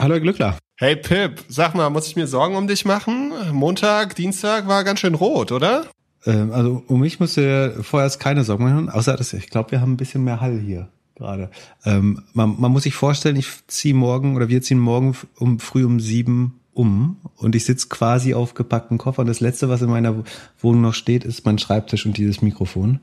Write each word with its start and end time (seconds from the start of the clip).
Hallo 0.00 0.18
Glückler. 0.18 0.56
Hey 0.78 0.96
Pip, 0.96 1.44
sag 1.48 1.74
mal, 1.74 1.90
muss 1.90 2.06
ich 2.06 2.16
mir 2.16 2.26
Sorgen 2.26 2.56
um 2.56 2.66
dich 2.66 2.86
machen? 2.86 3.32
Montag, 3.52 4.14
Dienstag 4.14 4.66
war 4.66 4.82
ganz 4.82 5.00
schön 5.00 5.14
rot, 5.14 5.52
oder? 5.52 5.84
Ähm, 6.24 6.52
also 6.52 6.82
um 6.86 7.00
mich 7.00 7.20
musst 7.20 7.36
du 7.36 7.76
vorerst 7.82 8.18
keine 8.18 8.42
Sorgen 8.42 8.64
machen, 8.64 8.88
außer 8.88 9.14
dass 9.14 9.34
ich 9.34 9.50
glaube, 9.50 9.72
wir 9.72 9.82
haben 9.82 9.92
ein 9.92 9.96
bisschen 9.98 10.24
mehr 10.24 10.40
Hall 10.40 10.58
hier 10.58 10.88
gerade. 11.16 11.50
Ähm, 11.84 12.22
man, 12.32 12.58
man 12.58 12.72
muss 12.72 12.84
sich 12.84 12.94
vorstellen, 12.94 13.36
ich 13.36 13.48
ziehe 13.66 13.92
morgen 13.92 14.36
oder 14.36 14.48
wir 14.48 14.62
ziehen 14.62 14.78
morgen 14.78 15.14
um 15.38 15.58
früh 15.58 15.84
um 15.84 16.00
sieben 16.00 16.60
um 16.72 17.18
und 17.36 17.54
ich 17.54 17.66
sitze 17.66 17.88
quasi 17.88 18.32
auf 18.32 18.54
gepackten 18.54 18.96
Koffer 18.96 19.20
und 19.20 19.28
das 19.28 19.40
letzte, 19.40 19.68
was 19.68 19.82
in 19.82 19.90
meiner 19.90 20.24
Wohnung 20.60 20.80
noch 20.80 20.94
steht, 20.94 21.24
ist 21.24 21.44
mein 21.44 21.58
Schreibtisch 21.58 22.06
und 22.06 22.16
dieses 22.16 22.40
Mikrofon. 22.40 23.00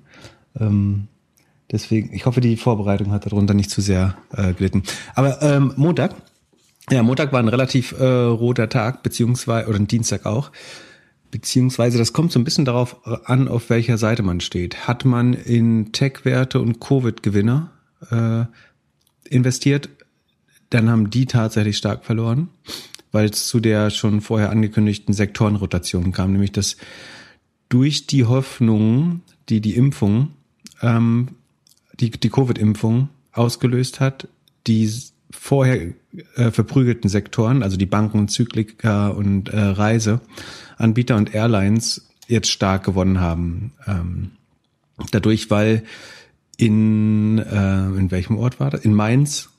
Ähm, 0.60 1.10
deswegen, 1.72 2.12
ich 2.12 2.26
hoffe, 2.26 2.42
die 2.42 2.58
Vorbereitung 2.58 3.12
hat 3.12 3.28
darunter 3.28 3.54
nicht 3.54 3.70
zu 3.70 3.82
sehr 3.82 4.18
äh, 4.34 4.54
gelitten. 4.54 4.82
Aber 5.14 5.44
ähm, 5.44 5.74
Montag, 5.78 6.16
ja, 6.90 7.04
Montag 7.04 7.34
war 7.34 7.40
ein 7.40 7.50
relativ 7.50 7.94
äh, 7.94 8.04
roter 8.06 8.70
Tag, 8.70 9.04
beziehungsweise, 9.04 9.68
oder 9.68 9.80
ein 9.80 9.88
Dienstag 9.88 10.26
auch. 10.26 10.52
Beziehungsweise, 11.32 11.98
das 11.98 12.14
kommt 12.14 12.32
so 12.32 12.40
ein 12.40 12.46
bisschen 12.46 12.64
darauf 12.64 13.06
an, 13.28 13.50
auf 13.50 13.70
welcher 13.70 13.98
Seite 13.98 14.24
man 14.24 14.40
steht. 14.40 14.88
Hat 14.88 15.04
man 15.04 15.34
in 15.34 15.92
Tech-Werte 15.92 16.62
und 16.62 16.80
Covid-Gewinner 16.80 17.72
äh, 18.10 18.46
investiert, 19.30 19.90
dann 20.70 20.90
haben 20.90 21.10
die 21.10 21.26
tatsächlich 21.26 21.78
stark 21.78 22.06
verloren, 22.06 22.50
weil 23.12 23.30
es 23.30 23.48
zu 23.48 23.60
der 23.60 23.90
schon 23.90 24.22
vorher 24.22 24.50
angekündigten 24.50 25.14
Sektorenrotation 25.14 26.12
kam, 26.12 26.32
nämlich 26.32 26.52
dass 26.52 26.78
durch 27.70 28.08
die 28.08 28.26
Hoffnung, 28.26 29.22
die 29.50 29.60
die 29.60 29.76
Impfung, 29.76 30.32
ähm, 30.82 31.30
die, 32.00 32.12
die 32.12 32.30
Covid-Impfung 32.30 33.10
ausgelöst 33.34 34.00
hat, 34.00 34.28
die 34.68 34.90
vorher 35.32 35.94
äh, 36.36 36.52
verprügelten 36.52 37.10
Sektoren, 37.10 37.64
also 37.64 37.78
die 37.78 37.86
Banken, 37.86 38.28
Zyklika 38.28 39.10
und 39.10 39.50
äh, 39.50 39.60
Reiseanbieter 39.60 41.16
und 41.16 41.34
Airlines 41.34 42.08
jetzt 42.28 42.50
stark 42.50 42.84
gewonnen 42.84 43.20
haben. 43.20 43.74
Ähm, 43.88 44.32
dadurch, 45.12 45.50
weil 45.50 45.84
in, 46.58 47.38
äh, 47.38 47.86
in 47.86 48.12
welchem 48.12 48.38
Ort 48.38 48.60
war 48.60 48.72
das? 48.72 48.82
In 48.82 48.94
Mainz 48.94 49.50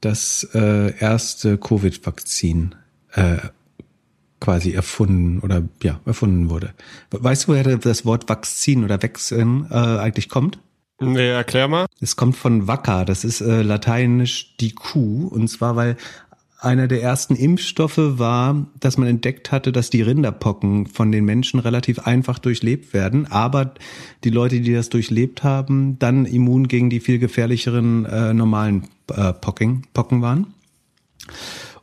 das 0.00 0.48
äh, 0.54 0.96
erste 0.98 1.58
Covid-Vakzin 1.58 2.74
äh, 3.12 3.38
quasi 4.40 4.72
erfunden 4.72 5.40
oder 5.40 5.62
ja, 5.82 6.00
erfunden 6.04 6.50
wurde. 6.50 6.74
Weißt 7.10 7.44
du, 7.44 7.48
woher 7.48 7.78
das 7.78 8.04
Wort 8.04 8.28
Vakzin 8.28 8.84
oder 8.84 9.02
Wechseln 9.02 9.66
äh, 9.70 9.74
eigentlich 9.74 10.28
kommt? 10.28 10.58
Nee, 10.98 11.28
erklär 11.28 11.68
mal. 11.68 11.86
Es 12.00 12.16
kommt 12.16 12.36
von 12.36 12.66
Vacca, 12.66 13.04
das 13.04 13.24
ist 13.24 13.42
äh, 13.42 13.62
lateinisch 13.62 14.56
die 14.58 14.74
Kuh. 14.74 15.26
Und 15.26 15.48
zwar, 15.48 15.76
weil 15.76 15.96
einer 16.58 16.88
der 16.88 17.02
ersten 17.02 17.36
Impfstoffe 17.36 17.98
war, 17.98 18.66
dass 18.80 18.96
man 18.96 19.06
entdeckt 19.06 19.52
hatte, 19.52 19.72
dass 19.72 19.90
die 19.90 20.00
Rinderpocken 20.00 20.86
von 20.86 21.12
den 21.12 21.26
Menschen 21.26 21.60
relativ 21.60 22.00
einfach 22.00 22.38
durchlebt 22.38 22.94
werden, 22.94 23.26
aber 23.26 23.74
die 24.24 24.30
Leute, 24.30 24.60
die 24.60 24.72
das 24.72 24.88
durchlebt 24.88 25.44
haben, 25.44 25.98
dann 25.98 26.24
immun 26.24 26.66
gegen 26.66 26.88
die 26.88 27.00
viel 27.00 27.18
gefährlicheren 27.18 28.06
äh, 28.06 28.32
normalen 28.32 28.88
äh, 29.12 29.34
Pocken, 29.34 29.86
Pocken 29.92 30.22
waren. 30.22 30.54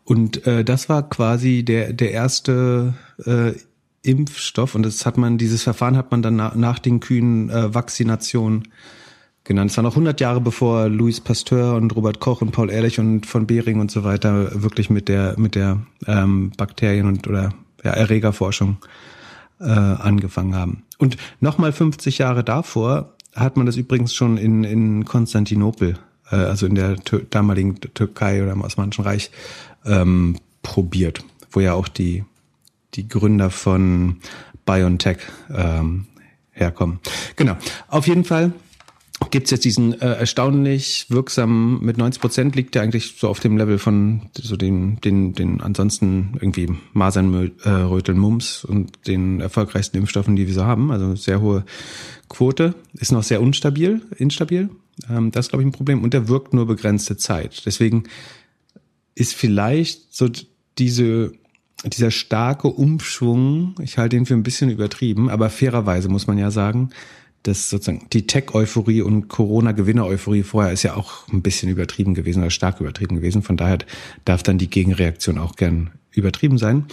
Und 0.04 0.46
äh, 0.48 0.66
das 0.66 0.90
war 0.90 1.08
quasi 1.08 1.64
der, 1.64 1.94
der 1.94 2.12
erste 2.12 2.96
äh, 3.26 3.54
Impfstoff 4.02 4.76
und 4.76 4.84
das 4.84 5.06
hat 5.06 5.18
man, 5.18 5.38
dieses 5.38 5.64
Verfahren 5.64 5.96
hat 5.96 6.12
man 6.12 6.22
dann 6.22 6.36
nach, 6.36 6.56
nach 6.56 6.80
den 6.80 7.00
kühnen 7.00 7.50
äh, 7.50 7.74
Vaccinationen 7.74 8.64
genannt. 9.44 9.72
Es 9.72 9.78
war 9.78 9.84
noch 9.84 9.92
100 9.92 10.20
Jahre 10.22 10.42
bevor 10.42 10.90
Louis 10.90 11.20
Pasteur 11.20 11.76
und 11.76 11.96
Robert 11.96 12.20
Koch 12.20 12.42
und 12.42 12.52
Paul 12.52 12.70
Ehrlich 12.70 13.00
und 13.00 13.26
von 13.26 13.48
Behring 13.48 13.80
und 13.80 13.92
so 13.92 14.04
weiter 14.04 14.62
wirklich 14.62 14.90
mit 14.90 15.08
der 15.08 15.36
mit 15.38 15.56
der 15.56 15.82
ähm, 16.08 16.52
Bakterien 16.58 17.08
und 17.08 17.28
oder 17.28 17.54
ja, 17.84 17.92
Erregerforschung 17.92 18.78
äh, 19.60 19.66
angefangen 19.66 20.56
haben. 20.56 20.84
Und 20.98 21.18
nochmal 21.40 21.72
50 21.72 22.20
Jahre 22.20 22.44
davor 22.44 23.14
hat 23.36 23.58
man 23.58 23.66
das 23.66 23.78
übrigens 23.78 24.14
schon 24.14 24.38
in 24.38 24.64
in 24.64 25.06
Konstantinopel, 25.06 25.98
äh, 26.32 26.36
also 26.36 26.66
in 26.66 26.76
der 26.76 26.96
Tür 26.98 27.22
damaligen 27.30 27.80
Türkei 27.80 28.42
oder 28.42 28.54
im 28.54 28.62
Osmanischen 28.62 29.04
Reich 29.04 29.32
ähm, 29.86 30.38
probiert, 30.62 31.24
wo 31.52 31.60
ja 31.60 31.74
auch 31.74 31.88
die 31.88 32.24
die 32.94 33.08
Gründer 33.08 33.50
von 33.50 34.18
BioNTech 34.66 35.18
ähm, 35.54 36.06
herkommen. 36.52 37.00
Genau. 37.36 37.58
Auf 37.88 38.08
jeden 38.08 38.24
Fall 38.24 38.54
gibt's 39.30 39.52
jetzt 39.52 39.66
diesen 39.66 40.00
äh, 40.02 40.14
erstaunlich 40.14 41.08
wirksamen, 41.10 41.84
mit 41.84 41.98
90 41.98 42.22
Prozent 42.22 42.56
liegt 42.56 42.76
der 42.76 42.82
eigentlich 42.82 43.16
so 43.18 43.28
auf 43.28 43.40
dem 43.40 43.58
Level 43.58 43.78
von 43.78 44.30
so 44.34 44.56
den, 44.56 45.00
den, 45.02 45.34
den 45.34 45.62
ansonsten 45.62 46.38
irgendwie 46.40 46.70
Masern, 46.94 47.52
äh, 47.64 47.70
Röteln, 47.70 48.18
Mumps 48.18 48.64
und 48.64 49.08
den 49.08 49.40
erfolgreichsten 49.40 49.98
Impfstoffen, 49.98 50.36
die 50.36 50.48
wir 50.48 50.54
so 50.54 50.66
haben. 50.66 50.92
Also 50.92 51.16
sehr 51.16 51.42
hohe 51.42 51.66
Quote, 52.30 52.76
ist 52.94 53.12
noch 53.12 53.24
sehr 53.24 53.42
unstabil, 53.42 54.02
instabil. 54.18 54.70
Ähm, 55.10 55.32
das 55.32 55.46
ist, 55.46 55.50
glaube 55.50 55.64
ich, 55.64 55.68
ein 55.68 55.74
Problem. 55.74 56.04
Und 56.04 56.14
der 56.14 56.28
wirkt 56.28 56.54
nur 56.54 56.66
begrenzte 56.66 57.18
Zeit. 57.18 57.66
Deswegen 57.66 58.04
ist 59.16 59.36
vielleicht 59.36 60.16
so 60.16 60.30
diese 60.78 61.34
dieser 61.90 62.12
starke 62.12 62.70
Umschwung, 62.70 63.76
ich 63.82 63.98
halte 63.98 64.16
ihn 64.16 64.26
für 64.26 64.36
ein 64.36 64.44
bisschen 64.44 64.70
übertrieben, 64.70 65.30
aber 65.30 65.50
fairerweise 65.50 66.08
muss 66.08 66.28
man 66.28 66.38
ja 66.38 66.50
sagen, 66.50 66.92
dass 67.44 67.70
sozusagen 67.70 68.08
die 68.12 68.26
Tech-Euphorie 68.26 69.02
und 69.02 69.28
Corona-Gewinner-Euphorie 69.28 70.44
vorher 70.44 70.72
ist 70.72 70.84
ja 70.84 70.96
auch 70.96 71.28
ein 71.28 71.42
bisschen 71.42 71.70
übertrieben 71.70 72.14
gewesen 72.14 72.40
oder 72.40 72.50
stark 72.50 72.80
übertrieben 72.80 73.18
gewesen. 73.18 73.44
Von 73.44 73.58
daher 73.58 73.80
darf 74.26 74.44
dann 74.44 74.58
die 74.58 74.70
Gegenreaktion 74.70 75.38
auch 75.38 75.56
gern 75.56 75.92
übertrieben 76.12 76.58
sein. 76.58 76.86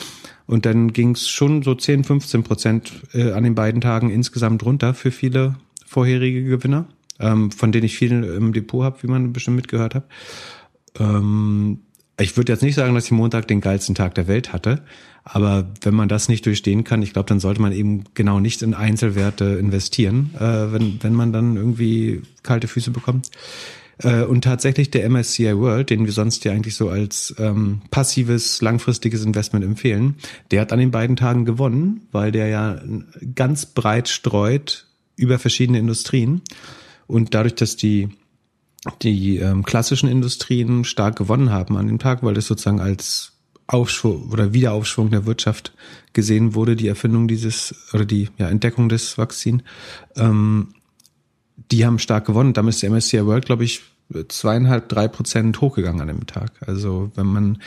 Und 0.47 0.67
dann 0.67 0.93
ging 0.93 1.13
es 1.13 1.29
schon 1.29 1.63
so 1.63 1.75
10, 1.75 2.05
15 2.05 2.43
Prozent 2.43 2.93
äh, 3.15 3.33
an 3.33 3.45
den 3.45 3.55
beiden 3.55 3.81
Tagen 3.81 4.11
insgesamt 4.11 4.65
runter 4.65 4.95
für 4.95 5.13
viele 5.13 5.55
vorherige 5.87 6.43
Gewinner, 6.43 6.87
ähm, 7.21 7.53
von 7.53 7.71
denen 7.71 7.85
ich 7.85 7.97
viel 7.97 8.25
im 8.25 8.53
Depot 8.53 8.83
habe, 8.83 9.03
wie 9.03 9.07
man 9.07 9.33
bestimmt 9.33 9.57
mitgehört 9.57 9.95
hat. 9.95 10.05
Ich 12.21 12.37
würde 12.37 12.53
jetzt 12.53 12.63
nicht 12.63 12.75
sagen, 12.75 12.95
dass 12.95 13.07
ich 13.07 13.11
Montag 13.13 13.49
den 13.49 13.61
geilsten 13.61 13.95
Tag 13.95 14.15
der 14.15 14.29
Welt 14.29 14.53
hatte, 14.53 14.83
aber 15.25 15.71
wenn 15.83 15.95
man 15.95 16.09
das 16.09 16.29
nicht 16.29 16.45
durchstehen 16.45 16.85
kann, 16.85 17.03
ich 17.03 17.13
glaube, 17.13 17.29
dann 17.29 17.41
sollte 17.41 17.63
man 17.63 17.73
eben 17.73 18.05
genau 18.15 18.41
nicht 18.41 18.63
in 18.63 18.75
Einzelwerte 18.75 19.45
investieren, 19.45 20.31
äh, 20.39 20.73
wenn, 20.73 21.03
wenn 21.03 21.15
man 21.15 21.33
dann 21.33 21.57
irgendwie 21.57 22.23
kalte 22.43 22.69
Füße 22.69 22.91
bekommt. 22.91 23.31
Äh, 23.99 24.23
und 24.23 24.45
tatsächlich 24.45 24.91
der 24.91 25.09
MSCI 25.09 25.57
World, 25.57 25.91
den 25.91 26.05
wir 26.05 26.13
sonst 26.13 26.45
ja 26.45 26.53
eigentlich 26.53 26.75
so 26.75 26.89
als 26.89 27.35
ähm, 27.39 27.83
passives, 27.91 28.61
langfristiges 28.63 29.25
Investment 29.25 29.65
empfehlen, 29.65 30.17
der 30.51 30.63
hat 30.63 30.73
an 30.73 30.79
den 30.79 30.91
beiden 30.91 31.17
Tagen 31.17 31.45
gewonnen, 31.45 32.03
weil 32.13 32.33
der 32.33 32.49
ja 32.49 32.81
ganz 33.35 33.67
breit 33.67 34.09
streut 34.09 34.87
über 35.17 35.39
verschiedene 35.39 35.79
Industrien. 35.79 36.43
Und 37.07 37.35
dadurch, 37.35 37.57
dass 37.57 37.77
die 37.77 38.09
die 39.03 39.37
ähm, 39.37 39.65
klassischen 39.65 40.09
Industrien 40.09 40.85
stark 40.85 41.17
gewonnen 41.17 41.51
haben 41.51 41.77
an 41.77 41.87
dem 41.87 41.99
Tag, 41.99 42.23
weil 42.23 42.35
das 42.35 42.47
sozusagen 42.47 42.81
als 42.81 43.33
Aufschwung 43.67 44.31
oder 44.31 44.53
Wiederaufschwung 44.53 45.11
der 45.11 45.27
Wirtschaft 45.27 45.73
gesehen 46.13 46.55
wurde, 46.55 46.77
die 46.77 46.89
Erfindung 46.89 47.29
dieses 47.29 47.75
oder 47.93 48.05
die 48.05 48.29
ja, 48.37 48.49
Entdeckung 48.49 48.89
des 48.89 49.17
Vakzin. 49.17 49.63
Ähm, 50.17 50.69
die 51.71 51.87
haben 51.87 51.99
stark 51.99 52.27
gewonnen. 52.27 52.53
Damit 52.53 52.75
ist 52.75 52.83
der 52.83 52.91
MSCI 52.91 53.27
World, 53.27 53.47
glaube 53.47 53.65
ich, 53.65 53.83
zweieinhalb, 54.29 54.89
drei 54.89 55.07
Prozent 55.09 55.61
hochgegangen 55.61 56.01
an 56.01 56.09
dem 56.09 56.27
Tag. 56.27 56.53
Also 56.67 57.13
wenn 57.15 57.27
man, 57.27 57.63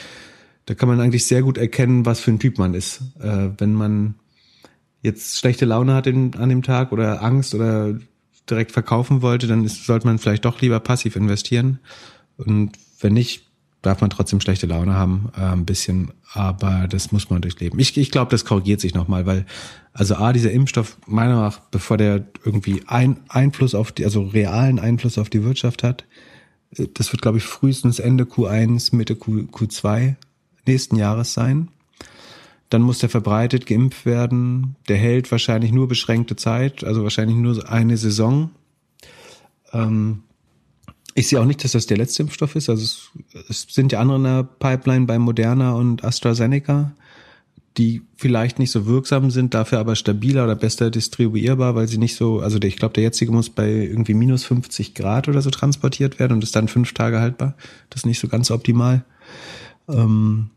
da 0.65 0.73
kann 0.73 0.89
man 0.89 0.99
eigentlich 0.99 1.25
sehr 1.25 1.41
gut 1.41 1.57
erkennen, 1.57 2.05
was 2.05 2.19
für 2.19 2.31
ein 2.31 2.39
Typ 2.39 2.57
man 2.57 2.73
ist. 2.73 3.01
Äh, 3.19 3.49
wenn 3.57 3.73
man 3.73 4.15
jetzt 5.01 5.37
schlechte 5.37 5.65
Laune 5.65 5.93
hat 5.93 6.07
in, 6.07 6.33
an 6.35 6.49
dem 6.49 6.63
Tag 6.63 6.91
oder 6.91 7.21
Angst 7.21 7.55
oder 7.55 7.97
direkt 8.49 8.71
verkaufen 8.71 9.21
wollte, 9.21 9.47
dann 9.47 9.63
ist, 9.63 9.85
sollte 9.85 10.07
man 10.07 10.19
vielleicht 10.19 10.45
doch 10.45 10.61
lieber 10.61 10.79
passiv 10.79 11.15
investieren. 11.15 11.79
Und 12.37 12.71
wenn 12.99 13.13
nicht, 13.13 13.45
darf 13.81 14.01
man 14.01 14.09
trotzdem 14.09 14.41
schlechte 14.41 14.65
Laune 14.65 14.93
haben, 14.93 15.29
äh, 15.37 15.41
ein 15.41 15.65
bisschen, 15.65 16.11
aber 16.33 16.87
das 16.89 17.11
muss 17.11 17.29
man 17.29 17.41
durchleben. 17.41 17.79
Ich, 17.79 17.95
ich 17.97 18.11
glaube, 18.11 18.31
das 18.31 18.45
korrigiert 18.45 18.79
sich 18.79 18.93
nochmal, 18.93 19.25
weil, 19.25 19.45
also 19.91 20.15
A, 20.15 20.33
dieser 20.33 20.51
Impfstoff, 20.51 20.97
meiner 21.05 21.35
Meinung 21.35 21.43
nach, 21.43 21.59
bevor 21.59 21.97
der 21.97 22.25
irgendwie 22.45 22.83
ein 22.87 23.19
Einfluss 23.27 23.75
auf 23.75 23.91
die, 23.91 24.05
also 24.05 24.23
realen 24.23 24.79
Einfluss 24.79 25.17
auf 25.17 25.29
die 25.29 25.43
Wirtschaft 25.43 25.83
hat, 25.83 26.05
äh, 26.75 26.87
das 26.93 27.11
wird, 27.11 27.21
glaube 27.21 27.37
ich, 27.37 27.43
frühestens 27.43 27.99
Ende 27.99 28.23
Q1, 28.23 28.95
Mitte 28.95 29.15
Q, 29.15 29.47
Q2 29.51 30.15
nächsten 30.65 30.95
Jahres 30.95 31.33
sein. 31.33 31.69
Dann 32.73 32.81
muss 32.81 32.97
der 32.97 33.09
verbreitet 33.09 33.67
geimpft 33.67 34.03
werden. 34.03 34.77
Der 34.87 34.97
hält 34.97 35.31
wahrscheinlich 35.31 35.71
nur 35.71 35.87
beschränkte 35.87 36.35
Zeit, 36.35 36.83
also 36.83 37.03
wahrscheinlich 37.03 37.37
nur 37.37 37.69
eine 37.69 37.97
Saison. 37.97 38.49
Ähm, 39.71 40.23
ich 41.13 41.27
sehe 41.27 41.39
auch 41.39 41.45
nicht, 41.45 41.63
dass 41.63 41.73
das 41.73 41.85
der 41.85 41.97
letzte 41.97 42.23
Impfstoff 42.23 42.55
ist. 42.55 42.71
Also 42.71 42.83
es, 42.83 43.11
es 43.47 43.67
sind 43.69 43.91
ja 43.91 43.99
andere 43.99 44.17
in 44.17 44.23
der 44.23 44.43
Pipeline 44.43 45.05
bei 45.05 45.19
Moderna 45.19 45.73
und 45.73 46.03
AstraZeneca, 46.03 46.93
die 47.77 48.01
vielleicht 48.15 48.57
nicht 48.57 48.71
so 48.71 48.87
wirksam 48.87 49.29
sind, 49.29 49.53
dafür 49.53 49.77
aber 49.77 49.95
stabiler 49.95 50.45
oder 50.45 50.55
besser 50.55 50.89
distribuierbar, 50.89 51.75
weil 51.75 51.87
sie 51.87 51.99
nicht 51.99 52.15
so, 52.15 52.39
also 52.39 52.57
der, 52.57 52.69
ich 52.69 52.77
glaube, 52.77 52.95
der 52.95 53.03
jetzige 53.03 53.31
muss 53.31 53.51
bei 53.51 53.69
irgendwie 53.69 54.15
minus 54.15 54.45
50 54.45 54.95
Grad 54.95 55.27
oder 55.27 55.43
so 55.43 55.51
transportiert 55.51 56.17
werden 56.17 56.33
und 56.33 56.43
ist 56.43 56.55
dann 56.55 56.67
fünf 56.67 56.93
Tage 56.93 57.19
haltbar. 57.19 57.53
Das 57.91 58.01
ist 58.01 58.05
nicht 58.07 58.19
so 58.19 58.27
ganz 58.27 58.49
optimal. 58.49 59.05
Ähm, 59.87 60.49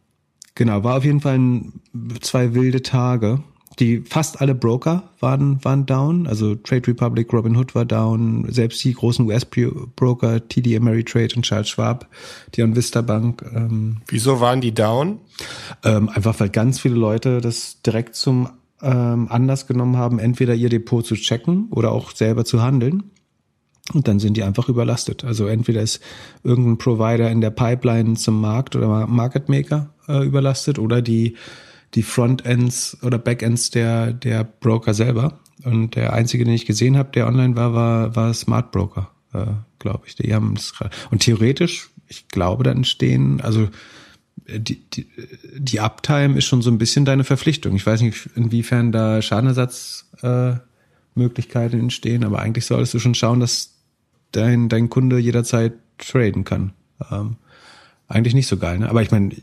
genau, 0.56 0.82
war 0.82 0.97
auf 0.97 1.05
jeden 1.05 1.20
Fall 1.20 1.38
ein, 1.38 1.73
zwei 2.20 2.55
wilde 2.55 2.82
Tage. 2.82 3.44
Die 3.79 4.00
fast 4.00 4.41
alle 4.41 4.55
Broker 4.55 5.11
waren 5.20 5.62
waren 5.62 5.85
down, 5.85 6.26
also 6.26 6.55
Trade 6.55 6.88
Republic, 6.88 7.31
Robinhood 7.31 7.75
war 7.75 7.85
down, 7.85 8.47
selbst 8.49 8.82
die 8.82 8.94
großen 8.94 9.26
US-Broker, 9.26 10.49
TD 10.49 10.76
Ameritrade 10.79 11.37
und 11.37 11.43
Charles 11.43 11.69
Schwab, 11.69 12.08
die 12.55 12.62
und 12.62 12.75
Vista 12.75 13.03
Bank. 13.03 13.44
Ähm, 13.55 13.99
Wieso 14.08 14.41
waren 14.41 14.62
die 14.62 14.73
down? 14.73 15.19
Ähm, 15.85 16.08
einfach 16.08 16.41
weil 16.41 16.49
ganz 16.49 16.81
viele 16.81 16.94
Leute 16.94 17.43
das 17.43 17.82
direkt 17.82 18.14
zum 18.14 18.49
ähm, 18.81 19.29
Anlass 19.31 19.67
genommen 19.67 19.99
haben, 19.99 20.19
entweder 20.19 20.55
ihr 20.55 20.70
Depot 20.70 21.05
zu 21.05 21.14
checken 21.14 21.69
oder 21.70 21.93
auch 21.93 22.12
selber 22.14 22.47
zu 22.47 22.62
handeln. 22.62 23.11
Und 23.93 24.09
dann 24.09 24.19
sind 24.19 24.37
die 24.37 24.43
einfach 24.43 24.69
überlastet. 24.69 25.23
Also 25.23 25.47
entweder 25.47 25.81
ist 25.81 26.00
irgendein 26.43 26.79
Provider 26.79 27.31
in 27.31 27.41
der 27.41 27.50
Pipeline 27.50 28.14
zum 28.14 28.41
Markt 28.41 28.75
oder 28.75 29.06
Market 29.06 29.49
Maker 29.49 29.91
äh, 30.08 30.25
überlastet 30.25 30.79
oder 30.79 31.03
die, 31.03 31.37
die 31.94 32.03
Frontends 32.03 32.97
oder 33.03 33.19
Backends 33.19 33.70
der, 33.70 34.12
der 34.12 34.44
Broker 34.44 34.94
selber. 34.94 35.41
Und 35.64 35.97
der 35.97 36.12
einzige, 36.12 36.44
den 36.44 36.55
ich 36.55 36.67
gesehen 36.67 36.97
habe, 36.97 37.11
der 37.12 37.26
online 37.26 37.56
war, 37.56 37.73
war, 37.75 38.14
war 38.14 38.35
Smart 38.35 38.73
Broker, 38.73 39.11
äh, 39.32 39.47
glaube 39.79 40.05
ich. 40.06 40.14
Die 40.14 40.35
haben 40.35 40.55
das 40.55 40.75
und 41.11 41.20
theoretisch, 41.20 41.91
ich 42.08 42.29
glaube, 42.29 42.64
da 42.64 42.70
entstehen, 42.70 43.41
also 43.41 43.69
die, 44.47 44.85
die, 44.91 45.06
die 45.56 45.81
Uptime 45.81 46.37
ist 46.38 46.44
schon 46.44 46.62
so 46.62 46.70
ein 46.70 46.79
bisschen 46.79 47.05
deine 47.05 47.25
Verpflichtung. 47.25 47.75
Ich 47.75 47.87
weiß 47.87 48.02
nicht, 48.02 48.29
inwiefern 48.37 48.93
da 48.93 49.23
Schadenersatz 49.23 50.06
äh, 50.23 50.55
entstehen, 51.17 52.25
aber 52.25 52.41
eigentlich 52.41 52.67
solltest 52.67 52.94
du 52.94 52.99
schon 52.99 53.14
schauen, 53.14 53.41
dass 53.41 53.75
dein, 54.32 54.69
dein 54.69 54.91
Kunde 54.91 55.19
jederzeit 55.19 55.73
traden 55.99 56.44
kann. 56.44 56.73
Ähm, 57.11 57.37
eigentlich 58.09 58.35
nicht 58.35 58.47
so 58.47 58.56
geil, 58.56 58.79
ne? 58.79 58.88
Aber 58.88 59.02
ich 59.02 59.11
meine, 59.11 59.35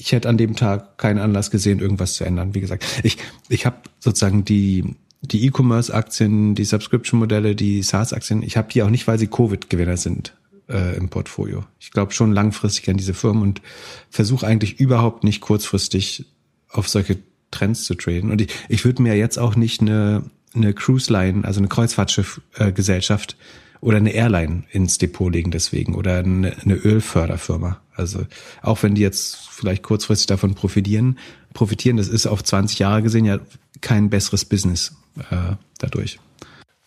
ich 0.00 0.12
hätte 0.12 0.28
an 0.28 0.38
dem 0.38 0.56
Tag 0.56 0.98
keinen 0.98 1.18
Anlass 1.18 1.50
gesehen, 1.50 1.78
irgendwas 1.78 2.14
zu 2.14 2.24
ändern. 2.24 2.54
Wie 2.54 2.60
gesagt, 2.60 2.84
ich, 3.02 3.18
ich 3.48 3.66
habe 3.66 3.76
sozusagen 3.98 4.44
die, 4.44 4.96
die 5.22 5.46
E-Commerce-Aktien, 5.46 6.54
die 6.54 6.64
Subscription-Modelle, 6.64 7.54
die 7.54 7.82
SaaS-Aktien, 7.82 8.42
ich 8.42 8.56
habe 8.56 8.68
die 8.72 8.82
auch 8.82 8.90
nicht, 8.90 9.06
weil 9.06 9.18
sie 9.18 9.26
Covid-Gewinner 9.26 9.98
sind 9.98 10.34
äh, 10.68 10.96
im 10.96 11.10
Portfolio. 11.10 11.64
Ich 11.78 11.90
glaube 11.90 12.12
schon 12.12 12.32
langfristig 12.32 12.88
an 12.88 12.96
diese 12.96 13.14
Firmen 13.14 13.42
und 13.42 13.60
versuche 14.08 14.46
eigentlich 14.46 14.80
überhaupt 14.80 15.22
nicht 15.22 15.40
kurzfristig 15.40 16.24
auf 16.70 16.88
solche 16.88 17.18
Trends 17.50 17.84
zu 17.84 17.94
traden. 17.94 18.30
Und 18.30 18.40
ich, 18.40 18.48
ich 18.68 18.84
würde 18.84 19.02
mir 19.02 19.16
jetzt 19.16 19.38
auch 19.38 19.56
nicht 19.56 19.80
eine, 19.80 20.24
eine 20.54 20.72
Cruise 20.72 21.12
Line, 21.12 21.44
also 21.44 21.60
eine 21.60 21.68
Kreuzfahrtschiff-Gesellschaft 21.68 23.32
äh, 23.32 23.84
oder 23.84 23.96
eine 23.96 24.12
Airline 24.12 24.64
ins 24.70 24.98
Depot 24.98 25.32
legen 25.32 25.50
deswegen 25.50 25.94
oder 25.94 26.18
eine, 26.18 26.56
eine 26.64 26.74
Ölförderfirma. 26.74 27.80
Also 28.00 28.26
auch 28.62 28.82
wenn 28.82 28.94
die 28.94 29.02
jetzt 29.02 29.36
vielleicht 29.50 29.82
kurzfristig 29.82 30.26
davon 30.26 30.54
profitieren, 30.54 31.18
profitieren, 31.54 31.96
das 31.96 32.08
ist 32.08 32.26
auf 32.26 32.42
20 32.42 32.78
Jahre 32.78 33.02
gesehen 33.02 33.24
ja 33.24 33.38
kein 33.80 34.10
besseres 34.10 34.44
Business 34.44 34.96
äh, 35.30 35.54
dadurch. 35.78 36.18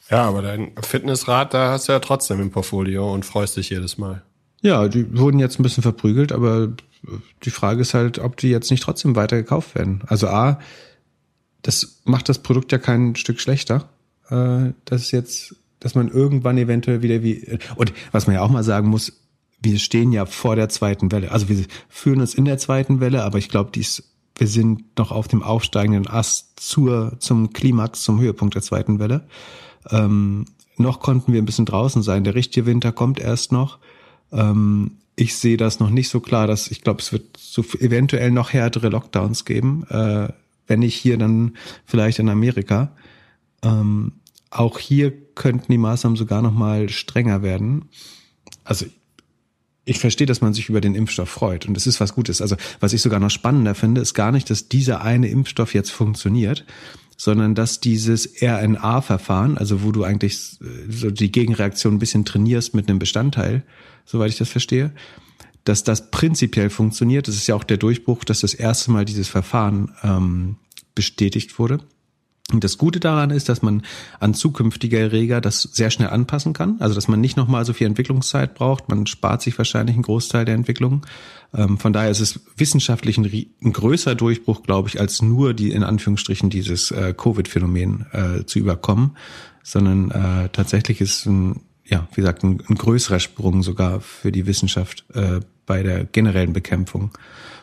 Ja, 0.10 0.24
aber 0.24 0.42
dein 0.42 0.74
Fitnessrad, 0.82 1.54
da 1.54 1.72
hast 1.72 1.88
du 1.88 1.94
ja 1.94 2.00
trotzdem 2.00 2.42
im 2.42 2.52
Portfolio 2.52 3.12
und 3.14 3.26
freust 3.26 3.56
dich 3.58 3.70
jedes 3.70 3.98
Mal. 3.98 4.22
Ja, 4.62 4.88
die 4.88 5.18
wurden 5.18 5.40
jetzt 5.40 5.60
ein 5.60 5.64
bisschen 5.64 5.84
verprügelt, 5.84 6.32
aber 6.32 6.70
die 7.44 7.50
Frage 7.50 7.82
ist 7.82 7.94
halt, 7.94 8.20
ob 8.20 8.38
die 8.38 8.50
jetzt 8.50 8.72
nicht 8.72 8.84
trotzdem 8.84 9.16
weiter 9.16 9.38
gekauft 9.38 9.76
werden. 9.76 10.02
Also 10.08 10.28
A, 10.28 10.60
das 11.62 12.02
macht 12.04 12.30
das 12.30 12.40
Produkt 12.40 12.72
ja 12.72 12.78
kein 12.78 13.16
Stück 13.16 13.40
schlechter. 13.40 13.90
Äh, 14.30 14.74
das 14.86 15.04
ist 15.04 15.12
jetzt 15.12 15.56
dass 15.84 15.96
man 15.96 16.08
irgendwann 16.08 16.58
eventuell 16.58 17.02
wieder 17.02 17.22
wie, 17.24 17.60
und 17.76 17.94
was 18.14 18.26
man 18.26 18.36
ja 18.36 18.42
auch 18.42 18.50
mal 18.50 18.64
sagen 18.64 18.88
muss, 18.88 19.22
wir 19.64 19.80
stehen 19.80 20.12
ja 20.12 20.26
vor 20.26 20.56
der 20.56 20.70
zweiten 20.70 21.12
Welle. 21.12 21.32
Also 21.32 21.50
wir 21.50 21.66
fühlen 21.90 22.22
uns 22.22 22.36
in 22.36 22.46
der 22.46 22.58
zweiten 22.58 23.00
Welle, 23.00 23.24
aber 23.24 23.38
ich 23.38 23.50
glaube, 23.50 23.72
dies, 23.74 24.04
wir 24.36 24.48
sind 24.48 24.98
noch 24.98 25.12
auf 25.12 25.28
dem 25.28 25.42
aufsteigenden 25.42 26.08
Ast 26.08 26.60
zur, 26.60 27.16
zum 27.20 27.54
Klimax, 27.54 28.04
zum 28.04 28.20
Höhepunkt 28.20 28.56
der 28.56 28.62
zweiten 28.62 29.00
Welle. 29.00 29.28
Ähm, 29.90 30.46
noch 30.78 31.00
konnten 31.00 31.34
wir 31.34 31.42
ein 31.42 31.46
bisschen 31.46 31.66
draußen 31.66 32.04
sein. 32.04 32.24
Der 32.24 32.36
richtige 32.36 32.66
Winter 32.66 32.92
kommt 32.92 33.20
erst 33.20 33.52
noch. 33.52 33.80
Ähm, 34.32 34.98
ich 35.16 35.38
sehe 35.38 35.58
das 35.58 35.80
noch 35.80 35.90
nicht 35.90 36.10
so 36.10 36.20
klar, 36.20 36.48
dass 36.48 36.72
ich 36.72 36.82
glaube, 36.82 37.02
es 37.02 37.14
wird 37.14 37.38
so 37.38 37.62
eventuell 37.80 38.32
noch 38.32 38.52
härtere 38.52 38.90
Lockdowns 38.90 39.46
geben. 39.46 39.86
Äh, 39.90 40.30
wenn 40.66 40.80
nicht 40.80 40.96
hier, 40.96 41.18
dann 41.18 41.54
vielleicht 41.86 42.20
in 42.20 42.30
Amerika. 42.30 42.96
Ähm, 43.62 44.14
auch 44.50 44.80
hier 44.80 45.12
könnten 45.36 45.72
die 45.72 45.78
Maßnahmen 45.78 46.16
sogar 46.16 46.42
noch 46.42 46.54
mal 46.54 46.90
strenger 46.90 47.44
werden. 47.44 47.90
Also 48.64 48.86
ich 49.86 50.00
verstehe, 50.00 50.28
dass 50.28 50.42
man 50.42 50.54
sich 50.54 50.70
über 50.70 50.82
den 50.82 50.96
Impfstoff 50.96 51.30
freut 51.30 51.66
und 51.66 51.76
es 51.76 51.88
ist 51.88 52.00
was 52.00 52.14
Gutes. 52.14 52.42
Also 52.42 52.56
was 52.80 52.94
ich 52.94 53.02
sogar 53.02 53.20
noch 53.20 53.30
spannender 53.30 53.76
finde, 53.76 54.02
ist 54.02 54.14
gar 54.14 54.32
nicht, 54.32 54.50
dass 54.50 54.70
dieser 54.70 55.02
eine 55.02 55.28
Impfstoff 55.28 55.74
jetzt 55.74 55.92
funktioniert, 55.92 56.66
sondern 57.18 57.56
dass 57.56 57.80
dieses 57.80 58.42
RNA-Verfahren, 58.42 59.58
also 59.58 59.84
wo 59.84 59.92
du 59.92 60.04
eigentlich 60.04 60.58
äh, 60.62 60.92
so 60.92 61.12
die 61.12 61.32
Gegenreaktion 61.32 61.96
ein 61.96 62.00
bisschen 62.00 62.26
trainierst 62.26 62.74
mit 62.74 62.90
einem 62.90 63.00
Bestandteil, 63.00 63.64
soweit 64.06 64.32
ich 64.32 64.38
das 64.38 64.50
verstehe, 64.50 64.92
dass 65.64 65.84
das 65.84 66.12
prinzipiell 66.12 66.70
funktioniert. 66.70 67.28
Das 67.28 67.36
ist 67.36 67.48
ja 67.48 67.56
auch 67.56 67.64
der 67.64 67.78
Durchbruch, 67.78 68.24
dass 68.24 68.42
das 68.42 68.54
erste 68.54 68.92
Mal 68.92 69.06
dieses 69.06 69.28
Verfahren 69.28 69.94
ähm, 70.04 70.58
bestätigt 70.96 71.60
wurde. 71.60 71.80
Und 72.52 72.64
das 72.64 72.78
Gute 72.78 73.00
daran 73.00 73.30
ist, 73.30 73.48
dass 73.48 73.62
man 73.62 73.84
an 74.20 74.34
zukünftige 74.34 75.00
Erreger 75.00 75.40
das 75.40 75.62
sehr 75.62 75.90
schnell 75.90 76.10
anpassen 76.10 76.54
kann. 76.54 76.76
Also 76.80 76.94
dass 76.94 77.08
man 77.08 77.22
nicht 77.22 77.38
nochmal 77.38 77.64
so 77.64 77.72
viel 77.72 77.88
Entwicklungszeit 77.88 78.54
braucht. 78.54 78.90
Man 78.90 79.08
spart 79.08 79.42
sich 79.42 79.58
wahrscheinlich 79.58 79.96
einen 79.96 80.04
Großteil 80.04 80.44
der 80.44 80.56
Entwicklung. 80.56 81.06
Ähm, 81.54 81.78
von 81.78 81.94
daher 81.94 82.12
ist 82.12 82.20
es 82.20 82.42
wissenschaftlich 82.58 83.18
ein, 83.18 83.26
ein, 83.64 83.74
größerer 83.74 84.16
Durchbruch, 84.16 84.62
glaube 84.64 84.90
ich, 84.90 85.00
als 85.00 85.22
nur 85.22 85.54
die 85.54 85.72
in 85.72 85.84
Anführungsstrichen 85.84 86.50
dieses 86.50 86.92
äh, 86.92 87.14
Covid-Phänomen 87.16 88.06
äh, 88.12 88.46
zu 88.46 88.60
überkommen, 88.60 89.16
sondern 89.64 90.12
äh, 90.12 90.50
tatsächlich 90.50 91.00
ist 91.00 91.26
ein, 91.26 91.62
ja, 91.86 92.08
wie 92.12 92.22
gesagt, 92.22 92.44
ein, 92.44 92.62
ein 92.68 92.76
größerer 92.76 93.22
Sprung 93.22 93.64
sogar 93.64 94.02
für 94.02 94.34
die 94.34 94.46
Wissenschaft 94.48 95.06
äh, 95.14 95.40
bei 95.66 95.82
der 95.82 96.04
generellen 96.04 96.52
Bekämpfung 96.52 97.12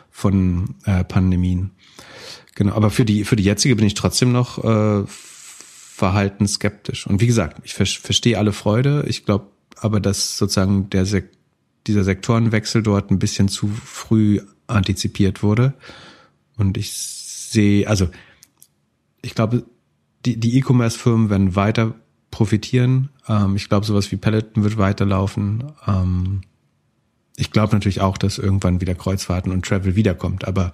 von 0.09 0.75
äh, 0.85 1.03
Pandemien. 1.03 1.71
Genau, 2.55 2.73
aber 2.73 2.89
für 2.89 3.05
die, 3.05 3.23
für 3.23 3.35
die 3.35 3.43
jetzige 3.43 3.75
bin 3.75 3.85
ich 3.85 3.93
trotzdem 3.93 4.31
noch 4.31 4.63
äh, 4.63 5.03
verhalten 5.07 6.47
skeptisch. 6.47 7.07
Und 7.07 7.21
wie 7.21 7.27
gesagt, 7.27 7.61
ich 7.63 7.73
ver 7.73 7.85
verstehe 7.85 8.37
alle 8.37 8.53
Freude. 8.53 9.05
Ich 9.07 9.25
glaube 9.25 9.47
aber, 9.77 9.99
dass 9.99 10.37
sozusagen 10.37 10.89
der 10.89 11.05
Sek 11.05 11.29
dieser 11.87 12.03
Sektorenwechsel 12.03 12.83
dort 12.83 13.09
ein 13.09 13.19
bisschen 13.19 13.47
zu 13.47 13.67
früh 13.67 14.39
antizipiert 14.67 15.41
wurde. 15.41 15.73
Und 16.57 16.77
ich 16.77 16.93
sehe, 16.93 17.87
also 17.87 18.09
ich 19.21 19.35
glaube, 19.35 19.63
die, 20.25 20.39
die 20.39 20.57
E-Commerce-Firmen 20.57 21.29
werden 21.29 21.55
weiter 21.55 21.95
profitieren. 22.29 23.09
Ähm, 23.27 23.55
ich 23.55 23.67
glaube, 23.67 23.85
sowas 23.85 24.11
wie 24.11 24.17
Peloton 24.17 24.63
wird 24.63 24.77
weiterlaufen. 24.77 25.71
Ähm, 25.87 26.41
ich 27.35 27.51
glaube 27.51 27.73
natürlich 27.73 28.01
auch, 28.01 28.17
dass 28.17 28.37
irgendwann 28.37 28.81
wieder 28.81 28.95
Kreuzfahrten 28.95 29.51
und 29.51 29.65
Travel 29.65 29.95
wiederkommt. 29.95 30.47
Aber 30.47 30.73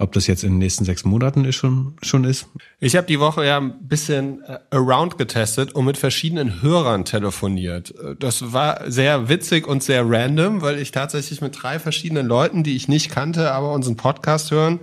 ob 0.00 0.12
das 0.12 0.26
jetzt 0.26 0.44
in 0.44 0.52
den 0.52 0.58
nächsten 0.58 0.84
sechs 0.84 1.04
Monaten 1.04 1.44
ist 1.44 1.56
schon, 1.56 1.94
schon 2.02 2.24
ist? 2.24 2.46
Ich 2.80 2.96
habe 2.96 3.06
die 3.06 3.20
Woche 3.20 3.44
ja 3.44 3.58
ein 3.58 3.86
bisschen 3.86 4.42
äh, 4.44 4.58
around 4.70 5.18
getestet 5.18 5.72
und 5.72 5.84
mit 5.84 5.98
verschiedenen 5.98 6.62
Hörern 6.62 7.04
telefoniert. 7.04 7.94
Das 8.18 8.52
war 8.52 8.90
sehr 8.90 9.28
witzig 9.28 9.68
und 9.68 9.82
sehr 9.82 10.08
random, 10.08 10.62
weil 10.62 10.78
ich 10.78 10.90
tatsächlich 10.90 11.40
mit 11.40 11.62
drei 11.62 11.78
verschiedenen 11.78 12.26
Leuten, 12.26 12.64
die 12.64 12.76
ich 12.76 12.88
nicht 12.88 13.10
kannte, 13.10 13.52
aber 13.52 13.72
unseren 13.72 13.96
Podcast 13.96 14.50
hören, 14.50 14.80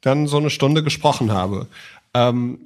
dann 0.00 0.26
so 0.26 0.38
eine 0.38 0.50
Stunde 0.50 0.82
gesprochen 0.82 1.32
habe. 1.32 1.66
Ähm, 2.14 2.60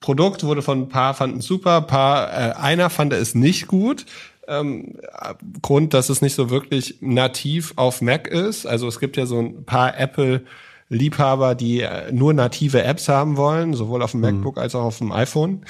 Produkt 0.00 0.44
wurde 0.44 0.62
von 0.62 0.82
ein 0.82 0.88
paar 0.88 1.14
fanden 1.14 1.40
super, 1.40 1.80
paar 1.82 2.32
äh, 2.32 2.52
einer 2.54 2.90
fand 2.90 3.12
es 3.12 3.34
nicht 3.34 3.66
gut. 3.66 4.06
Ähm, 4.48 4.94
Grund, 5.62 5.94
dass 5.94 6.08
es 6.08 6.22
nicht 6.22 6.34
so 6.34 6.50
wirklich 6.50 6.96
nativ 7.00 7.72
auf 7.76 8.00
Mac 8.00 8.28
ist. 8.28 8.66
Also 8.66 8.86
es 8.86 9.00
gibt 9.00 9.16
ja 9.16 9.26
so 9.26 9.40
ein 9.40 9.64
paar 9.64 9.98
Apple 9.98 10.42
Liebhaber, 10.88 11.54
die 11.54 11.80
äh, 11.80 12.12
nur 12.12 12.32
native 12.32 12.82
Apps 12.82 13.08
haben 13.08 13.36
wollen, 13.36 13.74
sowohl 13.74 14.02
auf 14.02 14.12
dem 14.12 14.20
mhm. 14.20 14.26
MacBook 14.26 14.58
als 14.58 14.74
auch 14.74 14.84
auf 14.84 14.98
dem 14.98 15.12
iPhone. 15.12 15.62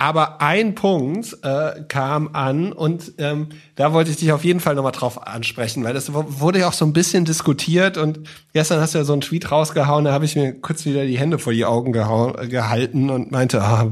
Aber 0.00 0.40
ein 0.40 0.76
Punkt 0.76 1.38
äh, 1.42 1.82
kam 1.88 2.30
an 2.32 2.72
und 2.72 3.14
ähm, 3.18 3.48
da 3.74 3.92
wollte 3.92 4.12
ich 4.12 4.16
dich 4.18 4.30
auf 4.30 4.44
jeden 4.44 4.60
Fall 4.60 4.76
nochmal 4.76 4.92
drauf 4.92 5.26
ansprechen, 5.26 5.82
weil 5.82 5.92
das 5.92 6.12
wurde 6.12 6.60
ja 6.60 6.68
auch 6.68 6.72
so 6.72 6.84
ein 6.84 6.92
bisschen 6.92 7.24
diskutiert 7.24 7.96
und 7.96 8.20
gestern 8.52 8.80
hast 8.80 8.94
du 8.94 8.98
ja 8.98 9.04
so 9.04 9.12
einen 9.12 9.22
Tweet 9.22 9.50
rausgehauen, 9.50 10.04
da 10.04 10.12
habe 10.12 10.24
ich 10.24 10.36
mir 10.36 10.52
kurz 10.52 10.84
wieder 10.84 11.04
die 11.04 11.18
Hände 11.18 11.40
vor 11.40 11.52
die 11.52 11.64
Augen 11.64 11.90
gehalten 11.90 13.10
und 13.10 13.32
meinte, 13.32 13.60
ah, 13.60 13.90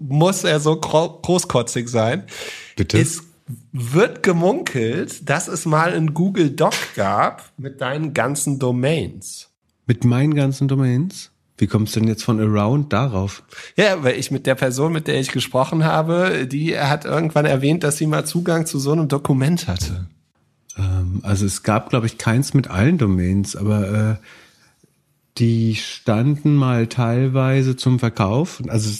muss 0.00 0.42
er 0.44 0.58
so 0.58 0.74
großkotzig 0.74 1.90
sein? 1.90 2.24
Bitte? 2.74 2.98
Es 2.98 3.22
wird 3.72 4.22
gemunkelt, 4.22 5.28
dass 5.28 5.48
es 5.48 5.66
mal 5.66 5.92
einen 5.92 6.14
Google 6.14 6.50
Doc 6.50 6.72
gab 6.94 7.52
mit 7.58 7.82
deinen 7.82 8.14
ganzen 8.14 8.58
Domains. 8.58 9.50
Mit 9.86 10.04
meinen 10.04 10.34
ganzen 10.34 10.68
Domains? 10.68 11.30
Wie 11.58 11.66
kommst 11.66 11.96
du 11.96 12.00
denn 12.00 12.08
jetzt 12.08 12.24
von 12.24 12.38
Around 12.38 12.92
darauf? 12.92 13.42
Ja, 13.76 14.02
weil 14.04 14.18
ich 14.18 14.30
mit 14.30 14.46
der 14.46 14.54
Person, 14.54 14.92
mit 14.92 15.06
der 15.06 15.18
ich 15.18 15.32
gesprochen 15.32 15.84
habe, 15.84 16.46
die 16.46 16.78
hat 16.78 17.06
irgendwann 17.06 17.46
erwähnt, 17.46 17.82
dass 17.82 17.96
sie 17.96 18.06
mal 18.06 18.26
Zugang 18.26 18.66
zu 18.66 18.78
so 18.78 18.92
einem 18.92 19.08
Dokument 19.08 19.66
hatte. 19.66 20.06
Ähm, 20.76 21.20
also 21.22 21.46
es 21.46 21.62
gab, 21.62 21.88
glaube 21.88 22.06
ich, 22.06 22.18
keins 22.18 22.52
mit 22.52 22.68
allen 22.68 22.98
Domains, 22.98 23.56
aber 23.56 23.88
äh, 23.88 24.16
die 25.38 25.76
standen 25.76 26.56
mal 26.56 26.88
teilweise 26.88 27.76
zum 27.76 27.98
Verkauf. 27.98 28.62
Also 28.68 28.90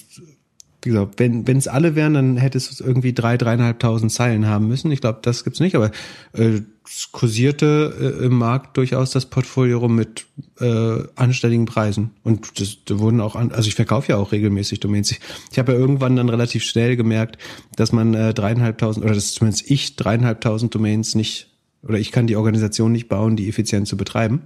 wie 0.87 0.90
gesagt, 0.90 1.19
wenn 1.19 1.47
wenn 1.47 1.57
es 1.57 1.66
alle 1.66 1.97
wären, 1.97 2.14
dann 2.14 2.37
hätte 2.37 2.57
es 2.57 2.81
irgendwie 2.81 3.12
drei, 3.12 3.37
dreieinhalbtausend 3.37 4.12
Zeilen 4.12 4.47
haben 4.47 4.69
müssen. 4.69 4.93
Ich 4.93 5.00
glaube, 5.00 5.19
das 5.21 5.43
gibt's 5.43 5.61
nicht, 5.61 5.75
aber 5.75 5.90
äh, 6.33 6.61
es 6.87 7.11
kursierte 7.11 7.95
äh, 8.21 8.25
im 8.26 8.38
Markt 8.38 8.76
durchaus 8.76 9.11
das 9.11 9.26
Portfolio 9.26 9.81
rum 9.81 9.97
mit 9.97 10.26
äh, 10.61 11.02
anständigen 11.16 11.66
Preisen. 11.66 12.11
Und 12.23 12.61
das, 12.61 12.78
da 12.85 13.00
wurden 13.00 13.21
auch 13.21 13.35
an, 13.35 13.50
also 13.50 13.66
ich 13.66 13.75
verkaufe 13.75 14.12
ja 14.12 14.16
auch 14.16 14.31
regelmäßig 14.31 14.78
Domains. 14.78 15.11
Ich, 15.11 15.21
ich 15.50 15.59
habe 15.59 15.73
ja 15.73 15.78
irgendwann 15.78 16.14
dann 16.14 16.28
relativ 16.28 16.62
schnell 16.62 16.97
gemerkt, 16.97 17.38
dass 17.75 17.90
man 17.90 18.14
äh, 18.14 18.33
dreieinhalbtausend 18.33 19.05
oder 19.05 19.14
dass 19.14 19.33
zumindest 19.33 19.69
ich 19.69 19.97
dreieinhalbtausend 19.97 20.73
Domains 20.73 21.16
nicht 21.16 21.49
oder 21.83 21.99
ich 21.99 22.12
kann 22.12 22.26
die 22.26 22.37
Organisation 22.37 22.93
nicht 22.93 23.09
bauen, 23.09 23.37
die 23.37 23.49
effizient 23.49 23.88
zu 23.88 23.97
betreiben. 23.97 24.43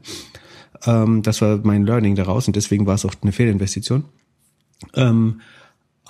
Ähm, 0.87 1.23
das 1.23 1.43
war 1.43 1.61
mein 1.63 1.85
Learning 1.85 2.15
daraus 2.15 2.47
und 2.47 2.57
deswegen 2.57 2.87
war 2.87 2.95
es 2.95 3.05
auch 3.05 3.15
eine 3.21 3.33
Fehlinvestition. 3.33 4.05
Ähm, 4.95 5.41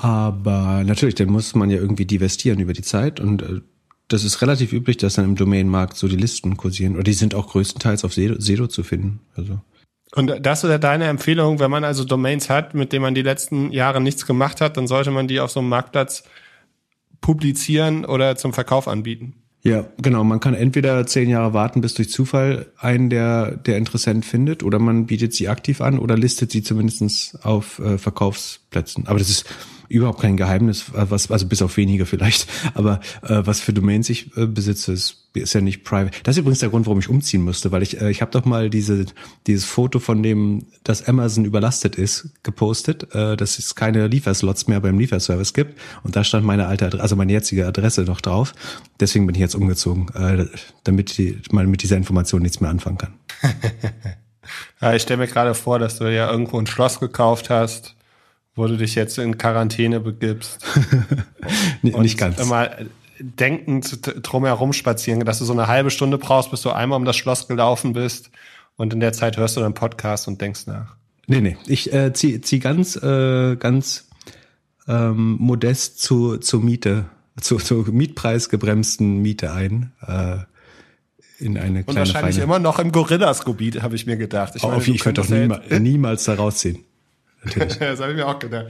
aber 0.01 0.83
natürlich, 0.85 1.15
dann 1.15 1.29
muss 1.29 1.55
man 1.55 1.69
ja 1.69 1.77
irgendwie 1.77 2.07
divestieren 2.07 2.59
über 2.59 2.73
die 2.73 2.83
Zeit 2.83 3.21
und 3.21 3.43
äh, 3.43 3.61
das 4.09 4.25
ist 4.25 4.43
relativ 4.43 4.73
üblich, 4.73 4.97
dass 4.97 5.15
dann 5.15 5.25
im 5.25 5.37
Domainmarkt 5.37 5.97
so 5.97 6.09
die 6.09 6.17
Listen 6.17 6.57
kursieren. 6.57 6.95
Oder 6.95 7.05
die 7.05 7.13
sind 7.13 7.35
auch 7.35 7.49
größtenteils 7.49 8.05
auf 8.05 8.13
Sedo, 8.13 8.41
Sedo 8.41 8.67
zu 8.67 8.83
finden. 8.83 9.21
Also. 9.37 9.61
Und 10.17 10.35
das 10.45 10.65
wäre 10.65 10.81
deine 10.81 11.05
Empfehlung, 11.05 11.61
wenn 11.61 11.71
man 11.71 11.85
also 11.85 12.05
Domains 12.05 12.51
hat, 12.51 12.75
mit 12.75 12.93
denen 12.93 13.03
man 13.03 13.15
die 13.15 13.23
letzten 13.23 13.71
Jahre 13.71 14.01
nichts 14.01 14.27
gemacht 14.27 14.61
hat, 14.61 14.77
dann 14.77 14.89
sollte 14.89 15.13
man 15.13 15.29
die 15.29 15.39
auf 15.39 15.53
so 15.53 15.61
einem 15.61 15.69
Marktplatz 15.69 16.25
publizieren 17.21 18.05
oder 18.05 18.35
zum 18.35 18.53
Verkauf 18.53 18.89
anbieten? 18.89 19.35
Ja, 19.63 19.85
genau. 19.99 20.25
Man 20.25 20.41
kann 20.41 20.55
entweder 20.55 21.07
zehn 21.07 21.29
Jahre 21.29 21.53
warten, 21.53 21.83
bis 21.83 21.95
durch 21.95 22.11
Zufall 22.11 22.73
einen 22.79 23.11
der, 23.11 23.57
der 23.59 23.77
Interessent 23.77 24.25
findet, 24.25 24.63
oder 24.63 24.79
man 24.79 25.07
bietet 25.07 25.35
sie 25.35 25.49
aktiv 25.49 25.83
an 25.83 25.99
oder 25.99 26.17
listet 26.17 26.51
sie 26.51 26.63
zumindestens 26.63 27.39
auf 27.43 27.79
äh, 27.79 27.99
Verkaufsplätzen. 27.99 29.07
Aber 29.07 29.19
das 29.19 29.29
ist 29.29 29.45
überhaupt 29.91 30.21
kein 30.21 30.37
Geheimnis, 30.37 30.85
was, 30.93 31.31
also 31.31 31.47
bis 31.47 31.63
auf 31.63 31.77
wenige 31.77 32.07
vielleicht, 32.07 32.47
aber 32.75 33.01
äh, 33.23 33.43
was 33.45 33.61
für 33.61 33.73
Domains 33.73 34.09
ich 34.09 34.35
äh, 34.37 34.47
besitze, 34.47 34.93
ist, 34.93 35.29
ist 35.35 35.53
ja 35.53 35.61
nicht 35.61 35.83
private. 35.85 36.17
Das 36.23 36.37
ist 36.37 36.41
übrigens 36.41 36.61
der 36.61 36.69
Grund, 36.69 36.87
warum 36.87 37.01
ich 37.01 37.09
umziehen 37.09 37.43
musste, 37.43 37.73
weil 37.73 37.83
ich, 37.83 38.01
äh, 38.01 38.09
ich 38.09 38.23
habe 38.23 38.31
doch 38.31 38.45
mal 38.45 38.71
diese, 38.71 39.07
dieses 39.49 39.65
Foto 39.65 39.99
von 39.99 40.23
dem, 40.23 40.67
dass 40.85 41.09
Amazon 41.09 41.45
überlastet 41.45 41.97
ist, 41.97 42.31
gepostet, 42.45 43.13
äh, 43.15 43.37
dass 43.37 43.59
es 43.59 43.75
keine 43.75 44.07
Lieferslots 44.07 44.69
mehr 44.69 44.81
beim 44.81 44.99
Lieferservice 44.99 45.55
gibt 45.55 45.79
und 46.05 46.15
da 46.15 46.23
stand 46.23 46.47
meine 46.47 46.69
alte 46.69 46.87
Adresse, 46.87 47.03
also 47.03 47.17
meine 47.17 47.33
jetzige 47.33 47.67
Adresse 47.67 48.03
noch 48.03 48.21
drauf. 48.21 48.55
Deswegen 49.01 49.27
bin 49.27 49.35
ich 49.35 49.41
jetzt 49.41 49.57
umgezogen, 49.57 50.09
äh, 50.15 50.47
damit 50.85 51.19
die, 51.19 51.39
man 51.51 51.69
mit 51.69 51.83
dieser 51.83 51.97
Information 51.97 52.43
nichts 52.43 52.61
mehr 52.61 52.71
anfangen 52.71 52.99
kann. 52.99 53.15
ich 54.95 55.03
stelle 55.03 55.19
mir 55.19 55.27
gerade 55.27 55.55
vor, 55.55 55.81
dass 55.81 55.99
du 55.99 56.05
ja 56.05 56.31
irgendwo 56.31 56.61
ein 56.61 56.69
Schloss 56.69 57.01
gekauft 57.01 57.51
hast 57.51 57.97
wo 58.55 58.67
du 58.67 58.77
dich 58.77 58.95
jetzt 58.95 59.19
in 59.19 59.39
Quarantäne 59.39 60.01
begibst. 60.01 60.65
Nicht 61.83 62.19
ganz. 62.19 62.45
Mal 62.47 62.87
denkend 63.21 64.01
drumherum 64.23 64.73
spazieren, 64.73 65.25
dass 65.25 65.39
du 65.39 65.45
so 65.45 65.53
eine 65.53 65.67
halbe 65.67 65.91
Stunde 65.91 66.19
brauchst, 66.19 66.51
bis 66.51 66.63
du 66.63 66.71
einmal 66.71 66.97
um 66.99 67.05
das 67.05 67.17
Schloss 67.17 67.49
gelaufen 67.49 67.93
bist 67.93 68.31
und 68.77 68.95
in 68.95 69.01
der 69.01 69.13
Zeit 69.13 69.37
hörst 69.37 69.57
du 69.57 69.61
deinen 69.61 69.75
Podcast 69.75 70.27
und 70.27 70.41
denkst 70.41 70.67
nach. 70.67 70.97
Nee, 71.27 71.41
nee, 71.41 71.57
ich 71.67 71.93
äh, 71.93 72.13
zieh, 72.13 72.41
zieh 72.41 72.59
ganz, 72.59 72.97
äh, 72.97 73.57
ganz 73.57 74.09
ähm, 74.89 75.37
modest 75.39 76.01
zu, 76.01 76.39
zur 76.39 76.63
Miete, 76.63 77.05
zu, 77.41 77.59
zur 77.59 77.87
mietpreisgebremsten 77.89 79.19
Miete 79.19 79.53
ein. 79.53 79.93
Äh, 80.07 80.39
in 81.39 81.57
eine 81.57 81.85
kleine 81.85 81.87
Und 81.87 81.97
wahrscheinlich 81.97 82.35
feine. 82.35 82.45
immer 82.45 82.59
noch 82.59 82.79
im 82.79 82.93
Gorillas-Gebiet, 82.93 83.83
habe 83.83 83.95
ich 83.95 84.05
mir 84.07 84.17
gedacht. 84.17 84.55
Ich, 84.57 84.63
meine, 84.63 84.83
ich 84.83 85.01
könnte 85.01 85.23
doch 85.23 85.29
niemals, 85.29 85.81
niemals 85.81 86.25
da 86.25 86.35
rausziehen. 86.35 86.85
Natürlich. 87.45 87.77
das 87.79 88.01
habe 88.01 88.13
ich 88.13 88.17
mir 88.17 88.27
auch 88.27 88.39
gedacht. 88.39 88.67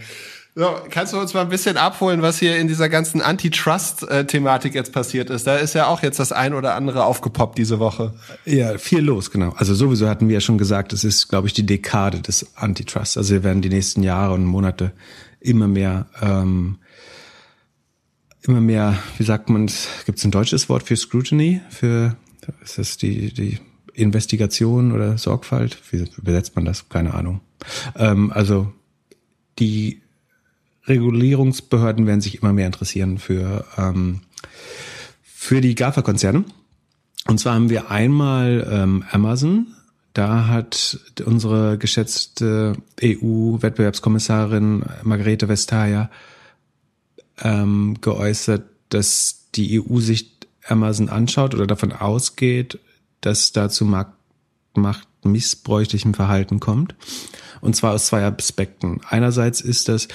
So, 0.57 0.77
kannst 0.91 1.13
du 1.13 1.21
uns 1.21 1.33
mal 1.33 1.43
ein 1.43 1.49
bisschen 1.49 1.77
abholen, 1.77 2.23
was 2.23 2.41
hier 2.41 2.57
in 2.59 2.67
dieser 2.67 2.89
ganzen 2.89 3.23
Antitrust-Thematik 3.23 4.75
jetzt 4.75 4.93
passiert 4.93 5.31
ist? 5.31 5.47
Da 5.47 5.57
ist 5.57 5.75
ja 5.75 5.87
auch 5.87 6.03
jetzt 6.03 6.19
das 6.19 6.33
ein 6.33 6.55
oder 6.55 6.75
andere 6.75 7.05
aufgepoppt 7.05 7.57
diese 7.57 7.79
Woche. 7.79 8.15
Ja, 8.45 8.77
viel 8.77 9.01
los, 9.01 9.31
genau. 9.31 9.55
Also 9.57 9.75
sowieso 9.75 10.09
hatten 10.09 10.27
wir 10.29 10.35
ja 10.35 10.41
schon 10.41 10.59
gesagt, 10.59 10.93
es 10.93 11.05
ist, 11.05 11.29
glaube 11.29 11.47
ich, 11.47 11.53
die 11.53 11.65
Dekade 11.65 12.21
des 12.21 12.57
Antitrust. 12.57 13.17
Also 13.17 13.33
wir 13.33 13.45
werden 13.45 13.63
die 13.63 13.69
nächsten 13.69 14.03
Jahre 14.03 14.35
und 14.35 14.45
Monate 14.45 14.93
immer 15.39 15.69
mehr, 15.69 16.07
ähm, 16.21 16.79
immer 18.43 18.61
mehr, 18.61 18.99
wie 19.19 19.25
sagt 19.25 19.51
man, 19.51 19.71
gibt 20.05 20.19
es 20.19 20.25
ein 20.25 20.33
deutsches 20.33 20.69
Wort 20.69 20.83
für 20.83 20.97
Scrutiny? 20.97 21.61
Für 21.71 22.17
ist 22.65 22.79
das 22.79 22.97
die, 22.97 23.33
die 23.33 23.59
Investigation 23.95 24.93
oder 24.93 25.19
Sorgfalt? 25.19 25.79
Wie 25.91 26.05
übersetzt 26.17 26.57
man 26.57 26.65
das? 26.65 26.89
Keine 26.89 27.15
Ahnung. 27.15 27.41
Ähm, 27.97 28.31
also 28.33 28.73
die 29.59 30.01
Regulierungsbehörden 30.87 32.07
werden 32.07 32.21
sich 32.21 32.43
immer 32.43 32.53
mehr 32.53 32.67
interessieren 32.67 33.19
für, 33.19 33.65
ähm, 33.77 34.21
für 35.23 35.61
die 35.61 35.75
GAFA-Konzerne. 35.75 36.45
Und 37.27 37.39
zwar 37.39 37.55
haben 37.55 37.71
wir 37.71 37.91
einmal 37.91 38.67
ähm, 38.71 39.05
Amazon. 39.11 39.69
Da 40.15 40.49
hat 40.49 40.99
unsere 41.25 41.79
geschätzte 41.79 42.75
EU-Wettbewerbskommissarin 43.03 44.85
Margarete 45.05 45.49
Vestager 45.49 46.11
ähm, 47.43 47.99
geäußert, 48.01 48.65
dass 48.89 49.51
die 49.55 49.81
EU 49.81 50.01
sich 50.01 50.33
Amazon 50.67 51.09
anschaut 51.09 51.55
oder 51.55 51.67
davon 51.67 51.93
ausgeht, 51.93 52.79
dass 53.21 53.53
da 53.53 53.69
zu 53.69 53.87
marktmissbräuchlichem 54.75 56.15
Verhalten 56.15 56.61
kommt. 56.61 56.95
Und 57.61 57.77
zwar 57.77 57.93
aus 57.93 58.07
zwei 58.07 58.25
Aspekten. 58.25 59.01
Einerseits 59.09 59.61
ist 59.61 59.89
das, 59.89 60.09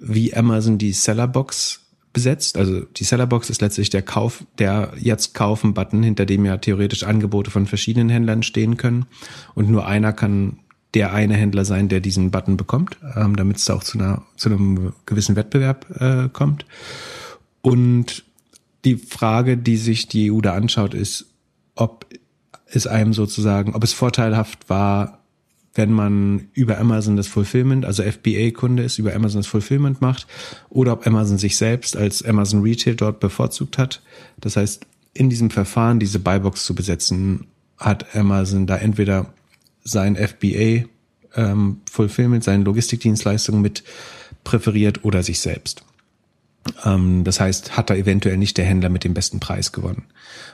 wie 0.00 0.34
Amazon 0.34 0.78
die 0.78 0.92
Sellerbox 0.92 1.80
besetzt. 2.12 2.56
Also 2.56 2.80
die 2.80 3.04
Sellerbox 3.04 3.50
ist 3.50 3.60
letztlich 3.60 3.90
der 3.90 4.02
Kauf, 4.02 4.44
der 4.58 4.92
jetzt 4.98 5.34
kaufen 5.34 5.74
Button, 5.74 6.02
hinter 6.02 6.26
dem 6.26 6.44
ja 6.44 6.56
theoretisch 6.56 7.04
Angebote 7.04 7.50
von 7.50 7.66
verschiedenen 7.66 8.08
Händlern 8.08 8.42
stehen 8.42 8.76
können. 8.76 9.06
Und 9.54 9.70
nur 9.70 9.86
einer 9.86 10.12
kann 10.12 10.58
der 10.94 11.12
eine 11.12 11.34
Händler 11.34 11.64
sein, 11.64 11.88
der 11.88 12.00
diesen 12.00 12.30
Button 12.30 12.56
bekommt, 12.56 12.96
ähm, 13.14 13.36
damit 13.36 13.58
es 13.58 13.68
auch 13.70 13.84
zu, 13.84 13.98
einer, 13.98 14.22
zu 14.36 14.48
einem 14.48 14.94
gewissen 15.06 15.36
Wettbewerb 15.36 15.86
äh, 16.00 16.28
kommt. 16.32 16.64
Und 17.60 18.24
die 18.84 18.96
Frage, 18.96 19.56
die 19.56 19.76
sich 19.76 20.08
die 20.08 20.32
EU 20.32 20.40
da 20.40 20.54
anschaut, 20.54 20.94
ist, 20.94 21.26
ob 21.74 22.06
es 22.70 22.86
einem 22.86 23.12
sozusagen, 23.12 23.74
ob 23.74 23.82
es 23.84 23.92
vorteilhaft 23.92 24.68
war, 24.68 25.18
wenn 25.74 25.92
man 25.92 26.48
über 26.54 26.78
Amazon 26.78 27.16
das 27.16 27.28
Fulfillment, 27.28 27.84
also 27.84 28.02
FBA-Kunde 28.02 28.82
ist, 28.82 28.98
über 28.98 29.14
Amazon 29.14 29.40
das 29.40 29.46
Fulfillment 29.46 30.00
macht, 30.00 30.26
oder 30.68 30.92
ob 30.92 31.06
Amazon 31.06 31.38
sich 31.38 31.56
selbst 31.56 31.96
als 31.96 32.24
Amazon 32.24 32.62
Retail 32.62 32.96
dort 32.96 33.20
bevorzugt 33.20 33.78
hat. 33.78 34.02
Das 34.40 34.56
heißt, 34.56 34.86
in 35.14 35.30
diesem 35.30 35.50
Verfahren 35.50 36.00
diese 36.00 36.18
Buybox 36.18 36.64
zu 36.64 36.74
besetzen, 36.74 37.46
hat 37.76 38.16
Amazon 38.16 38.66
da 38.66 38.76
entweder 38.76 39.32
sein 39.84 40.16
FBA 40.16 40.84
ähm, 41.36 41.80
Fulfillment, 41.90 42.42
seine 42.42 42.64
Logistikdienstleistungen 42.64 43.62
mit 43.62 43.84
präferiert 44.44 45.04
oder 45.04 45.22
sich 45.22 45.40
selbst. 45.40 45.84
Ähm, 46.84 47.24
das 47.24 47.40
heißt, 47.40 47.76
hat 47.76 47.90
da 47.90 47.94
eventuell 47.94 48.36
nicht 48.36 48.56
der 48.58 48.64
Händler 48.64 48.88
mit 48.88 49.04
dem 49.04 49.14
besten 49.14 49.40
Preis 49.40 49.72
gewonnen. 49.72 50.04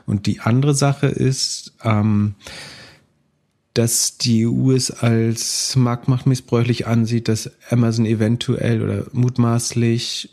Und 0.06 0.26
die 0.26 0.40
andere 0.40 0.74
Sache 0.74 1.06
ist, 1.06 1.74
ähm, 1.82 2.34
dass 3.74 4.18
die 4.18 4.46
EU 4.46 4.70
es 4.70 4.90
als 4.92 5.74
marktmachtmissbräuchlich 5.74 6.86
ansieht, 6.86 7.28
dass 7.28 7.50
Amazon 7.70 8.06
eventuell 8.06 8.82
oder 8.82 9.06
mutmaßlich 9.12 10.30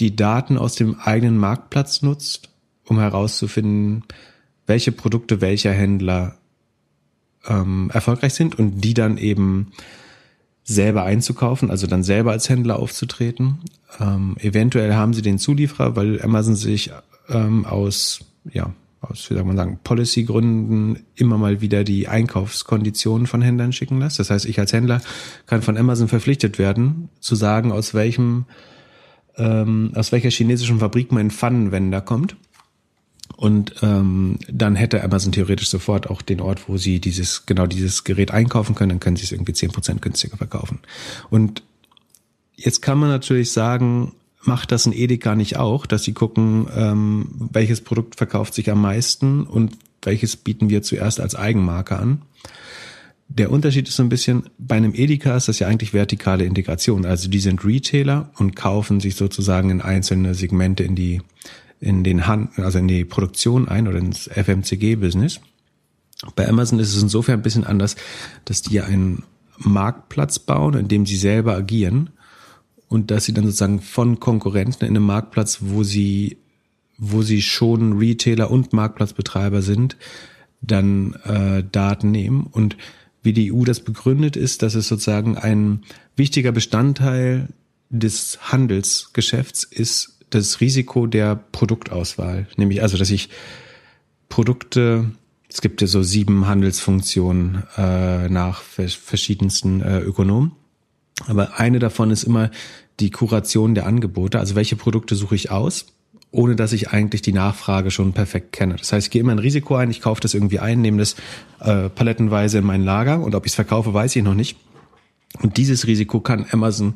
die 0.00 0.16
Daten 0.16 0.58
aus 0.58 0.74
dem 0.74 0.98
eigenen 0.98 1.38
Marktplatz 1.38 2.02
nutzt, 2.02 2.50
um 2.84 2.98
herauszufinden, 2.98 4.02
welche 4.66 4.90
Produkte 4.90 5.40
welcher 5.40 5.72
Händler 5.72 6.38
ähm, 7.46 7.90
erfolgreich 7.92 8.34
sind 8.34 8.58
und 8.58 8.80
die 8.80 8.94
dann 8.94 9.16
eben 9.16 9.72
selber 10.64 11.04
einzukaufen, 11.04 11.70
also 11.70 11.86
dann 11.86 12.02
selber 12.02 12.32
als 12.32 12.48
Händler 12.48 12.78
aufzutreten. 12.78 13.58
Ähm, 13.98 14.36
eventuell 14.40 14.94
haben 14.94 15.12
sie 15.12 15.22
den 15.22 15.38
Zulieferer, 15.38 15.96
weil 15.96 16.22
Amazon 16.22 16.54
sich 16.54 16.90
ähm, 17.28 17.66
aus 17.66 18.20
ja, 18.52 18.72
aus, 19.02 19.28
wie 19.30 19.34
soll 19.34 19.44
man 19.44 19.56
sagen, 19.56 19.80
Policy-Gründen 19.82 21.00
immer 21.16 21.36
mal 21.36 21.60
wieder 21.60 21.84
die 21.84 22.08
Einkaufskonditionen 22.08 23.26
von 23.26 23.42
Händlern 23.42 23.72
schicken 23.72 23.98
lässt. 23.98 24.18
Das 24.18 24.30
heißt, 24.30 24.46
ich 24.46 24.58
als 24.60 24.72
Händler 24.72 25.00
kann 25.46 25.62
von 25.62 25.76
Amazon 25.76 26.08
verpflichtet 26.08 26.58
werden, 26.58 27.08
zu 27.20 27.34
sagen, 27.34 27.72
aus 27.72 27.94
welchem, 27.94 28.46
ähm, 29.36 29.92
aus 29.94 30.12
welcher 30.12 30.30
chinesischen 30.30 30.78
Fabrik 30.78 31.10
mein 31.10 31.30
Pfannenwender 31.30 32.00
kommt. 32.00 32.36
Und 33.42 33.74
ähm, 33.82 34.38
dann 34.48 34.76
hätte 34.76 35.02
Amazon 35.02 35.32
theoretisch 35.32 35.68
sofort 35.68 36.08
auch 36.08 36.22
den 36.22 36.40
Ort, 36.40 36.68
wo 36.68 36.76
sie 36.76 37.00
dieses, 37.00 37.44
genau 37.44 37.66
dieses 37.66 38.04
Gerät 38.04 38.30
einkaufen 38.30 38.76
können, 38.76 38.90
dann 38.90 39.00
können 39.00 39.16
sie 39.16 39.24
es 39.24 39.32
irgendwie 39.32 39.52
zehn 39.52 39.72
Prozent 39.72 40.00
günstiger 40.00 40.36
verkaufen. 40.36 40.78
Und 41.28 41.64
jetzt 42.54 42.82
kann 42.82 42.98
man 42.98 43.08
natürlich 43.08 43.50
sagen, 43.50 44.12
macht 44.42 44.70
das 44.70 44.86
ein 44.86 44.92
Edeka 44.92 45.34
nicht 45.34 45.56
auch, 45.56 45.86
dass 45.86 46.04
sie 46.04 46.12
gucken, 46.12 46.68
ähm, 46.72 47.48
welches 47.52 47.80
Produkt 47.80 48.14
verkauft 48.14 48.54
sich 48.54 48.70
am 48.70 48.80
meisten 48.80 49.42
und 49.42 49.76
welches 50.02 50.36
bieten 50.36 50.70
wir 50.70 50.82
zuerst 50.82 51.18
als 51.18 51.34
Eigenmarke 51.34 51.98
an. 51.98 52.22
Der 53.26 53.50
Unterschied 53.50 53.88
ist 53.88 53.96
so 53.96 54.04
ein 54.04 54.08
bisschen, 54.08 54.44
bei 54.56 54.76
einem 54.76 54.94
Edeka 54.94 55.36
ist 55.36 55.48
das 55.48 55.58
ja 55.58 55.66
eigentlich 55.66 55.92
vertikale 55.92 56.44
Integration. 56.44 57.04
Also 57.04 57.28
die 57.28 57.40
sind 57.40 57.64
Retailer 57.64 58.30
und 58.38 58.54
kaufen 58.54 59.00
sich 59.00 59.16
sozusagen 59.16 59.70
in 59.70 59.80
einzelne 59.80 60.34
Segmente 60.34 60.84
in 60.84 60.94
die, 60.94 61.22
in 61.82 62.04
den 62.04 62.28
Hand, 62.28 62.58
also 62.60 62.78
in 62.78 62.86
die 62.86 63.04
Produktion 63.04 63.68
ein 63.68 63.88
oder 63.88 63.98
ins 63.98 64.28
FMCG-Business. 64.28 65.40
Bei 66.36 66.48
Amazon 66.48 66.78
ist 66.78 66.94
es 66.94 67.02
insofern 67.02 67.40
ein 67.40 67.42
bisschen 67.42 67.64
anders, 67.64 67.96
dass 68.44 68.62
die 68.62 68.80
einen 68.80 69.24
Marktplatz 69.58 70.38
bauen, 70.38 70.74
in 70.74 70.86
dem 70.86 71.06
sie 71.06 71.16
selber 71.16 71.56
agieren 71.56 72.10
und 72.86 73.10
dass 73.10 73.24
sie 73.24 73.34
dann 73.34 73.44
sozusagen 73.44 73.80
von 73.80 74.20
Konkurrenten 74.20 74.84
in 74.84 74.96
einem 74.96 75.06
Marktplatz, 75.06 75.58
wo 75.60 75.82
sie, 75.82 76.38
wo 76.98 77.22
sie 77.22 77.42
schon 77.42 77.98
Retailer 77.98 78.52
und 78.52 78.72
Marktplatzbetreiber 78.72 79.60
sind, 79.60 79.96
dann 80.60 81.14
äh, 81.24 81.64
Daten 81.64 82.12
nehmen 82.12 82.46
und 82.46 82.76
wie 83.24 83.32
die 83.32 83.52
EU 83.52 83.64
das 83.64 83.80
begründet 83.80 84.36
ist, 84.36 84.62
dass 84.62 84.76
es 84.76 84.86
sozusagen 84.86 85.36
ein 85.36 85.82
wichtiger 86.14 86.52
Bestandteil 86.52 87.48
des 87.90 88.38
Handelsgeschäfts 88.52 89.64
ist 89.64 90.11
das 90.34 90.60
Risiko 90.60 91.06
der 91.06 91.36
Produktauswahl. 91.36 92.46
Nämlich 92.56 92.82
also, 92.82 92.96
dass 92.96 93.10
ich 93.10 93.28
Produkte, 94.28 95.10
es 95.48 95.60
gibt 95.60 95.80
ja 95.80 95.86
so 95.86 96.02
sieben 96.02 96.46
Handelsfunktionen 96.46 97.64
äh, 97.76 98.28
nach 98.28 98.62
verschiedensten 98.62 99.82
äh, 99.82 100.00
Ökonomen. 100.00 100.52
Aber 101.26 101.58
eine 101.58 101.78
davon 101.78 102.10
ist 102.10 102.24
immer 102.24 102.50
die 103.00 103.10
Kuration 103.10 103.74
der 103.74 103.86
Angebote. 103.86 104.38
Also 104.38 104.54
welche 104.54 104.76
Produkte 104.76 105.14
suche 105.14 105.34
ich 105.34 105.50
aus? 105.50 105.86
ohne 106.32 106.56
dass 106.56 106.72
ich 106.72 106.90
eigentlich 106.90 107.20
die 107.22 107.34
Nachfrage 107.34 107.90
schon 107.90 108.14
perfekt 108.14 108.52
kenne. 108.52 108.76
Das 108.76 108.92
heißt, 108.92 109.06
ich 109.06 109.10
gehe 109.10 109.20
immer 109.20 109.32
ein 109.32 109.38
Risiko 109.38 109.76
ein, 109.76 109.90
ich 109.90 110.00
kaufe 110.00 110.22
das 110.22 110.32
irgendwie 110.32 110.58
ein, 110.58 110.80
nehme 110.80 110.98
das 110.98 111.14
äh, 111.60 111.90
palettenweise 111.90 112.58
in 112.58 112.64
mein 112.64 112.82
Lager 112.82 113.20
und 113.20 113.34
ob 113.34 113.44
ich 113.44 113.52
es 113.52 113.56
verkaufe, 113.56 113.92
weiß 113.92 114.16
ich 114.16 114.24
noch 114.24 114.34
nicht. 114.34 114.56
Und 115.40 115.56
dieses 115.58 115.86
Risiko 115.86 116.20
kann 116.20 116.46
Amazon 116.50 116.94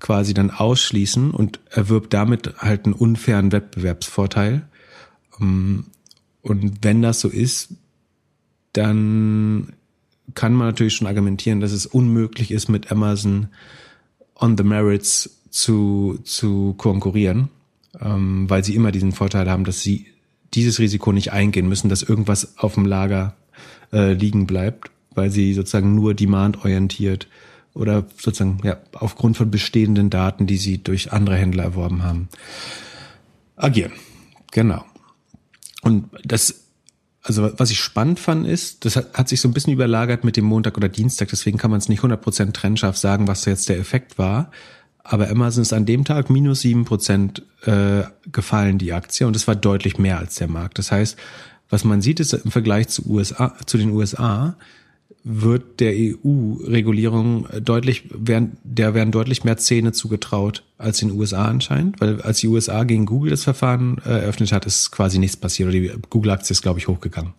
quasi 0.00 0.34
dann 0.34 0.50
ausschließen 0.50 1.30
und 1.30 1.60
erwirbt 1.70 2.12
damit 2.12 2.54
halt 2.58 2.86
einen 2.86 2.94
unfairen 2.94 3.52
Wettbewerbsvorteil. 3.52 4.66
Ähm, 5.40 5.86
und 6.42 6.78
wenn 6.82 7.02
das 7.02 7.20
so 7.20 7.28
ist, 7.28 7.70
dann 8.72 9.72
kann 10.34 10.54
man 10.54 10.68
natürlich 10.68 10.94
schon 10.94 11.06
argumentieren, 11.06 11.60
dass 11.60 11.72
es 11.72 11.86
unmöglich 11.86 12.50
ist, 12.50 12.68
mit 12.68 12.90
Amazon 12.90 13.48
on 14.34 14.56
the 14.56 14.64
merits 14.64 15.40
zu, 15.50 16.18
zu 16.24 16.74
konkurrieren 16.76 17.50
ähm, 18.00 18.48
weil 18.48 18.64
sie 18.64 18.74
immer 18.74 18.92
diesen 18.92 19.12
Vorteil 19.12 19.50
haben, 19.50 19.64
dass 19.64 19.80
sie 19.80 20.06
dieses 20.54 20.78
Risiko 20.78 21.12
nicht 21.12 21.32
eingehen 21.32 21.68
müssen, 21.68 21.88
dass 21.88 22.02
irgendwas 22.02 22.58
auf 22.58 22.74
dem 22.74 22.86
Lager 22.86 23.34
äh, 23.92 24.12
liegen 24.12 24.46
bleibt, 24.46 24.90
weil 25.14 25.30
sie 25.30 25.54
sozusagen 25.54 25.94
nur 25.94 26.14
demandorientiert 26.14 27.28
oder 27.74 28.06
sozusagen 28.16 28.60
ja 28.62 28.76
aufgrund 28.92 29.36
von 29.36 29.50
bestehenden 29.50 30.08
Daten, 30.08 30.46
die 30.46 30.56
sie 30.56 30.82
durch 30.82 31.12
andere 31.12 31.36
Händler 31.36 31.64
erworben 31.64 32.02
haben, 32.02 32.28
agieren. 33.56 33.92
Genau. 34.52 34.84
Und 35.82 36.08
das 36.24 36.64
also 37.24 37.50
was 37.56 37.70
ich 37.70 37.80
spannend 37.80 38.20
fand 38.20 38.46
ist, 38.46 38.84
das 38.84 38.96
hat, 38.96 39.14
hat 39.14 39.28
sich 39.30 39.40
so 39.40 39.48
ein 39.48 39.54
bisschen 39.54 39.72
überlagert 39.72 40.24
mit 40.24 40.36
dem 40.36 40.44
Montag 40.44 40.76
oder 40.76 40.90
Dienstag, 40.90 41.30
deswegen 41.30 41.56
kann 41.56 41.70
man 41.70 41.78
es 41.78 41.88
nicht 41.88 42.02
100% 42.02 42.52
trennscharf 42.52 42.98
sagen, 42.98 43.26
was 43.26 43.46
jetzt 43.46 43.70
der 43.70 43.78
Effekt 43.78 44.18
war. 44.18 44.50
Aber 45.02 45.28
Amazon 45.30 45.62
ist 45.62 45.72
an 45.72 45.86
dem 45.86 46.04
Tag 46.04 46.30
minus 46.30 46.60
sieben 46.60 46.84
Prozent 46.84 47.42
äh, 47.64 48.04
gefallen, 48.30 48.78
die 48.78 48.92
Aktie. 48.92 49.26
Und 49.26 49.36
das 49.36 49.46
war 49.46 49.54
deutlich 49.54 49.98
mehr 49.98 50.18
als 50.18 50.36
der 50.36 50.48
Markt. 50.48 50.78
Das 50.78 50.92
heißt, 50.92 51.18
was 51.68 51.84
man 51.84 52.00
sieht, 52.00 52.20
ist 52.20 52.32
im 52.32 52.50
Vergleich 52.50 52.88
zu, 52.88 53.06
USA, 53.06 53.54
zu 53.66 53.76
den 53.76 53.90
USA 53.90 54.56
wird 55.24 55.80
der 55.80 55.94
EU-Regulierung 55.94 57.48
deutlich, 57.62 58.04
werden, 58.10 58.58
der 58.62 58.92
werden 58.92 59.10
deutlich 59.10 59.42
mehr 59.42 59.56
Zähne 59.56 59.92
zugetraut 59.92 60.62
als 60.76 60.98
den 60.98 61.12
USA 61.12 61.46
anscheinend, 61.46 61.98
weil 62.00 62.20
als 62.20 62.40
die 62.40 62.48
USA 62.48 62.84
gegen 62.84 63.06
Google 63.06 63.30
das 63.30 63.42
Verfahren 63.42 63.96
äh, 64.04 64.10
eröffnet 64.10 64.52
hat, 64.52 64.66
ist 64.66 64.92
quasi 64.92 65.18
nichts 65.18 65.38
passiert 65.38 65.70
oder 65.70 65.78
die 65.78 65.92
Google-Aktie 66.10 66.52
ist, 66.52 66.60
glaube 66.60 66.78
ich, 66.78 66.88
hochgegangen. 66.88 67.32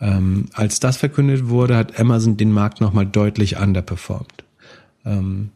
Ähm, 0.00 0.46
als 0.52 0.80
das 0.80 0.96
verkündet 0.96 1.48
wurde, 1.48 1.76
hat 1.76 2.00
Amazon 2.00 2.36
den 2.36 2.50
Markt 2.50 2.80
nochmal 2.80 3.06
deutlich 3.06 3.56
underperformed. 3.56 4.42
Ähm, 5.04 5.50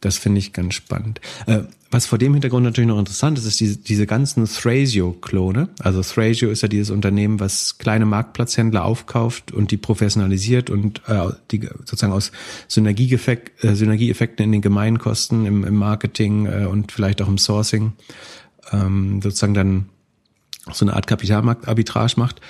das 0.00 0.18
finde 0.18 0.40
ich 0.40 0.52
ganz 0.52 0.74
spannend. 0.74 1.20
Äh, 1.46 1.60
was 1.92 2.06
vor 2.06 2.18
dem 2.18 2.32
Hintergrund 2.32 2.64
natürlich 2.64 2.88
noch 2.88 2.98
interessant 2.98 3.38
ist, 3.38 3.44
ist 3.44 3.60
diese, 3.60 3.76
diese 3.76 4.06
ganzen 4.06 4.46
Thrasio-Klone. 4.46 5.68
Also 5.78 6.02
Thrasio 6.02 6.50
ist 6.50 6.62
ja 6.62 6.68
dieses 6.68 6.90
Unternehmen, 6.90 7.38
was 7.38 7.78
kleine 7.78 8.06
Marktplatzhändler 8.06 8.84
aufkauft 8.84 9.52
und 9.52 9.70
die 9.70 9.76
professionalisiert 9.76 10.70
und 10.70 11.02
äh, 11.06 11.28
die 11.50 11.68
sozusagen 11.84 12.12
aus 12.12 12.32
Synergieeffekt, 12.66 13.62
äh, 13.62 13.74
Synergieeffekten 13.74 14.44
in 14.44 14.52
den 14.52 14.62
Gemeinkosten, 14.62 15.46
im, 15.46 15.64
im 15.64 15.76
Marketing 15.76 16.46
äh, 16.46 16.66
und 16.66 16.90
vielleicht 16.90 17.20
auch 17.20 17.28
im 17.28 17.38
Sourcing 17.38 17.92
ähm, 18.72 19.20
sozusagen 19.22 19.54
dann 19.54 19.86
so 20.72 20.84
eine 20.84 20.94
Art 20.94 21.06
Kapitalmarktarbitrage 21.06 22.14
macht. 22.16 22.40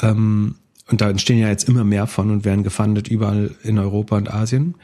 Ähm, 0.00 0.54
und 0.88 1.00
da 1.00 1.10
entstehen 1.10 1.38
ja 1.38 1.48
jetzt 1.48 1.68
immer 1.68 1.84
mehr 1.84 2.06
von 2.06 2.30
und 2.30 2.44
werden 2.44 2.64
gefundet 2.64 3.08
überall 3.08 3.54
in 3.62 3.78
Europa 3.78 4.16
und 4.16 4.32
Asien 4.32 4.76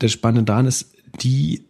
das 0.00 0.12
Spannende 0.12 0.44
daran 0.44 0.66
ist, 0.66 0.92
die 1.22 1.62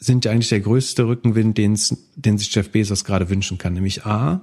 sind 0.00 0.24
ja 0.24 0.32
eigentlich 0.32 0.48
der 0.48 0.60
größte 0.60 1.06
Rückenwind, 1.06 1.58
den 1.58 1.76
sich 1.76 2.54
Jeff 2.54 2.70
Bezos 2.70 3.04
gerade 3.04 3.28
wünschen 3.28 3.58
kann. 3.58 3.74
Nämlich 3.74 4.06
A, 4.06 4.40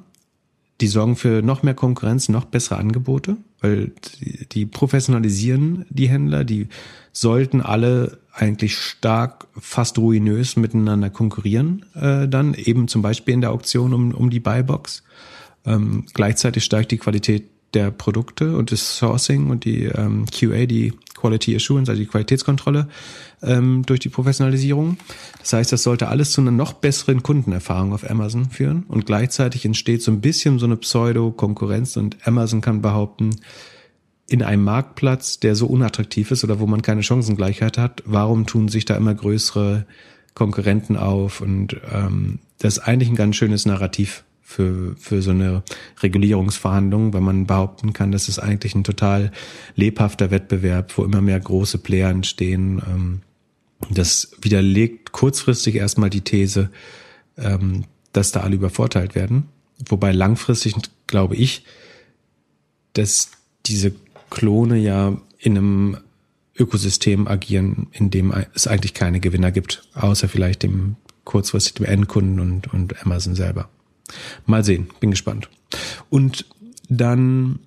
die 0.79 0.87
sorgen 0.87 1.15
für 1.15 1.41
noch 1.41 1.63
mehr 1.63 1.73
Konkurrenz, 1.73 2.29
noch 2.29 2.45
bessere 2.45 2.77
Angebote, 2.77 3.37
weil 3.59 3.91
die, 4.19 4.47
die 4.47 4.65
professionalisieren 4.67 5.85
die 5.89 6.07
Händler, 6.07 6.43
die 6.43 6.67
sollten 7.11 7.61
alle 7.61 8.19
eigentlich 8.31 8.77
stark, 8.77 9.47
fast 9.59 9.97
ruinös 9.97 10.55
miteinander 10.55 11.09
konkurrieren, 11.09 11.85
äh, 11.95 12.27
dann 12.27 12.53
eben 12.53 12.87
zum 12.87 13.01
Beispiel 13.01 13.33
in 13.33 13.41
der 13.41 13.51
Auktion 13.51 13.93
um, 13.93 14.13
um 14.13 14.29
die 14.29 14.39
Buybox. 14.39 15.03
Ähm, 15.65 16.05
gleichzeitig 16.13 16.63
steigt 16.63 16.91
die 16.91 16.99
Qualität 16.99 17.49
der 17.73 17.91
Produkte 17.91 18.55
und 18.55 18.71
das 18.71 18.97
Sourcing 18.97 19.49
und 19.49 19.65
die 19.65 19.85
ähm, 19.85 20.25
QA, 20.25 20.65
die 20.65 20.93
Quality 21.15 21.55
Assurance, 21.55 21.91
also 21.91 22.01
die 22.01 22.07
Qualitätskontrolle 22.07 22.87
ähm, 23.41 23.83
durch 23.85 23.99
die 23.99 24.09
Professionalisierung. 24.09 24.97
Das 25.39 25.53
heißt, 25.53 25.71
das 25.71 25.83
sollte 25.83 26.07
alles 26.07 26.31
zu 26.31 26.41
einer 26.41 26.51
noch 26.51 26.73
besseren 26.73 27.23
Kundenerfahrung 27.23 27.93
auf 27.93 28.09
Amazon 28.09 28.49
führen 28.49 28.83
und 28.87 29.05
gleichzeitig 29.05 29.65
entsteht 29.65 30.01
so 30.01 30.11
ein 30.11 30.21
bisschen 30.21 30.59
so 30.59 30.65
eine 30.65 30.77
Pseudo-Konkurrenz 30.77 31.97
und 31.97 32.17
Amazon 32.25 32.61
kann 32.61 32.81
behaupten, 32.81 33.31
in 34.29 34.43
einem 34.43 34.63
Marktplatz, 34.63 35.39
der 35.39 35.55
so 35.55 35.67
unattraktiv 35.67 36.31
ist 36.31 36.43
oder 36.43 36.59
wo 36.59 36.67
man 36.67 36.81
keine 36.81 37.01
Chancengleichheit 37.01 37.77
hat, 37.77 38.03
warum 38.05 38.45
tun 38.45 38.67
sich 38.67 38.83
da 38.83 38.95
immer 38.95 39.15
größere 39.15 39.85
Konkurrenten 40.33 40.97
auf? 40.97 41.39
Und 41.39 41.77
ähm, 41.91 42.39
das 42.59 42.77
ist 42.77 42.83
eigentlich 42.83 43.09
ein 43.09 43.15
ganz 43.15 43.37
schönes 43.37 43.65
Narrativ 43.65 44.25
für, 44.49 44.95
für 44.97 45.21
so 45.21 45.31
eine 45.31 45.61
Regulierungsverhandlung, 46.01 47.11
weil 47.11 47.19
man 47.19 47.47
behaupten 47.47 47.91
kann, 47.91 48.13
dass 48.13 48.29
es 48.29 48.39
eigentlich 48.39 48.75
ein 48.75 48.85
total 48.85 49.33
lebhafter 49.75 50.31
Wettbewerb, 50.31 50.97
wo 50.97 51.03
immer 51.03 51.19
mehr 51.19 51.37
große 51.37 51.79
Player 51.79 52.09
entstehen. 52.09 52.81
Ähm, 52.87 53.21
das 53.89 54.31
widerlegt 54.41 55.11
kurzfristig 55.11 55.75
erstmal 55.75 56.09
die 56.09 56.21
These, 56.21 56.69
ähm, 57.37 57.83
dass 58.13 58.31
da 58.31 58.39
alle 58.39 58.55
übervorteilt 58.55 59.15
werden. 59.15 59.49
Wobei 59.85 60.13
langfristig 60.13 60.75
glaube 61.07 61.35
ich, 61.35 61.65
dass 62.93 63.31
diese 63.65 63.93
Klone 64.29 64.77
ja 64.77 65.17
in 65.39 65.57
einem 65.57 65.97
Ökosystem 66.57 67.27
agieren, 67.27 67.87
in 67.91 68.11
dem 68.11 68.33
es 68.55 68.65
eigentlich 68.65 68.93
keine 68.93 69.19
Gewinner 69.19 69.51
gibt, 69.51 69.89
außer 69.93 70.29
vielleicht 70.29 70.63
dem 70.63 70.95
kurzfristig 71.25 71.73
dem 71.73 71.85
Endkunden 71.85 72.39
und, 72.39 72.73
und 72.73 73.05
Amazon 73.05 73.35
selber. 73.35 73.69
Mal 74.45 74.63
sehen, 74.63 74.89
bin 74.99 75.11
gespannt. 75.11 75.49
Und 76.09 76.45
dann 76.89 77.59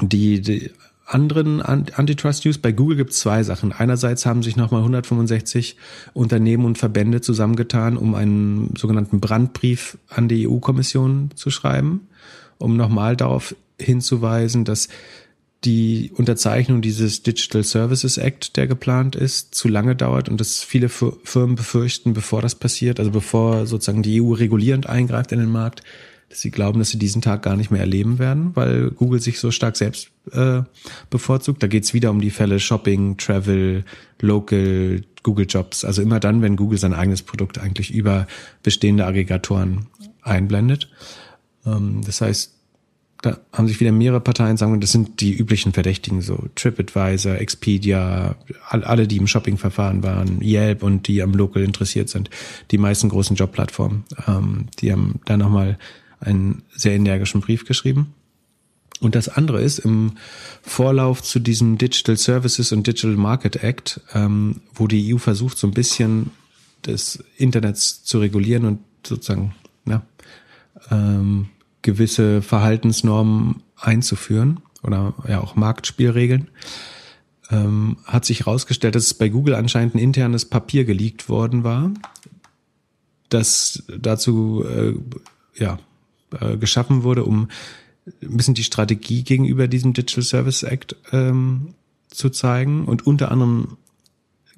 die, 0.00 0.40
die 0.40 0.70
anderen 1.08 1.62
Antitrust 1.62 2.44
News. 2.44 2.58
Bei 2.58 2.70
Google 2.70 2.96
gibt 2.96 3.10
es 3.10 3.20
zwei 3.20 3.42
Sachen. 3.42 3.72
Einerseits 3.72 4.26
haben 4.26 4.42
sich 4.42 4.56
nochmal 4.56 4.82
165 4.82 5.76
Unternehmen 6.12 6.66
und 6.66 6.76
Verbände 6.76 7.20
zusammengetan, 7.20 7.96
um 7.96 8.14
einen 8.14 8.74
sogenannten 8.76 9.18
Brandbrief 9.18 9.96
an 10.08 10.28
die 10.28 10.46
EU-Kommission 10.46 11.30
zu 11.34 11.50
schreiben, 11.50 12.08
um 12.58 12.76
nochmal 12.76 13.16
darauf 13.16 13.56
hinzuweisen, 13.80 14.64
dass 14.64 14.88
die 15.64 16.12
Unterzeichnung 16.14 16.82
dieses 16.82 17.22
Digital 17.22 17.64
Services 17.64 18.16
Act, 18.16 18.56
der 18.56 18.66
geplant 18.66 19.16
ist, 19.16 19.54
zu 19.54 19.68
lange 19.68 19.96
dauert 19.96 20.28
und 20.28 20.40
dass 20.40 20.62
viele 20.62 20.88
Firmen 20.88 21.56
befürchten, 21.56 22.12
bevor 22.12 22.42
das 22.42 22.54
passiert, 22.54 23.00
also 23.00 23.10
bevor 23.10 23.66
sozusagen 23.66 24.02
die 24.02 24.22
EU 24.22 24.32
regulierend 24.32 24.88
eingreift 24.88 25.32
in 25.32 25.40
den 25.40 25.50
Markt, 25.50 25.82
dass 26.28 26.40
sie 26.40 26.50
glauben, 26.50 26.78
dass 26.78 26.90
sie 26.90 26.98
diesen 26.98 27.22
Tag 27.22 27.42
gar 27.42 27.56
nicht 27.56 27.70
mehr 27.70 27.80
erleben 27.80 28.18
werden, 28.18 28.54
weil 28.54 28.90
Google 28.90 29.20
sich 29.20 29.40
so 29.40 29.50
stark 29.50 29.76
selbst 29.76 30.10
äh, 30.32 30.62
bevorzugt. 31.10 31.62
Da 31.62 31.66
geht's 31.66 31.94
wieder 31.94 32.10
um 32.10 32.20
die 32.20 32.30
Fälle 32.30 32.60
Shopping, 32.60 33.16
Travel, 33.16 33.84
Local, 34.20 35.02
Google 35.22 35.46
Jobs. 35.48 35.84
Also 35.84 36.02
immer 36.02 36.20
dann, 36.20 36.42
wenn 36.42 36.56
Google 36.56 36.78
sein 36.78 36.92
eigenes 36.92 37.22
Produkt 37.22 37.58
eigentlich 37.58 37.92
über 37.92 38.26
bestehende 38.62 39.06
Aggregatoren 39.06 39.86
einblendet. 40.22 40.90
Ähm, 41.64 42.02
das 42.04 42.20
heißt, 42.20 42.57
da 43.22 43.38
haben 43.52 43.66
sich 43.66 43.80
wieder 43.80 43.90
mehrere 43.90 44.20
Parteien 44.20 44.56
sagen, 44.56 44.80
das 44.80 44.92
sind 44.92 45.20
die 45.20 45.36
üblichen 45.36 45.72
Verdächtigen, 45.72 46.22
so 46.22 46.44
TripAdvisor, 46.54 47.34
Expedia, 47.36 48.36
alle, 48.70 49.08
die 49.08 49.16
im 49.16 49.26
Shoppingverfahren 49.26 50.02
waren, 50.04 50.40
Yelp 50.40 50.82
und 50.84 51.08
die 51.08 51.22
am 51.22 51.32
Local 51.32 51.62
interessiert 51.62 52.08
sind, 52.08 52.30
die 52.70 52.78
meisten 52.78 53.08
großen 53.08 53.34
Jobplattformen, 53.34 54.04
ähm, 54.28 54.66
die 54.78 54.92
haben 54.92 55.20
da 55.24 55.36
nochmal 55.36 55.78
einen 56.20 56.62
sehr 56.74 56.94
energischen 56.94 57.40
Brief 57.40 57.64
geschrieben. 57.64 58.14
Und 59.00 59.14
das 59.14 59.28
andere 59.28 59.62
ist 59.62 59.78
im 59.78 60.12
Vorlauf 60.62 61.22
zu 61.22 61.38
diesem 61.38 61.78
Digital 61.78 62.16
Services 62.16 62.72
und 62.72 62.86
Digital 62.86 63.16
Market 63.16 63.62
Act, 63.62 64.00
ähm, 64.14 64.60
wo 64.74 64.86
die 64.86 65.14
EU 65.14 65.18
versucht, 65.18 65.58
so 65.58 65.66
ein 65.66 65.72
bisschen 65.72 66.30
des 66.84 67.22
Internets 67.36 68.04
zu 68.04 68.18
regulieren 68.18 68.64
und 68.64 68.80
sozusagen 69.06 69.54
ja, 69.86 70.02
ähm, 70.90 71.48
gewisse 71.88 72.42
Verhaltensnormen 72.42 73.62
einzuführen 73.76 74.60
oder 74.82 75.14
ja 75.26 75.40
auch 75.40 75.56
Marktspielregeln, 75.56 76.48
ähm, 77.50 77.96
hat 78.04 78.26
sich 78.26 78.40
herausgestellt, 78.40 78.94
dass 78.94 79.06
es 79.06 79.14
bei 79.14 79.30
Google 79.30 79.54
anscheinend 79.54 79.94
ein 79.94 79.98
internes 79.98 80.44
Papier 80.44 80.84
geleakt 80.84 81.30
worden 81.30 81.64
war, 81.64 81.90
das 83.30 83.84
dazu 83.98 84.66
äh, 84.68 84.96
ja 85.58 85.78
äh, 86.38 86.58
geschaffen 86.58 87.04
wurde, 87.04 87.24
um 87.24 87.48
ein 88.22 88.36
bisschen 88.36 88.52
die 88.52 88.64
Strategie 88.64 89.22
gegenüber 89.22 89.66
diesem 89.66 89.94
Digital 89.94 90.24
Service 90.24 90.62
Act 90.64 90.94
ähm, 91.10 91.74
zu 92.08 92.28
zeigen. 92.28 92.84
Und 92.84 93.06
unter 93.06 93.30
anderem 93.30 93.78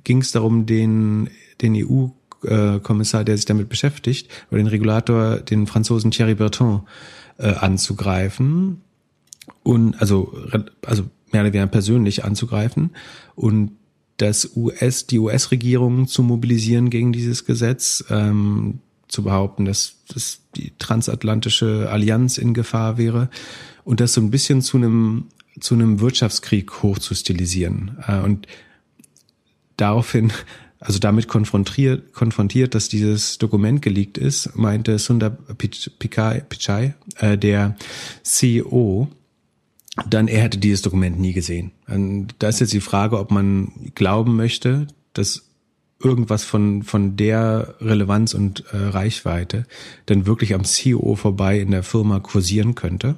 ging 0.03 0.19
es 0.19 0.33
darum, 0.33 0.67
den, 0.67 1.31
den 1.61 1.77
EU-Kommissar, 1.77 3.23
der 3.23 3.37
sich 3.37 3.47
damit 3.47 3.69
beschäftigt, 3.69 4.29
oder 4.51 4.59
den 4.59 4.67
Regulator, 4.67 5.37
den 5.37 5.69
Franzosen 5.69 6.11
Thierry 6.11 6.35
Berton, 6.35 6.83
äh, 7.41 7.55
anzugreifen. 7.55 8.83
Und 9.63 10.01
also, 10.01 10.35
also 10.87 11.05
mehr 11.33 11.43
oder 11.43 11.53
weniger 11.53 11.67
persönlich 11.67 12.25
anzugreifen 12.25 12.91
und 13.35 13.73
das 14.17 14.55
US, 14.55 15.07
die 15.07 15.19
US-Regierung 15.19 16.07
zu 16.07 16.23
mobilisieren 16.23 16.91
gegen 16.91 17.13
dieses 17.13 17.45
Gesetz, 17.47 18.05
ähm, 18.11 18.81
zu 19.09 19.25
behaupten, 19.25 19.65
dass, 19.65 19.97
dass 20.13 20.41
die 20.55 20.73
transatlantische 20.79 21.89
Allianz 21.91 22.39
in 22.39 22.55
Gefahr 22.55 22.97
wäre 22.97 23.29
und 23.83 24.01
das 24.01 24.13
so 24.13 24.21
ein 24.21 24.31
bisschen 24.31 24.63
zu 24.63 24.77
einem 24.77 25.27
zu 25.59 25.75
einem 25.75 26.01
Wirtschaftskrieg 26.01 26.83
hochzustilisieren 26.83 27.99
äh, 28.07 28.21
und 28.21 28.47
daraufhin 29.77 30.33
also 30.81 30.99
damit 30.99 31.29
konfrontiert, 31.29 32.15
konfrontiert, 32.15 32.75
dass 32.75 32.89
dieses 32.89 33.37
Dokument 33.37 33.83
geleakt 33.83 34.17
ist, 34.17 34.57
meinte 34.57 34.99
Sundar 34.99 35.31
Pichai, 35.59 36.95
äh, 37.17 37.37
der 37.37 37.77
CEO, 38.23 39.09
dann 40.09 40.27
er 40.27 40.43
hätte 40.43 40.59
dieses 40.59 40.83
Dokument 40.83 41.21
nie 41.21 41.35
gesehen. 41.35 41.73
Und 41.87 42.29
da 42.39 42.49
ist 42.49 42.61
jetzt 42.61 42.73
die 42.73 42.81
Frage, 42.81 43.19
ob 43.19 43.31
man 43.31 43.91
glauben 43.95 44.37
möchte, 44.37 44.87
dass 45.13 45.51
irgendwas 46.03 46.45
von, 46.45 46.83
von 46.83 47.17
der 47.17 47.75
Relevanz 47.81 48.33
und 48.33 48.65
äh, 48.73 48.77
Reichweite 48.77 49.67
dann 50.07 50.25
wirklich 50.25 50.55
am 50.55 50.65
CEO 50.65 51.15
vorbei 51.15 51.61
in 51.61 51.73
der 51.73 51.83
Firma 51.83 52.21
kursieren 52.21 52.75
könnte. 52.75 53.17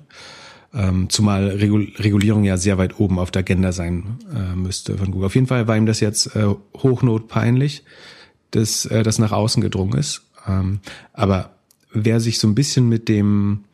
Ähm, 0.74 1.11
zumal 1.11 1.48
Regulierung 1.48 2.44
ja 2.44 2.56
sehr 2.56 2.78
weit 2.78 2.98
oben 2.98 3.18
auf 3.18 3.30
der 3.30 3.40
Agenda 3.40 3.72
sein 3.72 4.18
äh, 4.35 4.56
müsste 4.56 4.96
von 4.96 5.11
Google. 5.11 5.26
Auf 5.26 5.35
jeden 5.35 5.46
Fall 5.46 5.68
war 5.68 5.76
ihm 5.76 5.87
das 5.87 6.00
jetzt 6.00 6.35
äh, 6.35 6.46
hochnot 6.76 7.28
peinlich, 7.28 7.85
dass 8.52 8.87
äh, 8.87 9.02
das 9.02 9.18
nach 9.18 9.32
außen 9.32 9.61
gedrungen 9.61 9.98
ist. 9.98 10.22
Ähm, 10.48 10.80
aber 11.12 11.50
wer 11.92 12.20
sich 12.20 12.38
so 12.38 12.48
ein 12.48 12.54
bisschen 12.54 12.88
mit 12.88 13.08
dem 13.08 13.64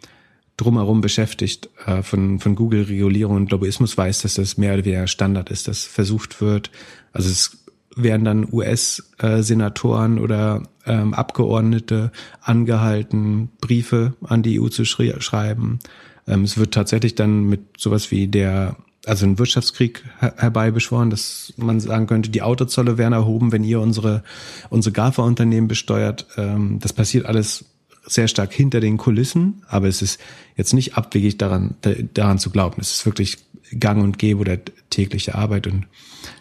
drumherum 0.57 1.01
beschäftigt 1.01 1.71
äh, 1.87 2.03
von, 2.03 2.41
von 2.41 2.57
Google-Regulierung 2.57 3.37
und 3.37 3.51
Lobbyismus 3.53 3.97
weiß, 3.97 4.23
dass 4.23 4.35
das 4.35 4.59
mehr 4.59 4.75
oder 4.75 4.85
weniger 4.85 5.07
Standard 5.07 5.51
ist, 5.51 5.69
dass 5.69 5.85
versucht 5.85 6.41
wird, 6.41 6.71
also 7.13 7.31
es 7.31 7.65
werden 7.95 8.25
dann 8.25 8.49
US-Senatoren 8.53 10.19
oder 10.19 10.63
ähm, 10.87 11.15
Abgeordnete 11.15 12.13
angehalten, 12.41 13.51
Briefe 13.61 14.15
an 14.23 14.43
die 14.43 14.61
EU 14.61 14.69
zu 14.69 14.85
schreiben. 14.85 15.81
Ähm, 16.29 16.45
es 16.45 16.59
wird 16.59 16.75
tatsächlich 16.75 17.15
dann 17.15 17.45
mit 17.45 17.61
sowas 17.79 18.11
wie 18.11 18.29
der, 18.29 18.77
also 19.07 19.27
ein 19.27 19.39
Wirtschaftskrieg 19.39 20.05
her 20.21 20.35
herbeibeschworen, 20.37 21.11
dass 21.11 21.53
man 21.57 21.81
sagen 21.81 22.07
könnte, 22.07 22.31
die 22.31 22.43
Autozolle 22.43 22.99
werden 22.99 23.15
erhoben, 23.15 23.53
wenn 23.53 23.65
ihr 23.65 23.81
unsere, 23.81 24.23
unsere 24.71 24.93
GAFA-Unternehmen 24.93 25.69
besteuert. 25.69 26.27
Ähm, 26.37 26.79
das 26.81 26.93
passiert 26.93 27.27
alles 27.27 27.65
sehr 28.07 28.29
stark 28.29 28.53
hinter 28.53 28.81
den 28.81 28.97
Kulissen, 28.97 29.63
aber 29.69 29.87
es 29.89 30.03
ist 30.03 30.21
jetzt 30.57 30.73
nicht 30.73 30.97
abwegig 30.97 31.37
daran, 31.37 31.75
daran 32.15 32.39
zu 32.39 32.51
glauben. 32.51 32.81
Es 32.81 32.93
ist 32.93 33.07
wirklich 33.07 33.39
gang 33.79 34.03
und 34.03 34.19
gäbe 34.19 34.41
oder 34.41 34.59
tägliche 34.89 35.35
Arbeit 35.35 35.67
und 35.67 35.87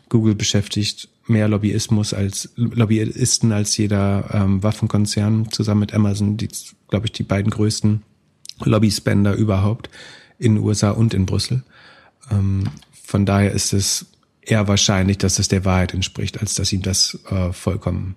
Google 0.10 0.36
beschäftigt 0.36 1.10
mehr 1.28 1.50
Lobbyismus 1.50 2.14
als 2.14 2.54
Lobbyisten 2.56 3.52
als 3.52 3.76
jeder 3.76 4.30
ähm, 4.34 4.64
Waffenkonzern 4.64 5.52
zusammen 5.52 5.82
mit 5.82 5.94
Amazon, 5.94 6.38
die 6.38 6.48
glaube 6.88 7.08
ich 7.08 7.12
die 7.12 7.24
beiden 7.24 7.52
größten 7.52 8.02
Lobbyspender 8.64 9.34
überhaupt 9.34 9.90
in 10.40 10.56
den 10.56 10.64
USA 10.64 10.92
und 10.92 11.14
in 11.14 11.26
Brüssel. 11.26 11.64
Ähm, 12.32 12.66
von 13.04 13.26
daher 13.26 13.52
ist 13.52 13.74
es 13.74 14.08
eher 14.42 14.68
wahrscheinlich, 14.68 15.18
dass 15.18 15.40
es 15.40 15.48
der 15.48 15.66
Wahrheit 15.66 15.94
entspricht, 15.94 16.40
als 16.40 16.56
dass 16.56 16.72
ihm 16.74 16.82
das 16.82 17.20
äh, 17.30 17.52
vollkommen 17.52 18.16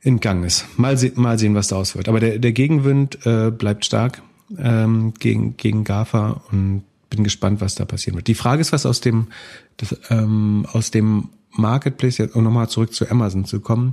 entgangen 0.00 0.44
ist. 0.44 0.66
Mal, 0.78 0.96
se 0.96 1.12
mal 1.14 1.38
sehen, 1.38 1.54
was 1.54 1.68
daraus 1.68 1.94
wird. 1.94 2.08
Aber 2.08 2.20
der, 2.20 2.38
der 2.38 2.52
Gegenwind 2.52 3.24
äh, 3.24 3.50
bleibt 3.50 3.84
stark 3.84 4.22
ähm, 4.58 5.14
gegen, 5.18 5.56
gegen 5.56 5.84
GAFA 5.84 6.42
und 6.50 6.84
bin 7.08 7.24
gespannt, 7.24 7.60
was 7.60 7.74
da 7.74 7.84
passieren 7.84 8.16
wird. 8.16 8.26
Die 8.26 8.34
Frage 8.34 8.60
ist, 8.60 8.72
was 8.72 8.86
aus 8.86 9.00
dem, 9.00 9.28
das, 9.76 9.96
ähm, 10.10 10.66
aus 10.72 10.90
dem 10.90 11.28
Marketplace, 11.50 12.18
jetzt 12.18 12.34
um 12.34 12.42
nochmal 12.42 12.68
zurück 12.68 12.92
zu 12.92 13.08
Amazon 13.10 13.44
zu 13.44 13.60
kommen. 13.60 13.92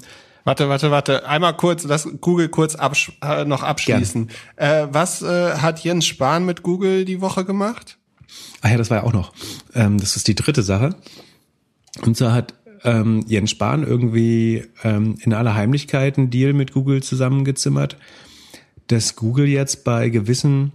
Warte, 0.50 0.68
warte, 0.68 0.90
warte. 0.90 1.28
Einmal 1.28 1.56
kurz, 1.56 1.84
lass 1.84 2.10
Google 2.22 2.50
kurz 2.50 2.74
absch 2.74 3.12
äh, 3.22 3.46
noch 3.46 3.62
abschließen. 3.62 4.32
Äh, 4.56 4.88
was 4.92 5.22
äh, 5.22 5.52
hat 5.58 5.84
Jens 5.84 6.08
Spahn 6.08 6.44
mit 6.44 6.64
Google 6.64 7.06
die 7.06 7.22
Woche 7.22 7.46
gemacht? 7.46 8.00
Ach 8.64 8.72
ja, 8.72 8.78
das 8.78 8.90
war 8.90 8.98
ja 8.98 9.04
auch 9.04 9.14
noch. 9.14 9.32
Ähm, 9.76 10.00
das 10.00 10.16
ist 10.16 10.28
die 10.28 10.34
dritte 10.34 10.64
Sache. 10.64 10.96
Und 12.02 12.18
zwar 12.18 12.34
hat 12.34 12.56
ähm, 12.84 13.24
Jens 13.28 13.52
Spahn 13.52 13.84
irgendwie 13.84 14.64
ähm, 14.84 15.20
in 15.22 15.36
aller 15.36 15.54
Heimlichkeit 15.54 16.18
einen 16.18 16.32
Deal 16.32 16.54
mit 16.54 16.74
Google 16.74 17.04
zusammengezimmert, 17.04 17.98
dass 18.88 19.16
Google 19.16 19.46
jetzt 19.46 19.84
bei 19.84 20.10
gewissen 20.10 20.72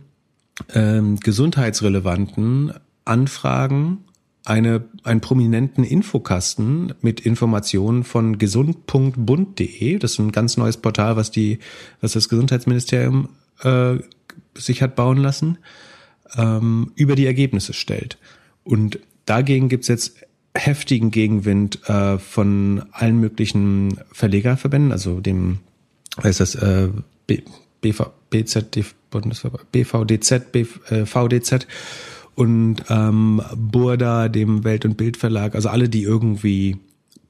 ähm, 0.72 1.18
gesundheitsrelevanten 1.18 2.74
Anfragen 3.04 4.03
eine, 4.44 4.84
einen 5.02 5.20
prominenten 5.20 5.84
Infokasten 5.84 6.94
mit 7.00 7.20
Informationen 7.20 8.04
von 8.04 8.38
gesund.bund.de. 8.38 9.98
Das 9.98 10.12
ist 10.12 10.18
ein 10.18 10.32
ganz 10.32 10.56
neues 10.56 10.76
Portal, 10.76 11.16
was 11.16 11.30
die, 11.30 11.58
was 12.00 12.12
das 12.12 12.28
Gesundheitsministerium 12.28 13.30
äh, 13.62 13.94
sich 14.54 14.82
hat 14.82 14.96
bauen 14.96 15.16
lassen, 15.16 15.58
ähm, 16.36 16.92
über 16.94 17.16
die 17.16 17.26
Ergebnisse 17.26 17.72
stellt. 17.72 18.18
Und 18.64 18.98
dagegen 19.24 19.68
gibt's 19.68 19.88
jetzt 19.88 20.16
heftigen 20.54 21.10
Gegenwind 21.10 21.88
äh, 21.88 22.18
von 22.18 22.84
allen 22.92 23.18
möglichen 23.18 23.98
Verlegerverbänden, 24.12 24.92
also 24.92 25.20
dem, 25.20 25.60
was 26.16 26.38
das, 26.38 26.54
äh, 26.54 26.90
B, 27.26 27.42
BV, 27.80 28.10
BZ, 28.30 28.70
BVDZ, 29.72 30.52
BVDZ 30.52 31.66
und 32.34 32.76
ähm, 32.88 33.40
Burda, 33.56 34.28
dem 34.28 34.64
Welt- 34.64 34.84
und 34.84 34.96
Bildverlag, 34.96 35.54
also 35.54 35.68
alle, 35.68 35.88
die 35.88 36.02
irgendwie 36.02 36.78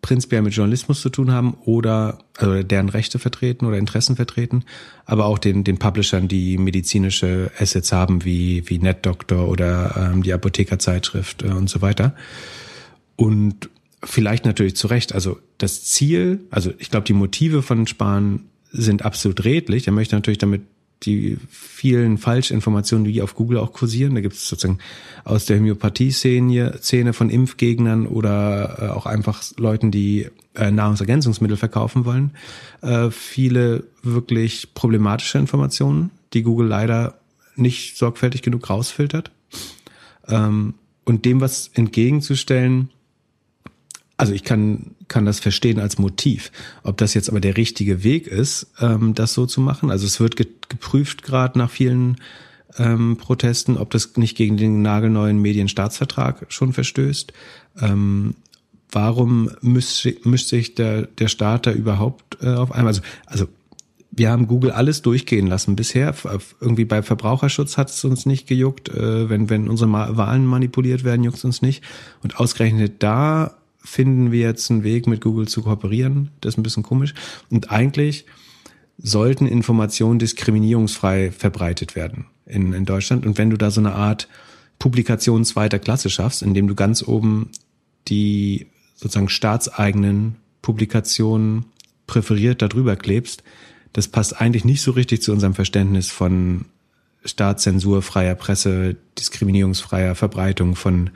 prinzipiell 0.05 0.43
mit 0.43 0.53
Journalismus 0.53 1.01
zu 1.01 1.09
tun 1.09 1.33
haben 1.33 1.55
oder 1.65 2.19
also 2.37 2.63
deren 2.63 2.91
Rechte 2.91 3.19
vertreten 3.19 3.65
oder 3.65 3.79
Interessen 3.79 4.17
vertreten, 4.17 4.65
aber 5.07 5.25
auch 5.25 5.39
den, 5.39 5.65
den 5.65 5.79
Publishern, 5.79 6.29
die 6.29 6.59
medizinische 6.59 7.51
Assets 7.59 7.91
haben, 7.91 8.23
wie, 8.23 8.69
wie 8.69 8.79
NetDoctor 8.79 9.49
oder 9.49 10.11
ähm, 10.13 10.23
die 10.23 10.35
Apothekerzeitschrift 10.35 11.43
äh, 11.43 11.47
und 11.47 11.71
so 11.71 11.81
weiter. 11.81 12.15
Und 13.17 13.71
vielleicht 14.03 14.45
natürlich 14.45 14.77
zu 14.77 14.89
Recht, 14.89 15.15
also 15.15 15.39
das 15.57 15.85
Ziel, 15.85 16.41
also 16.51 16.71
ich 16.79 16.91
glaube, 16.91 17.07
die 17.07 17.15
Motive 17.15 17.63
von 17.63 17.87
Spahn 17.87 18.41
sind 18.71 19.07
absolut 19.07 19.45
redlich. 19.45 19.87
Er 19.87 19.95
möchte 19.95 20.17
natürlich 20.17 20.39
damit 20.39 20.63
die 21.03 21.37
vielen 21.51 22.19
Falschinformationen, 22.19 23.05
die 23.05 23.21
auf 23.21 23.35
Google 23.35 23.59
auch 23.59 23.73
kursieren. 23.73 24.15
Da 24.15 24.21
gibt 24.21 24.35
es 24.35 24.49
sozusagen 24.49 24.79
aus 25.25 25.45
der 25.45 25.59
Homöopathie-Szene 25.59 26.79
Szene 26.79 27.13
von 27.13 27.31
Impfgegnern 27.31 28.07
oder 28.07 28.79
äh, 28.81 28.89
auch 28.89 29.07
einfach 29.07 29.43
Leuten, 29.57 29.91
die 29.91 30.29
äh, 30.55 30.71
Nahrungsergänzungsmittel 30.71 31.57
verkaufen 31.57 32.05
wollen, 32.05 32.31
äh, 32.81 33.11
viele 33.11 33.85
wirklich 34.03 34.73
problematische 34.75 35.39
Informationen, 35.39 36.11
die 36.33 36.43
Google 36.43 36.69
leider 36.69 37.19
nicht 37.57 37.97
sorgfältig 37.97 38.43
genug 38.43 38.69
rausfiltert. 38.71 39.31
Ähm, 40.27 40.75
und 41.05 41.25
dem 41.27 41.41
was 41.41 41.69
entgegenzustellen, 41.75 42.89
also 44.17 44.33
ich 44.33 44.43
kann, 44.43 44.94
kann 45.09 45.25
das 45.25 45.41
verstehen 45.41 45.79
als 45.81 45.99
Motiv. 45.99 46.51
Ob 46.83 46.97
das 46.97 47.15
jetzt 47.15 47.29
aber 47.29 47.41
der 47.41 47.57
richtige 47.57 48.05
Weg 48.05 48.27
ist, 48.27 48.69
ähm, 48.81 49.15
das 49.15 49.35
so 49.35 49.47
zu 49.47 49.61
machen. 49.61 49.91
Also 49.91 50.07
es 50.07 50.21
wird 50.21 50.37
geprüft 50.37 51.23
gerade 51.23 51.59
nach 51.59 51.71
vielen 51.71 52.17
ähm, 52.79 53.17
Protesten, 53.17 53.77
ob 53.77 53.91
das 53.91 54.17
nicht 54.17 54.37
gegen 54.37 54.57
den 54.57 54.83
nagelneuen 54.83 55.39
Medienstaatsvertrag 55.41 56.47
schon 56.49 56.73
verstößt. 56.73 57.33
Ähm, 57.81 58.35
warum 58.91 59.51
mischt, 59.61 60.07
mischt 60.25 60.49
sich 60.49 60.75
der, 60.75 61.03
der 61.03 61.29
Staat 61.29 61.67
da 61.67 61.73
überhaupt 61.73 62.39
äh, 62.43 62.49
auf 62.49 62.73
einmal? 62.73 62.89
Also, 62.89 63.03
also 63.27 63.49
wir 64.17 64.31
haben 64.31 64.47
Google 64.47 64.71
alles 64.71 65.03
durchgehen 65.03 65.47
lassen 65.47 65.77
bisher. 65.77 66.15
Irgendwie 66.61 66.85
bei 66.85 67.03
Verbraucherschutz 67.03 67.77
hat 67.77 67.91
es 67.91 68.05
uns 68.05 68.27
nicht 68.27 68.47
gejuckt. 68.47 68.89
Äh, 68.89 69.29
wenn, 69.29 69.51
wenn 69.51 69.69
unsere 69.69 69.91
Wahlen 69.93 70.47
manipuliert 70.47 71.05
werden, 71.05 71.25
juckt 71.25 71.39
es 71.39 71.45
uns 71.45 71.63
nicht. 71.63 71.83
Und 72.23 72.39
ausgerechnet 72.39 73.03
da 73.03 73.57
finden 73.85 74.33
wir 74.33 74.41
jetzt 74.41 74.71
einen 74.71 74.83
Weg, 74.83 75.07
mit 75.07 75.21
Google 75.21 75.47
zu 75.47 75.63
kooperieren. 75.63 76.31
Das 76.41 76.55
ist 76.55 76.59
ein 76.59 76.63
bisschen 76.63 76.83
komisch. 76.83 77.15
Und 77.51 77.71
eigentlich 77.71 78.25
sollten 78.99 79.47
Informationen 79.47 80.19
diskriminierungsfrei 80.19 81.31
verbreitet 81.31 81.95
werden 81.95 82.27
in, 82.47 82.73
in 82.73 82.85
Deutschland. 82.85 83.27
Und 83.27 83.39
wenn 83.39 83.51
du 83.51 83.57
da 83.57 83.71
so 83.71 83.81
eine 83.81 83.93
Art 83.93 84.29
Publikation 84.79 85.45
zweiter 85.45 85.79
Klasse 85.79 86.11
schaffst, 86.11 86.43
indem 86.43 86.67
du 86.67 86.75
ganz 86.75 87.07
oben 87.07 87.51
die 88.09 88.67
sozusagen 88.97 89.29
staatseigenen 89.29 90.37
Publikationen 90.63 91.67
präferiert 92.07 92.63
darüber 92.63 92.97
klebst, 92.97 93.43
das 93.93 94.09
passt 94.09 94.41
eigentlich 94.41 94.65
nicht 94.65 94.83
so 94.83 94.91
richtig 94.93 95.23
zu 95.23 95.33
unserem 95.33 95.55
Verständnis 95.55 96.09
von 96.09 96.67
Staatszensur, 97.25 98.03
freier 98.03 98.35
Presse, 98.35 98.97
diskriminierungsfreier 99.19 100.15
Verbreitung 100.15 100.77
von, 100.77 101.11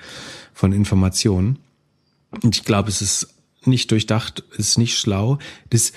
von 0.55 0.73
Informationen. 0.73 1.59
Und 2.31 2.57
ich 2.57 2.65
glaube, 2.65 2.89
es 2.89 3.03
ist 3.03 3.35
nicht 3.65 3.91
durchdacht, 3.91 4.45
es 4.53 4.71
ist 4.71 4.79
nicht 4.79 4.99
schlau. 4.99 5.39
Das, 5.71 5.93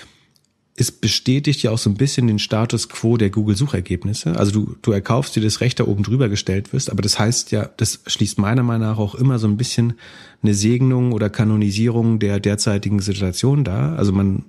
es 0.76 0.90
bestätigt 0.90 1.62
ja 1.62 1.70
auch 1.70 1.78
so 1.78 1.90
ein 1.90 1.96
bisschen 1.96 2.26
den 2.26 2.38
Status 2.38 2.88
quo 2.88 3.16
der 3.16 3.30
Google-Suchergebnisse. 3.30 4.36
Also 4.36 4.52
du, 4.52 4.76
du 4.82 4.92
erkaufst 4.92 5.36
dir 5.36 5.42
das 5.42 5.60
Recht, 5.60 5.80
da 5.80 5.84
oben 5.84 6.02
drüber 6.02 6.28
gestellt 6.28 6.72
wirst, 6.72 6.90
aber 6.90 7.02
das 7.02 7.18
heißt 7.18 7.52
ja, 7.52 7.68
das 7.76 8.00
schließt 8.06 8.38
meiner 8.38 8.62
Meinung 8.62 8.88
nach 8.88 8.98
auch 8.98 9.14
immer 9.14 9.38
so 9.38 9.46
ein 9.46 9.56
bisschen 9.56 9.94
eine 10.42 10.54
Segnung 10.54 11.12
oder 11.12 11.30
Kanonisierung 11.30 12.18
der 12.18 12.40
derzeitigen 12.40 13.00
Situation 13.00 13.64
da. 13.64 13.94
Also 13.94 14.12
man 14.12 14.44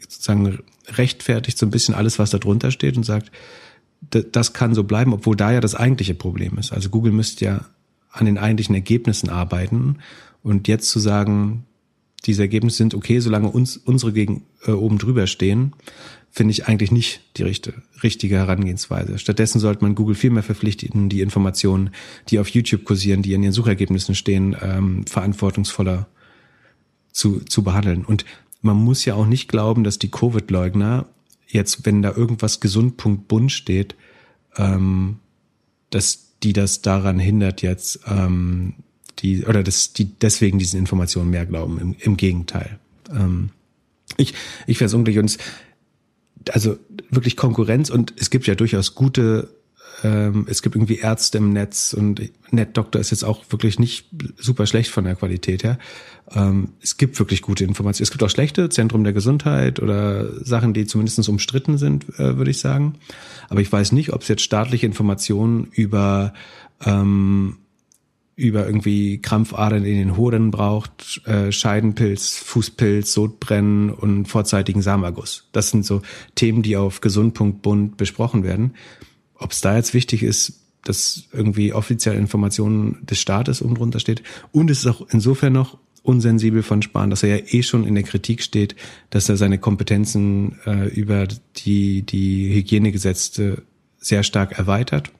sozusagen 0.00 0.60
rechtfertigt 0.88 1.58
so 1.58 1.66
ein 1.66 1.70
bisschen 1.70 1.94
alles, 1.94 2.18
was 2.18 2.30
da 2.30 2.38
drunter 2.38 2.70
steht 2.70 2.96
und 2.96 3.04
sagt, 3.04 3.30
das 4.10 4.52
kann 4.52 4.74
so 4.74 4.84
bleiben, 4.84 5.12
obwohl 5.12 5.36
da 5.36 5.52
ja 5.52 5.60
das 5.60 5.74
eigentliche 5.74 6.14
Problem 6.14 6.56
ist. 6.58 6.72
Also 6.72 6.88
Google 6.88 7.12
müsste 7.12 7.44
ja 7.44 7.64
an 8.10 8.26
den 8.26 8.38
eigentlichen 8.38 8.74
Ergebnissen 8.74 9.28
arbeiten 9.28 9.98
und 10.42 10.68
jetzt 10.68 10.90
zu 10.90 10.98
sagen, 10.98 11.64
diese 12.24 12.42
Ergebnisse 12.42 12.78
sind 12.78 12.94
okay, 12.94 13.20
solange 13.20 13.48
uns 13.48 13.76
unsere 13.76 14.12
gegen 14.12 14.44
äh, 14.66 14.72
oben 14.72 14.98
drüber 14.98 15.26
stehen, 15.26 15.72
finde 16.30 16.52
ich 16.52 16.66
eigentlich 16.66 16.92
nicht 16.92 17.20
die 17.36 17.42
richtige, 17.42 17.82
richtige 18.02 18.36
Herangehensweise. 18.36 19.18
Stattdessen 19.18 19.60
sollte 19.60 19.82
man 19.82 19.94
Google 19.94 20.14
viel 20.14 20.30
mehr 20.30 20.42
verpflichten, 20.42 21.08
die 21.08 21.20
Informationen, 21.20 21.90
die 22.28 22.38
auf 22.38 22.48
YouTube 22.48 22.84
kursieren, 22.84 23.22
die 23.22 23.32
in 23.32 23.42
ihren 23.42 23.52
Suchergebnissen 23.52 24.14
stehen, 24.14 24.56
ähm, 24.60 25.06
verantwortungsvoller 25.06 26.06
zu, 27.12 27.40
zu 27.40 27.62
behandeln. 27.62 28.04
Und 28.04 28.24
man 28.60 28.76
muss 28.76 29.04
ja 29.04 29.14
auch 29.14 29.26
nicht 29.26 29.48
glauben, 29.48 29.84
dass 29.84 29.98
die 29.98 30.10
Covid-Leugner 30.10 31.06
jetzt, 31.46 31.86
wenn 31.86 32.02
da 32.02 32.14
irgendwas 32.14 32.60
gesund.bund 32.60 33.50
steht, 33.50 33.94
ähm, 34.56 35.18
dass 35.90 36.36
die 36.42 36.52
das 36.52 36.82
daran 36.82 37.18
hindert 37.18 37.62
jetzt, 37.62 38.00
ähm, 38.06 38.74
die, 39.18 39.44
oder 39.44 39.62
dass 39.62 39.92
die 39.92 40.06
deswegen 40.06 40.58
diesen 40.58 40.78
Informationen 40.78 41.30
mehr 41.30 41.46
glauben. 41.46 41.78
Im, 41.78 41.96
im 41.98 42.16
Gegenteil. 42.16 42.78
Ähm, 43.10 43.50
ich, 44.16 44.34
ich 44.66 44.80
wäre 44.80 44.86
es 44.86 44.94
unglücklich 44.94 45.20
und 45.20 45.30
es, 45.30 45.38
also 46.52 46.78
wirklich 47.10 47.36
Konkurrenz 47.36 47.90
und 47.90 48.14
es 48.16 48.30
gibt 48.30 48.46
ja 48.46 48.54
durchaus 48.54 48.94
gute 48.94 49.48
ähm, 50.04 50.46
es 50.48 50.62
gibt 50.62 50.76
irgendwie 50.76 50.98
Ärzte 50.98 51.38
im 51.38 51.52
Netz 51.52 51.92
und 51.92 52.30
NetDoktor 52.50 53.00
ist 53.00 53.10
jetzt 53.10 53.24
auch 53.24 53.44
wirklich 53.50 53.78
nicht 53.78 54.06
super 54.36 54.66
schlecht 54.66 54.90
von 54.90 55.04
der 55.04 55.16
Qualität 55.16 55.64
her. 55.64 55.78
Ähm, 56.30 56.68
es 56.80 56.96
gibt 56.96 57.18
wirklich 57.18 57.42
gute 57.42 57.64
Informationen. 57.64 58.04
Es 58.04 58.10
gibt 58.10 58.22
auch 58.22 58.30
schlechte, 58.30 58.68
Zentrum 58.68 59.02
der 59.02 59.12
Gesundheit 59.12 59.80
oder 59.80 60.44
Sachen, 60.44 60.72
die 60.72 60.86
zumindest 60.86 61.28
umstritten 61.28 61.78
sind, 61.78 62.08
äh, 62.18 62.36
würde 62.36 62.50
ich 62.50 62.60
sagen. 62.60 62.94
Aber 63.48 63.60
ich 63.60 63.70
weiß 63.70 63.92
nicht, 63.92 64.12
ob 64.12 64.22
es 64.22 64.28
jetzt 64.28 64.42
staatliche 64.42 64.86
Informationen 64.86 65.68
über 65.72 66.32
ähm, 66.84 67.56
über 68.38 68.64
irgendwie 68.66 69.18
Krampfadern 69.20 69.84
in 69.84 69.96
den 69.96 70.16
Hoden 70.16 70.50
braucht, 70.50 71.20
äh, 71.26 71.52
Scheidenpilz, 71.52 72.38
Fußpilz, 72.38 73.12
Sodbrennen 73.12 73.90
und 73.90 74.26
vorzeitigen 74.26 74.80
Samenerguss. 74.80 75.48
Das 75.52 75.70
sind 75.70 75.84
so 75.84 76.02
Themen, 76.36 76.62
die 76.62 76.76
auf 76.76 77.00
gesund.bund 77.00 77.96
besprochen 77.96 78.44
werden 78.44 78.74
ob 79.38 79.52
es 79.52 79.60
da 79.60 79.76
jetzt 79.76 79.94
wichtig 79.94 80.22
ist, 80.22 80.60
dass 80.84 81.24
irgendwie 81.32 81.72
offizielle 81.72 82.18
Informationen 82.18 83.04
des 83.06 83.20
Staates 83.20 83.62
oben 83.62 83.74
drunter 83.74 84.00
steht. 84.00 84.22
Und 84.52 84.70
es 84.70 84.80
ist 84.80 84.86
auch 84.86 85.06
insofern 85.10 85.52
noch 85.52 85.78
unsensibel 86.02 86.62
von 86.62 86.82
Spahn, 86.82 87.10
dass 87.10 87.22
er 87.22 87.36
ja 87.36 87.44
eh 87.48 87.62
schon 87.62 87.84
in 87.84 87.94
der 87.94 88.04
Kritik 88.04 88.42
steht, 88.42 88.76
dass 89.10 89.28
er 89.28 89.36
seine 89.36 89.58
Kompetenzen 89.58 90.58
äh, 90.64 90.88
über 90.88 91.26
die, 91.56 92.02
die 92.02 92.54
Hygienegesetze 92.54 93.62
sehr 93.98 94.22
stark 94.22 94.58
erweitert. 94.58 95.10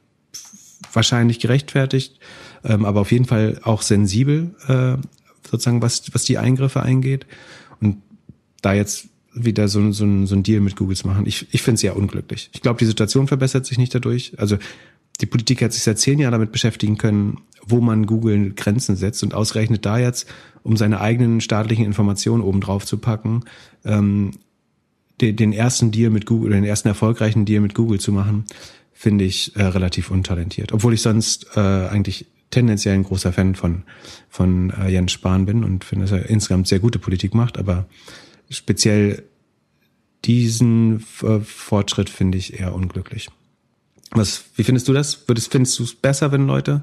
Wahrscheinlich 0.92 1.40
gerechtfertigt, 1.40 2.18
ähm, 2.64 2.84
aber 2.84 3.00
auf 3.00 3.12
jeden 3.12 3.24
Fall 3.24 3.60
auch 3.62 3.82
sensibel, 3.82 4.54
äh, 4.66 4.96
sozusagen, 5.48 5.82
was, 5.82 6.02
was 6.12 6.24
die 6.24 6.38
Eingriffe 6.38 6.82
eingeht. 6.82 7.26
Und 7.80 7.98
da 8.62 8.72
jetzt 8.74 9.08
wieder 9.32 9.68
so, 9.68 9.92
so, 9.92 10.26
so 10.26 10.34
ein 10.34 10.42
Deal 10.42 10.60
mit 10.60 10.76
Google 10.76 10.96
zu 10.96 11.06
machen. 11.06 11.26
Ich, 11.26 11.46
ich 11.52 11.62
finde 11.62 11.76
es 11.76 11.82
ja 11.82 11.92
unglücklich. 11.92 12.50
Ich 12.52 12.60
glaube, 12.60 12.78
die 12.78 12.86
Situation 12.86 13.28
verbessert 13.28 13.66
sich 13.66 13.78
nicht 13.78 13.94
dadurch. 13.94 14.32
Also 14.38 14.58
die 15.20 15.26
Politik 15.26 15.62
hat 15.62 15.72
sich 15.72 15.82
seit 15.82 15.98
zehn 15.98 16.18
Jahren 16.18 16.32
damit 16.32 16.52
beschäftigen 16.52 16.98
können, 16.98 17.38
wo 17.66 17.80
man 17.80 18.06
Google 18.06 18.52
Grenzen 18.54 18.96
setzt 18.96 19.22
und 19.22 19.34
ausrechnet 19.34 19.84
da 19.84 19.98
jetzt, 19.98 20.28
um 20.62 20.76
seine 20.76 21.00
eigenen 21.00 21.40
staatlichen 21.40 21.84
Informationen 21.84 22.42
oben 22.42 22.60
drauf 22.60 22.86
zu 22.86 22.98
packen, 22.98 23.44
ähm, 23.84 24.32
den, 25.20 25.36
den 25.36 25.52
ersten 25.52 25.90
Deal 25.90 26.10
mit 26.10 26.26
Google, 26.26 26.52
den 26.52 26.64
ersten 26.64 26.88
erfolgreichen 26.88 27.44
Deal 27.44 27.60
mit 27.60 27.74
Google 27.74 27.98
zu 27.98 28.12
machen, 28.12 28.44
finde 28.92 29.24
ich 29.24 29.54
äh, 29.56 29.62
relativ 29.62 30.10
untalentiert. 30.10 30.72
Obwohl 30.72 30.94
ich 30.94 31.02
sonst 31.02 31.48
äh, 31.56 31.60
eigentlich 31.60 32.26
tendenziell 32.50 32.94
ein 32.94 33.04
großer 33.04 33.32
Fan 33.32 33.54
von, 33.54 33.82
von 34.28 34.70
äh, 34.70 34.88
Jens 34.88 35.12
Spahn 35.12 35.46
bin 35.46 35.64
und 35.64 35.84
finde, 35.84 36.06
dass 36.06 36.12
er 36.12 36.28
insgesamt 36.28 36.68
sehr 36.68 36.78
gute 36.80 36.98
Politik 36.98 37.34
macht, 37.34 37.58
aber 37.58 37.86
speziell 38.50 39.24
diesen 40.24 41.04
äh, 41.22 41.40
Fortschritt 41.40 42.10
finde 42.10 42.38
ich 42.38 42.58
eher 42.58 42.74
unglücklich. 42.74 43.28
Was, 44.10 44.44
wie 44.56 44.64
findest 44.64 44.88
du 44.88 44.92
das? 44.92 45.28
Würdest, 45.28 45.52
findest 45.52 45.78
du 45.78 45.84
es 45.84 45.94
besser, 45.94 46.32
wenn 46.32 46.46
Leute 46.46 46.82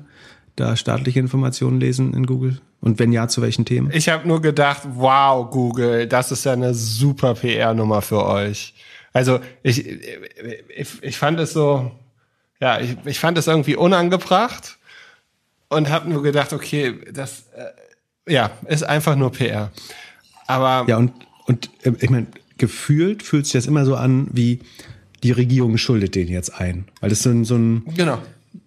da 0.55 0.75
staatliche 0.75 1.19
Informationen 1.19 1.79
lesen 1.79 2.13
in 2.13 2.25
Google? 2.25 2.61
Und 2.81 2.99
wenn 2.99 3.11
ja, 3.11 3.27
zu 3.27 3.41
welchen 3.41 3.65
Themen? 3.65 3.89
Ich 3.91 4.09
habe 4.09 4.27
nur 4.27 4.41
gedacht, 4.41 4.83
wow, 4.85 5.49
Google, 5.49 6.07
das 6.07 6.31
ist 6.31 6.45
ja 6.45 6.53
eine 6.53 6.75
super 6.75 7.33
PR-Nummer 7.33 8.03
für 8.03 8.23
euch. 8.23 8.75
Also 9.11 9.39
ich, 9.63 9.85
ich, 9.87 10.87
ich 11.01 11.17
fand 11.17 11.39
es 11.39 11.53
so, 11.53 11.91
ja, 12.61 12.79
ich, 12.79 12.95
ich 13.05 13.19
fand 13.19 13.37
es 13.37 13.47
irgendwie 13.47 13.75
unangebracht 13.75 14.74
und 15.69 15.89
habe 15.89 16.09
nur 16.09 16.23
gedacht, 16.23 16.53
okay, 16.53 16.93
das 17.11 17.45
äh, 17.55 18.31
ja 18.31 18.51
ist 18.67 18.83
einfach 18.83 19.15
nur 19.15 19.31
PR. 19.31 19.71
Aber 20.47 20.87
ja 20.89 20.97
und 20.97 21.13
und 21.45 21.69
äh, 21.83 21.93
ich 21.99 22.09
meine, 22.09 22.27
gefühlt 22.57 23.23
fühlt 23.23 23.45
sich 23.45 23.53
das 23.53 23.67
immer 23.67 23.85
so 23.85 23.95
an, 23.95 24.27
wie 24.31 24.59
die 25.23 25.31
Regierung 25.31 25.77
schuldet 25.77 26.15
den 26.15 26.27
jetzt 26.27 26.59
ein. 26.59 26.85
Weil 27.01 27.09
das 27.09 27.23
so 27.23 27.29
ein, 27.29 27.45
so 27.45 27.55
ein, 27.55 27.83
genau. 27.95 28.19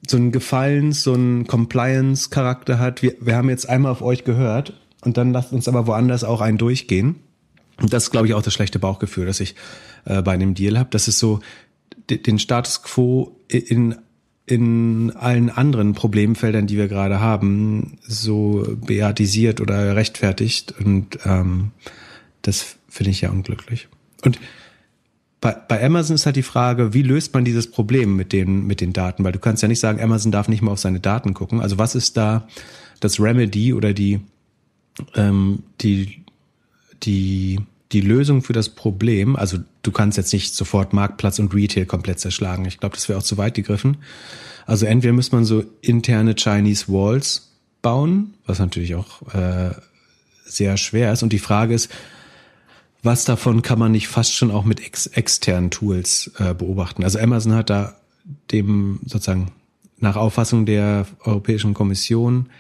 so 0.07 0.17
ein 0.17 0.33
Gefallens-, 0.33 1.03
so 1.03 1.15
ein 1.15 1.47
Compliance-Charakter 1.47 2.79
hat. 2.79 3.03
Wir, 3.03 3.15
wir 3.21 3.37
haben 3.37 3.49
jetzt 3.49 3.69
einmal 3.69 3.93
auf 3.93 4.03
euch 4.03 4.25
gehört 4.25 4.75
und 5.03 5.17
dann 5.17 5.33
lasst 5.33 5.53
uns 5.53 5.69
aber 5.69 5.87
woanders 5.87 6.25
auch 6.25 6.41
einen 6.41 6.59
durchgehen. 6.59 7.17
Und 7.81 7.93
das 7.93 8.05
ist, 8.05 8.11
glaube 8.11 8.27
ich, 8.27 8.35
auch 8.35 8.43
das 8.43 8.55
schlechte 8.55 8.81
Bauchgefühl, 8.81 9.27
das 9.27 9.39
ich 9.39 9.55
äh, 10.05 10.21
bei 10.23 10.33
einem 10.33 10.55
Deal 10.55 10.79
habe. 10.79 10.91
Das 10.91 11.07
ist 11.07 11.19
so 11.19 11.41
den 12.11 12.39
Status 12.39 12.83
quo 12.83 13.37
in 13.49 13.97
in 14.49 15.13
allen 15.15 15.51
anderen 15.51 15.93
Problemfeldern, 15.95 16.67
die 16.67 16.77
wir 16.77 16.89
gerade 16.89 17.21
haben, 17.21 17.99
so 18.03 18.67
beatisiert 18.87 19.61
oder 19.61 19.95
rechtfertigt. 19.95 20.75
Und 20.79 21.19
ähm, 21.25 21.73
das 22.43 22.77
finde 22.89 23.11
ich 23.11 23.21
ja 23.21 23.31
unglücklich. 23.31 23.89
Und 24.25 24.39
bei, 25.41 25.53
bei 25.53 25.85
Amazon 25.85 26.15
ist 26.15 26.27
halt 26.27 26.37
die 26.37 26.43
Frage, 26.43 26.95
wie 26.95 27.03
löst 27.03 27.35
man 27.35 27.45
dieses 27.45 27.71
Problem 27.71 28.17
mit 28.17 28.33
den, 28.33 28.67
mit 28.67 28.81
den 28.81 28.93
Daten? 28.93 29.23
Weil 29.23 29.33
du 29.33 29.39
kannst 29.39 29.63
ja 29.63 29.69
nicht 29.69 29.81
sagen, 29.81 30.01
Amazon 30.01 30.33
darf 30.33 30.49
nicht 30.49 30.63
mal 30.63 30.73
auf 30.73 30.81
seine 30.81 31.01
Daten 31.01 31.35
gucken. 31.35 31.61
Also 31.61 31.79
was 31.79 31.95
ist 31.95 32.17
da 32.17 32.49
das 33.01 33.21
Remedy 33.21 33.75
oder 33.75 33.93
die, 33.93 34.21
ähm, 35.15 35.63
die, 35.81 36.25
die, 37.03 37.61
die 37.93 38.01
Lösung 38.01 38.43
für 38.43 38.53
das 38.53 38.69
Problem? 38.69 39.37
Also 39.37 39.59
du 39.83 39.91
kannst 39.93 40.19
jetzt 40.19 40.33
nicht 40.33 40.55
sofort 40.55 40.93
Marktplatz 40.93 41.39
und 41.39 41.55
Retail 41.55 41.87
komplett 41.87 42.21
zerschlagen. 42.21 42.65
Ich 42.67 42.79
glaube, 42.79 42.97
das 42.97 43.09
wäre 43.09 43.19
auch 43.19 43.23
zu 43.23 43.39
weit 43.39 43.55
gegriffen. 43.55 43.99
Also 44.67 44.87
entweder 44.87 45.15
muss 45.15 45.33
man 45.33 45.45
so 45.45 45.65
interne 45.81 46.35
Chinese 46.35 46.89
Walls 46.89 47.53
bauen, 47.81 48.35
was 48.47 48.59
natürlich 48.59 48.95
auch 48.95 49.23
äh, 49.35 49.71
sehr 50.45 50.77
schwer 50.77 51.13
ist. 51.13 51.23
Und 51.23 51.33
die 51.33 51.39
Frage 51.39 51.75
ist, 51.75 51.91
was 53.03 53.25
davon 53.25 53.63
kann 53.63 53.79
man 53.79 53.93
nicht 53.93 54.09
fast 54.09 54.35
schon 54.35 54.51
auch 54.51 54.65
mit 54.65 54.85
ex 54.85 55.07
externen 55.07 55.71
Tools 55.71 56.33
äh, 56.39 56.53
beobachten? 56.53 57.05
Also 57.05 57.19
Amazon 57.19 57.55
hat 57.55 57.71
da 57.71 57.97
dem 58.51 59.01
sozusagen 59.07 59.53
nach 59.99 60.17
Auffassung 60.17 60.67
der 60.67 61.07
Europäischen 61.25 61.75
Kommission 61.75 62.51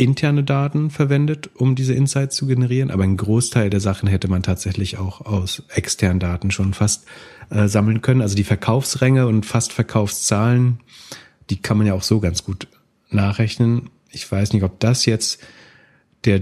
interne 0.00 0.42
Daten 0.42 0.90
verwendet, 0.90 1.50
um 1.54 1.74
diese 1.74 1.92
Insights 1.92 2.34
zu 2.34 2.46
generieren, 2.46 2.90
aber 2.90 3.04
ein 3.04 3.18
Großteil 3.18 3.68
der 3.68 3.80
Sachen 3.80 4.08
hätte 4.08 4.28
man 4.28 4.42
tatsächlich 4.42 4.96
auch 4.96 5.20
aus 5.20 5.62
externen 5.68 6.18
Daten 6.18 6.50
schon 6.50 6.72
fast 6.72 7.04
äh, 7.50 7.68
sammeln 7.68 8.00
können. 8.00 8.22
Also 8.22 8.34
die 8.34 8.44
Verkaufsränge 8.44 9.26
und 9.26 9.44
fast 9.44 9.74
Verkaufszahlen, 9.74 10.80
die 11.50 11.60
kann 11.60 11.76
man 11.76 11.86
ja 11.86 11.92
auch 11.92 12.02
so 12.02 12.18
ganz 12.18 12.44
gut 12.44 12.66
nachrechnen. 13.10 13.90
Ich 14.10 14.30
weiß 14.30 14.54
nicht, 14.54 14.62
ob 14.62 14.80
das 14.80 15.04
jetzt 15.04 15.40
der 16.24 16.40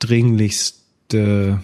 dringlichste 0.00 1.60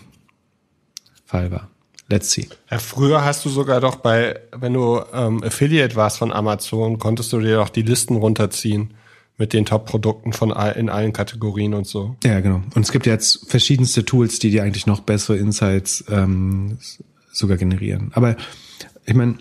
Fall 1.25 1.51
war. 1.51 1.69
Let's 2.09 2.31
see. 2.31 2.49
Ja, 2.71 2.79
früher 2.79 3.25
hast 3.25 3.45
du 3.45 3.49
sogar 3.49 3.81
doch 3.81 3.97
bei, 3.97 4.39
wenn 4.55 4.75
du 4.75 5.01
ähm, 5.13 5.43
Affiliate 5.43 5.97
warst 5.97 6.19
von 6.19 6.33
Amazon, 6.33 7.01
konntest 7.01 7.33
du 7.33 7.41
dir 7.41 7.57
doch 7.57 7.69
die 7.69 7.83
Listen 7.83 8.17
runterziehen 8.17 8.95
mit 9.43 9.53
den 9.55 9.67
Top-Produkten 9.67 10.33
von 10.33 10.53
all, 10.53 10.75
in 10.75 10.89
allen 10.89 11.13
Kategorien 11.13 11.75
und 11.75 11.85
so. 11.85 12.15
Ja, 12.23 12.39
genau. 12.39 12.63
Und 12.77 12.83
es 12.83 12.93
gibt 12.93 13.07
jetzt 13.07 13.51
verschiedenste 13.51 14.05
Tools, 14.05 14.39
die 14.39 14.51
dir 14.51 14.63
eigentlich 14.63 14.87
noch 14.87 15.01
bessere 15.01 15.37
Insights 15.37 16.05
ähm, 16.09 16.79
sogar 17.33 17.57
generieren. 17.57 18.13
Aber 18.15 18.37
ich 19.05 19.15
meine, 19.15 19.39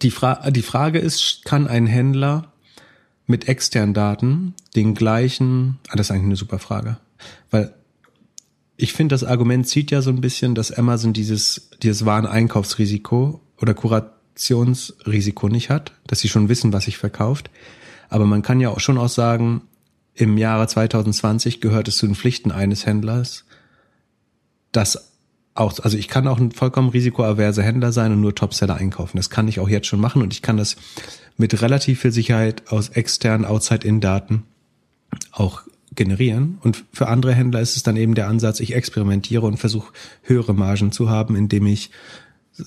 die, 0.00 0.12
Fra 0.12 0.48
die 0.52 0.62
Frage 0.62 1.00
ist, 1.00 1.44
kann 1.44 1.66
ein 1.66 1.88
Händler 1.88 2.52
mit 3.26 3.48
externen 3.48 3.94
Daten 3.94 4.54
den 4.76 4.94
gleichen, 4.94 5.80
ah, 5.88 5.96
das 5.96 6.06
ist 6.06 6.10
eigentlich 6.12 6.26
eine 6.26 6.36
super 6.36 6.60
Frage, 6.60 6.98
weil 7.50 7.74
ich 8.76 8.92
finde, 8.92 9.14
das 9.14 9.24
Argument 9.24 9.66
zieht 9.66 9.90
ja 9.90 10.02
so 10.02 10.10
ein 10.10 10.20
bisschen, 10.20 10.54
dass 10.54 10.70
Amazon 10.70 11.12
dieses, 11.12 11.70
dieses 11.82 12.04
Wareneinkaufsrisiko 12.04 13.40
oder 13.60 13.74
Kurationsrisiko 13.74 15.48
nicht 15.48 15.68
hat, 15.68 15.94
dass 16.06 16.20
sie 16.20 16.28
schon 16.28 16.48
wissen, 16.48 16.72
was 16.72 16.84
sich 16.84 16.96
verkauft. 16.96 17.50
Aber 18.10 18.26
man 18.26 18.42
kann 18.42 18.60
ja 18.60 18.68
auch 18.68 18.80
schon 18.80 18.98
auch 18.98 19.08
sagen, 19.08 19.62
im 20.14 20.36
Jahre 20.36 20.66
2020 20.66 21.60
gehört 21.60 21.88
es 21.88 21.96
zu 21.96 22.06
den 22.06 22.16
Pflichten 22.16 22.50
eines 22.50 22.84
Händlers, 22.84 23.44
dass 24.72 25.12
auch, 25.54 25.78
also 25.80 25.96
ich 25.96 26.08
kann 26.08 26.28
auch 26.28 26.38
ein 26.38 26.52
vollkommen 26.52 26.90
risikoaverse 26.90 27.62
Händler 27.62 27.92
sein 27.92 28.12
und 28.12 28.20
nur 28.20 28.34
Topseller 28.34 28.74
einkaufen. 28.74 29.16
Das 29.16 29.30
kann 29.30 29.48
ich 29.48 29.60
auch 29.60 29.68
jetzt 29.68 29.86
schon 29.86 30.00
machen 30.00 30.22
und 30.22 30.32
ich 30.32 30.42
kann 30.42 30.56
das 30.56 30.76
mit 31.36 31.62
relativ 31.62 32.00
viel 32.00 32.12
Sicherheit 32.12 32.70
aus 32.70 32.90
externen 32.90 33.46
Outside-In-Daten 33.46 34.42
auch 35.32 35.62
generieren. 35.94 36.58
Und 36.62 36.84
für 36.92 37.08
andere 37.08 37.34
Händler 37.34 37.60
ist 37.60 37.76
es 37.76 37.82
dann 37.82 37.96
eben 37.96 38.14
der 38.14 38.28
Ansatz, 38.28 38.60
ich 38.60 38.74
experimentiere 38.74 39.46
und 39.46 39.56
versuche 39.56 39.92
höhere 40.22 40.54
Margen 40.54 40.92
zu 40.92 41.08
haben, 41.08 41.36
indem 41.36 41.66
ich 41.66 41.90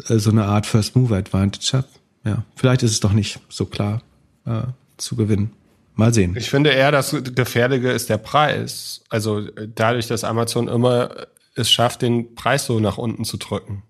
äh, 0.08 0.17
so 0.17 0.32
eine 0.32 0.45
Art 0.45 0.65
First 0.65 0.95
Mover 0.95 1.17
Advantage 1.17 1.77
habe. 1.77 1.88
Ja, 2.25 2.43
vielleicht 2.56 2.84
ist 2.84 2.91
es 2.91 2.99
doch 2.99 3.13
nicht 3.13 3.39
so 3.49 3.65
klar 3.65 4.01
äh, 4.45 4.63
zu 5.03 5.15
gewinnen. 5.15 5.53
Mal 5.95 6.13
sehen. 6.13 6.35
Ich 6.37 6.49
finde 6.49 6.71
eher, 6.71 6.91
das 6.91 7.15
Gefährliche 7.35 7.89
ist 7.89 8.09
der 8.09 8.17
Preis. 8.17 9.03
Also 9.09 9.39
äh, 9.39 9.67
dadurch, 9.73 10.07
dass 10.07 10.23
Amazon 10.23 10.67
immer 10.67 11.27
es 11.55 11.69
schafft, 11.69 12.01
den 12.01 12.33
Preis 12.33 12.65
so 12.65 12.79
nach 12.79 12.97
unten 12.97 13.25
zu 13.25 13.37
drücken. 13.37 13.83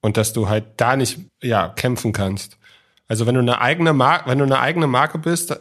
Und 0.00 0.16
dass 0.16 0.32
du 0.32 0.48
halt 0.48 0.64
da 0.76 0.94
nicht, 0.94 1.18
ja, 1.42 1.68
kämpfen 1.68 2.12
kannst. 2.12 2.56
Also 3.08 3.26
wenn 3.26 3.34
du 3.34 3.40
eine 3.40 3.60
eigene 3.60 3.92
Marke, 3.92 4.30
wenn 4.30 4.38
du 4.38 4.44
eine 4.44 4.60
eigene 4.60 4.86
Marke 4.86 5.18
bist, 5.18 5.58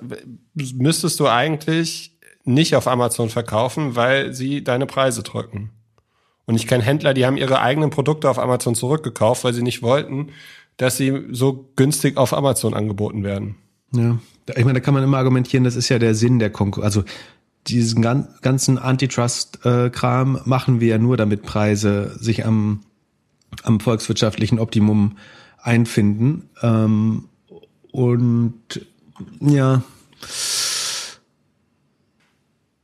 müsstest 0.54 1.20
du 1.20 1.28
eigentlich 1.28 2.16
nicht 2.44 2.76
auf 2.76 2.88
Amazon 2.88 3.30
verkaufen, 3.30 3.96
weil 3.96 4.34
sie 4.34 4.64
deine 4.64 4.86
Preise 4.86 5.24
drücken. 5.24 5.72
Und 6.46 6.56
ich 6.56 6.68
kenne 6.68 6.84
Händler, 6.84 7.14
die 7.14 7.26
haben 7.26 7.36
ihre 7.36 7.62
eigenen 7.62 7.90
Produkte 7.90 8.30
auf 8.30 8.38
Amazon 8.38 8.76
zurückgekauft, 8.76 9.44
weil 9.44 9.54
sie 9.54 9.64
nicht 9.64 9.82
wollten, 9.82 10.30
dass 10.78 10.98
sie 10.98 11.28
so 11.32 11.72
günstig 11.76 12.16
auf 12.18 12.34
Amazon 12.34 12.74
angeboten 12.74 13.24
werden. 13.24 13.56
Ja, 13.92 14.20
ich 14.56 14.66
meine, 14.66 14.74
da 14.74 14.80
kann 14.80 14.94
man 14.94 15.04
immer 15.04 15.18
argumentieren, 15.18 15.64
das 15.64 15.76
ist 15.76 15.90
ja 15.90 16.00
der 16.00 16.16
Sinn 16.16 16.40
der 16.40 16.50
Konkurrenz. 16.50 16.96
Also 16.96 17.08
diesen 17.68 18.02
ganzen 18.02 18.78
Antitrust-Kram 18.78 20.42
machen 20.46 20.80
wir 20.80 20.88
ja 20.88 20.98
nur, 20.98 21.18
damit 21.18 21.44
Preise 21.44 22.16
sich 22.20 22.46
am, 22.46 22.84
am 23.64 23.80
volkswirtschaftlichen 23.80 24.60
Optimum 24.60 25.18
einfinden. 25.62 26.50
Ähm, 26.62 27.26
und 27.92 28.86
ja, 29.42 29.82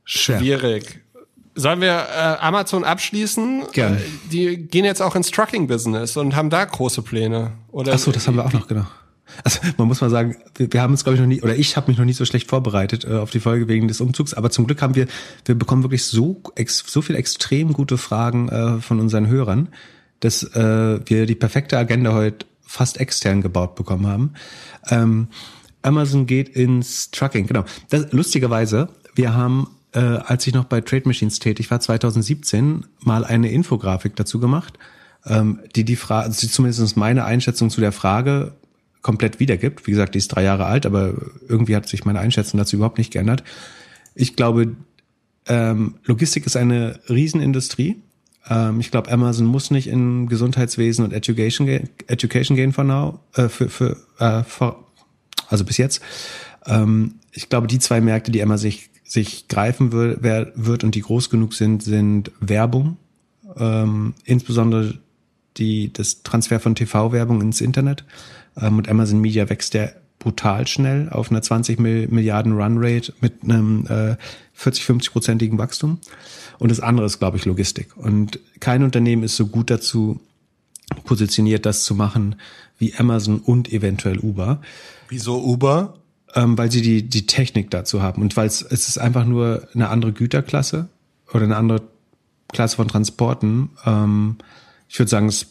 Schwierig. 0.04 1.00
Sollen 1.56 1.80
wir 1.80 1.92
äh, 1.92 2.36
Amazon 2.40 2.84
abschließen? 2.84 3.64
Gerne. 3.72 3.96
Äh, 3.98 4.00
die 4.30 4.56
gehen 4.56 4.84
jetzt 4.84 5.00
auch 5.00 5.14
ins 5.14 5.30
Trucking-Business 5.30 6.16
und 6.16 6.34
haben 6.34 6.50
da 6.50 6.64
große 6.64 7.02
Pläne. 7.02 7.52
Oder 7.70 7.94
Ach 7.94 7.98
so, 7.98 8.10
das 8.10 8.26
haben 8.26 8.36
wir 8.36 8.44
auch 8.44 8.52
noch, 8.52 8.66
genau. 8.66 8.86
Also 9.42 9.60
man 9.76 9.88
muss 9.88 10.00
mal 10.00 10.10
sagen, 10.10 10.36
wir, 10.56 10.72
wir 10.72 10.82
haben 10.82 10.92
uns 10.92 11.04
glaube 11.04 11.16
ich 11.16 11.20
noch 11.20 11.28
nie 11.28 11.42
oder 11.42 11.56
ich 11.56 11.76
habe 11.76 11.90
mich 11.90 11.98
noch 11.98 12.04
nie 12.04 12.12
so 12.12 12.24
schlecht 12.24 12.48
vorbereitet 12.48 13.04
äh, 13.04 13.14
auf 13.14 13.30
die 13.30 13.40
Folge 13.40 13.68
wegen 13.68 13.88
des 13.88 14.00
Umzugs, 14.00 14.34
aber 14.34 14.50
zum 14.50 14.66
Glück 14.66 14.82
haben 14.82 14.94
wir 14.94 15.06
wir 15.44 15.54
bekommen 15.54 15.82
wirklich 15.82 16.04
so 16.04 16.42
ex, 16.54 16.84
so 16.86 17.02
viel 17.02 17.16
extrem 17.16 17.72
gute 17.72 17.98
Fragen 17.98 18.48
äh, 18.48 18.80
von 18.80 19.00
unseren 19.00 19.26
Hörern, 19.26 19.68
dass 20.20 20.42
äh, 20.42 21.00
wir 21.04 21.26
die 21.26 21.34
perfekte 21.34 21.78
Agenda 21.78 22.12
heute 22.12 22.46
fast 22.62 22.98
extern 22.98 23.42
gebaut 23.42 23.74
bekommen 23.74 24.06
haben. 24.06 24.32
Ähm, 24.88 25.28
Amazon 25.82 26.26
geht 26.26 26.48
ins 26.48 27.10
Trucking, 27.10 27.46
genau. 27.46 27.64
Das, 27.90 28.10
lustigerweise, 28.12 28.88
wir 29.14 29.34
haben 29.34 29.68
äh, 29.94 30.00
als 30.00 30.46
ich 30.46 30.54
noch 30.54 30.64
bei 30.64 30.80
Trade 30.80 31.04
Machines 31.06 31.38
tätig 31.38 31.70
war, 31.70 31.80
2017, 31.80 32.84
mal 33.00 33.24
eine 33.24 33.50
Infografik 33.50 34.16
dazu 34.16 34.40
gemacht, 34.40 34.78
ähm, 35.24 35.60
die 35.76 35.84
die 35.84 35.96
Frage, 35.96 36.26
also 36.26 36.46
zumindest 36.46 36.96
meine 36.96 37.24
Einschätzung 37.24 37.70
zu 37.70 37.80
der 37.80 37.92
Frage 37.92 38.54
komplett 39.04 39.38
wiedergibt. 39.38 39.86
Wie 39.86 39.90
gesagt, 39.92 40.14
die 40.14 40.18
ist 40.18 40.28
drei 40.28 40.42
Jahre 40.42 40.64
alt, 40.64 40.86
aber 40.86 41.14
irgendwie 41.46 41.76
hat 41.76 41.86
sich 41.86 42.04
meine 42.04 42.20
Einschätzung 42.20 42.58
dazu 42.58 42.76
überhaupt 42.76 42.98
nicht 42.98 43.12
geändert. 43.12 43.44
Ich 44.14 44.34
glaube, 44.34 44.74
ähm, 45.46 45.96
Logistik 46.04 46.46
ist 46.46 46.56
eine 46.56 46.98
Riesenindustrie. 47.08 48.02
Ähm, 48.48 48.80
ich 48.80 48.90
glaube, 48.90 49.12
Amazon 49.12 49.46
muss 49.46 49.70
nicht 49.70 49.88
in 49.88 50.26
Gesundheitswesen 50.26 51.04
und 51.04 51.12
Education, 51.12 51.68
Education 52.06 52.56
gehen 52.56 52.72
for 52.72 52.84
now, 52.84 53.20
äh, 53.34 53.48
für, 53.48 53.68
für, 53.68 53.96
äh, 54.18 54.42
for, 54.42 54.86
also 55.48 55.64
bis 55.64 55.76
jetzt. 55.76 56.00
Ähm, 56.64 57.16
ich 57.30 57.50
glaube, 57.50 57.66
die 57.66 57.78
zwei 57.78 58.00
Märkte, 58.00 58.32
die 58.32 58.42
Amazon 58.42 58.70
sich 58.70 58.90
sich 59.06 59.48
greifen 59.48 59.92
wird, 59.92 60.22
wird 60.22 60.82
und 60.82 60.94
die 60.94 61.02
groß 61.02 61.28
genug 61.28 61.52
sind, 61.52 61.82
sind 61.82 62.32
Werbung, 62.40 62.96
ähm, 63.56 64.14
insbesondere 64.24 64.98
die, 65.58 65.92
das 65.92 66.22
Transfer 66.22 66.58
von 66.58 66.74
TV-Werbung 66.74 67.42
ins 67.42 67.60
Internet. 67.60 68.04
Ähm, 68.60 68.78
und 68.78 68.88
Amazon 68.88 69.20
Media 69.20 69.48
wächst 69.48 69.74
ja 69.74 69.88
brutal 70.18 70.66
schnell 70.66 71.08
auf 71.10 71.30
einer 71.30 71.42
20 71.42 71.78
Milliarden 71.78 72.52
Runrate 72.52 73.12
mit 73.20 73.44
einem 73.44 73.86
äh, 73.88 74.16
40, 74.54 74.84
50-prozentigen 74.84 75.58
Wachstum. 75.58 75.98
Und 76.58 76.70
das 76.70 76.80
andere 76.80 77.06
ist, 77.06 77.18
glaube 77.18 77.36
ich, 77.36 77.44
Logistik. 77.44 77.96
Und 77.96 78.38
kein 78.60 78.82
Unternehmen 78.82 79.22
ist 79.22 79.36
so 79.36 79.46
gut 79.46 79.70
dazu 79.70 80.20
positioniert, 81.04 81.66
das 81.66 81.84
zu 81.84 81.94
machen 81.94 82.36
wie 82.78 82.94
Amazon 82.94 83.38
und 83.38 83.72
eventuell 83.72 84.18
Uber. 84.18 84.60
Wieso 85.08 85.42
Uber? 85.42 85.94
ähm, 86.34 86.58
weil 86.58 86.70
sie 86.70 86.82
die, 86.82 87.08
die 87.08 87.26
Technik 87.26 87.70
dazu 87.70 88.02
haben 88.02 88.22
und 88.22 88.36
weil 88.36 88.46
es, 88.46 88.62
es 88.62 88.88
ist 88.88 88.98
einfach 88.98 89.24
nur 89.24 89.68
eine 89.74 89.88
andere 89.88 90.12
Güterklasse 90.12 90.88
oder 91.32 91.44
eine 91.44 91.56
andere 91.56 91.82
Klasse 92.52 92.76
von 92.76 92.88
Transporten. 92.88 93.70
Ähm, 93.86 94.36
ich 94.88 94.98
würde 94.98 95.10
sagen, 95.10 95.28
es 95.28 95.46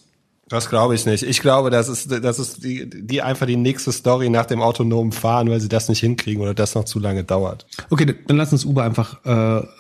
das 0.49 0.69
glaube 0.69 0.93
ich 0.93 1.06
nicht. 1.06 1.23
Ich 1.23 1.39
glaube, 1.39 1.69
das 1.69 1.88
ist, 1.88 2.12
das 2.12 2.38
ist 2.38 2.63
die, 2.63 2.89
die 2.89 3.21
einfach 3.21 3.45
die 3.45 3.56
nächste 3.56 3.91
Story 3.91 4.29
nach 4.29 4.45
dem 4.45 4.62
autonomen 4.62 5.12
Fahren, 5.12 5.49
weil 5.49 5.62
sie 5.62 5.69
das 5.69 5.88
nicht 5.88 6.01
hinkriegen 6.01 6.41
oder 6.41 6.53
das 6.53 6.75
noch 6.75 6.84
zu 6.84 6.99
lange 6.99 7.23
dauert. 7.23 7.65
Okay, 7.89 8.13
dann 8.27 8.38
lass 8.38 8.51
uns 8.51 8.65
Uber 8.65 8.84
einfach 8.84 9.23
äh, 9.25 9.32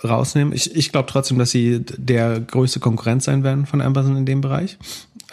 rausnehmen. 0.07 0.53
Ich, 0.53 0.73
ich 0.75 0.91
glaube 0.91 1.09
trotzdem, 1.11 1.37
dass 1.37 1.51
sie 1.51 1.81
der 1.81 2.39
größte 2.39 2.79
Konkurrent 2.79 3.23
sein 3.23 3.43
werden 3.43 3.65
von 3.65 3.81
Amazon 3.81 4.15
in 4.15 4.25
dem 4.25 4.41
Bereich. 4.41 4.77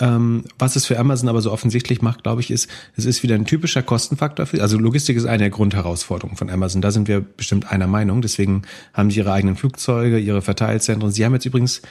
Ähm, 0.01 0.45
was 0.59 0.77
es 0.77 0.87
für 0.87 0.99
Amazon 0.99 1.29
aber 1.29 1.43
so 1.43 1.53
offensichtlich 1.53 2.03
macht, 2.03 2.23
glaube 2.23 2.41
ich, 2.41 2.51
ist, 2.51 2.69
es 2.97 3.05
ist 3.05 3.23
wieder 3.23 3.35
ein 3.35 3.45
typischer 3.45 3.83
Kostenfaktor. 3.83 4.47
Für, 4.47 4.63
also 4.63 4.79
Logistik 4.79 5.17
ist 5.17 5.27
eine 5.27 5.45
der 5.45 5.51
Grundherausforderungen 5.51 6.37
von 6.37 6.51
Amazon. 6.51 6.83
Da 6.83 6.91
sind 6.91 7.07
wir 7.07 7.21
bestimmt 7.21 7.71
einer 7.71 7.87
Meinung. 7.87 8.21
Deswegen 8.21 8.63
haben 8.95 9.11
sie 9.11 9.19
ihre 9.19 9.33
eigenen 9.33 9.57
Flugzeuge, 9.57 10.19
ihre 10.19 10.43
Verteilzentren. 10.43 11.13
Sie 11.13 11.25
haben 11.25 11.35
jetzt 11.35 11.47
übrigens 11.47 11.83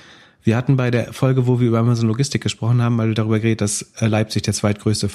wir 0.43 0.55
hatten 0.55 0.77
bei 0.77 0.89
der 0.89 1.13
Folge, 1.13 1.47
wo 1.47 1.59
wir 1.59 1.67
über 1.67 1.79
Amazon 1.79 2.07
Logistik 2.07 2.41
gesprochen 2.41 2.81
haben, 2.81 2.95
mal 2.95 3.13
darüber 3.13 3.39
geredet, 3.39 3.61
dass 3.61 3.81
äh, 3.99 4.07
Leipzig 4.07 4.43
der 4.43 4.53
zweitgrößte 4.53 5.07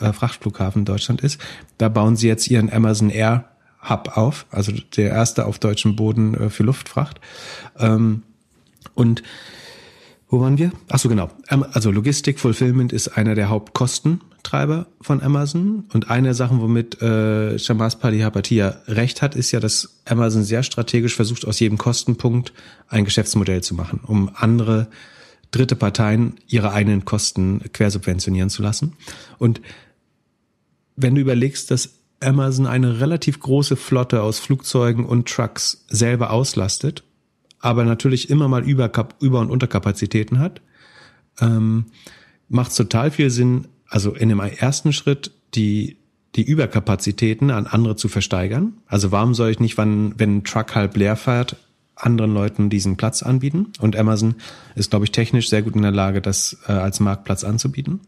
äh, 0.00 0.12
Frachtflughafen 0.12 0.82
in 0.82 0.86
Deutschland 0.86 1.20
ist. 1.20 1.40
Da 1.78 1.88
bauen 1.88 2.16
sie 2.16 2.28
jetzt 2.28 2.48
ihren 2.48 2.72
Amazon 2.72 3.10
Air 3.10 3.44
Hub 3.88 4.16
auf, 4.16 4.46
also 4.50 4.72
der 4.96 5.10
erste 5.10 5.46
auf 5.46 5.58
deutschem 5.58 5.96
Boden 5.96 6.34
äh, 6.34 6.50
für 6.50 6.62
Luftfracht. 6.62 7.20
Ähm, 7.78 8.22
und 8.94 9.22
wo 10.28 10.40
waren 10.40 10.58
wir? 10.58 10.72
Ach 10.88 10.98
so, 10.98 11.08
genau. 11.08 11.30
Also 11.72 11.90
Logistik, 11.90 12.38
Fulfillment 12.38 12.92
ist 12.92 13.08
einer 13.08 13.34
der 13.34 13.50
Hauptkostentreiber 14.38 14.86
von 15.00 15.22
Amazon. 15.22 15.84
Und 15.92 16.10
eine 16.10 16.28
der 16.28 16.34
Sachen, 16.34 16.60
womit 16.60 17.00
äh, 17.02 17.58
Shamas 17.58 17.98
Palihapatia 17.98 18.80
recht 18.86 19.22
hat, 19.22 19.34
ist 19.34 19.52
ja, 19.52 19.60
dass 19.60 20.00
Amazon 20.04 20.42
sehr 20.44 20.62
strategisch 20.62 21.14
versucht, 21.14 21.46
aus 21.46 21.60
jedem 21.60 21.78
Kostenpunkt 21.78 22.52
ein 22.88 23.04
Geschäftsmodell 23.04 23.62
zu 23.62 23.74
machen, 23.74 24.00
um 24.06 24.30
andere 24.34 24.88
dritte 25.50 25.76
Parteien 25.76 26.34
ihre 26.46 26.72
eigenen 26.72 27.04
Kosten 27.04 27.62
quersubventionieren 27.72 28.50
zu 28.50 28.62
lassen. 28.62 28.94
Und 29.38 29.60
wenn 30.96 31.14
du 31.14 31.20
überlegst, 31.20 31.70
dass 31.70 31.90
Amazon 32.20 32.66
eine 32.66 33.00
relativ 33.00 33.40
große 33.40 33.76
Flotte 33.76 34.22
aus 34.22 34.38
Flugzeugen 34.40 35.06
und 35.06 35.28
Trucks 35.28 35.84
selber 35.88 36.30
auslastet, 36.30 37.04
aber 37.60 37.84
natürlich 37.84 38.30
immer 38.30 38.48
mal 38.48 38.62
Über-, 38.62 38.90
Über 39.20 39.40
und 39.40 39.50
Unterkapazitäten 39.50 40.38
hat, 40.38 40.60
ähm, 41.40 41.86
macht 42.48 42.76
total 42.76 43.10
viel 43.10 43.30
Sinn, 43.30 43.68
also 43.88 44.14
in 44.14 44.28
dem 44.28 44.40
ersten 44.40 44.92
Schritt 44.92 45.32
die 45.54 45.96
die 46.36 46.42
Überkapazitäten 46.42 47.50
an 47.50 47.66
andere 47.66 47.96
zu 47.96 48.08
versteigern. 48.08 48.74
Also 48.86 49.10
warum 49.10 49.34
soll 49.34 49.50
ich 49.50 49.60
nicht, 49.60 49.78
wann, 49.78 50.14
wenn 50.18 50.38
ein 50.38 50.44
Truck 50.44 50.74
halb 50.74 50.96
leer 50.96 51.16
fährt, 51.16 51.56
anderen 51.96 52.32
Leuten 52.32 52.70
diesen 52.70 52.96
Platz 52.96 53.22
anbieten? 53.22 53.72
Und 53.80 53.96
Amazon 53.96 54.36
ist, 54.74 54.90
glaube 54.90 55.04
ich, 55.04 55.10
technisch 55.10 55.48
sehr 55.48 55.62
gut 55.62 55.74
in 55.74 55.82
der 55.82 55.90
Lage, 55.90 56.20
das 56.20 56.58
äh, 56.68 56.72
als 56.72 57.00
Marktplatz 57.00 57.44
anzubieten. 57.44 58.00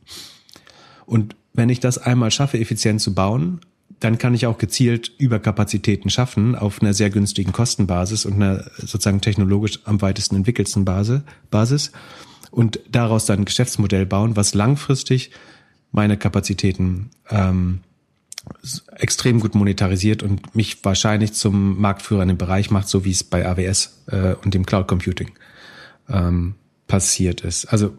Und 1.06 1.34
wenn 1.54 1.70
ich 1.70 1.80
das 1.80 1.98
einmal 1.98 2.30
schaffe, 2.30 2.60
effizient 2.60 3.00
zu 3.00 3.14
bauen, 3.14 3.60
dann 3.98 4.16
kann 4.16 4.34
ich 4.34 4.46
auch 4.46 4.58
gezielt 4.58 5.10
Überkapazitäten 5.18 6.08
schaffen 6.08 6.54
auf 6.54 6.80
einer 6.80 6.94
sehr 6.94 7.10
günstigen 7.10 7.52
Kostenbasis 7.52 8.24
und 8.24 8.34
einer 8.34 8.64
sozusagen 8.78 9.20
technologisch 9.20 9.80
am 9.84 10.00
weitesten 10.00 10.36
entwickelten 10.36 10.84
Basis 10.84 11.92
und 12.50 12.80
daraus 12.90 13.26
dann 13.26 13.40
ein 13.40 13.44
Geschäftsmodell 13.44 14.06
bauen, 14.06 14.36
was 14.36 14.54
langfristig 14.54 15.32
meine 15.92 16.16
Kapazitäten 16.16 17.10
ähm, 17.30 17.80
extrem 18.96 19.40
gut 19.40 19.54
monetarisiert 19.54 20.22
und 20.22 20.54
mich 20.54 20.84
wahrscheinlich 20.84 21.32
zum 21.34 21.80
Marktführer 21.80 22.22
in 22.22 22.28
dem 22.28 22.38
Bereich 22.38 22.70
macht, 22.70 22.88
so 22.88 23.04
wie 23.04 23.10
es 23.10 23.24
bei 23.24 23.46
AWS 23.46 24.04
äh, 24.06 24.34
und 24.44 24.54
dem 24.54 24.66
Cloud 24.66 24.88
Computing 24.88 25.30
ähm, 26.08 26.54
passiert 26.86 27.42
ist. 27.42 27.66
Also 27.66 27.96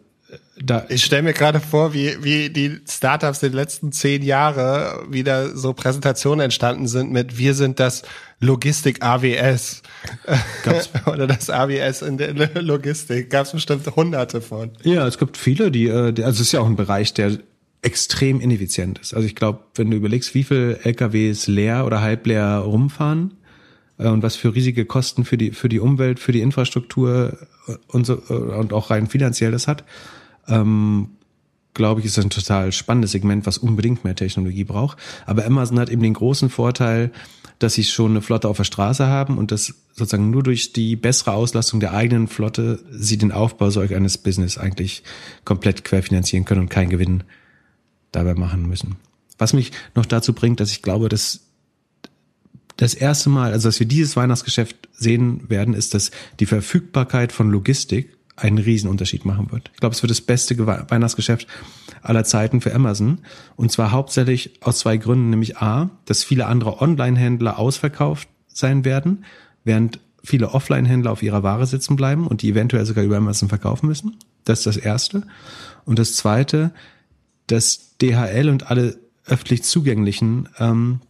da 0.64 0.86
ich 0.89 1.04
stelle 1.04 1.24
mir 1.24 1.34
gerade 1.34 1.60
vor, 1.60 1.94
wie, 1.94 2.24
wie 2.24 2.50
die 2.50 2.80
Startups 2.88 3.42
in 3.44 3.50
den 3.50 3.56
letzten 3.56 3.92
zehn 3.92 4.22
Jahre 4.22 5.04
wieder 5.10 5.56
so 5.56 5.74
Präsentationen 5.74 6.44
entstanden 6.44 6.88
sind 6.88 7.12
mit 7.12 7.38
wir 7.38 7.54
sind 7.54 7.80
das 7.80 8.04
Logistik 8.39 9.04
AWS 9.04 9.82
oder 11.06 11.28
das 11.28 11.50
AWS 11.50 12.02
in 12.04 12.18
der 12.18 12.34
Logistik. 12.62 13.30
Gab 13.30 13.46
es 13.46 13.52
bestimmt 13.52 13.88
hunderte 13.96 14.42
von. 14.42 14.72
Ja, 14.84 15.08
es 15.08 15.18
gibt 15.18 15.38
viele, 15.38 15.72
die, 15.72 15.88
äh, 15.88 16.14
also 16.24 16.30
es 16.30 16.39
ist 16.42 16.52
ja 16.52 16.62
auch 16.62 16.68
ein 16.68 16.76
Bereich, 16.76 17.14
der 17.14 17.39
extrem 17.82 18.40
ineffizient 18.40 19.00
ist. 19.00 19.14
Also 19.14 19.26
ich 19.26 19.36
glaube, 19.36 19.60
wenn 19.76 19.90
du 19.90 19.98
überlegst, 19.98 20.36
wie 20.36 20.44
viel 20.44 20.80
LKWs 20.84 21.48
leer 21.48 21.86
oder 21.86 22.02
halb 22.02 22.28
leer 22.28 22.58
rumfahren 22.58 23.34
äh, 23.98 24.08
und 24.08 24.24
was 24.24 24.36
für 24.36 24.54
riesige 24.54 24.86
Kosten 24.86 25.26
für 25.26 25.38
die 25.38 25.52
für 25.52 25.70
die 25.70 25.80
Umwelt, 25.80 26.20
für 26.20 26.32
die 26.32 26.42
Infrastruktur 26.42 27.38
und 27.88 28.06
so 28.06 28.16
und 28.16 28.74
auch 28.74 28.90
rein 28.90 29.08
finanziell 29.08 29.52
das 29.52 29.68
hat, 29.68 29.84
ähm, 30.48 31.10
glaube 31.74 32.02
ich, 32.02 32.06
ist 32.06 32.20
ein 32.20 32.30
total 32.30 32.72
spannendes 32.72 33.12
Segment, 33.12 33.46
was 33.46 33.58
unbedingt 33.58 34.04
mehr 34.04 34.16
Technologie 34.16 34.64
braucht. 34.64 34.98
Aber 35.26 35.46
Amazon 35.46 35.80
hat 35.80 35.90
eben 35.90 36.04
den 36.04 36.14
großen 36.14 36.50
Vorteil, 36.50 37.12
dass 37.60 37.76
sie 37.76 37.84
schon 37.84 38.12
eine 38.12 38.22
Flotte 38.22 38.50
auf 38.50 38.58
der 38.58 38.64
Straße 38.64 39.08
haben 39.08 39.38
und 39.38 39.52
dass 39.52 39.74
sozusagen 39.94 40.32
nur 40.32 40.44
durch 40.44 40.74
die 40.74 40.96
bessere 40.96 41.34
Auslastung 41.34 41.80
der 41.80 41.94
eigenen 41.94 42.28
Flotte 42.28 42.80
sie 42.92 43.18
den 43.18 43.32
Aufbau 43.32 43.70
solch 43.70 43.96
eines 43.96 44.18
Business 44.18 44.58
eigentlich 44.58 45.04
komplett 45.46 45.84
querfinanzieren 45.84 46.46
können 46.46 46.62
und 46.62 46.70
keinen 46.70 46.90
Gewinn 46.90 47.24
dabei 48.12 48.36
machen 48.36 48.68
müssen. 48.68 48.97
Was 49.38 49.53
mich 49.53 49.72
noch 49.95 50.05
dazu 50.05 50.34
bringt, 50.34 50.59
dass 50.59 50.72
ich 50.72 50.82
glaube, 50.82 51.09
dass 51.09 51.41
das 52.78 52.93
erste 52.93 53.30
Mal, 53.30 53.53
also 53.53 53.68
dass 53.68 53.80
wir 53.80 53.88
dieses 53.88 54.16
Weihnachtsgeschäft 54.16 54.89
sehen 54.91 55.49
werden, 55.49 55.74
ist, 55.74 55.93
dass 55.93 56.12
die 56.39 56.45
Verfügbarkeit 56.45 57.32
von 57.32 57.49
Logistik 57.51 58.18
einen 58.36 58.57
Riesenunterschied 58.57 59.26
machen 59.26 59.51
wird. 59.51 59.70
Ich 59.74 59.80
glaube, 59.80 59.95
es 59.95 60.01
wird 60.01 60.09
das 60.09 60.22
beste 60.22 60.57
Weihnachtsgeschäft 60.66 61.47
aller 62.01 62.24
Zeiten 62.24 62.62
für 62.62 62.74
Amazon. 62.74 63.20
Und 63.55 63.72
zwar 63.72 63.91
hauptsächlich 63.91 64.62
aus 64.62 64.80
zwei 64.80 64.97
Gründen, 64.97 65.30
nämlich 65.30 65.57
A, 65.57 65.91
dass 66.05 66.24
viele 66.24 66.47
andere 66.47 66.82
Online-Händler 66.82 67.59
ausverkauft 67.59 68.28
sein 68.47 68.84
werden, 68.84 69.26
während 69.64 69.99
viele 70.24 70.51
Offline-Händler 70.51 71.12
auf 71.12 71.24
ihrer 71.24 71.43
Ware 71.43 71.66
sitzen 71.68 71.95
bleiben 71.95 72.28
und 72.28 72.41
die 72.41 72.49
eventuell 72.49 72.86
sogar 72.86 73.03
über 73.03 73.18
Amazon 73.18 73.49
verkaufen 73.49 73.88
müssen. 73.88 74.18
Das 74.43 74.59
ist 74.59 74.66
das 74.66 74.78
Erste. 74.78 75.24
Und 75.86 75.99
das 75.99 76.16
Zweite, 76.16 76.72
dass 77.52 77.97
DHL 78.02 78.49
und 78.49 78.70
alle 78.70 78.97
öffentlich 79.26 79.64
zugänglichen 79.64 80.49
ähm, 80.60 81.02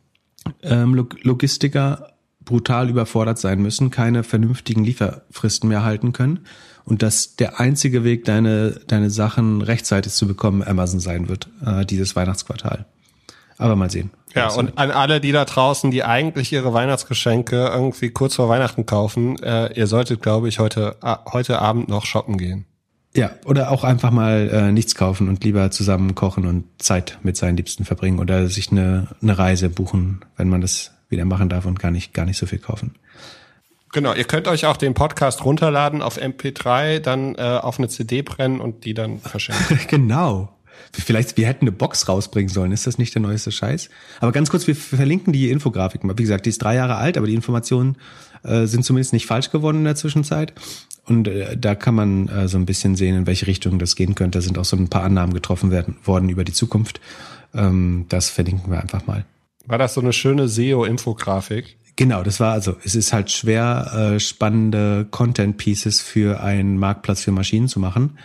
ähm, 0.64 0.96
Logistiker 1.22 2.14
brutal 2.44 2.90
überfordert 2.90 3.38
sein 3.38 3.62
müssen, 3.62 3.92
keine 3.92 4.24
vernünftigen 4.24 4.84
Lieferfristen 4.84 5.70
mehr 5.70 5.84
halten 5.84 6.12
können 6.14 6.42
und 6.84 7.04
dass 7.04 7.36
der 7.36 7.60
einzige 7.60 8.04
Weg, 8.04 8.26
deine, 8.26 8.82
deine 8.88 9.10
Sachen 9.10 9.62
rechtzeitig 9.62 10.14
zu 10.14 10.28
bekommen, 10.28 10.64
Amazon 10.64 11.00
sein 11.00 11.30
wird, 11.30 11.48
äh, 11.66 11.86
dieses 11.86 12.16
Weihnachtsquartal. 12.16 12.86
Aber 13.58 13.76
mal 13.76 13.92
sehen. 13.92 14.10
Ja, 14.34 14.50
und 14.52 14.78
an 14.78 14.92
alle, 14.92 15.22
die 15.22 15.32
da 15.32 15.46
draußen, 15.46 15.92
die 15.92 16.04
eigentlich 16.04 16.52
ihre 16.52 16.74
Weihnachtsgeschenke 16.74 17.68
irgendwie 17.68 18.10
kurz 18.10 18.36
vor 18.36 18.50
Weihnachten 18.50 18.86
kaufen, 18.86 19.38
äh, 19.44 19.72
ihr 19.78 19.88
solltet, 19.88 20.22
glaube 20.24 20.50
ich, 20.50 20.58
heute, 20.58 20.96
äh, 21.04 21.16
heute 21.32 21.60
Abend 21.60 21.88
noch 21.88 22.06
shoppen 22.06 22.38
gehen. 22.38 22.66
Ja, 23.14 23.32
oder 23.46 23.72
auch 23.72 23.84
einfach 23.84 24.12
mal 24.12 24.50
äh, 24.50 24.72
nichts 24.72 24.96
kaufen 24.96 25.28
und 25.28 25.44
lieber 25.44 25.70
zusammen 25.72 26.16
kochen 26.16 26.46
und 26.46 26.64
Zeit 26.78 27.20
mit 27.24 27.36
seinen 27.36 27.58
Liebsten 27.58 27.84
verbringen 27.84 28.20
oder 28.20 28.48
sich 28.48 28.72
eine, 28.72 29.08
eine 29.22 29.38
Reise 29.38 29.70
buchen, 29.70 30.24
wenn 30.38 30.48
man 30.48 30.62
das 30.62 30.92
wieder 31.10 31.26
machen 31.26 31.50
darf 31.50 31.66
und 31.66 31.80
gar 31.80 31.92
nicht, 31.92 32.14
gar 32.14 32.26
nicht 32.26 32.38
so 32.38 32.46
viel 32.46 32.60
kaufen. 32.60 32.96
Genau, 33.92 34.14
ihr 34.14 34.24
könnt 34.24 34.48
euch 34.48 34.66
auch 34.66 34.78
den 34.78 34.94
Podcast 34.94 35.44
runterladen 35.44 36.02
auf 36.02 36.18
MP3, 36.18 37.00
dann 37.00 37.36
äh, 37.36 37.42
auf 37.42 37.78
eine 37.78 37.90
CD 37.90 38.22
brennen 38.22 38.62
und 38.62 38.86
die 38.86 38.94
dann 38.94 39.20
verschenken. 39.20 39.80
genau. 39.90 40.50
Vielleicht, 40.94 41.38
wir 41.38 41.46
hätten 41.48 41.66
eine 41.66 41.74
Box 41.74 42.08
rausbringen 42.08 42.50
sollen. 42.50 42.72
Ist 42.72 42.88
das 42.88 42.98
nicht 42.98 43.14
der 43.14 43.22
neueste 43.22 43.52
Scheiß? 43.52 43.90
Aber 44.22 44.32
ganz 44.32 44.50
kurz, 44.50 44.68
wir 44.68 44.76
verlinken 44.76 45.34
die 45.34 45.50
Infografik 45.50 46.04
mal. 46.06 46.18
Wie 46.18 46.24
gesagt, 46.24 46.46
die 46.46 46.50
ist 46.50 46.62
drei 46.62 46.76
Jahre 46.76 46.96
alt, 46.96 47.18
aber 47.18 47.28
die 47.28 47.34
Informationen 47.34 47.98
äh, 48.44 48.66
sind 48.66 48.84
zumindest 48.84 49.14
nicht 49.14 49.26
falsch 49.26 49.52
geworden 49.52 49.78
in 49.78 49.84
der 49.84 49.96
Zwischenzeit. 49.96 50.54
Und 51.12 51.28
äh, 51.28 51.58
da 51.58 51.76
kann 51.76 51.94
man 51.94 52.30
äh, 52.30 52.48
so 52.48 52.58
ein 52.58 52.66
bisschen 52.66 52.96
sehen, 52.96 53.18
in 53.18 53.28
welche 53.28 53.46
Richtung 53.46 53.80
das 53.80 53.98
gehen 53.98 54.16
könnte. 54.16 54.38
Da 54.38 54.42
sind 54.42 54.58
auch 54.58 54.64
so 54.64 54.78
ein 54.78 54.88
paar 54.88 55.04
Annahmen 55.04 55.34
getroffen 55.34 55.70
werden, 55.70 55.98
worden 56.06 56.30
über 56.30 56.46
die 56.46 56.54
Zukunft. 56.54 57.02
Ähm, 57.54 58.06
das 58.08 58.30
verlinken 58.30 58.72
wir 58.72 58.82
einfach 58.82 59.06
mal. 59.08 59.26
War 59.66 59.78
das 59.78 59.94
so 59.94 60.00
eine 60.00 60.14
schöne 60.14 60.48
SEO-Infografik? 60.48 61.78
Genau, 61.98 62.24
das 62.24 62.40
war 62.40 62.54
also, 62.54 62.78
es 62.86 62.96
ist 62.96 63.12
halt 63.12 63.30
schwer, 63.30 64.14
äh, 64.16 64.20
spannende 64.22 65.06
Content 65.12 65.58
Pieces 65.58 66.00
für 66.00 66.42
einen 66.42 66.78
Marktplatz 66.78 67.22
für 67.22 67.34
Maschinen 67.34 67.68
zu 67.68 67.82
machen. 67.82 68.18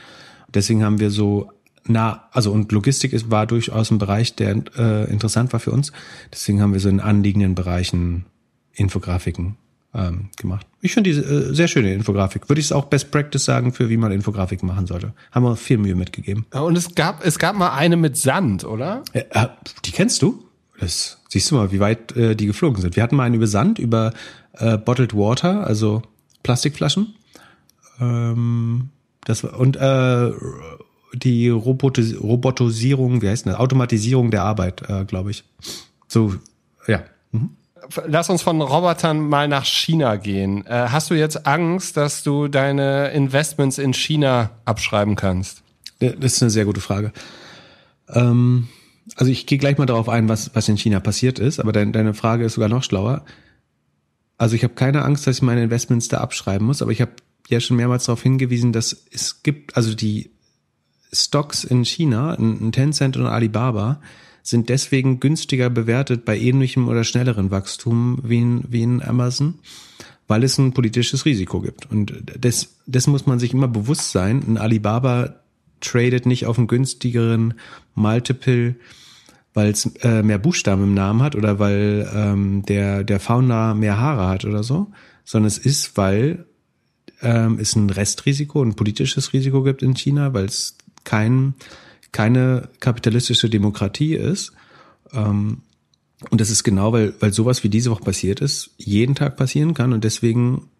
Deswegen 0.54 0.84
haben 0.84 1.00
wir 1.00 1.10
so 1.10 1.50
nah, 1.86 2.28
also 2.30 2.52
und 2.52 2.70
Logistik 2.70 3.12
ist, 3.12 3.32
war 3.32 3.48
durchaus 3.48 3.90
ein 3.90 3.98
Bereich, 3.98 4.36
der 4.36 4.62
äh, 4.78 5.10
interessant 5.10 5.52
war 5.52 5.58
für 5.58 5.72
uns. 5.72 5.90
Deswegen 6.32 6.62
haben 6.62 6.72
wir 6.72 6.78
so 6.78 6.88
in 6.88 7.00
anliegenden 7.00 7.56
Bereichen 7.56 8.26
Infografiken 8.74 9.56
ähm, 9.96 10.28
gemacht. 10.36 10.66
Ich 10.82 10.92
finde 10.92 11.10
die 11.10 11.18
äh, 11.18 11.54
sehr 11.54 11.68
schöne 11.68 11.92
Infografik. 11.94 12.48
Würde 12.48 12.60
ich 12.60 12.66
es 12.66 12.72
auch 12.72 12.84
Best 12.84 13.10
Practice 13.10 13.44
sagen, 13.44 13.72
für 13.72 13.88
wie 13.88 13.96
man 13.96 14.12
Infografik 14.12 14.62
machen 14.62 14.86
sollte. 14.86 15.14
Haben 15.32 15.44
wir 15.44 15.56
viel 15.56 15.78
Mühe 15.78 15.94
mitgegeben. 15.94 16.46
Und 16.52 16.76
es 16.76 16.94
gab, 16.94 17.24
es 17.24 17.38
gab 17.38 17.56
mal 17.56 17.70
eine 17.70 17.96
mit 17.96 18.16
Sand, 18.16 18.64
oder? 18.64 19.02
Äh, 19.12 19.24
äh 19.30 19.48
die 19.84 19.92
kennst 19.92 20.22
du? 20.22 20.44
Das 20.78 21.18
siehst 21.28 21.50
du 21.50 21.54
mal, 21.54 21.72
wie 21.72 21.80
weit 21.80 22.14
äh, 22.16 22.36
die 22.36 22.46
geflogen 22.46 22.80
sind. 22.80 22.96
Wir 22.96 23.02
hatten 23.02 23.16
mal 23.16 23.24
einen 23.24 23.36
über 23.36 23.46
Sand, 23.46 23.78
über 23.78 24.12
äh, 24.52 24.76
Bottled 24.76 25.14
Water, 25.14 25.66
also 25.66 26.02
Plastikflaschen. 26.42 27.14
Ähm, 27.98 28.90
das 29.24 29.42
war, 29.42 29.58
und 29.58 29.76
äh, 29.76 30.32
die 31.14 31.48
Robotis 31.48 32.20
Robotisierung, 32.20 33.22
wie 33.22 33.28
heißt 33.30 33.46
das? 33.46 33.54
Automatisierung 33.54 34.30
der 34.30 34.42
Arbeit, 34.42 34.82
glaube 35.06 35.30
ich. 35.30 35.44
So, 36.08 36.34
ja. 36.86 37.04
Mhm. 37.32 37.56
Lass 38.06 38.30
uns 38.30 38.42
von 38.42 38.60
Robotern 38.60 39.28
mal 39.28 39.48
nach 39.48 39.64
China 39.64 40.16
gehen. 40.16 40.66
Äh, 40.66 40.88
hast 40.90 41.10
du 41.10 41.14
jetzt 41.14 41.46
Angst, 41.46 41.96
dass 41.96 42.22
du 42.22 42.48
deine 42.48 43.10
Investments 43.10 43.78
in 43.78 43.92
China 43.92 44.50
abschreiben 44.64 45.16
kannst? 45.16 45.62
Das 45.98 46.34
ist 46.34 46.42
eine 46.42 46.50
sehr 46.50 46.64
gute 46.64 46.80
Frage. 46.80 47.12
Ähm, 48.08 48.68
also 49.14 49.30
ich 49.30 49.46
gehe 49.46 49.58
gleich 49.58 49.78
mal 49.78 49.86
darauf 49.86 50.08
ein, 50.08 50.28
was, 50.28 50.50
was 50.54 50.68
in 50.68 50.76
China 50.76 51.00
passiert 51.00 51.38
ist, 51.38 51.60
aber 51.60 51.72
dein, 51.72 51.92
deine 51.92 52.14
Frage 52.14 52.44
ist 52.44 52.54
sogar 52.54 52.68
noch 52.68 52.82
schlauer. 52.82 53.24
Also 54.38 54.56
ich 54.56 54.64
habe 54.64 54.74
keine 54.74 55.02
Angst, 55.04 55.26
dass 55.26 55.36
ich 55.36 55.42
meine 55.42 55.62
Investments 55.62 56.08
da 56.08 56.18
abschreiben 56.18 56.66
muss, 56.66 56.82
aber 56.82 56.90
ich 56.90 57.00
habe 57.00 57.12
ja 57.48 57.60
schon 57.60 57.76
mehrmals 57.76 58.04
darauf 58.04 58.22
hingewiesen, 58.22 58.72
dass 58.72 59.04
es 59.12 59.42
gibt, 59.42 59.76
also 59.76 59.94
die 59.94 60.30
Stocks 61.12 61.64
in 61.64 61.84
China, 61.84 62.34
ein 62.34 62.72
Tencent 62.72 63.16
und 63.16 63.26
Alibaba, 63.26 64.00
sind 64.46 64.68
deswegen 64.68 65.18
günstiger 65.18 65.70
bewertet 65.70 66.24
bei 66.24 66.38
ähnlichem 66.38 66.86
oder 66.88 67.02
schnellerem 67.02 67.50
Wachstum 67.50 68.20
wie 68.22 68.38
in, 68.38 68.64
wie 68.68 68.82
in 68.82 69.02
Amazon, 69.02 69.54
weil 70.28 70.44
es 70.44 70.56
ein 70.56 70.72
politisches 70.72 71.24
Risiko 71.24 71.60
gibt. 71.60 71.90
Und 71.90 72.22
das, 72.38 72.76
das 72.86 73.08
muss 73.08 73.26
man 73.26 73.40
sich 73.40 73.52
immer 73.52 73.66
bewusst 73.66 74.12
sein. 74.12 74.42
Ein 74.46 74.56
Alibaba 74.56 75.40
tradet 75.80 76.26
nicht 76.26 76.46
auf 76.46 76.58
einen 76.58 76.68
günstigeren 76.68 77.54
Multiple, 77.96 78.76
weil 79.52 79.70
es 79.70 79.86
äh, 80.02 80.22
mehr 80.22 80.38
Buchstaben 80.38 80.84
im 80.84 80.94
Namen 80.94 81.22
hat 81.22 81.34
oder 81.34 81.58
weil 81.58 82.08
ähm, 82.14 82.64
der, 82.66 83.02
der 83.02 83.18
Founder 83.18 83.74
mehr 83.74 83.98
Haare 83.98 84.28
hat 84.28 84.44
oder 84.44 84.62
so, 84.62 84.92
sondern 85.24 85.48
es 85.48 85.58
ist, 85.58 85.96
weil 85.96 86.46
ähm, 87.20 87.58
es 87.58 87.74
ein 87.74 87.90
Restrisiko, 87.90 88.62
ein 88.62 88.76
politisches 88.76 89.32
Risiko 89.32 89.64
gibt 89.64 89.82
in 89.82 89.94
China, 89.94 90.34
weil 90.34 90.44
es 90.44 90.76
kein, 91.02 91.54
keine 92.16 92.70
kapitalistische 92.80 93.50
Demokratie 93.50 94.14
ist. 94.14 94.52
Ähm, 95.12 95.58
Und 96.30 96.40
das 96.40 96.48
ist 96.50 96.64
genau, 96.64 96.92
weil, 96.92 97.12
weil 97.20 97.32
sowas 97.32 97.62
wie 97.62 97.68
diese 97.68 97.90
Woche 97.90 98.02
passiert 98.04 98.40
ist, 98.40 98.70
jeden 98.78 99.14
Tag 99.14 99.36
passieren 99.36 99.74
kann 99.74 99.92
und 99.92 100.02
deswegen 100.02 100.70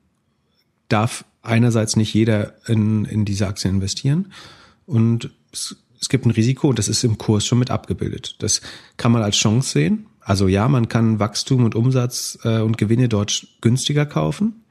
darf 0.88 1.24
einerseits 1.42 1.94
nicht 1.96 2.14
jeder 2.14 2.54
in, 2.66 3.04
in 3.04 3.24
diese 3.26 3.46
Aktien 3.46 3.74
investieren 3.74 4.32
und 4.86 5.28
es, 5.52 5.76
es 6.00 6.08
gibt 6.08 6.24
ein 6.24 6.30
Risiko 6.32 6.68
und 6.70 6.78
das 6.78 6.88
ist 6.88 7.04
im 7.04 7.18
Kurs 7.18 7.44
schon 7.44 7.58
mit 7.58 7.70
abgebildet. 7.70 8.36
Das 8.38 8.62
kann 8.96 9.12
man 9.12 9.22
als 9.22 9.36
Chance 9.36 9.68
sehen. 9.72 10.06
Also 10.20 10.48
ja, 10.48 10.68
man 10.68 10.88
kann 10.88 11.18
Wachstum 11.18 11.64
und 11.64 11.74
Umsatz 11.74 12.38
äh, 12.44 12.62
und 12.62 12.78
Gewinne 12.78 13.08
dort 13.08 13.46
günstiger 13.60 14.06
kaufen, 14.06 14.64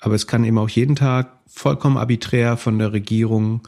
aber 0.00 0.16
es 0.16 0.26
kann 0.26 0.44
eben 0.44 0.58
auch 0.58 0.68
jeden 0.68 0.96
Tag 0.96 1.38
vollkommen 1.46 1.96
arbiträr 1.96 2.56
von 2.56 2.78
der 2.78 2.92
Regierung 2.92 3.60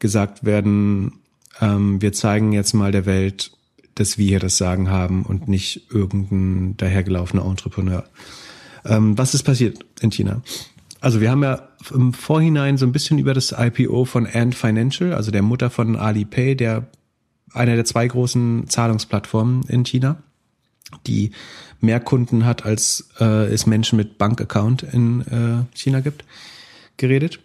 gesagt 0.00 0.44
werden, 0.44 1.20
ähm, 1.60 2.00
wir 2.00 2.12
zeigen 2.12 2.52
jetzt 2.52 2.72
mal 2.72 2.92
der 2.92 3.06
Welt, 3.06 3.52
dass 3.94 4.18
wir 4.18 4.26
hier 4.26 4.40
das 4.40 4.56
Sagen 4.56 4.90
haben 4.90 5.24
und 5.24 5.48
nicht 5.48 5.86
irgendein 5.90 6.76
dahergelaufener 6.76 7.44
Entrepreneur. 7.44 8.04
Ähm, 8.84 9.16
was 9.16 9.34
ist 9.34 9.44
passiert 9.44 9.84
in 10.00 10.10
China? 10.10 10.42
Also 11.00 11.20
wir 11.20 11.30
haben 11.30 11.42
ja 11.42 11.68
im 11.92 12.12
Vorhinein 12.12 12.78
so 12.78 12.86
ein 12.86 12.92
bisschen 12.92 13.18
über 13.18 13.34
das 13.34 13.54
IPO 13.56 14.04
von 14.06 14.26
Ant 14.26 14.54
Financial, 14.54 15.12
also 15.12 15.30
der 15.30 15.42
Mutter 15.42 15.70
von 15.70 15.96
Alipay, 15.96 16.54
der 16.54 16.88
einer 17.52 17.74
der 17.76 17.84
zwei 17.84 18.06
großen 18.06 18.68
Zahlungsplattformen 18.68 19.64
in 19.68 19.84
China, 19.84 20.16
die 21.06 21.32
mehr 21.80 22.00
Kunden 22.00 22.44
hat, 22.44 22.64
als 22.64 23.10
äh, 23.20 23.46
es 23.46 23.66
Menschen 23.66 23.96
mit 23.96 24.18
Bankaccount 24.18 24.82
in 24.82 25.20
äh, 25.20 25.76
China 25.76 26.00
gibt, 26.00 26.24
geredet. 26.96 27.40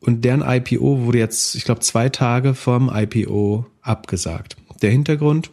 Und 0.00 0.24
deren 0.24 0.42
IPO 0.42 1.04
wurde 1.04 1.18
jetzt, 1.18 1.54
ich 1.54 1.64
glaube, 1.64 1.80
zwei 1.80 2.08
Tage 2.08 2.54
vorm 2.54 2.90
IPO 2.92 3.66
abgesagt. 3.82 4.56
Der 4.80 4.90
Hintergrund, 4.90 5.50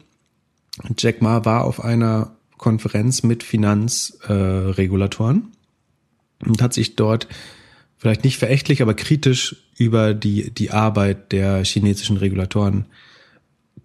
Jack 0.98 1.22
Ma 1.22 1.46
war 1.46 1.66
auf 1.66 1.84
einer 1.84 2.36
Konferenz 2.58 3.24
mit 3.24 3.44
Finanzregulatoren 3.44 5.52
äh, 6.42 6.48
und 6.48 6.62
hat 6.62 6.74
sich 6.74 6.96
dort 6.96 7.28
vielleicht 7.98 8.24
nicht 8.24 8.38
verächtlich, 8.38 8.82
aber 8.82 8.94
kritisch 8.94 9.58
über 9.78 10.14
die, 10.14 10.52
die 10.52 10.72
Arbeit 10.72 11.32
der 11.32 11.64
chinesischen 11.64 12.18
Regulatoren 12.18 12.86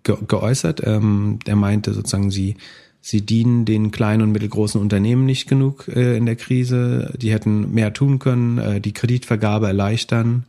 ge 0.03 0.17
geäußert. 0.27 0.83
Ähm, 0.85 1.39
er 1.47 1.57
meinte 1.57 1.95
sozusagen, 1.95 2.31
sie, 2.31 2.57
sie 3.01 3.23
dienen 3.23 3.65
den 3.65 3.91
kleinen 3.91 4.23
und 4.23 4.33
mittelgroßen 4.33 4.81
Unternehmen 4.81 5.25
nicht 5.25 5.49
genug 5.49 5.89
äh, 5.89 6.17
in 6.17 6.27
der 6.27 6.37
Krise. 6.37 7.15
Die 7.21 7.33
hätten 7.33 7.73
mehr 7.73 7.93
tun 7.93 8.19
können, 8.19 8.59
äh, 8.59 8.81
die 8.81 8.93
Kreditvergabe 8.93 9.67
erleichtern. 9.67 10.45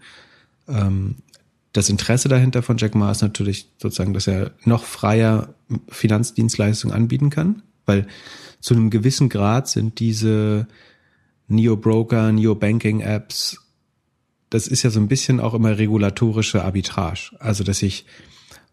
Ähm, 0.68 1.16
das 1.74 1.90
Interesse 1.90 2.28
dahinter 2.28 2.62
von 2.64 2.78
Jack 2.78 2.96
Ma 2.96 3.12
ist 3.12 3.22
natürlich 3.22 3.68
sozusagen, 3.78 4.14
dass 4.14 4.28
er 4.28 4.52
noch 4.66 4.84
freier 4.84 5.54
Finanzdienstleistungen 5.88 6.96
anbieten 6.96 7.30
kann, 7.30 7.62
weil 7.86 8.08
zu 8.60 8.74
einem 8.74 8.90
gewissen 8.90 9.30
Grad 9.30 9.70
sind 9.70 10.00
diese 10.00 10.68
Neo-Broker, 11.48 12.32
Neo-Banking-Apps, 12.32 13.58
das 14.50 14.68
ist 14.68 14.84
ja 14.84 14.90
so 14.90 15.00
ein 15.00 15.08
bisschen 15.08 15.40
auch 15.40 15.54
immer 15.54 15.78
regulatorische 15.78 16.64
Arbitrage. 16.64 17.32
Also, 17.40 17.64
dass 17.64 17.82
ich, 17.82 18.06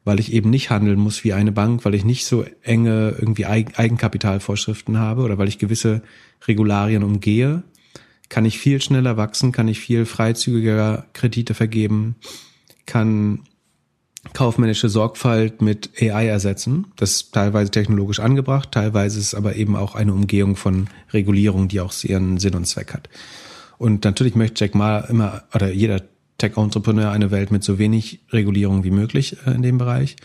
weil 0.04 0.20
ich 0.20 0.32
eben 0.32 0.50
nicht 0.50 0.70
handeln 0.70 0.98
muss 0.98 1.24
wie 1.24 1.32
eine 1.32 1.52
Bank, 1.52 1.84
weil 1.84 1.94
ich 1.94 2.04
nicht 2.04 2.24
so 2.26 2.44
enge 2.62 3.14
irgendwie 3.18 3.46
Eigenkapitalvorschriften 3.46 4.98
habe 4.98 5.22
oder 5.22 5.38
weil 5.38 5.48
ich 5.48 5.58
gewisse 5.58 6.02
Regularien 6.46 7.02
umgehe, 7.02 7.62
kann 8.28 8.44
ich 8.44 8.58
viel 8.58 8.80
schneller 8.80 9.16
wachsen, 9.16 9.52
kann 9.52 9.68
ich 9.68 9.80
viel 9.80 10.04
freizügiger 10.06 11.06
Kredite 11.12 11.54
vergeben, 11.54 12.16
kann 12.86 13.40
kaufmännische 14.32 14.88
Sorgfalt 14.88 15.62
mit 15.62 15.90
AI 16.00 16.26
ersetzen. 16.26 16.88
Das 16.96 17.12
ist 17.12 17.32
teilweise 17.32 17.70
technologisch 17.70 18.20
angebracht, 18.20 18.72
teilweise 18.72 19.18
ist 19.18 19.34
aber 19.34 19.56
eben 19.56 19.76
auch 19.76 19.94
eine 19.94 20.12
Umgehung 20.12 20.56
von 20.56 20.88
Regulierung, 21.12 21.68
die 21.68 21.80
auch 21.80 21.92
ihren 22.04 22.38
Sinn 22.38 22.54
und 22.54 22.66
Zweck 22.66 22.92
hat. 22.92 23.08
Und 23.78 24.04
natürlich 24.04 24.34
möchte 24.34 24.64
Jack 24.64 24.74
Ma 24.74 24.98
immer, 25.00 25.44
oder 25.54 25.70
jeder 25.72 26.02
Tech-Entrepreneur 26.38 27.10
eine 27.10 27.30
Welt 27.30 27.50
mit 27.50 27.64
so 27.64 27.78
wenig 27.78 28.20
Regulierung 28.30 28.84
wie 28.84 28.90
möglich 28.90 29.36
äh, 29.46 29.52
in 29.52 29.62
dem 29.62 29.78
Bereich. 29.78 30.16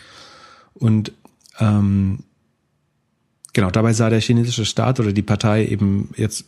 Und 0.74 1.12
ähm, 1.60 2.20
genau, 3.54 3.72
dabei 3.72 3.94
sah 3.94 4.10
der 4.10 4.22
chinesische 4.22 4.66
Staat 4.66 5.00
oder 5.00 5.12
die 5.12 5.22
Partei 5.22 5.66
eben 5.66 6.10
jetzt 6.16 6.46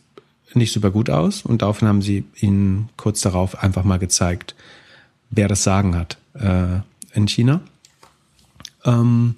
nicht 0.53 0.71
super 0.71 0.91
gut 0.91 1.09
aus 1.09 1.43
und 1.43 1.61
daraufhin 1.61 1.87
haben 1.87 2.01
sie 2.01 2.23
ihnen 2.39 2.89
kurz 2.97 3.21
darauf 3.21 3.61
einfach 3.61 3.83
mal 3.83 3.99
gezeigt, 3.99 4.55
wer 5.29 5.47
das 5.47 5.63
Sagen 5.63 5.95
hat 5.95 6.17
äh, 6.33 6.79
in 7.13 7.27
China. 7.27 7.61
Ähm, 8.85 9.35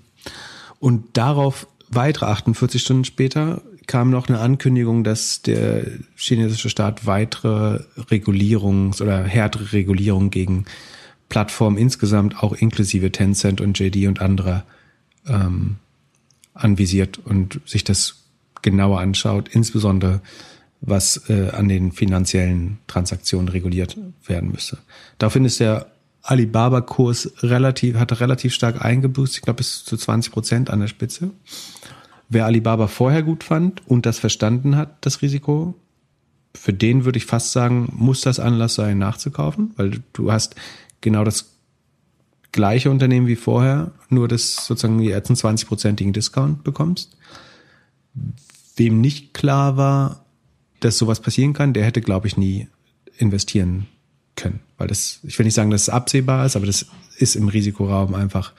und 0.80 1.18
darauf 1.18 1.68
weitere 1.90 2.26
48 2.28 2.82
Stunden 2.82 3.06
später 3.06 3.62
kam 3.88 4.10
noch 4.10 4.28
eine 4.28 4.40
Ankündigung, 4.40 5.04
dass 5.04 5.42
der 5.42 5.86
chinesische 6.16 6.70
Staat 6.70 7.06
weitere 7.06 7.80
Regulierungs- 7.98 9.02
oder 9.02 9.24
härtere 9.24 9.72
Regulierung 9.72 10.30
gegen 10.30 10.66
Plattformen 11.30 11.78
insgesamt, 11.78 12.42
auch 12.44 12.54
inklusive 12.54 13.12
Tencent 13.12 13.62
und 13.62 13.80
JD 13.80 14.08
und 14.08 14.22
andere, 14.22 14.64
ähm, 15.28 15.78
anvisiert 16.54 17.20
und 17.24 17.62
sich 17.66 17.84
das 17.84 18.24
genauer 18.62 19.00
anschaut, 19.00 19.50
insbesondere 19.50 20.22
was 20.82 21.30
äh, 21.30 21.50
an 21.50 21.68
den 21.68 21.92
finanziellen 21.92 22.78
Transaktionen 22.88 23.50
reguliert 23.50 23.98
werden 24.26 24.52
müsste. 24.52 24.78
Daraufhin 25.18 25.46
ist 25.46 25.60
der 25.60 25.88
Alibaba-Kurs 26.22 27.32
relativ, 27.42 27.96
hatte 27.96 28.20
relativ 28.20 28.54
stark 28.54 28.84
eingeboost, 28.84 29.38
ich 29.38 29.42
glaube 29.42 29.58
bis 29.58 29.86
zu 29.86 29.96
20 29.98 30.32
Prozent 30.32 30.70
an 30.70 30.82
der 30.82 30.88
Spitze. 30.88 31.32
Wer 32.30 32.46
Alibaba 32.46 32.88
vorher 32.88 33.24
gut 33.24 33.44
fand 33.44 33.88
und 33.88 34.06
das 34.06 34.20
verstanden 34.20 34.76
hat, 34.76 35.06
das 35.06 35.22
Risiko, 35.22 35.76
für 36.54 36.74
den 36.74 37.06
würde 37.06 37.18
ich 37.18 37.26
fast 37.26 37.52
sagen, 37.52 37.90
muss 37.94 38.22
das 38.22 38.40
Anlass 38.40 38.76
sein, 38.76 38.98
nachzukaufen, 38.98 39.72
weil 39.78 40.02
du 40.14 40.32
hast 40.32 40.56
genau 41.02 41.24
das 41.24 41.58
gleiche 42.52 42.92
Unternehmen 42.92 43.28
wie 43.28 43.36
vorher, 43.36 43.92
nur 44.10 44.28
dass 44.28 44.66
sozusagen 44.66 45.00
jetzt 45.00 45.30
einen 45.30 45.58
20-prozentigen 45.58 46.12
Discount 46.12 46.64
bekommst. 46.64 47.16
Wem 48.76 49.00
nicht 49.00 49.34
klar 49.34 49.78
war, 49.78 50.26
dass 50.80 50.98
sowas 50.98 51.22
passieren 51.22 51.54
kann, 51.54 51.74
der 51.74 51.86
hätte, 51.86 52.02
glaube 52.02 52.28
ich, 52.28 52.38
nie 52.38 52.68
investieren 53.18 53.88
können. 54.36 54.60
Weil 54.78 54.88
das, 54.88 55.20
ich 55.24 55.38
will 55.38 55.46
nicht 55.46 55.56
sagen, 55.56 55.72
dass 55.72 55.84
es 55.84 55.90
absehbar 55.90 56.46
ist, 56.46 56.56
aber 56.56 56.66
das 56.66 56.88
ist 57.18 57.36
im 57.36 57.48
Risikoraum 57.48 58.14
einfach 58.16 58.54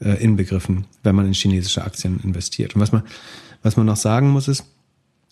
äh, 0.00 0.22
inbegriffen, 0.22 0.86
wenn 1.02 1.14
man 1.14 1.26
in 1.26 1.32
chinesische 1.32 1.84
Aktien 1.84 2.20
investiert. 2.22 2.74
Und 2.74 2.80
was 2.80 2.92
man, 2.92 3.02
was 3.62 3.76
man 3.76 3.86
noch 3.86 3.96
sagen 3.96 4.30
muss, 4.30 4.48
ist, 4.48 4.64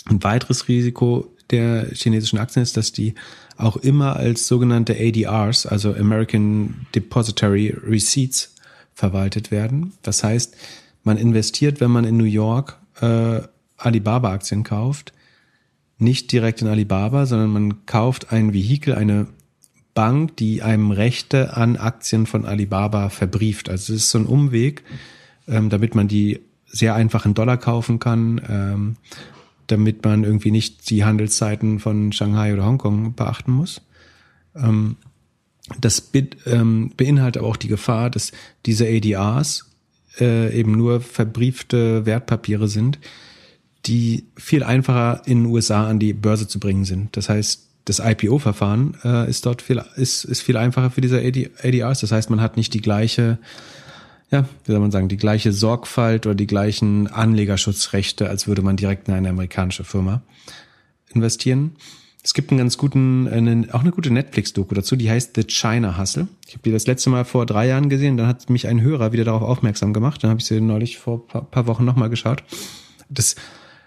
ein 0.08 0.22
weiteres 0.22 0.68
Risiko 0.68 1.32
der 1.50 1.88
chinesischen 1.92 2.38
Aktien 2.38 2.62
ist, 2.62 2.76
dass 2.76 2.92
die 2.92 3.14
auch 3.56 3.76
immer 3.76 4.16
als 4.16 4.46
sogenannte 4.46 4.96
ADRs, 4.98 5.66
also 5.66 5.94
American 5.94 6.86
Depository 6.94 7.74
Receipts, 7.86 8.54
verwaltet 8.94 9.50
werden. 9.50 9.92
Das 10.02 10.24
heißt, 10.24 10.56
man 11.04 11.18
investiert, 11.18 11.80
wenn 11.80 11.90
man 11.90 12.04
in 12.04 12.16
New 12.16 12.24
York 12.24 12.78
äh, 13.00 13.40
Alibaba-Aktien 13.76 14.64
kauft, 14.64 15.12
nicht 15.98 16.32
direkt 16.32 16.62
in 16.62 16.68
Alibaba, 16.68 17.26
sondern 17.26 17.50
man 17.50 17.86
kauft 17.86 18.32
ein 18.32 18.52
Vehikel, 18.52 18.94
eine 18.94 19.26
Bank, 19.96 20.36
die 20.36 20.62
einem 20.62 20.92
Rechte 20.92 21.56
an 21.56 21.76
Aktien 21.76 22.26
von 22.26 22.44
Alibaba 22.44 23.08
verbrieft. 23.08 23.68
Also 23.68 23.94
es 23.94 24.02
ist 24.02 24.10
so 24.10 24.18
ein 24.18 24.26
Umweg, 24.26 24.84
ähm, 25.48 25.70
damit 25.70 25.96
man 25.96 26.06
die 26.06 26.40
sehr 26.66 26.94
einfach 26.94 27.26
in 27.26 27.34
Dollar 27.34 27.56
kaufen 27.56 27.98
kann, 27.98 28.40
ähm, 28.48 28.96
damit 29.66 30.04
man 30.04 30.22
irgendwie 30.22 30.52
nicht 30.52 30.90
die 30.90 31.04
Handelszeiten 31.04 31.80
von 31.80 32.12
Shanghai 32.12 32.52
oder 32.52 32.66
Hongkong 32.66 33.14
beachten 33.14 33.50
muss. 33.50 33.80
Ähm, 34.54 34.96
das 35.80 36.00
be 36.00 36.28
ähm, 36.44 36.92
beinhaltet 36.96 37.40
aber 37.40 37.48
auch 37.48 37.56
die 37.56 37.68
Gefahr, 37.68 38.10
dass 38.10 38.30
diese 38.66 38.86
ADRs 38.86 39.72
äh, 40.20 40.56
eben 40.56 40.72
nur 40.72 41.00
verbriefte 41.00 42.06
Wertpapiere 42.06 42.68
sind, 42.68 42.98
die 43.86 44.26
viel 44.36 44.62
einfacher 44.62 45.22
in 45.26 45.44
den 45.44 45.52
USA 45.52 45.88
an 45.88 45.98
die 45.98 46.12
Börse 46.12 46.46
zu 46.46 46.60
bringen 46.60 46.84
sind. 46.84 47.16
Das 47.16 47.28
heißt, 47.28 47.65
das 47.86 48.00
IPO-Verfahren 48.00 48.96
äh, 49.04 49.30
ist 49.30 49.46
dort 49.46 49.62
viel, 49.62 49.82
ist, 49.94 50.24
ist 50.24 50.42
viel 50.42 50.56
einfacher 50.56 50.90
für 50.90 51.00
diese 51.00 51.18
AD, 51.18 51.50
ADRs. 51.62 52.00
Das 52.00 52.12
heißt, 52.12 52.30
man 52.30 52.40
hat 52.40 52.56
nicht 52.56 52.74
die 52.74 52.80
gleiche, 52.80 53.38
ja, 54.30 54.44
wie 54.64 54.72
soll 54.72 54.80
man 54.80 54.90
sagen, 54.90 55.08
die 55.08 55.16
gleiche 55.16 55.52
Sorgfalt 55.52 56.26
oder 56.26 56.34
die 56.34 56.48
gleichen 56.48 57.06
Anlegerschutzrechte, 57.06 58.28
als 58.28 58.48
würde 58.48 58.62
man 58.62 58.76
direkt 58.76 59.08
in 59.08 59.14
eine 59.14 59.30
amerikanische 59.30 59.84
Firma 59.84 60.22
investieren. 61.14 61.76
Es 62.24 62.34
gibt 62.34 62.50
einen 62.50 62.58
ganz 62.58 62.76
guten, 62.76 63.28
eine, 63.28 63.68
auch 63.72 63.82
eine 63.82 63.92
gute 63.92 64.12
Netflix-Doku 64.12 64.74
dazu, 64.74 64.96
die 64.96 65.08
heißt 65.08 65.36
The 65.36 65.44
China 65.44 65.96
Hustle. 65.96 66.26
Ich 66.48 66.54
habe 66.54 66.64
die 66.64 66.72
das 66.72 66.88
letzte 66.88 67.08
Mal 67.08 67.24
vor 67.24 67.46
drei 67.46 67.68
Jahren 67.68 67.88
gesehen, 67.88 68.16
dann 68.16 68.26
hat 68.26 68.50
mich 68.50 68.66
ein 68.66 68.80
Hörer 68.80 69.12
wieder 69.12 69.22
darauf 69.22 69.42
aufmerksam 69.42 69.92
gemacht. 69.92 70.24
Dann 70.24 70.30
habe 70.30 70.40
ich 70.40 70.46
sie 70.46 70.60
neulich 70.60 70.98
vor 70.98 71.24
paar, 71.24 71.42
paar 71.42 71.68
Wochen 71.68 71.84
nochmal 71.84 72.10
geschaut. 72.10 72.42
Das 73.08 73.36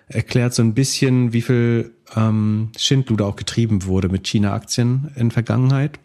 erklärt 0.08 0.54
so 0.54 0.64
ein 0.64 0.74
bisschen, 0.74 1.34
wie 1.34 1.42
viel 1.42 1.92
ähm, 2.16 2.72
Schindluder 2.78 3.26
auch 3.26 3.36
getrieben 3.36 3.86
wurde 3.86 4.10
mit 4.10 4.28
China-Aktien 4.28 5.12
in 5.16 5.32
Vergangenheit. 5.32 6.00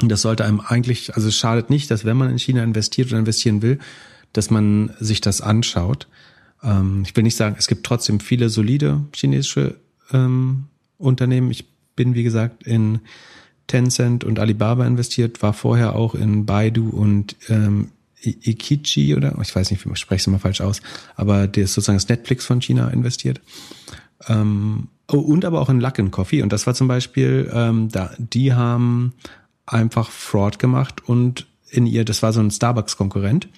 Und 0.00 0.08
das 0.08 0.22
sollte 0.22 0.44
einem 0.44 0.60
eigentlich, 0.60 1.14
also 1.14 1.28
es 1.28 1.36
schadet 1.36 1.70
nicht, 1.70 1.90
dass 1.90 2.04
wenn 2.04 2.16
man 2.16 2.30
in 2.30 2.38
China 2.38 2.62
investiert 2.62 3.08
oder 3.08 3.18
investieren 3.18 3.62
will, 3.62 3.78
dass 4.32 4.50
man 4.50 4.94
sich 4.98 5.20
das 5.20 5.40
anschaut. 5.40 6.08
Ähm, 6.62 7.02
ich 7.06 7.14
will 7.14 7.24
nicht 7.24 7.36
sagen, 7.36 7.56
es 7.58 7.66
gibt 7.66 7.84
trotzdem 7.84 8.20
viele 8.20 8.48
solide 8.48 9.04
chinesische 9.14 9.76
ähm, 10.12 10.64
Unternehmen. 10.98 11.50
Ich 11.50 11.66
bin, 11.94 12.14
wie 12.14 12.22
gesagt, 12.22 12.66
in 12.66 13.00
Tencent 13.66 14.24
und 14.24 14.38
Alibaba 14.38 14.86
investiert, 14.86 15.42
war 15.42 15.52
vorher 15.52 15.94
auch 15.94 16.14
in 16.14 16.46
Baidu 16.46 16.88
und 16.88 17.36
ähm, 17.48 17.90
Ikichi 18.22 19.14
oder 19.16 19.36
ich 19.42 19.54
weiß 19.54 19.70
nicht, 19.70 19.84
wie 19.84 19.88
man 19.88 19.96
spreche 19.96 20.20
es 20.20 20.26
immer 20.26 20.38
falsch 20.38 20.60
aus, 20.60 20.80
aber 21.16 21.48
der 21.48 21.64
ist 21.64 21.74
sozusagen 21.74 21.96
das 21.96 22.08
Netflix 22.08 22.46
von 22.46 22.60
China 22.60 22.88
investiert. 22.88 23.40
Ähm, 24.28 24.88
und 25.20 25.44
aber 25.44 25.60
auch 25.60 25.68
in 25.68 25.80
Luckin 25.80 26.10
Coffee. 26.10 26.42
Und 26.42 26.52
das 26.52 26.66
war 26.66 26.74
zum 26.74 26.88
Beispiel, 26.88 27.50
ähm, 27.52 27.88
da, 27.90 28.10
die 28.18 28.54
haben 28.54 29.14
einfach 29.66 30.10
Fraud 30.10 30.58
gemacht 30.58 31.06
und 31.06 31.46
in 31.70 31.86
ihr, 31.86 32.04
das 32.04 32.22
war 32.22 32.32
so 32.32 32.40
ein 32.40 32.50
Starbucks-Konkurrent, 32.50 33.48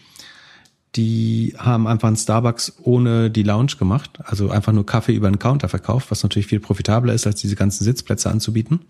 die 0.96 1.54
haben 1.58 1.86
einfach 1.88 2.06
einen 2.06 2.16
Starbucks 2.16 2.74
ohne 2.82 3.30
die 3.30 3.42
Lounge 3.42 3.72
gemacht, 3.78 4.18
also 4.24 4.50
einfach 4.50 4.72
nur 4.72 4.86
Kaffee 4.86 5.14
über 5.14 5.28
den 5.28 5.40
Counter 5.40 5.68
verkauft, 5.68 6.10
was 6.10 6.22
natürlich 6.22 6.46
viel 6.46 6.60
profitabler 6.60 7.12
ist, 7.12 7.26
als 7.26 7.40
diese 7.40 7.56
ganzen 7.56 7.82
Sitzplätze 7.84 8.30
anzubieten. 8.30 8.80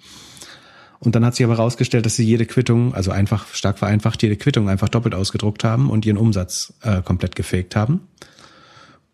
Und 1.01 1.15
dann 1.15 1.25
hat 1.25 1.35
sich 1.35 1.45
aber 1.45 1.57
herausgestellt, 1.57 2.07
dass 2.07 2.17
sie 2.17 2.25
jede 2.25 2.47
Quittung, 2.47 2.95
also 2.95 3.11
einfach 3.11 3.47
stark 3.55 3.79
vereinfacht, 3.79 4.23
jede 4.23 4.37
Quittung 4.37 4.69
einfach 4.69 4.89
doppelt 4.89 5.15
ausgedruckt 5.15 5.65
haben 5.65 5.91
und 5.91 6.07
ihren 6.07 6.17
Umsatz 6.17 6.75
äh, 6.83 7.03
komplett 7.03 7.37
gefaked 7.37 7.77
haben. 7.77 8.01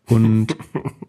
Und 0.06 0.56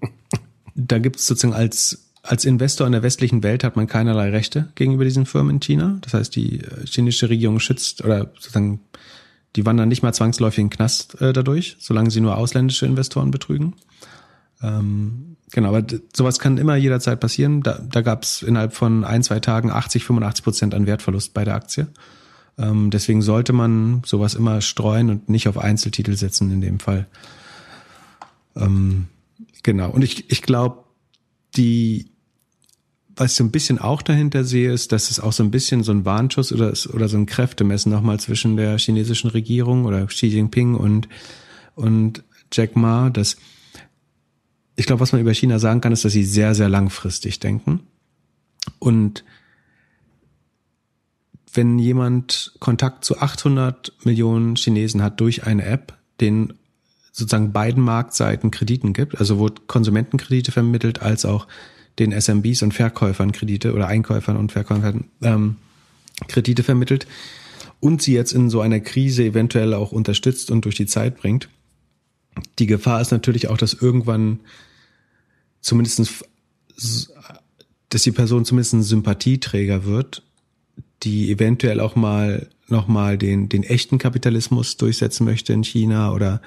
da 0.76 1.00
gibt 1.00 1.18
es 1.18 1.28
sozusagen 1.28 1.54
als 1.54 2.11
als 2.24 2.46
Investor 2.46 2.86
in 2.86 2.94
der 2.94 3.04
westlichen 3.04 3.44
Welt 3.44 3.64
hat 3.64 3.76
man 3.76 3.88
keinerlei 3.88 4.30
Rechte 4.30 4.70
gegenüber 4.76 5.04
diesen 5.04 5.26
Firmen 5.26 5.56
in 5.56 5.60
China. 5.60 5.98
Das 6.02 6.14
heißt, 6.14 6.36
die 6.36 6.60
äh, 6.60 6.86
chinesische 6.86 7.30
Regierung 7.30 7.60
schützt 7.60 8.04
oder 8.04 8.32
sozusagen 8.36 8.82
die 9.56 9.66
wandern 9.66 9.90
nicht 9.90 10.04
mal 10.04 10.14
zwangsläufig 10.14 10.60
in 10.60 10.68
den 10.68 10.76
Knast 10.76 11.20
äh, 11.22 11.34
dadurch, 11.34 11.78
solange 11.80 12.12
sie 12.12 12.22
nur 12.22 12.38
ausländische 12.38 12.86
Investoren 12.86 13.32
betrügen. 13.32 13.76
Ähm, 14.62 15.36
genau, 15.52 15.70
aber 15.70 15.86
sowas 16.16 16.40
kann 16.40 16.58
immer 16.58 16.76
jederzeit 16.76 17.20
passieren. 17.20 17.64
Da, 17.64 17.80
da 17.80 18.02
gab 18.02 18.24
es 18.24 18.44
innerhalb 18.44 18.74
von 18.74 19.04
ein, 19.04 19.24
zwei 19.24 19.40
Tagen 19.40 19.72
80, 19.72 20.06
85 20.06 20.44
Prozent 20.44 20.74
an 20.74 20.86
Wertverlust 20.86 21.34
bei 21.34 21.44
der 21.44 21.56
Aktie. 21.56 21.88
Ähm, 22.58 22.92
deswegen 22.92 23.22
sollte 23.22 23.52
man 23.52 24.04
sowas 24.06 24.36
immer 24.36 24.62
streuen 24.62 25.10
und 25.10 25.30
nicht 25.30 25.48
auf 25.48 25.58
Einzeltitel 25.58 26.16
setzen 26.16 26.52
in 26.52 26.62
dem 26.62 26.80
Fall. 26.80 27.08
Ähm, 28.56 29.08
genau. 29.64 29.90
Und 29.90 30.04
ich, 30.04 30.32
ich 30.32 30.42
glaube, 30.42 30.84
die 31.56 32.11
was 33.22 33.34
ich 33.34 33.38
so 33.38 33.44
ein 33.44 33.52
bisschen 33.52 33.78
auch 33.78 34.02
dahinter 34.02 34.44
sehe, 34.44 34.74
ist, 34.74 34.92
dass 34.92 35.12
es 35.12 35.20
auch 35.20 35.32
so 35.32 35.44
ein 35.44 35.52
bisschen 35.52 35.84
so 35.84 35.92
ein 35.92 36.06
Warnschuss 36.06 36.52
oder, 36.52 36.74
oder 36.92 37.08
so 37.08 37.18
ein 37.18 37.28
Kräftemessen 37.28 37.92
nochmal 37.92 38.20
zwischen 38.20 38.58
der 38.58 38.80
chinesischen 38.80 39.30
Regierung 39.30 39.86
oder 39.86 40.08
Xi 40.08 40.26
Jinping 40.26 40.74
und, 40.74 41.08
und 41.76 42.24
Jack 42.52 42.76
Ma, 42.76 43.12
dass 43.12 43.38
ich 44.76 44.88
glaube, 44.88 45.02
was 45.02 45.12
man 45.12 45.22
über 45.22 45.36
China 45.36 45.60
sagen 45.60 45.82
kann, 45.82 45.94
ist, 45.94 46.04
dass 46.04 46.14
sie 46.14 46.24
sehr, 46.24 46.56
sehr 46.56 46.68
langfristig 46.68 47.40
denken. 47.40 47.82
Und 48.80 49.24
wenn 51.54 51.78
jemand 51.78 52.54
Kontakt 52.60 53.06
zu 53.06 53.20
800 53.20 53.94
Millionen 54.04 54.56
Chinesen 54.56 55.04
hat 55.04 55.22
durch 55.22 55.46
eine 55.46 55.64
App, 55.66 55.96
den 56.22 56.54
sozusagen 57.12 57.52
beiden 57.52 57.84
Marktseiten 57.84 58.50
Krediten 58.50 58.94
gibt, 58.94 59.20
also 59.20 59.38
wo 59.38 59.48
Konsumentenkredite 59.68 60.52
vermittelt 60.52 61.04
als 61.04 61.24
auch 61.24 61.46
den 62.00 62.12
SMBs 62.12 62.62
und 62.62 62.74
Verkäufern 62.74 63.32
Kredite 63.32 63.74
oder 63.74 63.88
Einkäufern 63.88 64.38
und 64.38 64.52
Verkäufern 64.52 65.06
ähm, 65.22 65.58
Kredite 66.28 66.64
vermittelt 66.64 67.08
und 67.80 68.02
sie 68.02 68.14
jetzt 68.14 68.32
in 68.32 68.50
so 68.50 68.62
einer 68.62 68.80
Krise 68.80 69.24
eventuell 69.24 69.74
auch 69.74 69.92
unterstützt 69.92 70.52
und 70.52 70.66
durch 70.66 70.76
die 70.76 70.86
Zeit 70.86 71.18
bringt. 71.18 71.50
Die 72.60 72.68
Gefahr 72.68 73.02
ist 73.02 73.12
natürlich 73.12 73.50
auch, 73.50 73.58
dass 73.58 73.74
irgendwann 73.74 74.40
zumindestens, 75.60 76.24
dass 77.90 78.04
die 78.04 78.12
Person 78.12 78.46
zumindest 78.46 78.74
ein 78.74 78.84
Sympathieträger 78.84 79.84
wird, 79.84 80.24
die 81.04 81.32
eventuell 81.32 81.80
auch 81.80 81.96
mal 81.96 82.48
nochmal 82.68 83.18
den, 83.18 83.50
den 83.50 83.64
echten 83.64 83.98
Kapitalismus 83.98 84.78
durchsetzen 84.78 85.26
möchte 85.26 85.52
in 85.52 85.64
China 85.64 86.14
oder 86.14 86.42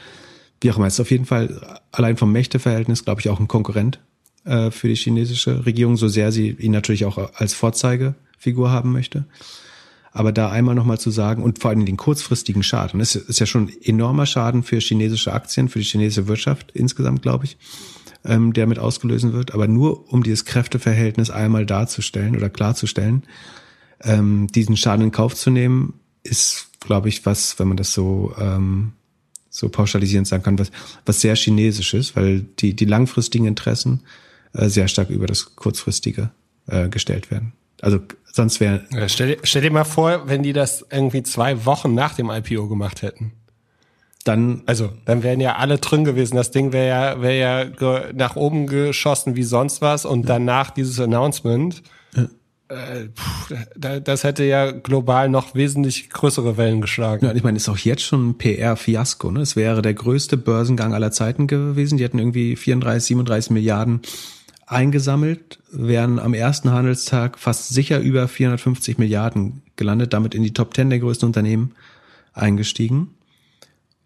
wie 0.61 0.70
auch 0.70 0.78
immer. 0.78 0.86
Es 0.86 0.95
ist 0.95 1.01
auf 1.01 1.11
jeden 1.11 1.26
Fall 1.26 1.80
allein 1.92 2.16
vom 2.16 2.32
Mächteverhältnis, 2.32 3.05
glaube 3.05 3.20
ich, 3.20 3.28
auch 3.28 3.40
ein 3.40 3.49
Konkurrent 3.49 4.01
äh, 4.45 4.70
für 4.70 4.88
die 4.88 4.95
chinesische 4.95 5.66
Regierung, 5.66 5.97
so 5.97 6.09
sehr 6.09 6.32
sie 6.32 6.51
ihn 6.51 6.72
natürlich 6.72 7.05
auch 7.05 7.18
als 7.34 7.55
Vorzeigefigur 7.55 8.70
haben 8.70 8.92
möchte. 8.92 9.24
Aber 10.12 10.30
da 10.30 10.51
einmal 10.51 10.76
nochmal 10.76 10.99
zu 10.99 11.11
sagen 11.11 11.42
und 11.42 11.59
vor 11.59 11.70
allem 11.70 11.84
den 11.84 11.97
kurzfristigen 11.97 12.62
Schaden, 12.62 13.01
das 13.01 13.16
ist 13.16 13.40
ja 13.40 13.47
schon 13.47 13.70
enormer 13.82 14.26
Schaden 14.26 14.62
für 14.62 14.78
chinesische 14.78 15.32
Aktien, 15.32 15.68
für 15.68 15.80
die 15.80 15.84
chinesische 15.84 16.28
Wirtschaft 16.28 16.70
insgesamt, 16.72 17.22
glaube 17.22 17.47
ich, 17.47 17.57
ähm, 18.24 18.53
der 18.53 18.68
mit 18.68 18.78
ausgelösen 18.78 19.32
wird. 19.32 19.55
Aber 19.55 19.66
nur 19.66 20.12
um 20.12 20.22
dieses 20.22 20.45
Kräfteverhältnis 20.45 21.30
einmal 21.30 21.66
darzustellen 21.66 22.36
oder 22.36 22.49
klarzustellen, 22.49 23.24
ähm, 24.03 24.47
diesen 24.49 24.76
Schaden 24.76 25.07
in 25.07 25.11
Kauf 25.11 25.34
zu 25.34 25.51
nehmen, 25.51 25.95
ist, 26.22 26.68
glaube 26.80 27.09
ich, 27.09 27.26
was, 27.26 27.59
wenn 27.59 27.68
man 27.68 27.76
das 27.76 27.92
so 27.92 28.34
ähm, 28.38 28.92
so 29.55 29.68
pauschalisierend 29.68 30.26
sagen 30.26 30.42
kann, 30.42 30.59
was, 30.59 30.72
was 31.07 31.20
sehr 31.20 31.36
chinesisch 31.36 31.95
ist, 31.95 32.16
weil 32.16 32.40
die, 32.59 32.74
die 32.74 32.86
langfristigen 32.86 33.47
Interessen 33.47 34.01
äh, 34.55 34.68
sehr 34.68 34.88
stark 34.88 35.11
über 35.11 35.26
das 35.26 35.57
kurzfristige 35.57 36.30
äh, 36.66 36.88
gestellt 36.88 37.30
werden. 37.30 37.52
Also 37.82 37.98
sonst 38.32 38.61
wäre. 38.61 38.84
Ja, 38.92 39.09
stell, 39.09 39.38
stell 39.42 39.62
dir 39.62 39.70
mal 39.70 39.84
vor, 39.84 40.28
wenn 40.28 40.42
die 40.42 40.52
das 40.52 40.86
irgendwie 40.90 41.22
zwei 41.22 41.66
Wochen 41.66 41.94
nach 41.94 42.14
dem 42.14 42.30
IPO 42.30 42.68
gemacht 42.68 43.02
hätten. 43.02 43.32
Dann, 44.24 44.62
also, 44.64 44.90
dann 45.05 45.22
wären 45.22 45.40
ja 45.40 45.57
alle 45.57 45.76
drin 45.78 46.05
gewesen. 46.05 46.36
Das 46.36 46.50
Ding 46.50 46.72
wäre 46.72 46.88
ja, 46.88 47.20
wäre 47.20 47.38
ja 47.38 48.12
nach 48.14 48.36
oben 48.36 48.66
geschossen 48.66 49.36
wie 49.36 49.42
sonst 49.42 49.82
was 49.82 50.07
und 50.07 50.28
danach 50.28 50.70
dieses 50.70 50.98
Announcement. 50.98 51.82
Ja. 52.16 52.22
Äh, 52.68 53.09
pff, 53.09 53.55
das 53.76 54.24
hätte 54.24 54.44
ja 54.44 54.70
global 54.70 55.28
noch 55.28 55.55
wesentlich 55.55 56.09
größere 56.09 56.57
Wellen 56.57 56.80
geschlagen. 56.80 57.26
Ja, 57.26 57.34
ich 57.34 57.42
meine, 57.42 57.59
ist 57.59 57.68
auch 57.68 57.76
jetzt 57.76 58.02
schon 58.02 58.30
ein 58.30 58.38
PR-Fiasko. 58.38 59.30
Ne? 59.30 59.40
Es 59.40 59.57
wäre 59.57 59.82
der 59.82 59.92
größte 59.92 60.38
Börsengang 60.38 60.94
aller 60.94 61.11
Zeiten 61.11 61.46
gewesen. 61.46 61.98
Die 61.98 62.05
hätten 62.05 62.18
irgendwie 62.18 62.57
34, 62.57 63.05
37 63.09 63.50
Milliarden 63.50 64.00
eingesammelt, 64.67 65.59
wären 65.71 66.19
am 66.19 66.35
ersten 66.35 66.71
Handelstag 66.71 67.39
fast 67.39 67.69
sicher 67.69 68.01
über 68.01 68.29
450 68.29 68.99
Milliarden 68.99 69.62
gelandet, 69.77 70.12
damit 70.12 70.35
in 70.35 70.43
die 70.43 70.55
Top 70.55 70.75
10 70.75 70.91
der 70.91 71.01
größten 71.01 71.27
Unternehmen 71.27 71.73
eingestiegen. 72.33 73.11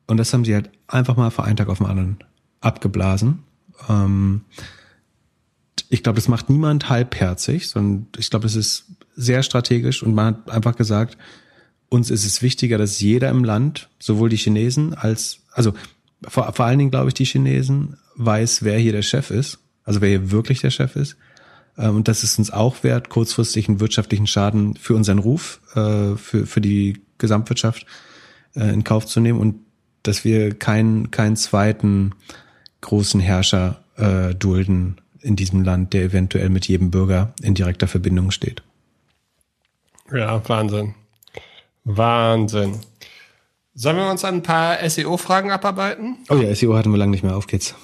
Und 0.07 0.17
das 0.17 0.33
haben 0.33 0.45
sie 0.45 0.55
halt 0.55 0.71
einfach 0.87 1.17
mal 1.17 1.31
vor 1.31 1.45
einen 1.45 1.57
Tag 1.57 1.69
auf 1.69 1.79
den 1.79 1.87
anderen 1.87 2.19
abgeblasen. 2.61 3.41
Ähm, 3.89 4.43
ich 5.91 6.03
glaube, 6.03 6.17
das 6.17 6.29
macht 6.29 6.51
niemand 6.51 6.89
halbherzig, 6.89 7.69
sondern 7.69 8.07
ich 8.19 8.31
glaube, 8.31 8.45
das 8.45 8.57
ist 8.57 8.87
sehr 9.17 9.43
strategisch 9.43 10.03
und 10.03 10.15
man 10.15 10.27
hat 10.27 10.51
einfach 10.51 10.77
gesagt, 10.77 11.17
uns 11.89 12.11
ist 12.11 12.27
es 12.27 12.43
wichtiger, 12.43 12.77
dass 12.79 13.01
jeder 13.01 13.31
im 13.31 13.45
Land, 13.45 13.89
sowohl 13.99 14.29
die 14.29 14.37
Chinesen 14.37 14.95
als, 14.95 15.41
also 15.53 15.73
vor, 16.27 16.53
vor 16.53 16.67
allen 16.67 16.79
Dingen 16.79 16.91
glaube 16.91 17.09
ich 17.09 17.15
die 17.15 17.25
Chinesen, 17.25 17.97
weiß, 18.17 18.65
wer 18.65 18.79
hier 18.79 18.93
der 18.93 19.03
Chef 19.03 19.31
ist 19.31 19.59
also 19.89 20.03
wer 20.03 20.11
hier 20.11 20.30
wirklich 20.30 20.61
der 20.61 20.70
Chef 20.70 20.95
ist. 20.97 21.16
Ähm, 21.78 21.97
und 21.97 22.09
das 22.09 22.22
ist 22.22 22.39
uns 22.39 22.51
auch 22.51 22.84
wert, 22.84 23.09
kurzfristig 23.09 23.68
einen 23.68 23.80
wirtschaftlichen 23.80 24.26
Schaden 24.26 24.76
für 24.76 24.95
unseren 24.95 25.18
Ruf, 25.18 25.61
äh, 25.74 26.14
für, 26.16 26.47
für 26.47 26.61
die 26.61 27.01
Gesamtwirtschaft 27.16 27.86
äh, 28.55 28.72
in 28.72 28.84
Kauf 28.84 29.07
zu 29.07 29.20
nehmen 29.20 29.41
und 29.41 29.57
dass 30.03 30.24
wir 30.24 30.55
keinen, 30.55 31.11
keinen 31.11 31.36
zweiten 31.36 32.12
großen 32.82 33.18
Herrscher 33.20 33.82
äh, 33.97 34.34
dulden 34.34 35.01
in 35.20 35.34
diesem 35.34 35.64
Land, 35.64 35.95
der 35.95 36.05
eventuell 36.05 36.51
mit 36.51 36.68
jedem 36.68 36.91
Bürger 36.91 37.32
in 37.43 37.55
direkter 37.55 37.89
Verbindung 37.89 38.30
steht. 38.30 38.62
Ja, 40.12 40.47
Wahnsinn. 40.49 40.95
Wahnsinn. 41.84 42.78
Sollen 43.74 43.97
wir 43.97 44.11
uns 44.11 44.24
an 44.24 44.36
ein 44.36 44.43
paar 44.43 44.78
SEO-Fragen 44.89 45.51
abarbeiten? 45.51 46.18
Oh 46.28 46.36
ja, 46.36 46.55
SEO 46.55 46.76
hatten 46.76 46.91
wir 46.91 46.99
lange 46.99 47.12
nicht 47.12 47.24
mehr. 47.24 47.36
Auf 47.36 47.47
geht's. 47.47 47.74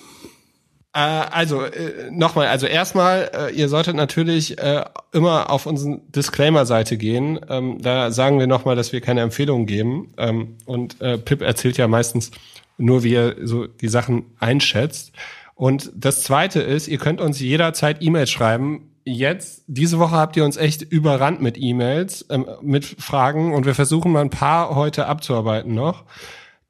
Äh, 0.95 0.99
also 0.99 1.63
äh, 1.63 2.11
nochmal, 2.13 2.47
also 2.47 2.67
erstmal, 2.67 3.31
äh, 3.35 3.53
ihr 3.53 3.69
solltet 3.69 3.97
natürlich 3.97 4.59
äh, 4.59 4.85
immer 5.13 5.51
auf 5.51 5.67
unsere 5.67 6.01
Disclaimer-Seite 6.09 6.97
gehen. 6.97 7.41
Ähm, 7.49 7.83
da 7.83 8.13
sagen 8.13 8.39
wir 8.39 8.47
nochmal, 8.47 8.77
dass 8.77 8.93
wir 8.93 9.01
keine 9.01 9.23
Empfehlungen 9.23 9.67
geben. 9.67 10.15
Ähm, 10.17 10.57
und 10.67 11.01
äh, 11.01 11.19
Pip 11.19 11.43
erzählt 11.43 11.79
ja 11.79 11.89
meistens 11.89 12.31
nur, 12.79 13.03
wie 13.03 13.15
er 13.15 13.35
so 13.43 13.67
die 13.67 13.89
Sachen 13.89 14.27
einschätzt. 14.39 15.11
Und 15.57 15.91
das 15.97 16.23
Zweite 16.23 16.63
ist, 16.63 16.87
ihr 16.87 16.99
könnt 16.99 17.21
uns 17.21 17.41
jederzeit 17.41 17.97
E-Mails 18.01 18.31
schreiben. 18.31 18.93
Jetzt, 19.05 19.65
diese 19.67 19.99
Woche 19.99 20.15
habt 20.15 20.37
ihr 20.37 20.45
uns 20.45 20.57
echt 20.57 20.83
überrannt 20.83 21.43
mit 21.43 21.59
E-Mails, 21.59 22.25
ähm, 22.31 22.47
mit 22.63 22.85
Fragen 22.85 23.53
und 23.53 23.67
wir 23.67 23.75
versuchen 23.75 24.13
mal 24.13 24.21
ein 24.21 24.31
paar 24.31 24.77
heute 24.77 25.07
abzuarbeiten 25.07 25.75
noch. 25.75 26.05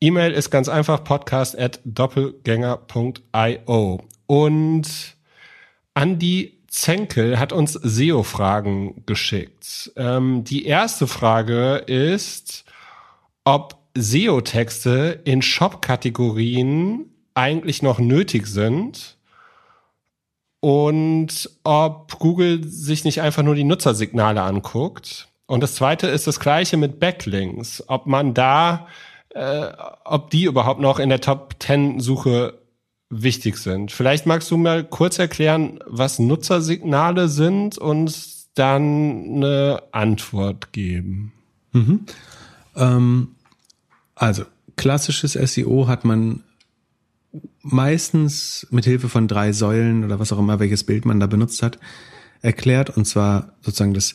E-Mail 0.01 0.33
ist 0.33 0.49
ganz 0.51 0.70
einfach 0.70 1.05
podcast 1.05 1.59
at 1.59 1.81
doppelgänger.io. 1.85 4.01
Und 4.27 5.16
Andi 5.95 6.55
Zenkel 6.68 7.39
hat 7.39 7.53
uns 7.53 7.72
SEO-Fragen 7.75 9.05
geschickt. 9.07 9.93
Ähm, 9.97 10.43
die 10.43 10.66
erste 10.66 11.07
Frage 11.07 11.77
ist, 11.77 12.64
ob 13.45 13.77
SEO-Texte 13.95 15.20
in 15.25 15.41
Shop-Kategorien 15.41 17.11
eigentlich 17.35 17.83
noch 17.83 18.01
nötig 18.01 18.47
sind 18.49 19.16
und 20.61 21.51
ob 21.62 22.18
Google 22.18 22.64
sich 22.64 23.05
nicht 23.05 23.20
einfach 23.20 23.43
nur 23.43 23.55
die 23.55 23.64
Nutzersignale 23.64 24.43
anguckt. 24.43 25.29
Und 25.47 25.62
das 25.62 25.77
zweite 25.77 26.09
ist 26.09 26.27
das 26.27 26.41
gleiche 26.41 26.77
mit 26.77 26.99
Backlinks, 26.99 27.85
ob 27.87 28.07
man 28.07 28.35
da, 28.35 28.89
äh, 29.31 29.66
ob 30.05 30.31
die 30.31 30.45
überhaupt 30.45 30.81
noch 30.81 30.99
in 30.99 31.09
der 31.09 31.20
Top 31.20 31.55
10 31.61 32.01
Suche 32.01 32.59
wichtig 33.11 33.59
sind. 33.59 33.93
Vielleicht 33.93 34.27
magst 34.27 34.51
du 34.51 34.57
mal 34.57 34.85
kurz 34.85 35.19
erklären, 35.19 35.79
was 35.87 36.19
Nutzersignale 36.19 37.29
sind 37.29 37.79
und 37.79 38.35
dann 38.55 39.37
eine 39.37 39.83
Antwort 39.93 40.73
geben. 40.73 41.33
Mhm. 41.73 42.01
Ähm, 42.77 43.29
also 44.15 44.45
klassisches 44.77 45.33
SEO 45.33 45.87
hat 45.87 46.05
man 46.05 46.43
meistens 47.63 48.67
mit 48.71 48.85
Hilfe 48.85 49.09
von 49.09 49.27
drei 49.29 49.53
Säulen 49.53 50.05
oder 50.05 50.21
was 50.21 50.33
auch 50.33 50.39
immer, 50.39 50.61
welches 50.61 50.85
Bild 50.85 51.05
man 51.05 51.21
da 51.21 51.27
benutzt 51.27 51.63
hat, 51.63 51.79
erklärt. 52.43 52.91
Und 52.91 53.07
zwar 53.07 53.55
sozusagen 53.63 53.95
das, 53.95 54.15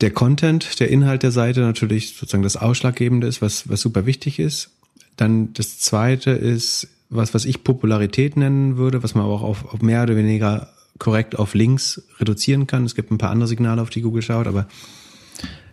der 0.00 0.10
Content, 0.10 0.80
der 0.80 0.90
Inhalt 0.90 1.22
der 1.22 1.30
Seite 1.30 1.60
natürlich 1.60 2.16
sozusagen 2.16 2.42
das 2.42 2.56
Ausschlaggebende 2.56 3.26
ist, 3.26 3.40
was, 3.42 3.68
was 3.68 3.80
super 3.80 4.06
wichtig 4.06 4.38
ist. 4.38 4.70
Dann 5.16 5.52
das 5.52 5.78
zweite 5.78 6.30
ist, 6.30 6.88
was, 7.14 7.34
was 7.34 7.44
ich 7.44 7.64
Popularität 7.64 8.36
nennen 8.36 8.76
würde, 8.76 9.02
was 9.02 9.14
man 9.14 9.24
aber 9.24 9.34
auch 9.34 9.42
auf, 9.42 9.72
auf 9.72 9.82
mehr 9.82 10.02
oder 10.02 10.16
weniger 10.16 10.68
korrekt 10.98 11.38
auf 11.38 11.54
Links 11.54 12.02
reduzieren 12.18 12.66
kann. 12.66 12.84
Es 12.84 12.94
gibt 12.94 13.10
ein 13.10 13.18
paar 13.18 13.30
andere 13.30 13.48
Signale, 13.48 13.82
auf 13.82 13.90
die 13.90 14.02
Google 14.02 14.22
schaut, 14.22 14.46
aber 14.46 14.68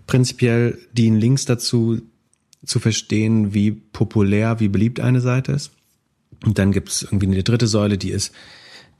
prinzipiell 0.07 0.77
dienen 0.93 1.17
Links 1.17 1.45
dazu, 1.45 2.01
zu 2.65 2.79
verstehen, 2.79 3.53
wie 3.53 3.71
populär, 3.71 4.59
wie 4.59 4.67
beliebt 4.67 4.99
eine 4.99 5.21
Seite 5.21 5.53
ist. 5.53 5.71
Und 6.45 6.59
dann 6.59 6.71
gibt 6.71 6.89
es 6.89 7.03
irgendwie 7.03 7.27
eine 7.27 7.43
dritte 7.43 7.67
Säule, 7.67 7.97
die 7.97 8.11
ist, 8.11 8.33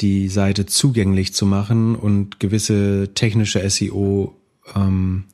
die 0.02 0.30
Seite 0.30 0.66
zugänglich 0.66 1.34
zu 1.34 1.46
machen 1.46 1.96
und 1.96 2.40
gewisse 2.40 3.10
technische 3.16 3.68
SEO 3.70 4.36
ähm, 4.76 5.26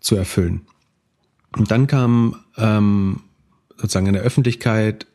zu 0.00 0.16
erfüllen. 0.16 0.62
Und 1.56 1.70
dann 1.70 1.86
kam 1.86 2.36
ähm, 2.58 3.22
sozusagen 3.76 4.06
in 4.06 4.14
der 4.14 4.22
Öffentlichkeit 4.22 5.06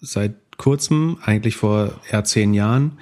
seit 0.00 0.34
kurzem, 0.56 1.18
eigentlich 1.22 1.56
vor 1.56 2.00
eher 2.10 2.24
zehn 2.24 2.54
Jahren, 2.54 2.98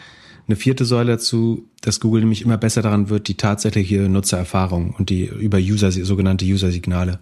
eine 0.47 0.57
vierte 0.57 0.85
Säule 0.85 1.13
dazu, 1.13 1.69
dass 1.81 2.01
Google 2.01 2.21
nämlich 2.21 2.43
immer 2.43 2.59
besser 2.59 2.83
daran 2.83 3.09
wird, 3.09 3.29
die 3.29 3.37
tatsächliche 3.37 4.09
Nutzererfahrung 4.09 4.95
und 4.99 5.11
die 5.11 5.25
über 5.27 5.59
User, 5.59 5.91
sogenannte 5.91 6.45
User-Signale 6.45 7.21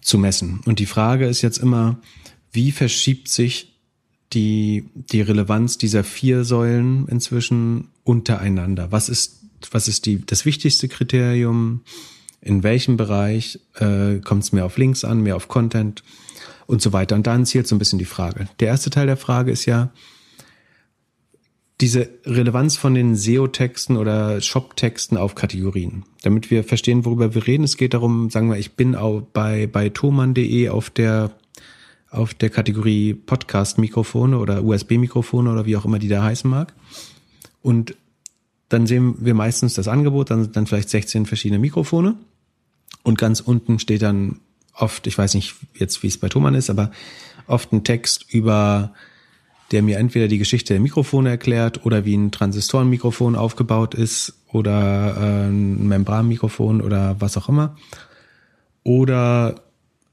zu 0.00 0.18
messen. 0.18 0.60
Und 0.64 0.78
die 0.78 0.86
Frage 0.86 1.26
ist 1.26 1.42
jetzt 1.42 1.58
immer, 1.58 1.98
wie 2.52 2.72
verschiebt 2.72 3.28
sich 3.28 3.76
die, 4.32 4.88
die 4.94 5.20
Relevanz 5.20 5.78
dieser 5.78 6.04
vier 6.04 6.44
Säulen 6.44 7.06
inzwischen 7.08 7.88
untereinander? 8.04 8.92
Was 8.92 9.08
ist, 9.08 9.40
was 9.70 9.88
ist 9.88 10.06
die, 10.06 10.24
das 10.24 10.44
wichtigste 10.44 10.88
Kriterium? 10.88 11.82
In 12.40 12.62
welchem 12.62 12.96
Bereich 12.96 13.58
äh, 13.74 14.20
kommt 14.20 14.44
es 14.44 14.52
mehr 14.52 14.64
auf 14.64 14.78
Links 14.78 15.04
an, 15.04 15.22
mehr 15.22 15.36
auf 15.36 15.48
Content 15.48 16.02
und 16.66 16.82
so 16.82 16.92
weiter? 16.92 17.16
Und 17.16 17.26
dann 17.26 17.46
zielt 17.46 17.66
so 17.66 17.74
ein 17.74 17.78
bisschen 17.78 17.98
die 17.98 18.04
Frage. 18.04 18.48
Der 18.60 18.68
erste 18.68 18.90
Teil 18.90 19.06
der 19.06 19.16
Frage 19.16 19.50
ist 19.50 19.66
ja, 19.66 19.90
diese 21.80 22.08
Relevanz 22.24 22.76
von 22.76 22.94
den 22.94 23.16
SEO-Texten 23.16 23.98
oder 23.98 24.40
Shop-Texten 24.40 25.18
auf 25.18 25.34
Kategorien. 25.34 26.04
Damit 26.22 26.50
wir 26.50 26.64
verstehen, 26.64 27.04
worüber 27.04 27.34
wir 27.34 27.46
reden. 27.46 27.64
Es 27.64 27.76
geht 27.76 27.92
darum, 27.92 28.30
sagen 28.30 28.48
wir, 28.48 28.56
ich 28.56 28.76
bin 28.76 28.94
auch 28.94 29.20
bei, 29.20 29.66
bei 29.66 29.90
thoman.de 29.90 30.70
auf 30.70 30.90
der 30.90 31.32
auf 32.08 32.32
der 32.32 32.48
Kategorie 32.50 33.12
Podcast-Mikrofone 33.14 34.38
oder 34.38 34.64
USB-Mikrofone 34.64 35.50
oder 35.50 35.66
wie 35.66 35.76
auch 35.76 35.84
immer 35.84 35.98
die 35.98 36.08
da 36.08 36.22
heißen 36.22 36.48
mag. 36.48 36.72
Und 37.60 37.96
dann 38.68 38.86
sehen 38.86 39.16
wir 39.18 39.34
meistens 39.34 39.74
das 39.74 39.88
Angebot, 39.88 40.30
dann 40.30 40.44
sind 40.44 40.56
dann 40.56 40.66
vielleicht 40.66 40.88
16 40.88 41.26
verschiedene 41.26 41.58
Mikrofone. 41.58 42.16
Und 43.02 43.18
ganz 43.18 43.40
unten 43.40 43.78
steht 43.78 44.02
dann 44.02 44.40
oft, 44.76 45.06
ich 45.06 45.16
weiß 45.16 45.34
nicht 45.34 45.54
jetzt, 45.74 46.02
wie 46.02 46.08
es 46.08 46.18
bei 46.18 46.28
Thomann 46.28 46.54
ist, 46.54 46.70
aber 46.70 46.90
oft 47.46 47.72
ein 47.72 47.84
Text 47.84 48.26
über, 48.32 48.92
der 49.70 49.82
mir 49.82 49.98
entweder 49.98 50.28
die 50.28 50.38
Geschichte 50.38 50.74
der 50.74 50.80
Mikrofone 50.80 51.30
erklärt 51.30 51.84
oder 51.84 52.04
wie 52.04 52.16
ein 52.16 52.30
Transistorenmikrofon 52.30 53.36
aufgebaut 53.36 53.94
ist 53.94 54.34
oder 54.52 55.16
äh, 55.18 55.48
ein 55.48 55.88
Membranmikrofon 55.88 56.80
oder 56.80 57.16
was 57.20 57.36
auch 57.36 57.48
immer. 57.48 57.76
Oder 58.82 59.60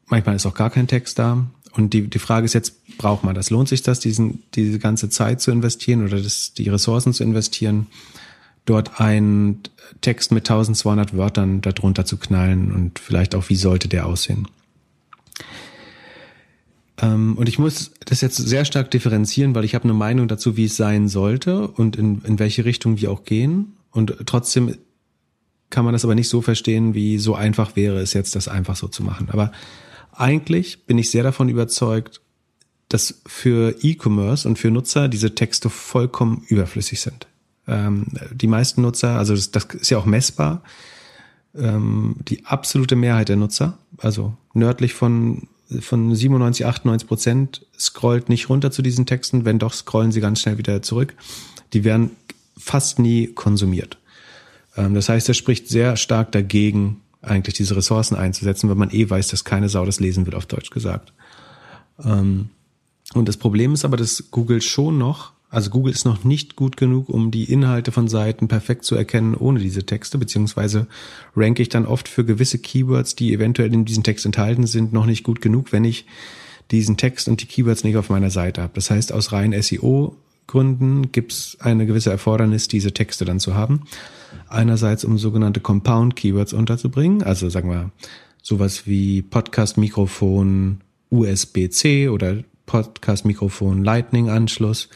manchmal 0.08 0.36
ist 0.36 0.46
auch 0.46 0.56
gar 0.56 0.70
kein 0.70 0.88
Text 0.88 1.20
da. 1.20 1.46
Und 1.76 1.94
die, 1.94 2.08
die 2.08 2.20
Frage 2.20 2.46
ist 2.46 2.54
jetzt, 2.54 2.98
braucht 2.98 3.24
man 3.24 3.36
das? 3.36 3.50
Lohnt 3.50 3.68
sich 3.68 3.82
das, 3.82 4.00
diesen, 4.00 4.44
diese 4.54 4.80
ganze 4.80 5.10
Zeit 5.10 5.42
zu 5.42 5.52
investieren 5.52 6.06
oder 6.06 6.22
das, 6.22 6.54
die 6.54 6.70
Ressourcen 6.70 7.14
zu 7.14 7.24
investieren, 7.24 7.88
dort 8.66 9.00
einen 9.00 9.62
Text 10.02 10.32
mit 10.32 10.50
1200 10.50 11.16
Wörtern 11.16 11.62
darunter 11.62 12.06
zu 12.06 12.18
knallen 12.18 12.72
und 12.72 13.00
vielleicht 13.00 13.36
auch, 13.36 13.50
wie 13.50 13.56
sollte 13.56 13.88
der 13.88 14.06
aussehen? 14.06 14.48
Ähm, 17.02 17.38
und 17.38 17.50
ich 17.50 17.60
muss 17.60 17.92
das 18.06 18.22
jetzt 18.22 18.38
sehr 18.38 18.66
stark 18.66 18.92
differenzieren, 18.92 19.56
weil 19.56 19.66
ich 19.66 19.76
habe 19.76 19.86
eine 19.86 19.94
Meinung 19.94 20.28
dazu, 20.28 20.58
wie 20.58 20.66
es 20.66 20.78
sein 20.78 21.08
sollte 21.08 21.68
und 21.68 21.96
in, 21.96 22.22
in 22.24 22.40
welche 22.40 22.66
Richtung 22.66 23.00
wir 23.00 23.12
auch 23.12 23.24
gehen. 23.24 23.74
Und 23.92 24.16
trotzdem 24.26 24.76
kann 25.70 25.86
man 25.86 25.94
das 25.94 26.06
aber 26.06 26.16
nicht 26.16 26.30
so 26.30 26.42
verstehen, 26.42 26.94
wie 26.94 27.18
so 27.18 27.36
einfach 27.36 27.76
wäre 27.76 28.00
es 28.00 28.14
jetzt, 28.14 28.36
das 28.36 28.48
einfach 28.48 28.76
so 28.76 28.88
zu 28.88 29.04
machen. 29.04 29.30
Aber 29.32 29.52
eigentlich 30.12 30.86
bin 30.86 30.98
ich 30.98 31.10
sehr 31.10 31.24
davon 31.24 31.50
überzeugt, 31.50 32.22
dass 32.90 33.22
für 33.26 33.76
E-Commerce 33.82 34.48
und 34.48 34.60
für 34.60 34.70
Nutzer 34.70 35.08
diese 35.08 35.34
Texte 35.34 35.70
vollkommen 35.70 36.44
überflüssig 36.48 37.02
sind. 37.02 37.28
Ähm, 37.68 38.08
die 38.32 38.48
meisten 38.48 38.82
Nutzer, 38.82 39.18
also 39.18 39.36
das, 39.36 39.52
das 39.52 39.66
ist 39.66 39.90
ja 39.90 39.98
auch 39.98 40.06
messbar, 40.06 40.64
ähm, 41.56 42.16
die 42.28 42.46
absolute 42.46 42.96
Mehrheit 42.96 43.30
der 43.30 43.36
Nutzer, 43.36 43.78
also 43.98 44.36
nördlich 44.54 44.94
von, 44.94 45.48
von 45.80 46.14
97, 46.14 46.66
98 46.66 47.08
Prozent, 47.08 47.66
scrollt 47.78 48.30
nicht 48.30 48.50
runter 48.50 48.72
zu 48.72 48.82
diesen 48.82 49.06
Texten. 49.06 49.46
Wenn 49.46 49.60
doch, 49.60 49.74
scrollen 49.74 50.12
sie 50.12 50.22
ganz 50.22 50.42
schnell 50.42 50.58
wieder 50.58 50.82
zurück. 50.82 51.14
Die 51.74 51.84
werden 51.84 52.12
fast 52.58 53.00
nie 53.00 53.28
konsumiert. 53.28 53.98
Ähm, 54.76 54.94
das 54.94 55.10
heißt, 55.10 55.30
das 55.30 55.38
spricht 55.38 55.70
sehr 55.70 55.96
stark 55.96 56.32
dagegen, 56.32 57.02
eigentlich 57.22 57.56
diese 57.56 57.76
Ressourcen 57.76 58.16
einzusetzen, 58.16 58.70
weil 58.70 58.76
man 58.76 58.92
eh 58.92 59.10
weiß, 59.10 59.30
dass 59.30 59.46
keine 59.46 59.70
Sau 59.70 59.86
das 59.86 60.00
lesen 60.00 60.26
wird, 60.26 60.36
auf 60.36 60.46
Deutsch 60.46 60.70
gesagt. 60.70 61.14
Ähm, 62.04 62.50
und 63.14 63.30
das 63.30 63.38
Problem 63.38 63.74
ist 63.74 63.86
aber, 63.86 63.98
dass 63.98 64.32
Google 64.32 64.62
schon 64.62 64.98
noch, 64.98 65.34
also 65.54 65.70
Google 65.70 65.94
ist 65.94 66.06
noch 66.06 66.24
nicht 66.24 66.56
gut 66.56 66.78
genug, 66.78 67.10
um 67.10 67.30
die 67.30 67.52
Inhalte 67.52 67.92
von 67.92 68.08
Seiten 68.08 68.48
perfekt 68.48 68.86
zu 68.86 68.96
erkennen 68.96 69.36
ohne 69.36 69.60
diese 69.60 69.86
Texte, 69.86 70.18
beziehungsweise 70.18 70.88
ranke 71.36 71.62
ich 71.62 71.70
dann 71.70 71.86
oft 71.86 72.08
für 72.08 72.26
gewisse 72.26 72.58
Keywords, 72.58 73.16
die 73.16 73.34
eventuell 73.34 73.72
in 73.72 73.86
diesem 73.86 74.02
Text 74.02 74.26
enthalten 74.26 74.66
sind, 74.66 74.94
noch 74.94 75.06
nicht 75.06 75.24
gut 75.24 75.42
genug, 75.42 75.72
wenn 75.72 75.86
ich 75.86 76.08
diesen 76.72 76.98
Text 76.98 77.28
und 77.28 77.40
die 77.42 77.46
Keywords 77.46 77.84
nicht 77.84 77.98
auf 77.98 78.10
meiner 78.10 78.32
Seite 78.32 78.64
habe. 78.64 78.74
Das 78.74 78.90
heißt, 78.90 79.14
aus 79.14 79.32
rein 79.32 79.54
SEO 79.62 80.16
Gründen 80.48 81.12
gibt 81.12 81.32
es 81.32 81.58
eine 81.60 81.86
gewisse 81.86 82.10
Erfordernis, 82.10 82.68
diese 82.68 82.92
Texte 82.92 83.24
dann 83.24 83.40
zu 83.40 83.54
haben. 83.54 83.84
Einerseits, 84.50 85.06
um 85.06 85.20
sogenannte 85.20 85.60
Compound 85.60 86.16
Keywords 86.16 86.54
unterzubringen, 86.54 87.22
also 87.22 87.50
sagen 87.50 87.70
wir 87.70 87.92
sowas 88.42 88.88
wie 88.88 89.22
Podcast-Mikrofon 89.22 90.82
USB-C 91.12 92.10
oder 92.10 92.44
Podcast-Mikrofon 92.66 93.84
Lightning-Anschluss 93.84 94.90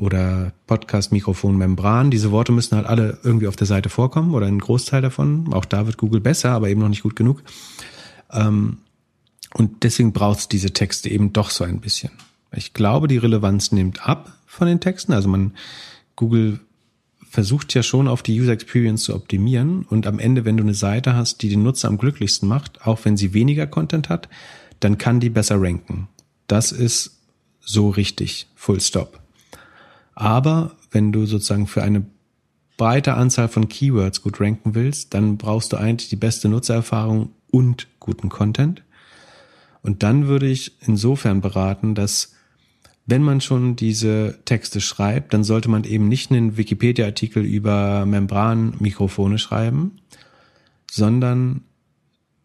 oder 0.00 0.52
Podcast-Mikrofon-Membran. 0.66 2.10
Diese 2.10 2.30
Worte 2.30 2.52
müssen 2.52 2.76
halt 2.76 2.86
alle 2.86 3.18
irgendwie 3.22 3.46
auf 3.46 3.56
der 3.56 3.66
Seite 3.66 3.88
vorkommen 3.88 4.34
oder 4.34 4.46
ein 4.46 4.58
Großteil 4.58 5.02
davon. 5.02 5.52
Auch 5.52 5.64
da 5.64 5.86
wird 5.86 5.98
Google 5.98 6.20
besser, 6.20 6.52
aber 6.52 6.68
eben 6.68 6.80
noch 6.80 6.88
nicht 6.88 7.02
gut 7.02 7.16
genug. 7.16 7.42
Ähm, 8.32 8.78
und 9.52 9.82
deswegen 9.82 10.12
braucht 10.12 10.38
es 10.40 10.48
diese 10.48 10.72
Texte 10.72 11.10
eben 11.10 11.32
doch 11.32 11.50
so 11.50 11.64
ein 11.64 11.80
bisschen. 11.80 12.10
Ich 12.54 12.72
glaube, 12.72 13.08
die 13.08 13.18
Relevanz 13.18 13.72
nimmt 13.72 14.06
ab 14.08 14.32
von 14.46 14.66
den 14.66 14.80
Texten. 14.80 15.12
Also 15.12 15.28
man, 15.28 15.52
Google 16.16 16.60
versucht 17.28 17.74
ja 17.74 17.82
schon 17.82 18.08
auf 18.08 18.22
die 18.22 18.40
User 18.40 18.52
Experience 18.52 19.04
zu 19.04 19.14
optimieren 19.14 19.84
und 19.88 20.06
am 20.06 20.18
Ende, 20.18 20.44
wenn 20.44 20.56
du 20.56 20.64
eine 20.64 20.74
Seite 20.74 21.14
hast, 21.14 21.42
die 21.42 21.48
den 21.48 21.62
Nutzer 21.62 21.88
am 21.88 21.98
glücklichsten 21.98 22.48
macht, 22.48 22.84
auch 22.86 23.04
wenn 23.04 23.16
sie 23.16 23.34
weniger 23.34 23.66
Content 23.68 24.08
hat, 24.08 24.28
dann 24.80 24.98
kann 24.98 25.20
die 25.20 25.30
besser 25.30 25.60
ranken. 25.60 26.08
Das 26.48 26.72
ist 26.72 27.18
so 27.60 27.90
richtig, 27.90 28.48
full 28.56 28.80
stop. 28.80 29.20
Aber 30.20 30.72
wenn 30.90 31.12
du 31.12 31.24
sozusagen 31.24 31.66
für 31.66 31.82
eine 31.82 32.04
breite 32.76 33.14
Anzahl 33.14 33.48
von 33.48 33.70
Keywords 33.70 34.20
gut 34.20 34.38
ranken 34.38 34.74
willst, 34.74 35.14
dann 35.14 35.38
brauchst 35.38 35.72
du 35.72 35.78
eigentlich 35.78 36.10
die 36.10 36.16
beste 36.16 36.50
Nutzererfahrung 36.50 37.30
und 37.50 37.88
guten 38.00 38.28
Content. 38.28 38.82
Und 39.80 40.02
dann 40.02 40.26
würde 40.26 40.46
ich 40.46 40.76
insofern 40.86 41.40
beraten, 41.40 41.94
dass 41.94 42.34
wenn 43.06 43.22
man 43.22 43.40
schon 43.40 43.76
diese 43.76 44.38
Texte 44.44 44.82
schreibt, 44.82 45.32
dann 45.32 45.42
sollte 45.42 45.70
man 45.70 45.84
eben 45.84 46.06
nicht 46.06 46.30
einen 46.30 46.58
Wikipedia-Artikel 46.58 47.42
über 47.42 48.04
Membranmikrofone 48.04 49.38
schreiben, 49.38 50.02
sondern 50.90 51.62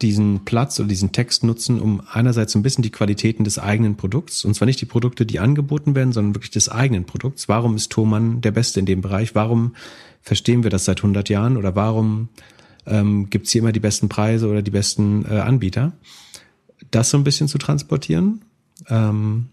diesen 0.02 0.44
Platz 0.44 0.80
oder 0.80 0.90
diesen 0.90 1.14
Text 1.14 1.44
nutzen, 1.44 1.80
um 1.80 2.02
einerseits 2.12 2.54
ein 2.56 2.64
bisschen 2.64 2.82
die 2.82 2.92
Qualitäten 2.92 3.44
des 3.46 3.60
eigenen 3.60 3.96
Produkts, 3.96 4.44
und 4.44 4.54
zwar 4.54 4.66
nicht 4.66 4.82
die 4.82 4.86
Produkte, 4.86 5.26
die 5.26 5.40
angeboten 5.40 5.96
werden, 5.96 6.12
sondern 6.12 6.36
wirklich 6.36 6.52
des 6.52 6.68
eigenen 6.70 7.06
Produkts. 7.06 7.48
Warum 7.48 7.76
ist 7.76 7.92
Thomann 7.92 8.42
der 8.42 8.52
Beste 8.52 8.80
in 8.80 8.86
dem 8.86 9.02
Bereich? 9.02 9.36
Warum 9.36 9.76
verstehen 10.22 10.64
wir 10.64 10.70
das 10.70 10.86
seit 10.86 11.00
100 11.00 11.30
Jahren? 11.30 11.56
Oder 11.56 11.76
warum 11.76 12.28
ähm, 12.86 13.30
gibt 13.30 13.46
es 13.46 13.54
hier 13.54 13.62
immer 13.62 13.72
die 13.72 13.80
besten 13.80 14.10
Preise 14.10 14.50
oder 14.50 14.62
die 14.62 14.72
besten 14.72 15.24
äh, 15.26 15.40
Anbieter? 15.40 15.94
Das 16.92 17.10
so 17.10 17.18
ein 17.18 17.24
bisschen 17.24 17.48
zu 17.48 17.58
transportieren. 17.58 18.42
Ähm, 18.90 19.48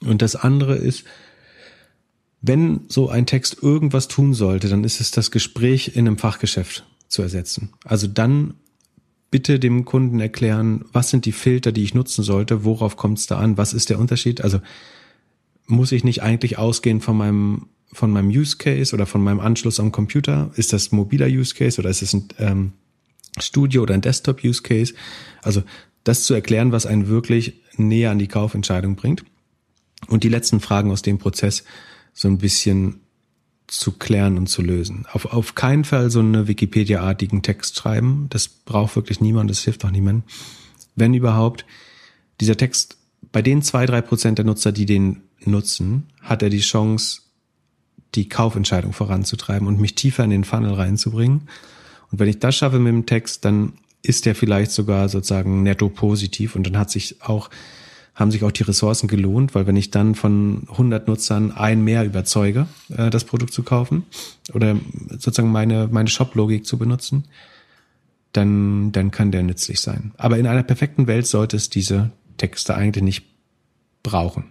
und 0.00 0.22
das 0.22 0.36
andere 0.36 0.76
ist, 0.76 1.04
wenn 2.40 2.82
so 2.88 3.08
ein 3.08 3.26
Text 3.26 3.58
irgendwas 3.62 4.08
tun 4.08 4.32
sollte, 4.32 4.68
dann 4.68 4.84
ist 4.84 5.00
es 5.00 5.10
das 5.10 5.30
Gespräch 5.30 5.96
in 5.96 6.06
einem 6.06 6.18
Fachgeschäft 6.18 6.86
zu 7.08 7.22
ersetzen. 7.22 7.70
Also 7.84 8.06
dann 8.06 8.54
bitte 9.30 9.58
dem 9.58 9.84
Kunden 9.84 10.20
erklären, 10.20 10.84
was 10.92 11.10
sind 11.10 11.24
die 11.24 11.32
Filter, 11.32 11.72
die 11.72 11.84
ich 11.84 11.94
nutzen 11.94 12.24
sollte, 12.24 12.64
worauf 12.64 12.96
kommt 12.96 13.18
es 13.18 13.26
da 13.26 13.38
an, 13.38 13.56
was 13.56 13.72
ist 13.72 13.90
der 13.90 13.98
Unterschied? 13.98 14.40
Also 14.40 14.60
muss 15.66 15.92
ich 15.92 16.04
nicht 16.04 16.22
eigentlich 16.22 16.58
ausgehen 16.58 17.00
von 17.00 17.16
meinem 17.16 17.66
von 17.92 18.12
meinem 18.12 18.28
Use 18.28 18.56
Case 18.56 18.94
oder 18.94 19.04
von 19.04 19.22
meinem 19.22 19.40
Anschluss 19.40 19.80
am 19.80 19.90
Computer? 19.90 20.52
Ist 20.54 20.72
das 20.72 20.92
mobiler 20.92 21.26
Use 21.26 21.54
Case 21.54 21.80
oder 21.80 21.90
ist 21.90 22.02
es 22.02 22.12
ein 22.12 22.28
ähm, 22.38 22.72
Studio 23.38 23.82
oder 23.82 23.94
ein 23.94 24.00
Desktop 24.00 24.44
Use 24.44 24.62
Case? 24.62 24.94
Also 25.42 25.64
das 26.04 26.22
zu 26.22 26.34
erklären, 26.34 26.70
was 26.70 26.86
einen 26.86 27.08
wirklich 27.08 27.60
näher 27.76 28.12
an 28.12 28.18
die 28.18 28.28
Kaufentscheidung 28.28 28.94
bringt. 28.94 29.24
Und 30.06 30.24
die 30.24 30.28
letzten 30.28 30.60
Fragen 30.60 30.90
aus 30.90 31.02
dem 31.02 31.18
Prozess 31.18 31.64
so 32.12 32.28
ein 32.28 32.38
bisschen 32.38 33.00
zu 33.70 33.92
klären 33.92 34.36
und 34.36 34.48
zu 34.48 34.62
lösen. 34.62 35.06
Auf, 35.12 35.26
auf 35.26 35.54
keinen 35.54 35.84
Fall 35.84 36.10
so 36.10 36.20
eine 36.20 36.48
Wikipedia-artigen 36.48 37.42
Text 37.42 37.76
schreiben. 37.76 38.26
Das 38.30 38.48
braucht 38.48 38.96
wirklich 38.96 39.20
niemand, 39.20 39.48
das 39.48 39.60
hilft 39.60 39.84
auch 39.84 39.90
niemand. 39.90 40.24
Wenn 40.96 41.14
überhaupt, 41.14 41.64
dieser 42.40 42.56
Text, 42.56 42.96
bei 43.32 43.42
den 43.42 43.62
zwei, 43.62 43.86
drei 43.86 44.00
Prozent 44.00 44.38
der 44.38 44.44
Nutzer, 44.44 44.72
die 44.72 44.86
den 44.86 45.22
nutzen, 45.44 46.08
hat 46.20 46.42
er 46.42 46.50
die 46.50 46.60
Chance, 46.60 47.22
die 48.16 48.28
Kaufentscheidung 48.28 48.92
voranzutreiben 48.92 49.68
und 49.68 49.80
mich 49.80 49.94
tiefer 49.94 50.24
in 50.24 50.30
den 50.30 50.44
Funnel 50.44 50.74
reinzubringen. 50.74 51.48
Und 52.10 52.18
wenn 52.18 52.28
ich 52.28 52.40
das 52.40 52.56
schaffe 52.56 52.80
mit 52.80 52.92
dem 52.92 53.06
Text, 53.06 53.44
dann 53.44 53.74
ist 54.02 54.26
der 54.26 54.34
vielleicht 54.34 54.72
sogar 54.72 55.08
sozusagen 55.08 55.62
netto 55.62 55.88
positiv 55.88 56.56
und 56.56 56.66
dann 56.66 56.76
hat 56.76 56.90
sich 56.90 57.22
auch 57.22 57.50
haben 58.14 58.30
sich 58.30 58.44
auch 58.44 58.52
die 58.52 58.64
Ressourcen 58.64 59.08
gelohnt, 59.08 59.54
weil 59.54 59.66
wenn 59.66 59.76
ich 59.76 59.90
dann 59.90 60.14
von 60.14 60.66
100 60.70 61.08
Nutzern 61.08 61.52
ein 61.52 61.82
mehr 61.82 62.04
überzeuge, 62.04 62.66
äh, 62.96 63.10
das 63.10 63.24
Produkt 63.24 63.52
zu 63.52 63.62
kaufen 63.62 64.04
oder 64.52 64.76
sozusagen 65.10 65.52
meine, 65.52 65.88
meine 65.90 66.08
Shop-Logik 66.08 66.66
zu 66.66 66.78
benutzen, 66.78 67.24
dann, 68.32 68.92
dann 68.92 69.10
kann 69.10 69.32
der 69.32 69.42
nützlich 69.42 69.80
sein. 69.80 70.12
Aber 70.16 70.38
in 70.38 70.46
einer 70.46 70.62
perfekten 70.62 71.06
Welt 71.06 71.26
sollte 71.26 71.56
es 71.56 71.70
diese 71.70 72.10
Texte 72.36 72.74
eigentlich 72.74 73.04
nicht 73.04 73.24
brauchen, 74.02 74.44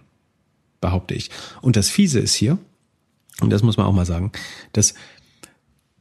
behaupte 0.80 1.14
ich. 1.14 1.30
Und 1.60 1.76
das 1.76 1.88
Fiese 1.88 2.20
ist 2.20 2.34
hier, 2.34 2.58
und 3.40 3.50
das 3.50 3.62
muss 3.62 3.76
man 3.76 3.86
auch 3.86 3.92
mal 3.92 4.06
sagen, 4.06 4.32
dass 4.72 4.94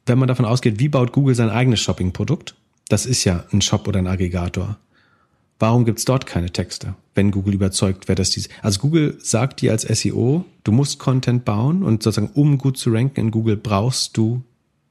wenn 0.06 0.20
man 0.20 0.28
davon 0.28 0.46
ausgeht, 0.46 0.80
wie 0.80 0.90
baut 0.90 1.12
Google 1.12 1.36
sein 1.36 1.50
eigenes 1.50 1.80
Shopping-Produkt, 1.80 2.56
das 2.90 3.06
ist 3.06 3.24
ja 3.24 3.46
ein 3.52 3.62
Shop 3.62 3.88
oder 3.88 4.00
ein 4.00 4.08
Aggregator. 4.08 4.78
Warum 5.60 5.84
gibt's 5.84 6.06
dort 6.06 6.26
keine 6.26 6.52
Texte, 6.52 6.96
wenn 7.16 7.32
Google 7.32 7.54
überzeugt 7.54 8.08
wer 8.08 8.16
das 8.16 8.30
diese. 8.30 8.48
Also 8.62 8.80
Google 8.80 9.18
sagt 9.22 9.60
dir 9.60 9.72
als 9.74 9.82
SEO, 9.84 10.46
du 10.64 10.72
musst 10.72 11.00
Content 11.00 11.44
bauen 11.44 11.84
und 11.84 12.02
sozusagen, 12.02 12.32
um 12.34 12.58
gut 12.58 12.78
zu 12.78 12.92
ranken 12.92 13.20
in 13.20 13.32
Google, 13.32 13.58
brauchst 13.58 14.16
du 14.16 14.42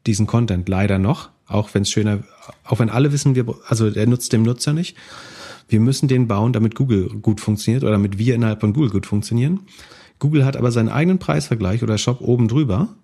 diesen 0.07 0.27
Content 0.27 0.69
leider 0.69 0.99
noch, 0.99 1.31
auch 1.47 1.73
wenn 1.73 1.83
es 1.83 1.91
schöner, 1.91 2.23
auch 2.64 2.79
wenn 2.79 2.91
alle 2.91 3.12
wissen, 3.12 3.35
wir, 3.35 3.47
also 3.66 3.91
der 3.91 4.07
nutzt 4.07 4.33
dem 4.35 4.43
Nutzer 4.43 4.75
nicht. 4.75 4.95
Wir 5.69 5.81
müssen 5.81 6.07
den 6.07 6.29
bauen, 6.29 6.53
damit 6.53 6.75
Google 6.75 7.09
gut 7.21 7.41
funktioniert 7.41 7.83
oder 7.83 7.93
damit 7.93 8.19
wir 8.19 8.35
innerhalb 8.35 8.61
von 8.61 8.75
Google 8.75 8.91
gut 8.91 9.07
funktionieren. 9.07 9.61
Google 10.19 10.45
hat 10.45 10.57
aber 10.57 10.71
seinen 10.71 10.89
eigenen 10.89 11.19
Preisvergleich 11.19 11.83
oder 11.83 11.97
Shop 11.97 12.21
oben 12.21 12.49
drüber 12.49 12.95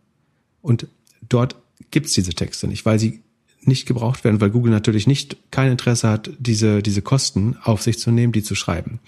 und 0.61 0.87
dort 1.29 1.57
gibt's 1.91 2.12
diese 2.12 2.35
Texte 2.35 2.69
nicht, 2.69 2.85
weil 2.85 2.99
sie 2.99 3.24
nicht 3.67 3.87
gebraucht 3.87 4.25
werden, 4.25 4.41
weil 4.41 4.51
Google 4.51 4.73
natürlich 4.73 5.07
nicht 5.07 5.37
kein 5.51 5.73
Interesse 5.73 6.09
hat, 6.09 6.31
diese, 6.39 6.83
diese 6.83 7.03
Kosten 7.03 7.57
auf 7.62 7.83
sich 7.83 7.99
zu 7.99 8.11
nehmen, 8.11 8.33
die 8.33 8.43
zu 8.43 8.55
schreiben. 8.55 9.01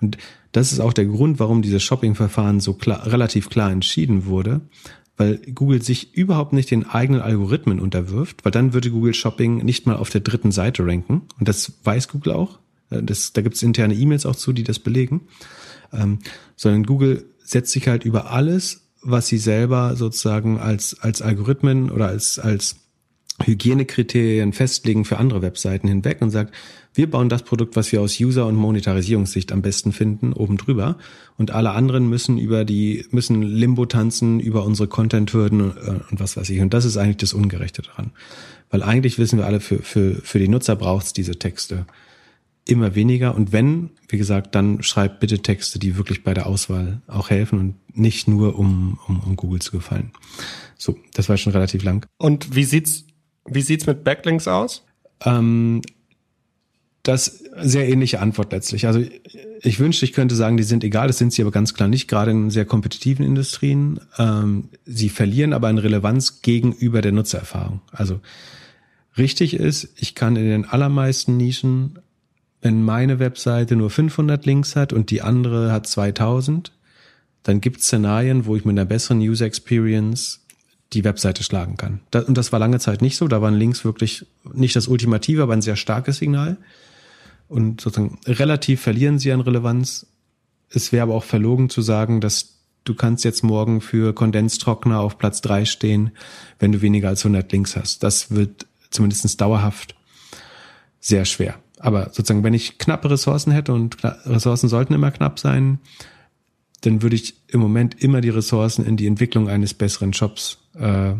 Und 0.00 0.18
das 0.52 0.72
ist 0.72 0.80
auch 0.80 0.92
der 0.92 1.06
Grund, 1.06 1.38
warum 1.38 1.62
dieses 1.62 1.82
Shopping-Verfahren 1.82 2.60
so 2.60 2.74
klar, 2.74 3.06
relativ 3.06 3.50
klar 3.50 3.70
entschieden 3.70 4.26
wurde, 4.26 4.60
weil 5.16 5.38
Google 5.52 5.82
sich 5.82 6.14
überhaupt 6.14 6.52
nicht 6.52 6.70
den 6.70 6.86
eigenen 6.86 7.20
Algorithmen 7.20 7.80
unterwirft, 7.80 8.44
weil 8.44 8.52
dann 8.52 8.72
würde 8.72 8.90
Google 8.90 9.14
Shopping 9.14 9.58
nicht 9.58 9.86
mal 9.86 9.96
auf 9.96 10.10
der 10.10 10.20
dritten 10.20 10.52
Seite 10.52 10.86
ranken. 10.86 11.22
Und 11.38 11.48
das 11.48 11.72
weiß 11.84 12.08
Google 12.08 12.32
auch. 12.32 12.60
Das, 12.88 13.32
da 13.32 13.42
gibt 13.42 13.56
es 13.56 13.62
interne 13.62 13.94
E-Mails 13.94 14.24
auch 14.24 14.36
zu, 14.36 14.52
die 14.52 14.62
das 14.62 14.78
belegen. 14.78 15.22
Ähm, 15.92 16.20
sondern 16.56 16.84
Google 16.84 17.26
setzt 17.42 17.72
sich 17.72 17.88
halt 17.88 18.04
über 18.04 18.30
alles, 18.30 18.88
was 19.02 19.26
sie 19.26 19.38
selber 19.38 19.96
sozusagen 19.96 20.58
als, 20.58 20.98
als 21.00 21.20
Algorithmen 21.20 21.90
oder 21.90 22.08
als, 22.08 22.38
als 22.38 22.76
Hygienekriterien 23.44 24.52
festlegen 24.52 25.04
für 25.04 25.18
andere 25.18 25.42
Webseiten 25.42 25.88
hinweg 25.88 26.20
und 26.20 26.30
sagt, 26.30 26.54
wir 26.94 27.08
bauen 27.08 27.28
das 27.28 27.44
Produkt, 27.44 27.76
was 27.76 27.92
wir 27.92 28.00
aus 28.00 28.18
User- 28.18 28.46
und 28.46 28.56
Monetarisierungssicht 28.56 29.52
am 29.52 29.62
besten 29.62 29.92
finden, 29.92 30.32
oben 30.32 30.56
drüber. 30.56 30.98
Und 31.36 31.52
alle 31.52 31.70
anderen 31.70 32.08
müssen 32.08 32.38
über 32.38 32.64
die, 32.64 33.06
müssen 33.10 33.42
Limbo 33.42 33.86
tanzen 33.86 34.40
über 34.40 34.64
unsere 34.64 34.88
Content-Hürden 34.88 35.60
und, 35.60 35.76
äh, 35.76 36.00
und 36.10 36.18
was 36.18 36.36
weiß 36.36 36.50
ich. 36.50 36.60
Und 36.60 36.74
das 36.74 36.84
ist 36.84 36.96
eigentlich 36.96 37.18
das 37.18 37.34
Ungerechte 37.34 37.82
daran. 37.82 38.10
Weil 38.70 38.82
eigentlich 38.82 39.18
wissen 39.18 39.38
wir 39.38 39.46
alle, 39.46 39.60
für, 39.60 39.78
für, 39.78 40.16
für 40.16 40.38
die 40.38 40.48
Nutzer 40.48 40.74
braucht's 40.74 41.12
diese 41.12 41.38
Texte 41.38 41.86
immer 42.68 42.94
weniger. 42.94 43.34
Und 43.34 43.52
wenn, 43.52 43.90
wie 44.08 44.18
gesagt, 44.18 44.54
dann 44.54 44.82
schreibt 44.82 45.20
bitte 45.20 45.38
Texte, 45.40 45.78
die 45.78 45.96
wirklich 45.96 46.22
bei 46.22 46.34
der 46.34 46.46
Auswahl 46.46 47.00
auch 47.06 47.30
helfen 47.30 47.58
und 47.58 47.96
nicht 47.96 48.28
nur 48.28 48.58
um, 48.58 48.98
um, 49.06 49.20
um 49.20 49.36
Google 49.36 49.60
zu 49.60 49.72
gefallen. 49.72 50.10
So, 50.76 50.98
das 51.14 51.28
war 51.28 51.36
schon 51.38 51.52
relativ 51.52 51.82
lang. 51.82 52.06
Und 52.18 52.54
wie 52.54 52.64
sieht's 52.64 53.07
wie 53.50 53.62
sieht's 53.62 53.86
mit 53.86 54.04
Backlinks 54.04 54.48
aus? 54.48 54.84
Ähm, 55.24 55.82
das 57.02 57.42
sehr 57.60 57.88
ähnliche 57.88 58.20
Antwort 58.20 58.52
letztlich. 58.52 58.86
Also 58.86 59.02
ich 59.62 59.80
wünschte, 59.80 60.04
ich 60.04 60.12
könnte 60.12 60.34
sagen, 60.34 60.56
die 60.56 60.62
sind 60.62 60.84
egal, 60.84 61.06
das 61.06 61.18
sind 61.18 61.32
sie 61.32 61.42
aber 61.42 61.50
ganz 61.50 61.74
klar 61.74 61.88
nicht, 61.88 62.06
gerade 62.06 62.30
in 62.30 62.50
sehr 62.50 62.66
kompetitiven 62.66 63.24
Industrien. 63.24 64.00
Ähm, 64.18 64.68
sie 64.84 65.08
verlieren 65.08 65.52
aber 65.52 65.68
an 65.68 65.78
Relevanz 65.78 66.42
gegenüber 66.42 67.00
der 67.00 67.12
Nutzererfahrung. 67.12 67.80
Also 67.90 68.20
richtig 69.16 69.54
ist, 69.54 69.88
ich 69.96 70.14
kann 70.14 70.36
in 70.36 70.44
den 70.44 70.64
allermeisten 70.66 71.36
Nischen, 71.36 71.98
wenn 72.60 72.82
meine 72.82 73.18
Webseite 73.18 73.76
nur 73.76 73.90
500 73.90 74.44
Links 74.44 74.76
hat 74.76 74.92
und 74.92 75.10
die 75.10 75.22
andere 75.22 75.72
hat 75.72 75.86
2000, 75.86 76.72
dann 77.42 77.60
gibt 77.60 77.80
es 77.80 77.86
Szenarien, 77.86 78.46
wo 78.46 78.56
ich 78.56 78.64
mit 78.64 78.74
einer 78.74 78.84
besseren 78.84 79.20
User 79.20 79.46
Experience 79.46 80.44
die 80.92 81.04
Webseite 81.04 81.42
schlagen 81.42 81.76
kann. 81.76 82.00
und 82.26 82.38
das 82.38 82.52
war 82.52 82.58
lange 82.58 82.78
Zeit 82.78 83.02
nicht 83.02 83.16
so. 83.16 83.28
Da 83.28 83.42
waren 83.42 83.54
Links 83.54 83.84
wirklich 83.84 84.26
nicht 84.54 84.74
das 84.74 84.88
Ultimative, 84.88 85.42
aber 85.42 85.52
ein 85.52 85.62
sehr 85.62 85.76
starkes 85.76 86.18
Signal. 86.18 86.56
Und 87.48 87.80
sozusagen 87.80 88.18
relativ 88.26 88.80
verlieren 88.82 89.18
sie 89.18 89.32
an 89.32 89.40
Relevanz. 89.40 90.06
Es 90.70 90.92
wäre 90.92 91.02
aber 91.02 91.14
auch 91.14 91.24
verlogen 91.24 91.68
zu 91.68 91.82
sagen, 91.82 92.20
dass 92.20 92.58
du 92.84 92.94
kannst 92.94 93.24
jetzt 93.24 93.42
morgen 93.42 93.80
für 93.80 94.14
Kondenstrockner 94.14 95.00
auf 95.00 95.18
Platz 95.18 95.40
drei 95.40 95.64
stehen, 95.64 96.10
wenn 96.58 96.72
du 96.72 96.80
weniger 96.80 97.08
als 97.08 97.24
100 97.24 97.50
Links 97.52 97.76
hast. 97.76 98.02
Das 98.02 98.30
wird 98.30 98.66
zumindest 98.90 99.40
dauerhaft 99.40 99.94
sehr 101.00 101.24
schwer. 101.24 101.56
Aber 101.78 102.06
sozusagen, 102.06 102.44
wenn 102.44 102.54
ich 102.54 102.78
knappe 102.78 103.10
Ressourcen 103.10 103.52
hätte 103.52 103.72
und 103.72 103.96
Ressourcen 104.02 104.68
sollten 104.68 104.94
immer 104.94 105.10
knapp 105.10 105.38
sein, 105.38 105.78
dann 106.82 107.02
würde 107.02 107.16
ich 107.16 107.34
im 107.48 107.60
Moment 107.60 108.02
immer 108.02 108.20
die 108.20 108.28
Ressourcen 108.28 108.84
in 108.84 108.96
die 108.96 109.06
Entwicklung 109.06 109.48
eines 109.48 109.74
besseren 109.74 110.12
Shops 110.12 110.58
äh, 110.74 111.14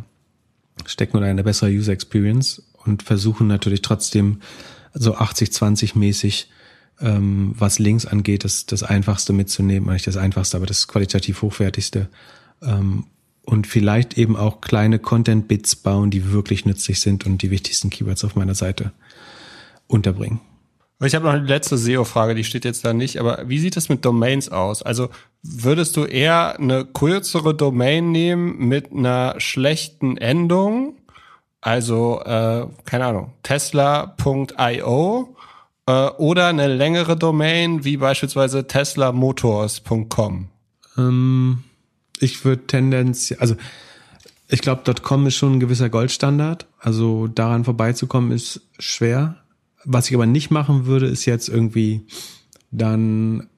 stecken 0.87 1.17
oder 1.17 1.27
eine 1.27 1.43
bessere 1.45 1.71
User 1.71 1.93
Experience 1.93 2.63
und 2.85 3.03
versuchen 3.03 3.47
natürlich 3.47 3.83
trotzdem 3.83 4.41
so 4.95 5.17
80-20 5.17 5.99
mäßig, 5.99 6.49
ähm, 7.01 7.55
was 7.57 7.79
Links 7.79 8.07
angeht, 8.07 8.45
das, 8.45 8.67
das 8.67 8.83
Einfachste 8.83 9.33
mitzunehmen, 9.33 9.93
nicht 9.93 10.07
das 10.07 10.17
Einfachste, 10.17 10.57
aber 10.57 10.67
das 10.67 10.89
qualitativ 10.89 11.43
Hochwertigste. 11.43 12.09
Ähm, 12.63 13.05
und 13.43 13.67
vielleicht 13.67 14.19
eben 14.19 14.37
auch 14.37 14.61
kleine 14.61 14.99
Content-Bits 14.99 15.77
bauen, 15.77 16.11
die 16.11 16.33
wirklich 16.33 16.67
nützlich 16.67 17.01
sind 17.01 17.25
und 17.25 17.41
die 17.41 17.51
wichtigsten 17.51 17.89
Keywords 17.89 18.25
auf 18.25 18.37
meiner 18.37 18.55
Seite 18.55 18.93
unterbringen. 19.87 20.41
Ich 21.01 21.15
habe 21.15 21.27
noch 21.27 21.33
eine 21.33 21.47
letzte 21.47 21.79
SEO-Frage, 21.79 22.35
die 22.35 22.43
steht 22.43 22.65
jetzt 22.65 22.85
da 22.85 22.93
nicht, 22.93 23.21
aber 23.21 23.49
wie 23.49 23.61
sieht 23.61 23.77
es 23.77 23.89
mit 23.89 24.05
Domains 24.05 24.49
aus? 24.49 24.83
Also 24.83 25.11
würdest 25.43 25.97
du 25.97 26.05
eher 26.05 26.59
eine 26.59 26.85
kürzere 26.85 27.55
Domain 27.55 28.11
nehmen 28.11 28.59
mit 28.59 28.91
einer 28.91 29.35
schlechten 29.39 30.17
Endung? 30.17 30.97
Also, 31.61 32.21
äh, 32.25 32.67
keine 32.85 33.07
Ahnung, 33.07 33.33
tesla.io 33.45 35.37
äh, 35.87 36.09
oder 36.19 36.47
eine 36.49 36.67
längere 36.67 37.17
Domain 37.17 37.85
wie 37.85 37.97
beispielsweise 37.97 38.67
teslamotors.com? 38.67 40.49
Ähm, 40.97 41.65
ich 42.19 42.45
würde 42.45 42.67
tendenziell, 42.67 43.39
also 43.39 43.55
ich 44.49 44.63
glaube, 44.63 44.93
.com 45.03 45.27
ist 45.27 45.37
schon 45.37 45.55
ein 45.55 45.61
gewisser 45.61 45.91
Goldstandard. 45.91 46.67
Also 46.79 47.27
daran 47.29 47.65
vorbeizukommen 47.65 48.33
ist 48.33 48.63
schwer. 48.79 49.37
Was 49.85 50.09
ich 50.09 50.15
aber 50.15 50.27
nicht 50.27 50.51
machen 50.51 50.87
würde, 50.87 51.07
ist 51.07 51.25
jetzt 51.25 51.49
irgendwie 51.49 52.03
dann 52.71 53.49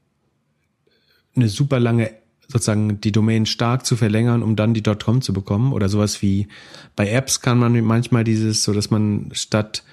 eine 1.35 1.49
super 1.49 1.81
lange 1.81 2.11
sozusagen 2.49 3.01
die 3.01 3.13
Domain 3.13 3.47
stark 3.47 3.87
zu 3.87 3.97
verlängern, 3.97 4.43
um 4.43 4.57
dann 4.57 4.75
die 4.75 4.83
.com 4.83 5.23
zu 5.23 5.33
bekommen 5.33 5.73
oder 5.73 5.89
sowas 5.89 6.21
wie 6.21 6.49
bei 6.97 7.09
Apps 7.09 7.41
kann 7.41 7.59
man 7.59 7.81
manchmal 7.85 8.25
dieses, 8.25 8.65
so 8.65 8.73
dass 8.73 8.91
man 8.91 9.31
statt 9.33 9.85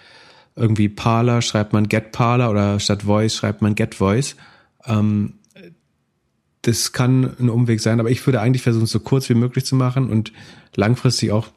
irgendwie 0.55 0.89
Parler 0.89 1.43
schreibt 1.43 1.73
man 1.73 1.87
Get 1.87 2.11
Parler 2.11 2.49
oder 2.49 2.79
statt 2.79 3.03
Voice 3.03 3.35
schreibt 3.35 3.61
man 3.61 3.75
Get 3.75 3.95
Voice. 3.95 4.35
Ähm, 4.85 5.33
das 6.63 6.91
kann 6.91 7.35
ein 7.39 7.49
Umweg 7.49 7.79
sein, 7.79 7.99
aber 7.99 8.09
ich 8.09 8.25
würde 8.25 8.41
eigentlich 8.41 8.63
versuchen, 8.63 8.85
es 8.85 8.91
so 8.91 8.99
kurz 8.99 9.29
wie 9.29 9.35
möglich 9.35 9.65
zu 9.65 9.75
machen 9.75 10.09
und 10.09 10.33
langfristig 10.75 11.31
auch 11.31 11.47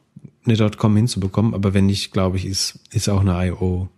eine 0.44 0.70
.com 0.70 0.96
hinzubekommen. 0.96 1.54
Aber 1.54 1.74
wenn 1.74 1.86
nicht, 1.86 2.12
glaube 2.12 2.36
ich, 2.36 2.46
ist, 2.46 2.78
ist 2.92 3.08
auch 3.08 3.20
eine 3.20 3.48
IO 3.48 3.88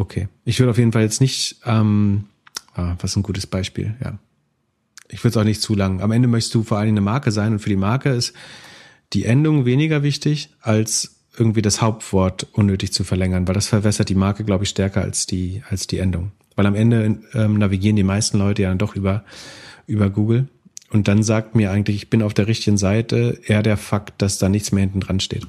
okay. 0.00 0.28
Ich 0.44 0.58
würde 0.58 0.70
auf 0.70 0.78
jeden 0.78 0.92
Fall 0.92 1.02
jetzt 1.02 1.20
nicht, 1.20 1.60
ähm, 1.64 2.24
ah, 2.74 2.96
was 3.00 3.16
ein 3.16 3.22
gutes 3.22 3.46
Beispiel, 3.46 3.94
ja. 4.02 4.18
Ich 5.08 5.24
würde 5.24 5.30
es 5.30 5.36
auch 5.36 5.44
nicht 5.44 5.60
zu 5.60 5.74
lang. 5.74 6.00
Am 6.00 6.12
Ende 6.12 6.28
möchtest 6.28 6.54
du 6.54 6.62
vor 6.62 6.78
allem 6.78 6.90
eine 6.90 7.00
Marke 7.00 7.32
sein 7.32 7.52
und 7.52 7.58
für 7.58 7.68
die 7.68 7.76
Marke 7.76 8.10
ist 8.10 8.32
die 9.12 9.24
Endung 9.24 9.64
weniger 9.64 10.04
wichtig 10.04 10.50
als 10.60 11.16
irgendwie 11.36 11.62
das 11.62 11.82
Hauptwort 11.82 12.46
unnötig 12.52 12.92
zu 12.92 13.02
verlängern, 13.02 13.48
weil 13.48 13.54
das 13.54 13.66
verwässert 13.66 14.08
die 14.08 14.14
Marke, 14.14 14.44
glaube 14.44 14.64
ich, 14.64 14.70
stärker 14.70 15.02
als 15.02 15.26
die, 15.26 15.62
als 15.68 15.86
die 15.86 15.98
Endung. 15.98 16.32
Weil 16.54 16.66
am 16.66 16.74
Ende 16.74 17.18
ähm, 17.34 17.58
navigieren 17.58 17.96
die 17.96 18.02
meisten 18.04 18.38
Leute 18.38 18.62
ja 18.62 18.68
dann 18.68 18.78
doch 18.78 18.94
über, 18.94 19.24
über 19.86 20.10
Google. 20.10 20.48
Und 20.90 21.08
dann 21.08 21.22
sagt 21.22 21.54
mir 21.54 21.70
eigentlich, 21.70 21.96
ich 21.96 22.10
bin 22.10 22.22
auf 22.22 22.34
der 22.34 22.46
richtigen 22.46 22.76
Seite, 22.76 23.40
eher 23.44 23.62
der 23.62 23.76
Fakt, 23.76 24.20
dass 24.22 24.38
da 24.38 24.48
nichts 24.48 24.72
mehr 24.72 24.82
hinten 24.82 25.00
dran 25.00 25.20
steht. 25.20 25.46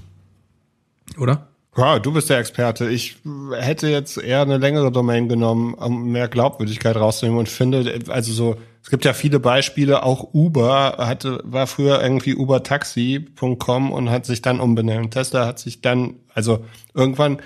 Oder? 1.18 1.51
Ja, 1.78 2.00
du 2.00 2.12
bist 2.12 2.30
der 2.30 2.40
Experte. 2.40 2.90
Ich 2.90 3.18
hätte 3.58 3.88
jetzt 3.88 4.18
eher 4.18 4.42
eine 4.42 4.58
längere 4.58 4.92
Domain 4.92 5.30
genommen, 5.30 5.74
um 5.74 6.12
mehr 6.12 6.28
Glaubwürdigkeit 6.28 6.98
rauszunehmen 6.98 7.40
und 7.40 7.48
finde, 7.48 8.00
also 8.10 8.34
so, 8.34 8.58
es 8.84 8.90
gibt 8.90 9.06
ja 9.06 9.14
viele 9.14 9.40
Beispiele, 9.40 10.04
auch 10.04 10.34
Uber 10.34 10.98
hatte, 10.98 11.40
war 11.46 11.68
früher 11.68 12.02
irgendwie 12.02 12.36
ubertaxi.com 12.36 13.92
und 13.92 14.10
hat 14.10 14.26
sich 14.26 14.42
dann 14.42 14.60
umbenannt. 14.60 15.14
Tesla 15.14 15.46
hat 15.46 15.60
sich 15.60 15.82
dann, 15.82 16.16
also 16.34 16.66
irgendwann, 16.94 17.42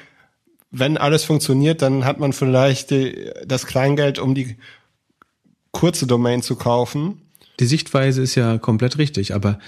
wenn 0.71 0.97
alles 0.97 1.23
funktioniert, 1.23 1.84
dann 1.84 2.03
hat 2.03 2.19
man 2.19 2.34
vielleicht 2.34 2.89
die, 2.89 3.32
das 3.45 3.67
Kleingeld, 3.67 4.17
um 4.17 4.34
die 4.34 4.57
kurze 5.71 6.07
Domain 6.07 6.41
zu 6.41 6.55
kaufen. 6.55 7.21
Die 7.59 7.67
Sichtweise 7.67 8.23
ist 8.23 8.34
ja 8.34 8.57
komplett 8.57 8.97
richtig, 8.97 9.36
aber 9.36 9.59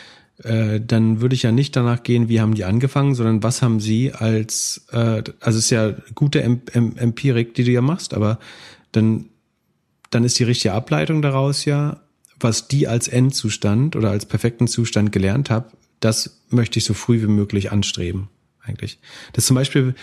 äh, 0.44 0.80
dann 0.80 1.22
würde 1.22 1.36
ich 1.36 1.44
ja 1.44 1.52
nicht 1.52 1.76
danach 1.76 2.04
gehen, 2.04 2.30
wie 2.30 2.40
haben 2.42 2.54
die 2.54 2.66
angefangen, 2.66 3.16
sondern 3.16 3.44
was 3.44 3.62
haben 3.62 3.80
sie 3.80 4.14
als, 4.14 4.86
äh, 4.92 5.24
also 5.40 5.58
es 5.58 5.66
ist 5.66 5.70
ja 5.72 5.96
gute 6.14 6.42
em 6.42 6.62
em 6.74 6.96
Empirik, 6.98 7.54
die 7.56 7.64
du 7.64 7.72
ja 7.72 7.82
machst, 7.82 8.14
aber 8.14 8.40
dann, 8.92 9.26
dann 10.10 10.24
ist 10.24 10.38
die 10.40 10.44
richtige 10.44 10.74
Ableitung 10.74 11.22
daraus 11.22 11.66
ja, 11.66 12.02
was 12.40 12.68
die 12.68 12.88
als 12.88 13.08
Endzustand 13.08 13.96
oder 13.96 14.12
als 14.12 14.26
perfekten 14.26 14.68
Zustand 14.68 15.12
gelernt 15.12 15.50
haben, 15.50 15.66
das 16.00 16.40
möchte 16.50 16.80
ich 16.80 16.86
so 16.86 16.94
früh 16.94 17.22
wie 17.22 17.28
möglich 17.28 17.72
anstreben 17.72 18.30
eigentlich. 18.62 19.00
Das 19.34 19.46
zum 19.46 19.56
Beispiel, 19.56 19.96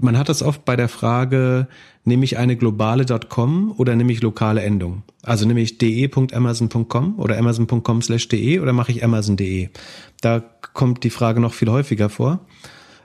man 0.00 0.16
hat 0.18 0.28
das 0.28 0.42
oft 0.42 0.64
bei 0.64 0.76
der 0.76 0.88
Frage, 0.88 1.66
nehme 2.04 2.24
ich 2.24 2.38
eine 2.38 2.56
globale 2.56 3.04
.com 3.28 3.74
oder 3.76 3.96
nehme 3.96 4.12
ich 4.12 4.22
lokale 4.22 4.62
Endung? 4.62 5.02
Also 5.22 5.46
nehme 5.46 5.60
ich 5.60 5.78
de.amazon.com 5.78 7.18
oder 7.18 7.38
amazon.com 7.38 8.02
slash 8.02 8.28
de 8.28 8.60
oder 8.60 8.72
mache 8.72 8.92
ich 8.92 9.04
amazon.de? 9.04 9.68
Da 10.20 10.40
kommt 10.72 11.04
die 11.04 11.10
Frage 11.10 11.40
noch 11.40 11.54
viel 11.54 11.70
häufiger 11.70 12.08
vor. 12.08 12.46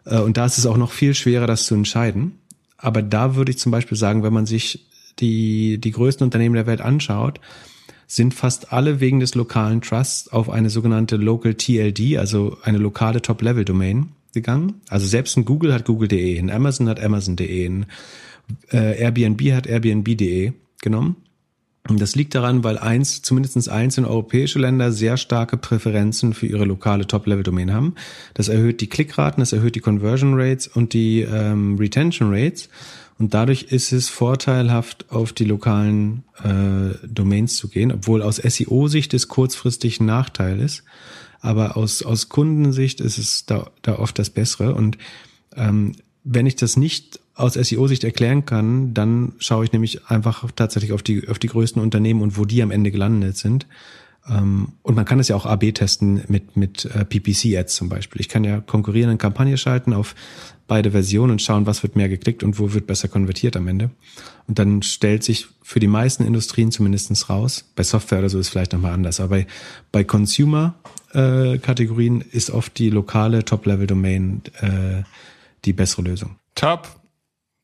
Äh, 0.06 0.20
und 0.20 0.38
da 0.38 0.46
ist 0.46 0.58
es 0.58 0.66
auch 0.66 0.78
noch 0.78 0.92
viel 0.92 1.14
schwerer, 1.14 1.48
das 1.48 1.66
zu 1.66 1.76
entscheiden. 1.76 2.38
Aber 2.78 3.02
da 3.02 3.36
würde 3.36 3.52
ich 3.52 3.60
zum 3.60 3.72
Beispiel 3.72 3.98
sagen, 3.98 4.24
wenn 4.24 4.34
man 4.34 4.46
sich 4.46 4.88
die, 5.20 5.80
die 5.80 5.92
größten 5.92 6.26
Unternehmen 6.26 6.56
der 6.56 6.68
Welt 6.68 6.82
anschaut, 6.82 7.40
sind 8.08 8.34
fast 8.34 8.74
alle 8.74 9.00
wegen 9.00 9.20
des 9.20 9.36
lokalen 9.36 9.82
Trusts 9.82 10.28
auf 10.30 10.50
eine 10.50 10.70
sogenannte 10.70 11.16
Local 11.16 11.54
TLD, 11.54 12.18
also 12.18 12.58
eine 12.64 12.78
lokale 12.78 13.22
Top-Level-Domain 13.22 14.10
gegangen. 14.34 14.82
Also 14.90 15.08
selbst 15.08 15.38
ein 15.38 15.46
Google 15.46 15.74
hat 15.74 15.86
google.de, 15.86 16.40
ein 16.40 16.50
Amazon 16.50 16.90
hat 16.90 17.00
amazon.de, 17.00 17.66
ein 17.66 17.86
äh, 18.72 19.00
Airbnb 19.02 19.42
hat 19.54 19.68
airbnb.de 19.68 20.54
genommen. 20.82 21.16
Und 21.90 22.00
das 22.00 22.16
liegt 22.16 22.36
daran, 22.36 22.64
weil 22.64 22.78
eins, 22.78 23.24
zumindest 23.24 23.68
einzelne 23.68 24.08
europäische 24.08 24.60
Länder 24.60 24.92
sehr 24.92 25.18
starke 25.18 25.58
Präferenzen 25.58 26.34
für 26.34 26.46
ihre 26.46 26.66
lokale 26.66 27.08
Top-Level-Domain 27.08 27.74
haben. 27.74 27.96
Das 28.36 28.50
erhöht 28.50 28.82
die 28.82 28.88
Klickraten, 28.88 29.42
das 29.42 29.52
erhöht 29.52 29.76
die 29.76 29.80
Conversion 29.80 30.40
Rates 30.40 30.68
und 30.68 30.94
die 30.94 31.22
ähm, 31.22 31.78
Retention 31.78 32.32
Rates. 32.32 32.70
Und 33.18 33.34
dadurch 33.34 33.64
ist 33.64 33.92
es 33.92 34.10
vorteilhaft, 34.10 35.06
auf 35.10 35.34
die 35.34 35.46
lokalen 35.46 36.24
äh, 36.44 36.96
Domains 37.08 37.56
zu 37.56 37.68
gehen, 37.68 37.92
obwohl 37.92 38.22
aus 38.22 38.38
SEO-Sicht 38.38 39.14
es 39.14 39.28
kurzfristig 39.28 40.00
ein 40.00 40.06
Nachteil 40.06 40.60
ist. 40.60 40.84
Aber 41.42 41.76
aus, 41.76 42.04
aus 42.04 42.30
Kundensicht 42.30 43.02
ist 43.02 43.18
es 43.18 43.46
da, 43.46 43.72
da 43.82 44.00
oft 44.00 44.18
das 44.20 44.30
Bessere. 44.30 44.76
Und 44.76 44.98
ähm, 45.56 45.94
wenn 46.24 46.46
ich 46.46 46.56
das 46.56 46.78
nicht 46.78 47.20
aus 47.34 47.54
SEO-Sicht 47.54 48.04
erklären 48.04 48.46
kann, 48.46 48.94
dann 48.94 49.34
schaue 49.40 49.66
ich 49.66 49.72
nämlich 49.72 50.06
einfach 50.08 50.50
tatsächlich 50.56 50.94
auf 50.94 51.02
die, 51.02 51.28
auf 51.28 51.40
die 51.40 51.48
größten 51.48 51.82
Unternehmen 51.82 52.22
und 52.22 52.38
wo 52.38 52.46
die 52.46 52.62
am 52.62 52.72
Ende 52.72 52.92
gelandet 52.92 53.38
sind. 53.38 53.66
Ähm, 54.30 54.74
und 54.84 54.96
man 54.96 55.06
kann 55.06 55.20
es 55.20 55.30
ja 55.30 55.36
auch 55.36 55.46
AB 55.46 55.74
testen 55.74 56.22
mit, 56.28 56.56
mit 56.56 56.86
äh, 56.86 57.06
PPC-Ads 57.06 57.76
zum 57.76 57.90
Beispiel. 57.90 58.22
Ich 58.22 58.30
kann 58.30 58.44
ja 58.44 58.62
konkurrierende 58.62 59.18
Kampagne 59.18 59.58
schalten 59.58 59.94
auf 59.94 60.16
beide 60.68 60.92
Versionen 60.92 61.34
und 61.34 61.42
schauen, 61.42 61.66
was 61.66 61.84
wird 61.84 61.96
mehr 61.96 62.08
geklickt 62.08 62.44
und 62.44 62.60
wo 62.60 62.72
wird 62.74 62.88
besser 62.88 63.08
konvertiert 63.08 63.58
am 63.58 63.68
Ende. 63.68 63.90
Und 64.48 64.60
dann 64.60 64.82
stellt 64.84 65.24
sich 65.24 65.48
für 65.62 65.80
die 65.80 65.88
meisten 65.88 66.24
Industrien 66.24 66.72
zumindestens 66.72 67.30
raus. 67.30 67.66
Bei 67.76 67.84
Software 67.84 68.20
oder 68.20 68.30
so 68.30 68.40
ist 68.40 68.50
vielleicht 68.50 68.74
nochmal 68.74 68.94
anders. 68.94 69.20
Aber 69.20 69.38
bei, 69.38 69.48
bei 69.92 70.04
Consumer-Kategorien 70.04 70.81
äh, 71.14 72.28
ist 72.32 72.52
oft 72.52 72.78
die 72.78 72.90
lokale 72.90 73.46
Top-Level-Domain 73.46 74.42
äh, 74.62 75.04
die 75.66 75.74
bessere 75.74 76.04
Lösung. 76.04 76.38
Top. 76.56 76.88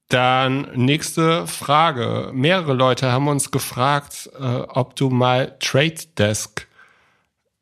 Dann 0.09 0.67
nächste 0.75 1.47
Frage. 1.47 2.31
Mehrere 2.33 2.73
Leute 2.73 3.11
haben 3.11 3.27
uns 3.27 3.51
gefragt, 3.51 4.29
äh, 4.39 4.43
ob 4.43 4.95
du 4.95 5.09
mal 5.09 5.57
Trade 5.59 5.95
Desk 6.17 6.65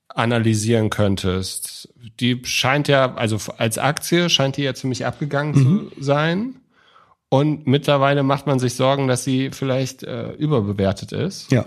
analysieren 0.09 0.89
könntest. 0.89 1.89
Die 2.19 2.41
scheint 2.45 2.88
ja, 2.88 3.15
also 3.15 3.38
als 3.57 3.77
Aktie 3.77 4.29
scheint 4.29 4.57
die 4.57 4.63
ja 4.63 4.73
ziemlich 4.73 5.05
abgegangen 5.05 5.55
mhm. 5.55 5.91
zu 5.95 6.03
sein. 6.03 6.55
Und 7.29 7.67
mittlerweile 7.67 8.23
macht 8.23 8.47
man 8.47 8.59
sich 8.59 8.75
Sorgen, 8.75 9.07
dass 9.07 9.23
sie 9.23 9.49
vielleicht 9.51 10.03
äh, 10.03 10.31
überbewertet 10.33 11.11
ist. 11.11 11.51
Ja. 11.51 11.65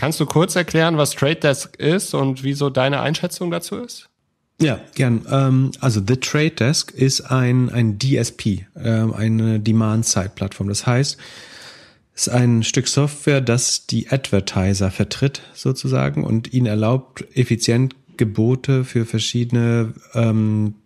Kannst 0.00 0.18
du 0.18 0.24
kurz 0.24 0.56
erklären, 0.56 0.96
was 0.96 1.10
Trade 1.10 1.36
Desk 1.36 1.76
ist 1.76 2.14
und 2.14 2.42
wieso 2.42 2.70
deine 2.70 3.02
Einschätzung 3.02 3.50
dazu 3.50 3.76
ist? 3.76 4.08
Ja, 4.58 4.80
gern. 4.94 5.26
Ähm, 5.30 5.72
also 5.80 6.00
The 6.00 6.16
Trade 6.16 6.52
Desk 6.52 6.90
ist 6.92 7.20
ein, 7.30 7.68
ein 7.68 7.98
DSP, 7.98 8.64
ähm, 8.82 9.12
eine 9.12 9.60
Demand-Side-Plattform. 9.60 10.68
Das 10.68 10.86
heißt, 10.86 11.18
es 12.14 12.26
ist 12.26 12.32
ein 12.32 12.62
Stück 12.62 12.88
Software, 12.88 13.42
das 13.42 13.88
die 13.88 14.08
Advertiser 14.08 14.90
vertritt 14.90 15.42
sozusagen 15.52 16.24
und 16.24 16.54
ihnen 16.54 16.64
erlaubt, 16.64 17.26
effizient 17.34 17.94
Gebote 18.16 18.84
für 18.84 19.04
verschiedene 19.04 19.92
ähm, 20.14 20.76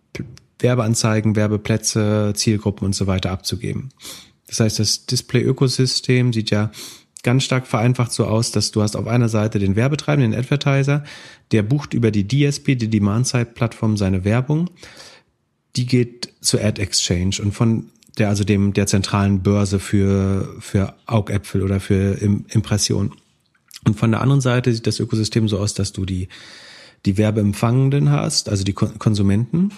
Werbeanzeigen, 0.59 1.37
Werbeplätze, 1.37 2.33
Zielgruppen 2.35 2.85
und 2.85 2.97
so 2.97 3.07
weiter 3.07 3.31
abzugeben. 3.31 3.91
Das 4.49 4.59
heißt, 4.59 4.81
das 4.81 5.07
Display-Ökosystem 5.07 6.33
sieht 6.33 6.51
ja 6.51 6.73
ganz 7.25 7.43
stark 7.43 7.67
vereinfacht 7.67 8.13
so 8.13 8.27
aus, 8.27 8.53
dass 8.53 8.71
du 8.71 8.83
hast 8.83 8.95
auf 8.95 9.09
einer 9.09 9.29
Seite 9.29 9.59
den 9.59 9.75
Werbetreibenden, 9.75 10.31
den 10.31 10.41
Advertiser, 10.41 11.03
der 11.51 11.65
bucht 11.65 11.95
über 11.95 12.13
die 12.13 12.29
DSP, 12.29 12.77
die 12.77 12.89
Demand-Side-Plattform, 12.89 13.97
seine 13.97 14.25
Werbung. 14.25 14.71
Die 15.75 15.87
geht 15.87 16.33
zur 16.41 16.63
Ad 16.63 16.81
Exchange 16.81 17.37
und 17.43 17.53
von 17.53 17.91
der, 18.19 18.29
also 18.29 18.45
dem, 18.45 18.73
der 18.75 18.87
zentralen 18.87 19.43
Börse 19.43 19.81
für, 19.81 20.55
für 20.61 20.95
Augäpfel 21.07 21.63
oder 21.63 21.81
für 21.81 22.21
Impressionen. 22.21 23.13
Und 23.85 23.99
von 23.99 24.13
der 24.13 24.21
anderen 24.21 24.41
Seite 24.41 24.73
sieht 24.73 24.87
das 24.87 25.01
Ökosystem 25.01 25.49
so 25.49 25.59
aus, 25.59 25.75
dass 25.75 25.93
du 25.93 26.05
die, 26.05 26.29
die 27.07 27.19
Werbeempfangenden 27.19 28.11
hast, 28.11 28.49
also 28.49 28.63
die 28.65 28.73
Konsumenten. 28.73 29.73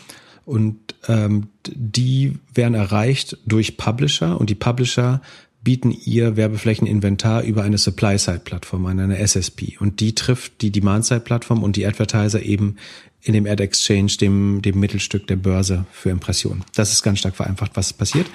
Und 0.44 0.78
ähm, 1.08 1.48
die 1.66 2.38
werden 2.54 2.74
erreicht 2.74 3.38
durch 3.46 3.76
Publisher 3.76 4.40
und 4.40 4.48
die 4.48 4.54
Publisher 4.54 5.20
bieten 5.66 5.90
ihr 5.90 6.36
Werbeflächeninventar 6.36 7.42
über 7.42 7.64
eine 7.64 7.76
Supply-Side-Plattform 7.76 8.86
an, 8.86 9.00
eine 9.00 9.18
SSP. 9.18 9.76
Und 9.80 9.98
die 9.98 10.14
trifft 10.14 10.62
die 10.62 10.70
Demand-Side-Plattform 10.70 11.64
und 11.64 11.74
die 11.74 11.84
Advertiser 11.84 12.40
eben 12.40 12.76
in 13.20 13.32
dem 13.32 13.46
Ad 13.46 13.60
Exchange, 13.60 14.12
dem, 14.20 14.62
dem 14.62 14.78
Mittelstück 14.78 15.26
der 15.26 15.34
Börse 15.34 15.84
für 15.90 16.10
Impressionen. 16.10 16.64
Das 16.76 16.92
ist 16.92 17.02
ganz 17.02 17.18
stark 17.18 17.34
vereinfacht, 17.34 17.72
was 17.74 17.92
passiert. 17.92 18.28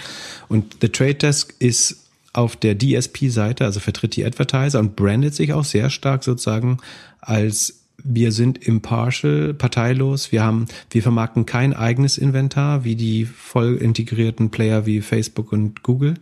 Und 0.49 0.75
The 0.81 0.89
Trade 0.89 1.15
Desk 1.15 1.53
ist 1.59 2.01
auf 2.33 2.57
der 2.57 2.77
DSP-Seite, 2.77 3.63
also 3.63 3.79
vertritt 3.79 4.17
die 4.17 4.25
Advertiser 4.25 4.81
und 4.81 4.97
brandet 4.97 5.33
sich 5.33 5.53
auch 5.53 5.63
sehr 5.63 5.89
stark 5.89 6.25
sozusagen 6.25 6.79
als 7.21 7.80
wir 8.03 8.31
sind 8.31 8.57
impartial, 8.57 9.53
parteilos. 9.53 10.31
Wir 10.31 10.43
haben, 10.43 10.65
wir 10.89 11.01
vermarkten 11.01 11.45
kein 11.45 11.73
eigenes 11.73 12.17
Inventar 12.17 12.83
wie 12.83 12.95
die 12.95 13.25
voll 13.25 13.77
integrierten 13.77 14.49
Player 14.51 14.85
wie 14.85 15.01
Facebook 15.01 15.51
und 15.51 15.83
Google. 15.83 16.15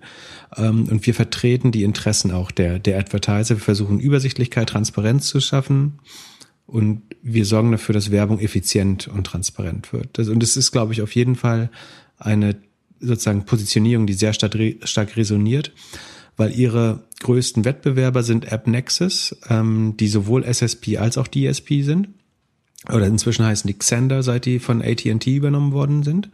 Ähm, 0.55 0.87
und 0.89 1.05
wir 1.05 1.13
vertreten 1.13 1.71
die 1.71 1.83
Interessen 1.83 2.31
auch 2.31 2.51
der, 2.51 2.79
der 2.79 2.99
Advertiser. 2.99 3.55
Wir 3.55 3.63
versuchen 3.63 3.99
Übersichtlichkeit, 3.99 4.69
Transparenz 4.69 5.27
zu 5.27 5.39
schaffen. 5.39 5.99
Und 6.65 7.01
wir 7.23 7.45
sorgen 7.45 7.71
dafür, 7.71 7.93
dass 7.93 8.11
Werbung 8.11 8.39
effizient 8.39 9.07
und 9.07 9.25
transparent 9.25 9.91
wird. 9.91 10.17
Das, 10.17 10.29
und 10.29 10.43
es 10.43 10.55
ist, 10.55 10.71
glaube 10.71 10.93
ich, 10.93 11.01
auf 11.01 11.15
jeden 11.15 11.35
Fall 11.35 11.69
eine 12.17 12.57
sozusagen 12.99 13.45
Positionierung, 13.45 14.05
die 14.05 14.13
sehr 14.13 14.33
stark 14.33 15.17
resoniert 15.17 15.71
weil 16.39 16.57
ihre 16.57 17.03
größten 17.19 17.65
Wettbewerber 17.65 18.23
sind 18.23 18.51
AppNexus, 18.51 19.35
ähm, 19.49 19.95
die 19.99 20.07
sowohl 20.07 20.45
SSP 20.45 20.97
als 20.97 21.17
auch 21.17 21.27
DSP 21.27 21.83
sind. 21.83 22.07
Oder 22.87 23.07
inzwischen 23.07 23.45
heißen 23.45 23.67
die 23.67 23.77
Xander, 23.77 24.23
seit 24.23 24.45
die 24.45 24.59
von 24.59 24.81
AT&T 24.81 25.35
übernommen 25.35 25.73
worden 25.73 26.01
sind. 26.03 26.29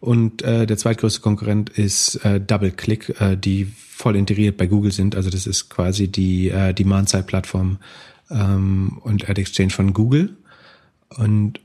Und 0.00 0.40
äh, 0.40 0.66
der 0.66 0.78
zweitgrößte 0.78 1.20
Konkurrent 1.20 1.68
ist 1.68 2.16
äh, 2.24 2.40
DoubleClick, 2.40 3.20
äh, 3.20 3.36
die 3.36 3.66
voll 3.66 4.16
integriert 4.16 4.56
bei 4.56 4.66
Google 4.66 4.90
sind. 4.90 5.16
Also 5.16 5.28
das 5.28 5.46
ist 5.46 5.68
quasi 5.68 6.08
die 6.08 6.48
äh, 6.48 6.72
Demand-Side-Plattform 6.72 7.76
ähm, 8.30 9.00
und 9.04 9.28
Ad 9.28 9.38
Exchange 9.38 9.70
von 9.70 9.92
Google. 9.92 10.34
Und 11.10 11.60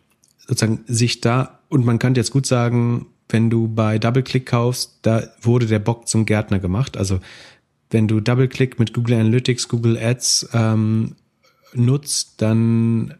sozusagen 0.45 0.83
sich 0.87 1.21
da, 1.21 1.59
und 1.69 1.85
man 1.85 1.99
kann 1.99 2.15
jetzt 2.15 2.31
gut 2.31 2.45
sagen, 2.45 3.05
wenn 3.29 3.49
du 3.49 3.69
bei 3.69 3.97
DoubleClick 3.97 4.45
kaufst, 4.45 4.99
da 5.03 5.23
wurde 5.41 5.67
der 5.67 5.79
Bock 5.79 6.07
zum 6.09 6.25
Gärtner 6.25 6.59
gemacht. 6.59 6.97
Also 6.97 7.21
wenn 7.89 8.07
du 8.07 8.19
DoubleClick 8.19 8.79
mit 8.79 8.93
Google 8.93 9.19
Analytics, 9.19 9.67
Google 9.67 9.97
Ads 9.97 10.49
ähm, 10.53 11.15
nutzt, 11.73 12.41
dann 12.41 13.13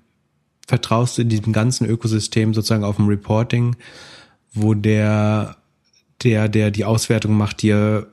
vertraust 0.67 1.17
du 1.17 1.23
diesem 1.23 1.53
ganzen 1.53 1.87
Ökosystem 1.87 2.53
sozusagen 2.53 2.83
auf 2.83 2.97
dem 2.97 3.07
Reporting, 3.07 3.75
wo 4.53 4.73
der, 4.73 5.57
der, 6.23 6.49
der 6.49 6.71
die 6.71 6.85
Auswertung 6.85 7.37
macht, 7.37 7.61
dir 7.61 8.07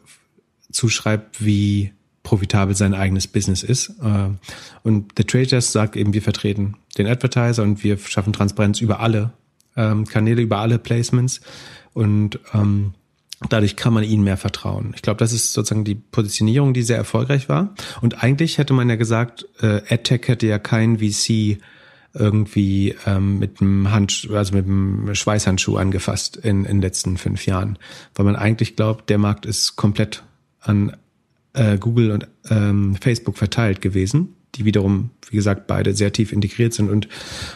zuschreibt, 0.71 1.45
wie 1.45 1.93
profitabel 2.23 2.75
sein 2.75 2.95
eigenes 2.95 3.27
Business 3.27 3.63
ist. 3.63 3.91
Äh, 4.03 4.31
und 4.83 5.13
The 5.17 5.25
Traders 5.25 5.73
sagt 5.73 5.97
eben, 5.97 6.15
wir 6.15 6.23
vertreten 6.23 6.77
den 6.97 7.07
Advertiser 7.07 7.63
und 7.63 7.85
wir 7.85 7.99
schaffen 7.99 8.33
Transparenz 8.33 8.81
über 8.81 9.01
alle 9.01 9.33
ähm, 9.77 10.05
Kanäle, 10.07 10.43
über 10.43 10.59
alle 10.59 10.79
Placements. 10.79 11.41
Und 11.93 12.41
ähm, 12.53 12.95
Dadurch 13.49 13.77
kann 13.77 13.93
man 13.93 14.05
ihnen 14.05 14.25
mehr 14.25 14.37
vertrauen. 14.37 14.93
Ich 14.95 15.03
glaube, 15.03 15.19
das 15.19 15.33
ist 15.33 15.53
sozusagen 15.53 15.85
die 15.85 15.97
Positionierung, 15.97 16.73
die 16.73 16.83
sehr 16.83 16.97
erfolgreich 16.97 17.49
war. 17.49 17.75
Und 18.01 18.23
eigentlich 18.23 18.59
hätte 18.59 18.73
man 18.73 18.89
ja 18.89 18.97
gesagt, 18.97 19.47
äh, 19.61 19.83
AdTech 19.89 20.29
hätte 20.29 20.47
ja 20.47 20.59
kein 20.59 20.99
VC 20.99 21.59
irgendwie 22.15 22.95
ähm, 23.07 23.39
mit 23.41 23.61
dem 23.61 23.91
Hand, 23.91 24.29
also 24.33 24.55
mit 24.55 24.67
dem 24.67 25.15
Schweißhandschuh 25.15 25.77
angefasst 25.77 26.37
in, 26.37 26.65
in 26.65 26.77
den 26.77 26.83
letzten 26.83 27.17
fünf 27.17 27.45
Jahren, 27.45 27.77
weil 28.15 28.25
man 28.25 28.37
eigentlich 28.37 28.77
glaubt, 28.77 29.11
der 29.11 29.19
Markt 29.19 29.47
ist 29.47 29.75
komplett 29.75 30.23
an 30.61 30.97
äh, 31.55 31.77
Google 31.77 32.13
und 32.13 32.29
ähm, 32.51 32.97
Facebook 33.01 33.37
verteilt 33.37 33.81
gewesen, 33.81 34.37
die 34.55 34.65
wiederum, 34.65 35.11
wie 35.29 35.37
gesagt, 35.37 35.67
beide 35.67 35.93
sehr 35.95 36.13
tief 36.13 36.33
integriert 36.33 36.73
sind 36.73 36.89
und 36.89 37.09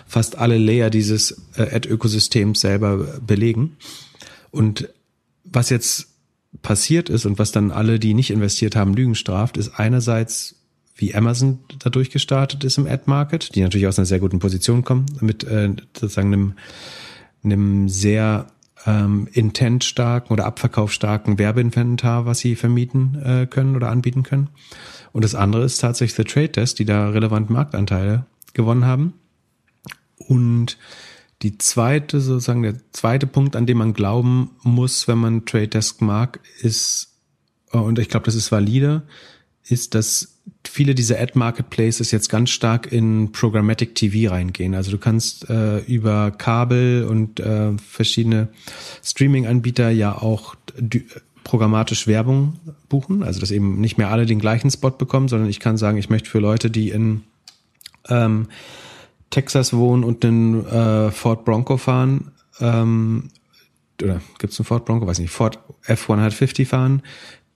fast 0.07 0.37
alle 0.37 0.59
Layer 0.59 0.91
dieses 0.91 1.41
äh, 1.57 1.75
Ad-Ökosystems 1.75 2.61
selber 2.61 3.21
belegen. 3.25 3.77
Und 4.51 4.89
was 5.53 5.71
jetzt 5.71 6.09
passiert 6.63 7.09
ist 7.09 7.27
und 7.27 7.39
was 7.39 7.53
dann 7.53 7.71
alle, 7.71 7.99
die 7.99 8.15
nicht 8.15 8.31
investiert 8.31 8.77
haben, 8.77 8.95
Lügen 8.95 9.15
straft, 9.15 9.57
ist 9.57 9.79
einerseits, 9.79 10.57
wie 10.97 11.15
Amazon 11.15 11.61
dadurch 11.79 12.11
gestartet 12.11 12.65
ist 12.65 12.79
im 12.79 12.87
Ad-Market, 12.87 13.55
die 13.55 13.63
natürlich 13.63 13.87
aus 13.87 13.99
einer 13.99 14.07
sehr 14.07 14.19
guten 14.19 14.39
Position 14.39 14.85
kommen, 14.85 15.07
mit 15.21 15.45
äh, 15.45 15.71
sozusagen 15.95 16.33
einem, 16.33 16.53
einem 17.45 17.89
sehr 17.89 18.47
ähm, 18.87 19.29
intent-starken 19.33 20.33
oder 20.33 20.47
abverkaufsstarken 20.47 21.39
Werbeinventar, 21.39 22.27
was 22.27 22.41
sie 22.41 22.57
vermieten 22.57 23.21
äh, 23.23 23.47
können 23.47 23.77
oder 23.77 23.91
anbieten 23.91 24.23
können. 24.23 24.49
Und 25.13 25.25
das 25.25 25.35
andere 25.35 25.65
ist 25.65 25.79
tatsächlich 25.79 26.17
The 26.17 26.25
Trade 26.25 26.53
Test, 26.53 26.79
die 26.79 26.85
da 26.85 27.11
relevant 27.11 27.51
Marktanteile 27.51 28.27
gewonnen 28.55 28.85
haben. 28.85 29.15
Und 30.17 30.79
die 31.43 31.59
zweite, 31.59 32.21
sozusagen 32.21 32.63
der 32.63 32.77
zweite 32.93 33.27
Punkt, 33.27 33.55
an 33.55 33.67
dem 33.67 33.79
man 33.79 33.93
glauben 33.93 34.51
muss, 34.63 35.07
wenn 35.07 35.19
man 35.19 35.45
Trade 35.47 35.69
Desk 35.69 36.01
mag, 36.03 36.41
ist, 36.61 37.15
äh, 37.73 37.79
und 37.79 37.99
ich 37.99 38.09
glaube, 38.09 38.27
das 38.27 38.35
ist 38.35 38.51
valide, 38.51 39.03
ist, 39.65 39.95
dass 39.95 40.39
viele 40.67 40.95
dieser 40.95 41.21
Ad 41.21 41.33
Marketplaces 41.35 42.11
jetzt 42.11 42.29
ganz 42.29 42.51
stark 42.51 42.91
in 42.91 43.33
Programmatic 43.33 43.95
TV 43.95 44.31
reingehen. 44.33 44.75
Also 44.75 44.91
du 44.91 44.99
kannst 44.99 45.49
äh, 45.51 45.79
über 45.81 46.31
Kabel 46.31 47.05
und 47.05 47.41
äh, 47.41 47.73
verschiedene 47.77 48.49
Streaming-Anbieter 49.03 49.91
ja 49.91 50.17
auch 50.17 50.57
programmatisch 51.45 52.07
Werbung 52.07 52.55
buchen. 52.89 53.23
Also 53.23 53.41
dass 53.41 53.51
eben 53.51 53.81
nicht 53.81 53.99
mehr 53.99 54.11
alle 54.11 54.27
den 54.27 54.39
gleichen 54.39 54.71
Spot 54.71 54.91
bekommen, 54.91 55.29
sondern 55.29 55.49
ich 55.49 55.61
kann 55.61 55.77
sagen, 55.77 55.99
ich 55.99 56.11
möchte 56.11 56.31
für 56.31 56.41
Leute, 56.41 56.71
die 56.71 56.91
in 56.91 57.23
ähm, 58.09 58.49
Texas 59.31 59.73
wohnen 59.73 60.05
und 60.05 60.25
einen 60.25 60.67
äh, 60.67 61.11
Ford 61.11 61.45
Bronco 61.45 61.77
fahren, 61.77 62.33
ähm, 62.61 63.31
oder 64.03 64.21
gibt 64.39 64.53
es 64.53 64.59
einen 64.59 64.67
Ford 64.67 64.85
Bronco, 64.85 65.07
weiß 65.07 65.19
nicht, 65.19 65.31
Ford 65.31 65.59
F150 65.87 66.67
fahren, 66.67 67.03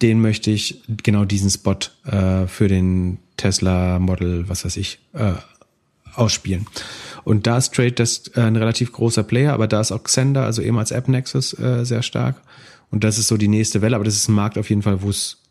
den 0.03 0.21
möchte 0.21 0.51
ich 0.51 0.83
genau 1.03 1.25
diesen 1.25 1.51
Spot 1.51 1.77
äh, 2.05 2.47
für 2.47 2.69
den 2.69 3.19
Tesla 3.37 3.99
Model, 3.99 4.49
was 4.49 4.65
weiß 4.65 4.77
ich, 4.77 4.99
äh, 5.13 5.35
ausspielen. 6.15 6.67
Und 7.25 7.47
da 7.47 7.57
ist 7.57 7.75
Trade 7.75 7.93
das 7.93 8.29
äh, 8.35 8.41
ein 8.41 8.57
relativ 8.57 8.93
großer 8.93 9.23
Player, 9.23 9.53
aber 9.53 9.69
da 9.69 9.81
ist 9.81 9.93
auch 9.93 10.03
Xender, 10.03 10.45
also 10.45 10.61
ehemals 10.61 10.93
AppNexus, 10.93 11.59
äh, 11.59 11.85
sehr 11.85 12.03
stark. 12.03 12.43
Und 12.91 13.05
das 13.05 13.19
ist 13.19 13.29
so 13.29 13.37
die 13.37 13.49
nächste 13.49 13.81
Welle, 13.81 13.97
aber 13.97 14.05
das 14.05 14.17
ist 14.17 14.29
ein 14.29 14.35
Markt 14.35 14.59
auf 14.59 14.69
jeden 14.69 14.83
Fall, 14.83 15.03
wo 15.03 15.09
es 15.09 15.42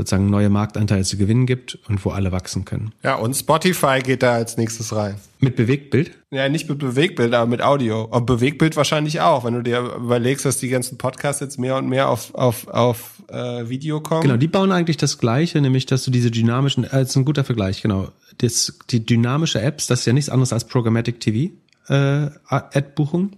sozusagen 0.00 0.30
neue 0.30 0.48
Marktanteile 0.48 1.04
zu 1.04 1.16
gewinnen 1.16 1.46
gibt 1.46 1.78
und 1.88 2.04
wo 2.04 2.10
alle 2.10 2.32
wachsen 2.32 2.64
können. 2.64 2.92
Ja, 3.02 3.16
und 3.16 3.34
Spotify 3.34 4.00
geht 4.02 4.22
da 4.22 4.32
als 4.32 4.56
nächstes 4.56 4.94
rein. 4.94 5.16
Mit 5.40 5.56
Bewegtbild? 5.56 6.12
Ja, 6.30 6.48
nicht 6.48 6.68
mit 6.68 6.78
Bewegtbild, 6.78 7.34
aber 7.34 7.46
mit 7.46 7.62
Audio. 7.62 8.04
Und 8.04 8.26
Bewegtbild 8.26 8.76
wahrscheinlich 8.76 9.20
auch, 9.20 9.44
wenn 9.44 9.54
du 9.54 9.62
dir 9.62 9.80
überlegst, 9.80 10.44
dass 10.44 10.58
die 10.58 10.68
ganzen 10.68 10.96
Podcasts 10.96 11.40
jetzt 11.40 11.58
mehr 11.58 11.76
und 11.76 11.88
mehr 11.88 12.08
auf, 12.08 12.34
auf, 12.34 12.68
auf 12.68 13.22
äh, 13.28 13.68
Video 13.68 14.00
kommen. 14.00 14.22
Genau, 14.22 14.36
die 14.36 14.48
bauen 14.48 14.72
eigentlich 14.72 14.96
das 14.96 15.18
Gleiche, 15.18 15.60
nämlich 15.60 15.86
dass 15.86 16.04
du 16.04 16.10
diese 16.10 16.30
dynamischen, 16.30 16.84
äh, 16.84 16.90
das 16.90 17.10
ist 17.10 17.16
ein 17.16 17.24
guter 17.24 17.44
Vergleich, 17.44 17.82
genau. 17.82 18.08
Das, 18.38 18.78
die 18.90 19.04
dynamische 19.04 19.60
Apps, 19.60 19.86
das 19.86 20.00
ist 20.00 20.06
ja 20.06 20.14
nichts 20.14 20.30
anderes 20.30 20.52
als 20.52 20.66
Programmatic 20.66 21.20
TV, 21.20 21.52
äh, 21.88 22.30
Ad-Buchung 22.48 23.32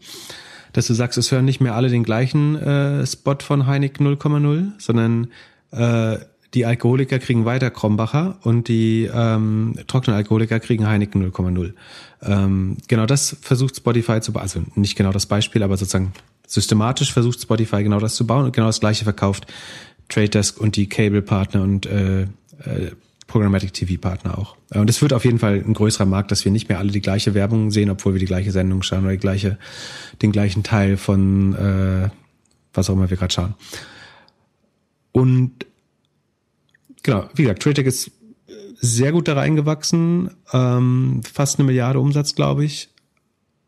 dass 0.73 0.87
du 0.87 0.95
sagst, 0.95 1.19
es 1.19 1.31
hören 1.31 1.45
nicht 1.45 1.61
mehr 1.61 1.75
alle 1.75 1.89
den 1.89 2.03
gleichen 2.03 2.57
äh, 2.57 3.07
Spot 3.07 3.37
von 3.41 3.67
Heinig 3.67 3.97
0,0, 3.99 4.73
sondern 4.79 5.29
äh, 5.71 6.19
die 6.55 6.67
Alkoholiker 6.67 7.19
kriegen 7.19 7.45
weiter 7.45 7.71
Krombacher 7.71 8.39
und 8.43 8.69
die 8.69 9.09
ähm, 9.13 9.75
trockenen 9.87 10.17
Alkoholiker 10.17 10.61
kriegen 10.61 10.87
Heineken 10.87 11.31
0,0. 11.33 11.73
Ähm, 12.23 12.77
genau 12.89 13.07
das 13.07 13.37
versucht 13.41 13.77
Spotify 13.77 14.21
zu 14.21 14.33
bauen, 14.33 14.43
also 14.43 14.63
nicht 14.75 14.97
genau 14.97 15.13
das 15.13 15.27
Beispiel, 15.27 15.63
aber 15.63 15.77
sozusagen 15.77 16.13
systematisch 16.47 17.13
versucht 17.13 17.41
Spotify 17.41 17.83
genau 17.83 18.01
das 18.01 18.15
zu 18.15 18.27
bauen 18.27 18.45
und 18.45 18.53
genau 18.55 18.67
das 18.67 18.81
gleiche 18.81 19.05
verkauft 19.05 19.47
Trade 20.09 20.29
Desk 20.29 20.61
und 20.61 20.77
die 20.77 20.89
Cable-Partner 20.89 21.63
und 21.63 21.87
äh, 21.87 22.23
äh, 22.23 22.27
Programmatic 23.27 23.73
TV-Partner 23.73 24.37
auch. 24.37 24.57
Und 24.75 24.91
es 24.91 25.01
wird 25.01 25.15
auf 25.15 25.25
jeden 25.25 25.39
Fall 25.39 25.55
ein 25.67 25.73
größerer 25.73 26.05
Markt, 26.05 26.31
dass 26.31 26.45
wir 26.45 26.53
nicht 26.53 26.69
mehr 26.69 26.79
alle 26.79 26.93
die 26.93 27.01
gleiche 27.01 27.33
Werbung 27.33 27.71
sehen, 27.71 27.89
obwohl 27.89 28.13
wir 28.13 28.21
die 28.21 28.27
gleiche 28.27 28.51
Sendung 28.51 28.83
schauen 28.83 29.05
oder 29.05 29.13
die 29.13 29.19
gleiche, 29.19 29.59
den 30.21 30.33
gleichen 30.33 30.63
Teil 30.63 30.99
von 30.99 31.55
äh, 31.55 32.11
was 32.75 32.91
auch 32.91 32.95
immer 32.95 33.09
wir 33.09 33.17
gerade 33.17 33.33
schauen. 33.33 33.55
Und 35.13 35.67
genau, 37.03 37.29
wie 37.35 37.43
gesagt, 37.43 37.63
TradeTech 37.63 37.87
ist 37.87 38.11
sehr 38.83 39.13
gut 39.13 39.29
da 39.29 39.35
reingewachsen, 39.35 40.31
ähm, 40.53 41.21
fast 41.31 41.59
eine 41.59 41.67
Milliarde 41.67 42.01
Umsatz, 42.01 42.35
glaube 42.35 42.65
ich, 42.65 42.91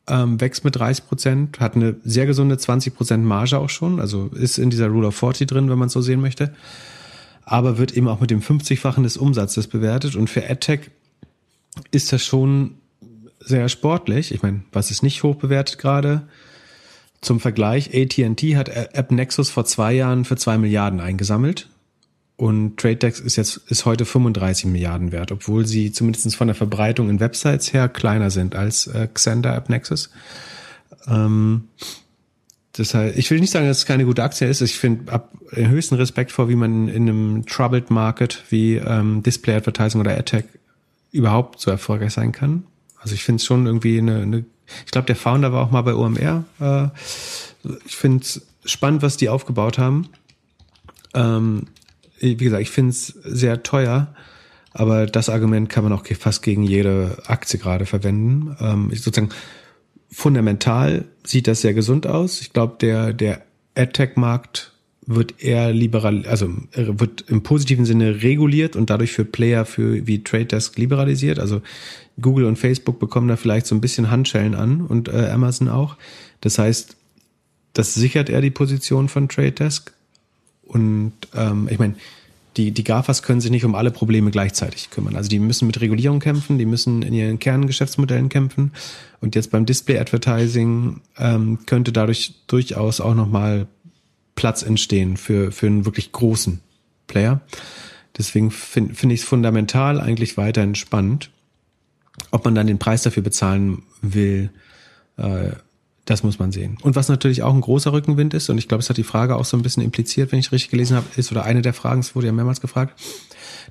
ähm, 0.09 0.40
wächst 0.40 0.65
mit 0.65 0.77
30 0.77 1.06
Prozent, 1.06 1.61
hat 1.61 1.77
eine 1.77 1.97
sehr 2.05 2.27
gesunde 2.27 2.59
20 2.59 2.94
Prozent 2.94 3.24
Marge 3.24 3.59
auch 3.59 3.70
schon, 3.70 4.01
also 4.01 4.27
ist 4.35 4.59
in 4.59 4.70
dieser 4.70 4.89
Rule 4.89 5.09
of 5.09 5.16
40 5.16 5.48
drin, 5.48 5.70
wenn 5.70 5.78
man 5.78 5.86
es 5.86 5.93
so 5.93 6.02
sehen 6.02 6.20
möchte, 6.20 6.55
aber 7.44 7.78
wird 7.78 7.97
eben 7.97 8.09
auch 8.09 8.20
mit 8.20 8.31
dem 8.31 8.40
50-fachen 8.40 9.05
des 9.05 9.16
Umsatzes 9.16 9.69
bewertet 9.69 10.16
und 10.16 10.28
für 10.28 10.48
AdTech 10.48 10.90
ist 11.90 12.12
das 12.12 12.24
schon 12.24 12.74
sehr 13.40 13.69
sportlich. 13.69 14.32
Ich 14.32 14.43
meine, 14.43 14.62
was 14.73 14.90
ist 14.90 15.02
nicht 15.02 15.23
hoch 15.23 15.36
bewertet 15.36 15.78
gerade? 15.78 16.23
Zum 17.20 17.40
Vergleich, 17.40 17.90
AT&T 17.94 18.56
hat 18.56 18.97
AppNexus 18.97 19.51
vor 19.51 19.65
zwei 19.65 19.93
Jahren 19.93 20.24
für 20.24 20.36
zwei 20.36 20.59
Milliarden 20.59 21.01
eingesammelt 21.01 21.69
und 22.36 22.77
TradeDex 22.78 23.20
ist 23.20 23.36
jetzt 23.36 23.61
ist 23.69 23.85
heute 23.85 24.05
35 24.05 24.66
Milliarden 24.66 25.12
wert, 25.12 25.31
obwohl 25.31 25.66
sie 25.66 25.93
zumindest 25.93 26.35
von 26.35 26.48
der 26.48 26.56
Verbreitung 26.56 27.09
in 27.09 27.20
Websites 27.20 27.73
her 27.73 27.89
kleiner 27.89 28.31
sind 28.31 28.56
als 28.56 28.89
äh, 28.89 29.06
Xander 29.12 29.55
AppNexus. 29.55 30.11
Ähm, 31.06 31.69
deshalb, 32.77 33.16
ich 33.16 33.31
will 33.31 33.39
nicht 33.39 33.52
sagen, 33.52 33.69
dass 33.69 33.78
es 33.78 33.86
keine 33.86 34.05
gute 34.05 34.24
Aktie 34.24 34.48
ist. 34.48 34.62
Ich 34.62 34.78
finde 34.78 35.12
ab 35.12 35.32
höchsten 35.52 35.94
Respekt 35.94 36.32
vor, 36.32 36.48
wie 36.48 36.56
man 36.56 36.89
in 36.89 37.09
einem 37.09 37.47
troubled 37.47 37.90
Market 37.90 38.43
wie 38.51 38.77
ähm, 38.77 39.23
Display 39.23 39.55
Advertising 39.55 40.01
oder 40.01 40.16
AdTech 40.16 40.44
überhaupt 41.12 41.61
so 41.61 41.70
erfolgreich 41.70 42.12
sein 42.12 42.32
kann. 42.32 42.65
Also 42.98 43.15
ich 43.15 43.23
finde 43.23 43.40
es 43.40 43.44
schon 43.44 43.66
irgendwie 43.66 43.98
eine, 43.98 44.23
eine 44.23 44.44
ich 44.85 44.90
glaube, 44.90 45.06
der 45.06 45.16
Founder 45.16 45.52
war 45.52 45.65
auch 45.65 45.70
mal 45.70 45.82
bei 45.82 45.94
OMR. 45.94 46.44
Äh, 46.59 46.89
ich 47.86 47.97
finde 47.97 48.24
es 48.24 48.40
spannend, 48.65 49.02
was 49.02 49.16
die 49.16 49.28
aufgebaut 49.28 49.78
haben. 49.78 50.09
Ähm, 51.12 51.66
wie 52.24 52.36
gesagt, 52.44 52.62
ich 52.62 52.70
finde 52.70 52.90
es 52.90 53.06
sehr 53.06 53.62
teuer, 53.62 54.14
aber 54.72 55.06
das 55.06 55.28
Argument 55.28 55.68
kann 55.68 55.84
man 55.84 55.92
auch 55.92 56.05
fast 56.18 56.42
gegen 56.42 56.64
jede 56.64 57.18
Aktie 57.26 57.59
gerade 57.59 57.86
verwenden. 57.86 58.56
Ähm, 58.60 58.90
ich 58.92 59.02
sozusagen 59.02 59.32
fundamental 60.10 61.05
sieht 61.24 61.46
das 61.46 61.60
sehr 61.60 61.74
gesund 61.74 62.06
aus. 62.06 62.40
Ich 62.40 62.52
glaube, 62.52 62.76
der, 62.80 63.12
der 63.12 63.42
AdTech-Markt 63.76 64.72
wird 65.06 65.42
eher 65.42 65.72
liberal, 65.72 66.24
also 66.26 66.51
wird 66.72 67.24
im 67.28 67.42
positiven 67.42 67.84
Sinne 67.84 68.22
reguliert 68.22 68.74
und 68.76 68.90
dadurch 68.90 69.12
für 69.12 69.24
Player 69.24 69.64
für 69.64 70.06
wie 70.06 70.24
Trade 70.24 70.46
Desk 70.46 70.76
liberalisiert. 70.78 71.38
Also 71.38 71.60
Google 72.20 72.46
und 72.46 72.59
Facebook 72.59 72.98
bekommen 72.98 73.28
da 73.28 73.36
vielleicht 73.36 73.66
so 73.66 73.74
ein 73.74 73.80
bisschen 73.80 74.10
Handschellen 74.10 74.55
an 74.55 74.80
und 74.80 75.09
äh, 75.09 75.28
Amazon 75.28 75.68
auch. 75.68 75.96
Das 76.40 76.59
heißt, 76.59 76.96
das 77.74 77.94
sichert 77.94 78.30
eher 78.30 78.40
die 78.40 78.51
Position 78.51 79.09
von 79.09 79.28
Trade 79.28 79.52
Desk. 79.52 79.92
Und 80.66 81.12
ähm, 81.35 81.69
ich 81.70 81.78
meine, 81.78 81.95
die, 82.57 82.70
die 82.70 82.85
GAFAs 82.85 83.23
können 83.23 83.41
sich 83.41 83.51
nicht 83.51 83.65
um 83.65 83.74
alle 83.74 83.91
Probleme 83.91 84.31
gleichzeitig 84.31 84.91
kümmern. 84.91 85.16
Also 85.16 85.28
die 85.28 85.39
müssen 85.39 85.66
mit 85.66 85.81
Regulierung 85.81 86.20
kämpfen, 86.20 86.59
die 86.59 86.66
müssen 86.66 87.03
in 87.03 87.12
ihren 87.12 87.39
Kerngeschäftsmodellen 87.39 88.28
kämpfen. 88.28 88.73
Und 89.20 89.35
jetzt 89.35 89.51
beim 89.51 89.66
Display 89.66 89.99
Advertising 89.99 91.01
ähm, 91.19 91.59
könnte 91.66 91.93
dadurch 91.93 92.35
durchaus 92.47 93.01
auch 93.01 93.15
nochmal 93.15 93.66
Platz 94.36 94.62
entstehen 94.62 95.16
für, 95.16 95.53
für 95.53 95.66
einen 95.66 95.85
wirklich 95.85 96.12
großen 96.12 96.61
Player. 97.07 97.41
Deswegen 98.16 98.51
finde 98.51 98.95
find 98.95 99.12
ich 99.12 99.20
es 99.20 99.27
fundamental 99.27 100.01
eigentlich 100.01 100.36
weiterhin 100.36 100.74
spannend. 100.74 101.31
Ob 102.31 102.45
man 102.45 102.55
dann 102.55 102.69
den 102.69 102.78
Preis 102.78 103.03
dafür 103.03 103.24
bezahlen 103.24 103.82
will, 104.01 104.51
äh, 105.16 105.51
das 106.05 106.22
muss 106.22 106.39
man 106.39 106.52
sehen. 106.52 106.76
Und 106.82 106.97
was 106.97 107.09
natürlich 107.09 107.43
auch 107.43 107.55
ein 107.55 107.60
großer 107.60 107.93
Rückenwind 107.93 108.35
ist, 108.35 108.51
und 108.51 108.59
ich 108.59 108.68
glaube, 108.68 108.82
es 108.82 108.90
hat 108.90 108.97
die 108.97 109.05
Frage 109.05 109.36
auch 109.36 109.44
so 109.44 109.56
ein 109.56 109.62
bisschen 109.62 109.82
impliziert, 109.82 110.32
wenn 110.32 110.39
ich 110.39 110.52
richtig 110.52 110.70
gelesen 110.70 110.97
habe, 110.97 111.06
ist, 111.16 111.32
oder 111.32 111.44
eine 111.44 111.62
der 111.62 111.72
Fragen, 111.72 112.01
es 112.01 112.14
wurde 112.14 112.26
ja 112.26 112.32
mehrmals 112.32 112.60
gefragt, 112.60 113.01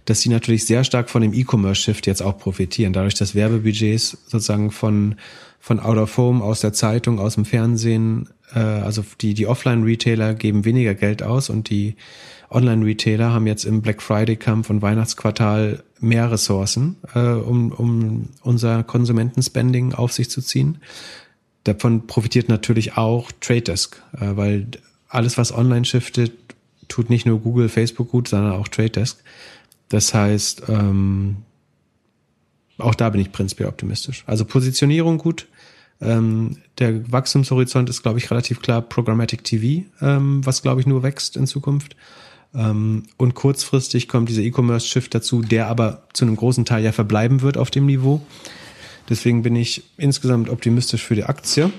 dass 0.06 0.22
sie 0.22 0.30
natürlich 0.30 0.66
sehr 0.66 0.84
stark 0.84 1.10
von 1.10 1.22
dem 1.22 1.34
E-Commerce-Shift 1.34 2.08
jetzt 2.08 2.22
auch 2.22 2.38
profitieren, 2.38 2.94
dadurch, 2.94 3.14
dass 3.14 3.36
Werbebudgets 3.36 4.18
sozusagen 4.26 4.72
von, 4.72 5.16
von 5.60 5.80
Out 5.80 5.98
of 5.98 6.18
Home, 6.18 6.44
aus 6.44 6.62
der 6.62 6.74
Zeitung, 6.74 7.20
aus 7.20 7.36
dem 7.36 7.46
Fernsehen, 7.46 8.30
äh, 8.54 8.60
also 8.60 9.06
die, 9.22 9.36
die 9.36 9.46
Offline-Retailer 9.46 10.34
geben 10.34 10.66
weniger 10.66 10.96
Geld 10.96 11.22
aus 11.22 11.50
und 11.50 11.70
die 11.70 11.96
Online-Retailer 12.50 13.32
haben 13.32 13.48
jetzt 13.48 13.66
im 13.66 13.82
Black 13.82 14.02
Friday-Kampf 14.02 14.70
und 14.70 14.82
Weihnachtsquartal 14.82 15.84
mehr 16.00 16.32
Ressourcen, 16.32 16.98
äh, 17.14 17.20
um, 17.20 17.72
um 17.72 18.30
unser 18.42 18.84
Konsumentenspending 18.84 19.94
auf 19.94 20.12
sich 20.12 20.30
zu 20.30 20.42
ziehen. 20.42 20.80
Davon 21.64 22.08
profitiert 22.08 22.50
natürlich 22.50 22.98
auch 22.98 23.32
Trade 23.40 23.62
Desk, 23.62 24.02
äh, 24.20 24.36
weil 24.36 24.68
alles, 25.08 25.38
was 25.38 25.54
online 25.54 25.86
shiftet, 25.86 26.34
tut 26.88 27.10
nicht 27.10 27.26
nur 27.26 27.40
Google, 27.40 27.70
Facebook 27.70 28.10
gut, 28.10 28.28
sondern 28.28 28.54
auch 28.54 28.68
Trade 28.68 28.90
Desk. 28.90 29.24
Das 29.90 30.14
heißt, 30.14 30.64
ähm, 30.70 31.38
auch 32.78 32.96
da 32.96 33.10
bin 33.10 33.22
ich 33.22 33.32
prinzipiell 33.32 33.70
optimistisch. 33.70 34.24
Also 34.26 34.46
Positionierung 34.46 35.18
gut. 35.18 35.48
Ähm, 36.02 36.58
der 36.80 37.12
Wachstumshorizont 37.12 37.90
ist, 37.90 38.02
glaube 38.04 38.20
ich, 38.20 38.30
relativ 38.30 38.62
klar 38.62 38.82
Programmatic 38.82 39.44
TV, 39.44 39.86
ähm, 40.02 40.46
was, 40.46 40.62
glaube 40.62 40.82
ich, 40.82 40.88
nur 40.88 41.04
wächst 41.04 41.38
in 41.38 41.48
Zukunft. 41.48 41.96
Ähm, 42.56 43.04
und 43.18 43.36
kurzfristig 43.36 44.08
kommt 44.08 44.30
dieser 44.30 44.42
E-Commerce-Shift 44.42 45.14
dazu, 45.14 45.42
der 45.42 45.68
aber 45.68 46.04
zu 46.14 46.26
einem 46.26 46.36
großen 46.36 46.66
Teil 46.66 46.84
ja 46.84 46.92
verbleiben 46.92 47.42
wird 47.42 47.58
auf 47.58 47.72
dem 47.72 47.86
Niveau. 47.86 48.22
Deswegen 49.10 49.44
bin 49.44 49.56
ich 49.56 49.84
insgesamt 49.98 50.50
optimistisch 50.50 51.04
für 51.04 51.16
die 51.16 51.24
Aktie. 51.24 51.72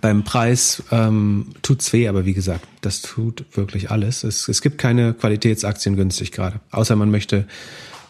Beim 0.00 0.22
Preis 0.22 0.84
ähm, 0.92 1.48
tut's 1.62 1.92
weh, 1.92 2.06
aber 2.06 2.24
wie 2.24 2.34
gesagt, 2.34 2.64
das 2.80 3.02
tut 3.02 3.44
wirklich 3.54 3.90
alles. 3.90 4.22
Es, 4.22 4.48
es 4.48 4.62
gibt 4.62 4.78
keine 4.78 5.14
Qualitätsaktien 5.14 5.96
günstig 5.96 6.30
gerade, 6.30 6.60
außer 6.70 6.94
man 6.94 7.10
möchte 7.10 7.46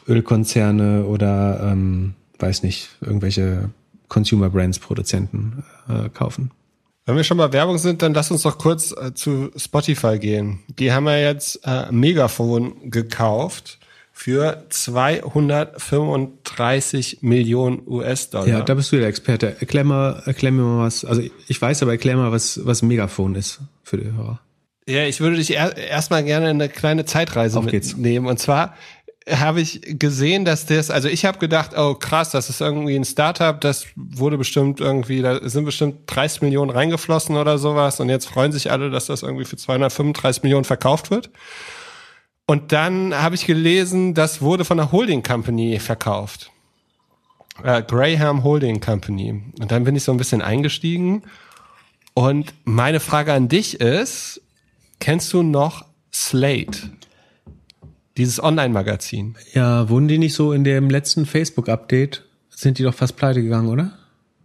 Ölkonzerne 0.06 1.04
oder 1.04 1.70
ähm, 1.72 2.14
weiß 2.38 2.62
nicht 2.64 2.90
irgendwelche 3.00 3.70
Consumer 4.08 4.50
Brands 4.50 4.78
Produzenten 4.78 5.64
äh, 5.88 6.10
kaufen. 6.10 6.50
Wenn 7.06 7.16
wir 7.16 7.24
schon 7.24 7.38
mal 7.38 7.52
Werbung 7.52 7.78
sind, 7.78 8.02
dann 8.02 8.12
lass 8.12 8.30
uns 8.30 8.42
doch 8.42 8.58
kurz 8.58 8.92
äh, 8.92 9.14
zu 9.14 9.50
Spotify 9.56 10.18
gehen. 10.18 10.60
Die 10.68 10.92
haben 10.92 11.06
ja 11.06 11.16
jetzt 11.16 11.60
äh, 11.64 11.90
Megafon 11.90 12.90
gekauft 12.90 13.79
für 14.22 14.64
235 14.68 17.22
Millionen 17.22 17.80
US-Dollar. 17.86 18.46
Ja, 18.46 18.60
da 18.60 18.74
bist 18.74 18.92
du 18.92 18.98
der 18.98 19.08
Experte. 19.08 19.56
Erklär 19.60 19.82
mal, 19.82 20.22
erklär 20.26 20.52
mir 20.52 20.60
mal 20.60 20.84
was. 20.84 21.06
Also 21.06 21.22
ich 21.48 21.62
weiß, 21.62 21.82
aber 21.82 21.92
erklär 21.92 22.18
mal, 22.18 22.30
was, 22.30 22.60
was 22.66 22.82
Megafon 22.82 23.34
ist 23.34 23.60
für 23.82 23.96
die 23.96 24.12
Hörer. 24.12 24.38
Ja, 24.86 25.04
ich 25.04 25.20
würde 25.20 25.36
dich 25.36 25.56
er, 25.56 25.74
erstmal 25.74 26.22
gerne 26.22 26.48
eine 26.48 26.68
kleine 26.68 27.06
Zeitreise 27.06 27.60
Auf 27.60 27.64
mitnehmen. 27.64 28.26
Geht's. 28.26 28.30
Und 28.30 28.38
zwar 28.38 28.74
habe 29.26 29.62
ich 29.62 29.80
gesehen, 29.98 30.44
dass 30.44 30.66
das, 30.66 30.90
also 30.90 31.08
ich 31.08 31.24
habe 31.24 31.38
gedacht, 31.38 31.70
oh 31.74 31.94
krass, 31.94 32.30
das 32.30 32.50
ist 32.50 32.60
irgendwie 32.60 32.96
ein 32.96 33.06
Startup, 33.06 33.58
das 33.58 33.86
wurde 33.96 34.36
bestimmt 34.36 34.80
irgendwie, 34.80 35.22
da 35.22 35.48
sind 35.48 35.64
bestimmt 35.64 36.00
30 36.08 36.42
Millionen 36.42 36.70
reingeflossen 36.70 37.38
oder 37.38 37.56
sowas 37.56 38.00
und 38.00 38.10
jetzt 38.10 38.26
freuen 38.26 38.52
sich 38.52 38.70
alle, 38.70 38.90
dass 38.90 39.06
das 39.06 39.22
irgendwie 39.22 39.46
für 39.46 39.56
235 39.56 40.42
Millionen 40.42 40.64
verkauft 40.64 41.10
wird. 41.10 41.30
Und 42.50 42.72
dann 42.72 43.14
habe 43.14 43.36
ich 43.36 43.46
gelesen, 43.46 44.12
das 44.12 44.42
wurde 44.42 44.64
von 44.64 44.80
einer 44.80 44.90
Holding 44.90 45.22
Company 45.22 45.78
verkauft. 45.78 46.50
Äh, 47.62 47.84
Graham 47.84 48.42
Holding 48.42 48.80
Company. 48.80 49.40
Und 49.60 49.70
dann 49.70 49.84
bin 49.84 49.94
ich 49.94 50.02
so 50.02 50.10
ein 50.10 50.18
bisschen 50.18 50.42
eingestiegen. 50.42 51.22
Und 52.12 52.52
meine 52.64 52.98
Frage 52.98 53.32
an 53.34 53.46
dich 53.46 53.80
ist, 53.80 54.42
kennst 54.98 55.32
du 55.32 55.44
noch 55.44 55.84
Slate? 56.12 56.90
Dieses 58.16 58.42
Online-Magazin. 58.42 59.36
Ja, 59.52 59.88
wurden 59.88 60.08
die 60.08 60.18
nicht 60.18 60.34
so 60.34 60.52
in 60.52 60.64
dem 60.64 60.90
letzten 60.90 61.26
Facebook-Update, 61.26 62.24
sind 62.48 62.78
die 62.78 62.82
doch 62.82 62.94
fast 62.94 63.14
pleite 63.14 63.44
gegangen, 63.44 63.68
oder? 63.68 63.92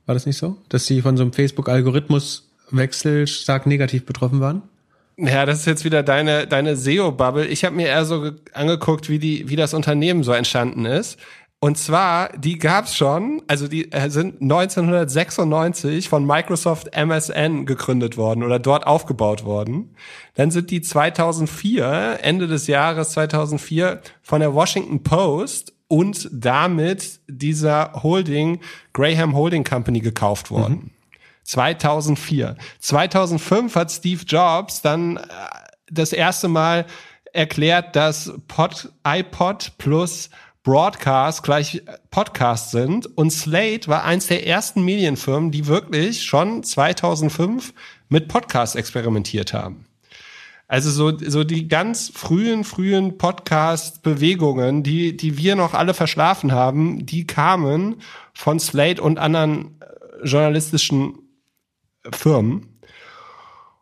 War 0.06 0.14
das 0.14 0.28
nicht 0.28 0.38
so? 0.38 0.58
Dass 0.70 0.86
die 0.86 1.02
von 1.02 1.18
so 1.18 1.24
einem 1.24 1.34
Facebook-Algorithmuswechsel 1.34 3.26
stark 3.26 3.66
negativ 3.66 4.06
betroffen 4.06 4.42
waren? 4.42 4.62
Ja, 5.18 5.46
das 5.46 5.60
ist 5.60 5.66
jetzt 5.66 5.86
wieder 5.86 6.04
deine, 6.04 6.46
deine 6.46 6.76
SEO-Bubble. 6.76 7.48
Ich 7.48 7.64
habe 7.64 7.76
mir 7.76 7.88
eher 7.88 8.06
so 8.06 8.32
angeguckt, 8.54 9.10
wie, 9.10 9.20
die, 9.20 9.50
wie 9.50 9.56
das 9.56 9.74
Unternehmen 9.74 10.24
so 10.24 10.34
entstanden 10.34 10.86
ist. 10.86 11.18
Und 11.60 11.78
zwar, 11.78 12.30
die 12.38 12.60
gab's 12.60 12.96
schon, 12.96 13.42
also 13.48 13.68
die 13.68 13.92
äh, 13.92 14.10
sind 14.10 14.42
1996 14.42 16.10
von 16.10 16.26
Microsoft 16.26 16.96
MSN 16.96 17.66
gegründet 17.66 18.18
worden 18.18 18.44
oder 18.44 18.60
dort 18.60 18.86
aufgebaut 18.86 19.46
worden. 19.46 19.96
Dann 20.36 20.52
sind 20.52 20.70
die 20.70 20.82
2004, 20.82 22.20
Ende 22.22 22.48
des 22.48 22.68
Jahres 22.68 23.12
2004, 23.12 24.02
von 24.22 24.42
der 24.42 24.54
Washington 24.54 25.02
Post 25.02 25.74
und 25.88 26.30
damit 26.32 27.20
dieser 27.28 27.94
Holding, 28.04 28.60
Graham 28.94 29.34
Holding 29.36 29.64
Company 29.64 30.02
gekauft 30.02 30.52
worden. 30.52 30.74
Mhm. 30.74 30.92
2004. 31.46 32.58
2005 32.80 33.76
hat 33.76 33.92
Steve 33.92 34.24
Jobs 34.26 34.82
dann 34.82 35.18
äh, 35.18 35.22
das 35.90 36.12
erste 36.12 36.48
Mal 36.48 36.86
erklärt, 37.32 37.96
dass 37.96 38.34
Pod, 38.48 38.92
iPod 39.08 39.74
plus 39.78 40.30
Broadcast 40.64 41.44
gleich 41.44 41.84
Podcast 42.10 42.72
sind 42.72 43.06
und 43.18 43.30
Slate 43.32 43.88
war 43.88 44.04
eins 44.04 44.26
der 44.26 44.48
ersten 44.48 44.84
Medienfirmen, 44.84 45.52
die 45.52 45.68
wirklich 45.68 46.24
schon 46.24 46.64
2005 46.64 47.72
mit 48.10 48.28
Podcast 48.28 48.76
experimentiert 48.76 49.54
haben. 49.54 49.86
Also 50.68 50.90
so, 50.90 51.16
so 51.20 51.44
die 51.44 51.68
ganz 51.68 52.12
frühen, 52.12 52.64
frühen 52.64 53.20
Podcast-Bewegungen, 53.20 54.82
die, 54.82 55.16
die 55.16 55.38
wir 55.38 55.56
noch 55.56 55.76
alle 55.76 55.94
verschlafen 55.94 56.52
haben, 56.52 57.06
die 57.06 57.28
kamen 57.28 57.98
von 58.34 58.60
Slate 58.60 59.04
und 59.04 59.20
anderen 59.20 59.80
äh, 59.80 60.26
journalistischen 60.26 61.20
Firmen. 62.14 62.80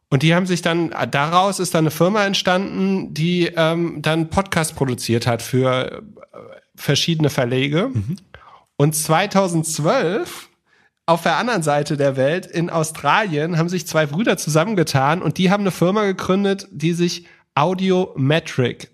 Und 0.09 0.21
die 0.21 0.35
haben 0.35 0.45
sich 0.45 0.61
dann, 0.61 0.93
daraus 1.09 1.59
ist 1.59 1.73
dann 1.73 1.85
eine 1.85 1.91
Firma 1.91 2.23
entstanden, 2.23 3.13
die 3.13 3.47
ähm, 3.47 4.01
dann 4.01 4.29
Podcast 4.29 4.75
produziert 4.75 5.25
hat 5.25 5.41
für 5.41 6.03
äh, 6.03 6.37
verschiedene 6.75 7.31
Verlege. 7.31 7.89
Mhm. 7.91 8.17
Und 8.75 8.95
2012 8.95 10.49
auf 11.05 11.23
der 11.23 11.37
anderen 11.37 11.63
Seite 11.63 11.97
der 11.97 12.15
Welt 12.15 12.45
in 12.45 12.69
Australien 12.69 13.57
haben 13.57 13.69
sich 13.69 13.87
zwei 13.87 14.05
Brüder 14.05 14.37
zusammengetan 14.37 15.21
und 15.21 15.37
die 15.37 15.49
haben 15.49 15.61
eine 15.61 15.71
Firma 15.71 16.05
gegründet, 16.05 16.67
die 16.71 16.93
sich 16.93 17.25
Audiometric 17.55 18.89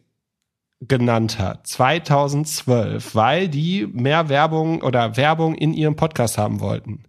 genannt 0.81 1.37
hat. 1.37 1.67
2012, 1.67 3.13
weil 3.13 3.47
die 3.47 3.85
mehr 3.85 4.29
Werbung 4.29 4.81
oder 4.81 5.17
Werbung 5.17 5.55
in 5.55 5.73
ihrem 5.73 5.95
Podcast 5.95 6.37
haben 6.37 6.61
wollten. 6.61 7.03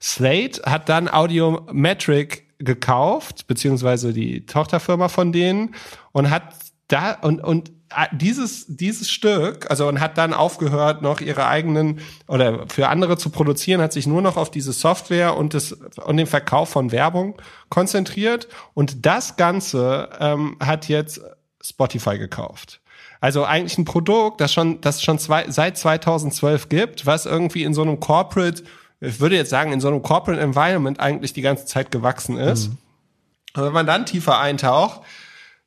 Slate 0.00 0.62
hat 0.64 0.88
dann 0.88 1.08
Audiometric 1.08 2.46
gekauft, 2.58 3.46
beziehungsweise 3.46 4.12
die 4.12 4.46
Tochterfirma 4.46 5.08
von 5.08 5.32
denen 5.32 5.74
und 6.12 6.30
hat 6.30 6.54
da 6.88 7.12
und 7.12 7.42
und 7.42 7.70
äh, 7.94 8.06
dieses 8.12 8.66
dieses 8.68 9.10
Stück, 9.10 9.70
also 9.70 9.88
und 9.88 10.00
hat 10.00 10.18
dann 10.18 10.32
aufgehört, 10.32 11.02
noch 11.02 11.20
ihre 11.20 11.46
eigenen 11.46 12.00
oder 12.28 12.66
für 12.68 12.88
andere 12.88 13.16
zu 13.18 13.30
produzieren, 13.30 13.80
hat 13.80 13.92
sich 13.92 14.06
nur 14.06 14.22
noch 14.22 14.36
auf 14.36 14.50
diese 14.50 14.72
Software 14.72 15.36
und 15.36 15.54
das 15.54 15.72
und 15.72 16.16
den 16.16 16.26
Verkauf 16.26 16.68
von 16.70 16.92
Werbung 16.92 17.40
konzentriert 17.68 18.48
und 18.74 19.06
das 19.06 19.36
Ganze 19.36 20.10
ähm, 20.18 20.56
hat 20.60 20.88
jetzt 20.88 21.20
Spotify 21.62 22.18
gekauft. 22.18 22.80
Also 23.20 23.44
eigentlich 23.44 23.76
ein 23.76 23.84
Produkt, 23.84 24.40
das 24.40 24.52
schon 24.52 24.80
das 24.80 25.02
schon 25.02 25.18
zwei, 25.18 25.44
seit 25.48 25.76
2012 25.76 26.68
gibt, 26.68 27.06
was 27.06 27.26
irgendwie 27.26 27.64
in 27.64 27.74
so 27.74 27.82
einem 27.82 28.00
Corporate, 28.00 28.62
ich 29.00 29.20
würde 29.20 29.36
jetzt 29.36 29.50
sagen 29.50 29.72
in 29.72 29.80
so 29.80 29.88
einem 29.88 30.02
Corporate 30.02 30.40
Environment 30.40 31.00
eigentlich 31.00 31.32
die 31.32 31.42
ganze 31.42 31.64
Zeit 31.64 31.90
gewachsen 31.90 32.36
ist. 32.36 32.68
Mhm. 32.68 32.78
Und 33.54 33.64
wenn 33.64 33.72
man 33.72 33.86
dann 33.86 34.06
tiefer 34.06 34.38
eintaucht, 34.38 35.00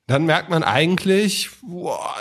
dann 0.08 0.26
merkt 0.26 0.50
man 0.50 0.64
eigentlich, 0.64 1.50
boah, 1.62 2.14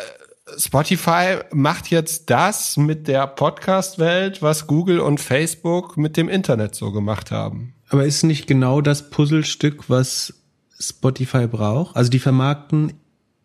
Spotify 0.56 1.38
macht 1.52 1.88
jetzt 1.90 2.30
das 2.30 2.76
mit 2.76 3.08
der 3.08 3.26
Podcast-Welt, 3.26 4.42
was 4.42 4.66
Google 4.66 5.00
und 5.00 5.20
Facebook 5.20 5.96
mit 5.96 6.16
dem 6.16 6.28
Internet 6.28 6.74
so 6.74 6.90
gemacht 6.92 7.30
haben. 7.30 7.74
Aber 7.88 8.04
ist 8.04 8.22
nicht 8.22 8.46
genau 8.46 8.80
das 8.80 9.10
Puzzlestück, 9.10 9.88
was 9.88 10.34
Spotify 10.80 11.46
braucht? 11.46 11.94
Also 11.96 12.10
die 12.10 12.18
vermarkten 12.18 12.94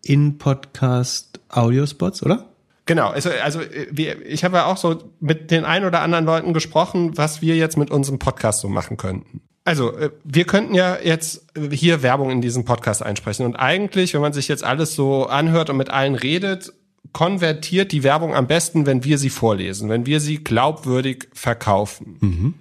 in 0.01 0.37
Podcast 0.37 1.39
Audiospots, 1.49 2.23
oder? 2.23 2.45
Genau, 2.87 3.09
also, 3.09 3.29
also 3.43 3.59
wir, 3.91 4.25
ich 4.25 4.43
habe 4.43 4.57
ja 4.57 4.65
auch 4.65 4.77
so 4.77 5.13
mit 5.19 5.51
den 5.51 5.65
ein 5.65 5.85
oder 5.85 6.01
anderen 6.01 6.25
Leuten 6.25 6.53
gesprochen, 6.53 7.17
was 7.17 7.41
wir 7.41 7.55
jetzt 7.55 7.77
mit 7.77 7.91
unserem 7.91 8.17
Podcast 8.17 8.61
so 8.61 8.69
machen 8.69 8.97
könnten. 8.97 9.41
Also, 9.65 9.95
äh, 9.97 10.11
wir 10.23 10.45
könnten 10.45 10.73
ja 10.73 10.97
jetzt 11.03 11.45
hier 11.71 12.01
Werbung 12.01 12.31
in 12.31 12.41
diesen 12.41 12.63
Podcast 12.63 13.03
einsprechen. 13.03 13.45
Und 13.45 13.57
eigentlich, 13.57 14.13
wenn 14.13 14.21
man 14.21 14.31
sich 14.31 14.47
jetzt 14.47 14.63
alles 14.63 14.95
so 14.95 15.25
anhört 15.25 15.69
und 15.69 15.75
mit 15.75 15.89
allen 15.89 16.15
redet, 16.15 16.73
konvertiert 17.11 17.91
die 17.91 18.03
Werbung 18.03 18.33
am 18.33 18.47
besten, 18.47 18.85
wenn 18.85 19.03
wir 19.03 19.17
sie 19.17 19.29
vorlesen, 19.29 19.89
wenn 19.89 20.05
wir 20.05 20.21
sie 20.21 20.43
glaubwürdig 20.43 21.27
verkaufen. 21.33 22.17
Mhm. 22.21 22.53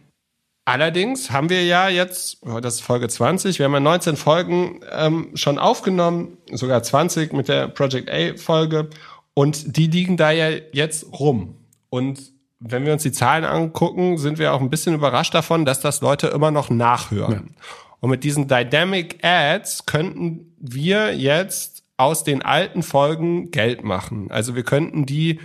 Allerdings 0.65 1.31
haben 1.31 1.49
wir 1.49 1.65
ja 1.65 1.89
jetzt, 1.89 2.39
oh, 2.43 2.59
das 2.59 2.75
ist 2.75 2.81
Folge 2.81 3.09
20, 3.09 3.61
wir 3.61 3.67
haben 3.67 3.75
ja 3.75 3.81
19 3.81 4.17
Folgen 4.17 4.81
ähm, 4.91 5.31
schon 5.35 5.61
aufgenommen, 5.61 6.39
sogar 6.51 6.83
20 6.83 7.33
mit 7.33 7.47
der 7.47 7.69
Project 7.69 8.11
A-Folge. 8.11 8.91
Und 9.39 9.77
die 9.77 9.87
liegen 9.87 10.17
da 10.17 10.31
ja 10.31 10.49
jetzt 10.73 11.13
rum. 11.13 11.57
Und 11.91 12.33
wenn 12.59 12.87
wir 12.87 12.95
uns 12.95 13.03
die 13.03 13.13
Zahlen 13.13 13.45
angucken, 13.45 14.17
sind 14.17 14.39
wir 14.39 14.55
auch 14.55 14.63
ein 14.63 14.71
bisschen 14.71 14.95
überrascht 14.95 15.35
davon, 15.35 15.67
dass 15.67 15.81
das 15.81 16.01
Leute 16.01 16.29
immer 16.29 16.51
noch 16.51 16.71
nachhören. 16.71 17.51
Ja. 17.55 17.65
Und 18.01 18.09
mit 18.09 18.25
diesen 18.25 18.49
Dynamic 18.49 19.23
Ads 19.23 19.85
könnten 19.85 20.55
wir 20.59 21.15
jetzt 21.15 21.85
aus 21.99 22.25
den 22.25 22.41
alten 22.41 22.83
Folgen 22.83 23.51
Geld 23.51 23.85
machen. 23.85 24.31
Also 24.31 24.55
wir 24.55 24.63
könnten 24.63 25.05
die, 25.05 25.39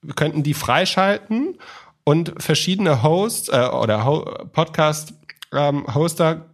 wir 0.00 0.14
könnten 0.14 0.42
die 0.42 0.54
freischalten 0.54 1.58
und 2.04 2.42
verschiedene 2.42 3.02
Hosts 3.02 3.50
äh, 3.50 3.68
oder 3.68 4.06
Ho 4.06 4.24
Podcast 4.52 5.12
ähm, 5.52 5.94
Hoster 5.94 6.46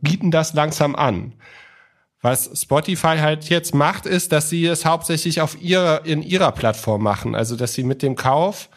bieten 0.00 0.30
das 0.30 0.54
langsam 0.54 0.94
an. 0.94 1.34
Was 2.22 2.50
Spotify 2.54 3.18
halt 3.18 3.48
jetzt 3.48 3.74
macht, 3.74 4.06
ist, 4.06 4.30
dass 4.30 4.48
sie 4.48 4.64
es 4.66 4.84
hauptsächlich 4.84 5.40
auf 5.40 5.60
ihrer, 5.60 6.06
in 6.06 6.22
ihrer 6.22 6.52
Plattform 6.52 7.02
machen. 7.02 7.34
Also, 7.34 7.56
dass 7.56 7.74
sie 7.74 7.82
mit 7.82 8.00
dem 8.00 8.14
Kauf 8.14 8.68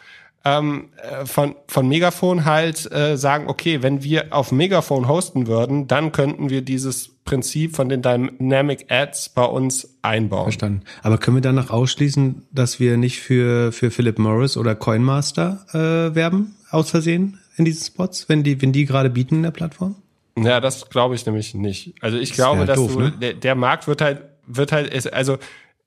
ähm, 0.44 0.88
äh, 0.96 1.26
von, 1.26 1.54
von 1.66 1.88
Megafon 1.88 2.44
halt 2.44 2.90
äh, 2.92 3.16
sagen, 3.16 3.48
okay, 3.48 3.82
wenn 3.82 4.02
wir 4.02 4.26
auf 4.32 4.52
Megafon 4.52 5.08
hosten 5.08 5.46
würden, 5.46 5.86
dann 5.86 6.12
könnten 6.12 6.50
wir 6.50 6.62
dieses 6.62 7.10
Prinzip 7.24 7.74
von 7.74 7.88
den 7.88 8.02
Dynamic 8.02 8.86
Ads 8.88 9.30
bei 9.30 9.44
uns 9.44 9.96
einbauen. 10.02 10.44
Verstanden. 10.44 10.82
Aber 11.02 11.18
können 11.18 11.36
wir 11.36 11.42
danach 11.42 11.70
ausschließen, 11.70 12.46
dass 12.52 12.78
wir 12.78 12.96
nicht 12.96 13.20
für, 13.20 13.72
für 13.72 13.90
Philip 13.90 14.18
Morris 14.18 14.56
oder 14.56 14.74
Coinmaster 14.74 15.66
äh, 15.72 16.14
werben, 16.14 16.54
aus 16.70 16.90
Versehen 16.90 17.38
in 17.56 17.64
diesen 17.64 17.84
Spots, 17.84 18.28
wenn 18.28 18.42
die, 18.44 18.60
wenn 18.62 18.72
die 18.72 18.86
gerade 18.86 19.10
bieten 19.10 19.36
in 19.36 19.42
der 19.42 19.50
Plattform? 19.50 19.96
Ja, 20.38 20.60
das 20.60 20.88
glaube 20.88 21.14
ich 21.14 21.24
nämlich 21.26 21.54
nicht. 21.54 21.94
Also 22.02 22.18
ich 22.18 22.30
das 22.30 22.36
glaube, 22.36 22.66
dass 22.66 22.76
doof, 22.76 22.92
du, 22.92 23.00
ne? 23.00 23.12
der, 23.12 23.34
der 23.34 23.54
Markt 23.54 23.86
wird 23.88 24.00
halt, 24.00 24.22
wird 24.46 24.72
halt, 24.72 25.12
also 25.12 25.38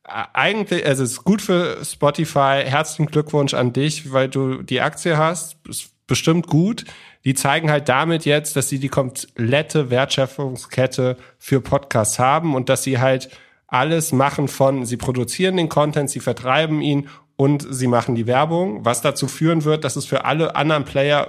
eigentlich, 0.03 0.85
also 0.85 1.03
es 1.03 1.11
ist 1.11 1.23
gut 1.23 1.41
für 1.41 1.83
Spotify. 1.83 2.63
Herzlichen 2.65 3.11
Glückwunsch 3.11 3.53
an 3.53 3.73
dich, 3.73 4.11
weil 4.11 4.27
du 4.27 4.63
die 4.63 4.81
Aktie 4.81 5.17
hast. 5.17 5.57
Ist 5.67 5.91
bestimmt 6.07 6.47
gut. 6.47 6.85
Die 7.25 7.35
zeigen 7.35 7.69
halt 7.69 7.87
damit 7.87 8.25
jetzt, 8.25 8.55
dass 8.55 8.69
sie 8.69 8.79
die 8.79 8.89
komplette 8.89 9.89
Wertschöpfungskette 9.89 11.17
für 11.37 11.61
Podcasts 11.61 12.17
haben 12.17 12.55
und 12.55 12.69
dass 12.69 12.83
sie 12.83 12.99
halt 12.99 13.29
alles 13.67 14.11
machen 14.11 14.47
von, 14.47 14.85
sie 14.85 14.97
produzieren 14.97 15.57
den 15.57 15.69
Content, 15.69 16.09
sie 16.09 16.21
vertreiben 16.21 16.81
ihn 16.81 17.07
und 17.35 17.65
sie 17.69 17.87
machen 17.87 18.15
die 18.15 18.25
Werbung, 18.25 18.83
was 18.83 19.01
dazu 19.01 19.27
führen 19.27 19.63
wird, 19.63 19.83
dass 19.83 19.95
es 19.95 20.05
für 20.05 20.25
alle 20.25 20.55
anderen 20.55 20.85
Player 20.85 21.27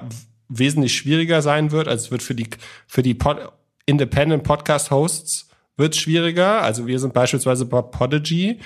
wesentlich 0.50 0.94
schwieriger 0.94 1.40
sein 1.40 1.70
wird. 1.70 1.88
Also 1.88 2.06
es 2.06 2.10
wird 2.10 2.22
für 2.22 2.34
die, 2.34 2.48
für 2.86 3.02
die 3.02 3.14
Pod 3.14 3.52
Independent 3.86 4.44
Podcast 4.44 4.90
Hosts 4.90 5.48
wird 5.76 5.96
schwieriger. 5.96 6.62
Also 6.62 6.86
wir 6.86 6.98
sind 6.98 7.14
beispielsweise 7.14 7.64
bei 7.64 7.80
Podigy. 7.80 8.60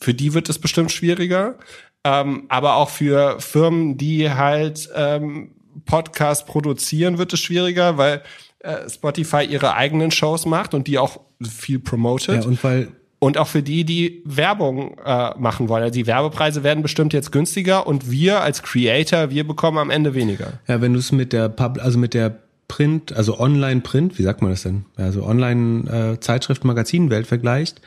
Für 0.00 0.14
die 0.14 0.32
wird 0.32 0.48
es 0.48 0.58
bestimmt 0.58 0.92
schwieriger. 0.92 1.58
Ähm, 2.04 2.44
aber 2.48 2.76
auch 2.76 2.90
für 2.90 3.40
Firmen, 3.40 3.96
die 3.96 4.30
halt 4.30 4.88
ähm, 4.94 5.52
Podcast 5.84 6.46
produzieren, 6.46 7.18
wird 7.18 7.32
es 7.32 7.40
schwieriger, 7.40 7.98
weil 7.98 8.22
äh, 8.60 8.88
Spotify 8.88 9.44
ihre 9.44 9.74
eigenen 9.74 10.10
Shows 10.10 10.46
macht 10.46 10.74
und 10.74 10.86
die 10.86 10.98
auch 10.98 11.20
viel 11.42 11.78
promotet. 11.78 12.44
Ja, 12.44 12.48
und 12.48 12.62
weil 12.62 12.88
und 13.22 13.38
auch 13.38 13.46
für 13.46 13.62
die, 13.62 13.84
die 13.84 14.20
Werbung 14.24 14.98
äh, 15.04 15.30
machen 15.38 15.68
wollen. 15.68 15.84
Also 15.84 15.94
die 15.94 16.08
Werbepreise 16.08 16.64
werden 16.64 16.82
bestimmt 16.82 17.12
jetzt 17.12 17.30
günstiger 17.30 17.86
und 17.86 18.10
wir 18.10 18.40
als 18.40 18.64
Creator, 18.64 19.30
wir 19.30 19.46
bekommen 19.46 19.78
am 19.78 19.90
Ende 19.90 20.14
weniger. 20.14 20.54
Ja, 20.66 20.80
wenn 20.80 20.92
du 20.92 20.98
es 20.98 21.12
mit 21.12 21.32
der 21.32 21.48
Pub, 21.48 21.78
also 21.80 22.00
mit 22.00 22.14
der 22.14 22.36
Print, 22.66 23.12
also 23.12 23.38
Online-Print, 23.38 24.18
wie 24.18 24.24
sagt 24.24 24.42
man 24.42 24.50
das 24.50 24.64
denn? 24.64 24.86
Also 24.96 25.22
Online-Zeitschrift, 25.22 26.64
äh, 26.64 27.22
vergleicht, 27.22 27.80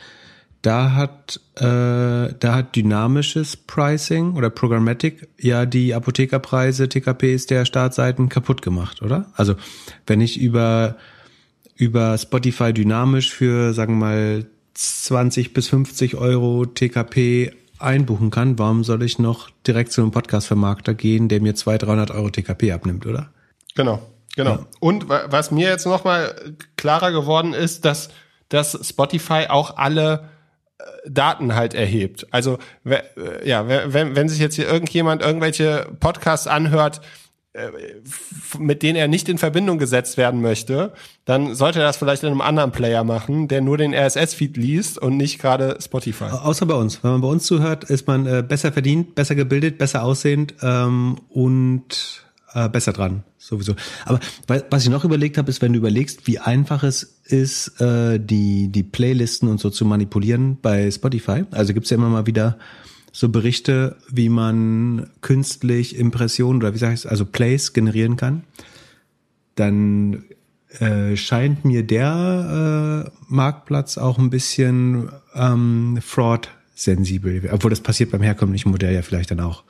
da 0.62 0.94
hat 0.94 1.42
äh, 1.58 1.64
da 1.64 2.56
hat 2.56 2.74
dynamisches 2.78 3.58
Pricing 3.58 4.36
oder 4.36 4.50
Programmatic 4.50 5.28
ja 5.38 5.66
die 5.66 5.94
Apothekerpreise, 5.94 6.88
TKPs 6.88 7.46
der 7.48 7.66
Startseiten 7.66 8.30
kaputt 8.30 8.62
gemacht, 8.62 9.02
oder? 9.02 9.26
Also 9.36 9.56
wenn 10.08 10.22
ich 10.22 10.40
über 10.40 10.96
über 11.76 12.18
Spotify 12.18 12.72
dynamisch 12.72 13.34
für 13.34 13.74
sagen 13.74 14.00
wir 14.00 14.06
mal 14.06 14.46
20 14.76 15.54
bis 15.54 15.70
50 15.70 16.16
Euro 16.16 16.66
TKP 16.66 17.54
einbuchen 17.80 18.30
kann, 18.30 18.60
warum 18.60 18.84
soll 18.84 19.04
ich 19.04 19.20
noch 19.20 19.50
direkt 19.66 19.92
zu 19.92 20.02
einem 20.02 20.12
Podcast-Vermarkter 20.12 20.94
gehen, 20.94 21.28
der 21.28 21.42
mir 21.42 21.56
200, 21.56 21.88
300 21.88 22.12
Euro 22.12 22.30
TKP 22.30 22.72
abnimmt, 22.72 23.06
oder? 23.06 23.30
Genau, 23.76 24.02
genau. 24.36 24.52
Ja. 24.52 24.66
Und 24.80 25.10
was 25.10 25.52
mir 25.52 25.70
jetzt 25.70 25.86
nochmal 25.86 26.56
klarer 26.78 27.12
geworden 27.12 27.54
ist, 27.54 27.86
dass, 27.86 28.10
dass 28.50 28.88
Spotify 28.88 29.48
auch 29.50 29.78
alle 29.78 30.30
äh, 30.78 30.84
Daten 31.10 31.56
halt 31.56 31.74
erhebt. 31.74 32.28
Also 32.32 32.58
äh, 32.86 33.48
ja, 33.48 33.68
wenn, 33.68 34.16
wenn 34.16 34.30
sich 34.30 34.40
jetzt 34.40 34.56
hier 34.56 34.68
irgendjemand 34.68 35.22
irgendwelche 35.22 35.88
Podcasts 36.00 36.48
anhört, 36.48 37.02
mit 38.60 38.84
denen 38.84 38.96
er 38.96 39.08
nicht 39.08 39.30
in 39.30 39.38
Verbindung 39.38 39.78
gesetzt 39.78 40.18
werden 40.18 40.42
möchte, 40.42 40.94
dann 41.26 41.56
sollte 41.56 41.80
er 41.80 41.86
das 41.86 41.98
vielleicht 41.98 42.24
in 42.24 42.30
einem 42.30 42.42
anderen 42.42 42.72
Player 42.72 43.04
machen, 43.04 43.48
der 43.48 43.62
nur 43.62 43.78
den 43.78 43.94
RSS-Feed 43.94 44.58
liest 44.58 44.98
und 44.98 45.18
nicht 45.18 45.40
gerade 45.40 45.78
Spotify. 45.82 46.26
Außer 46.26 46.66
bei 46.66 46.76
uns. 46.76 47.04
Wenn 47.04 47.12
man 47.12 47.22
bei 47.22 47.28
uns 47.28 47.46
zuhört, 47.46 47.86
ist 47.86 48.08
man 48.08 48.26
äh, 48.26 48.44
besser 48.48 48.72
verdient, 48.72 49.16
besser 49.16 49.36
gebildet, 49.36 49.78
besser 49.78 50.04
aussehend 50.04 50.56
ähm, 50.62 51.18
und 51.30 52.26
äh, 52.54 52.70
besser 52.70 52.94
dran, 52.94 53.24
sowieso. 53.38 53.76
Aber 54.06 54.20
was 54.70 54.84
ich 54.84 54.90
noch 54.90 55.04
überlegt 55.04 55.38
habe, 55.38 55.50
ist, 55.50 55.62
wenn 55.62 55.74
du 55.74 55.80
überlegst, 55.80 56.28
wie 56.28 56.40
einfach 56.40 56.84
es 56.84 57.04
ist, 57.26 57.80
äh, 57.82 58.20
die, 58.20 58.70
die 58.70 58.84
Playlisten 58.84 59.50
und 59.50 59.60
so 59.60 59.70
zu 59.70 59.86
manipulieren 59.86 60.58
bei 60.62 60.90
Spotify. 60.90 61.44
Also 61.52 61.74
gibt's 61.74 61.90
ja 61.90 61.98
immer 61.98 62.10
mal 62.10 62.26
wieder 62.26 62.58
so 63.16 63.30
Berichte, 63.30 63.96
wie 64.10 64.28
man 64.28 65.10
künstlich 65.22 65.96
Impressionen 65.96 66.62
oder 66.62 66.74
wie 66.74 66.78
sag 66.78 66.94
ich 66.94 67.10
also 67.10 67.24
Plays 67.24 67.72
generieren 67.72 68.18
kann, 68.18 68.44
dann 69.56 70.26
äh, 70.80 71.16
scheint 71.16 71.64
mir 71.64 71.84
der 71.84 73.06
äh, 73.08 73.12
Marktplatz 73.30 73.98
auch 73.98 74.18
ein 74.18 74.30
bisschen 74.30 75.10
ähm, 75.34 75.98
fraud-sensibel, 76.02 77.50
obwohl 77.54 77.70
das 77.70 77.80
passiert 77.80 78.12
beim 78.12 78.22
herkömmlichen 78.22 78.70
Modell 78.70 78.94
ja 78.94 79.02
vielleicht 79.02 79.32
dann 79.32 79.40
auch. 79.40 79.64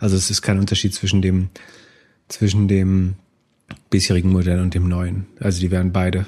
Also 0.00 0.16
es 0.16 0.28
ist 0.28 0.42
kein 0.42 0.58
Unterschied 0.58 0.92
zwischen 0.92 1.22
dem 1.22 1.50
zwischen 2.26 2.66
dem 2.66 3.14
bisherigen 3.90 4.32
Modell 4.32 4.58
und 4.58 4.74
dem 4.74 4.88
neuen. 4.88 5.26
Also 5.38 5.60
die 5.60 5.70
wären 5.70 5.92
beide 5.92 6.26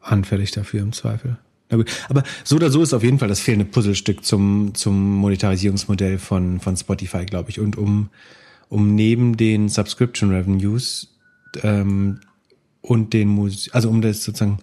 anfällig 0.00 0.50
dafür 0.50 0.82
im 0.82 0.92
Zweifel. 0.92 1.38
Na 1.70 1.76
gut. 1.76 1.90
Aber 2.08 2.22
so 2.44 2.56
oder 2.56 2.70
so 2.70 2.82
ist 2.82 2.92
auf 2.92 3.02
jeden 3.02 3.18
Fall 3.18 3.28
das 3.28 3.40
fehlende 3.40 3.64
Puzzlestück 3.64 4.24
zum, 4.24 4.74
zum 4.74 5.16
Monetarisierungsmodell 5.16 6.18
von, 6.18 6.60
von 6.60 6.76
Spotify, 6.76 7.24
glaube 7.24 7.50
ich. 7.50 7.60
Und 7.60 7.78
um, 7.78 8.10
um 8.68 8.94
neben 8.94 9.36
den 9.36 9.68
Subscription 9.68 10.30
Revenues 10.30 11.08
ähm, 11.62 12.20
und 12.82 13.12
den 13.12 13.28
Musik, 13.28 13.74
also 13.74 13.88
um 13.88 14.02
das 14.02 14.24
sozusagen, 14.24 14.58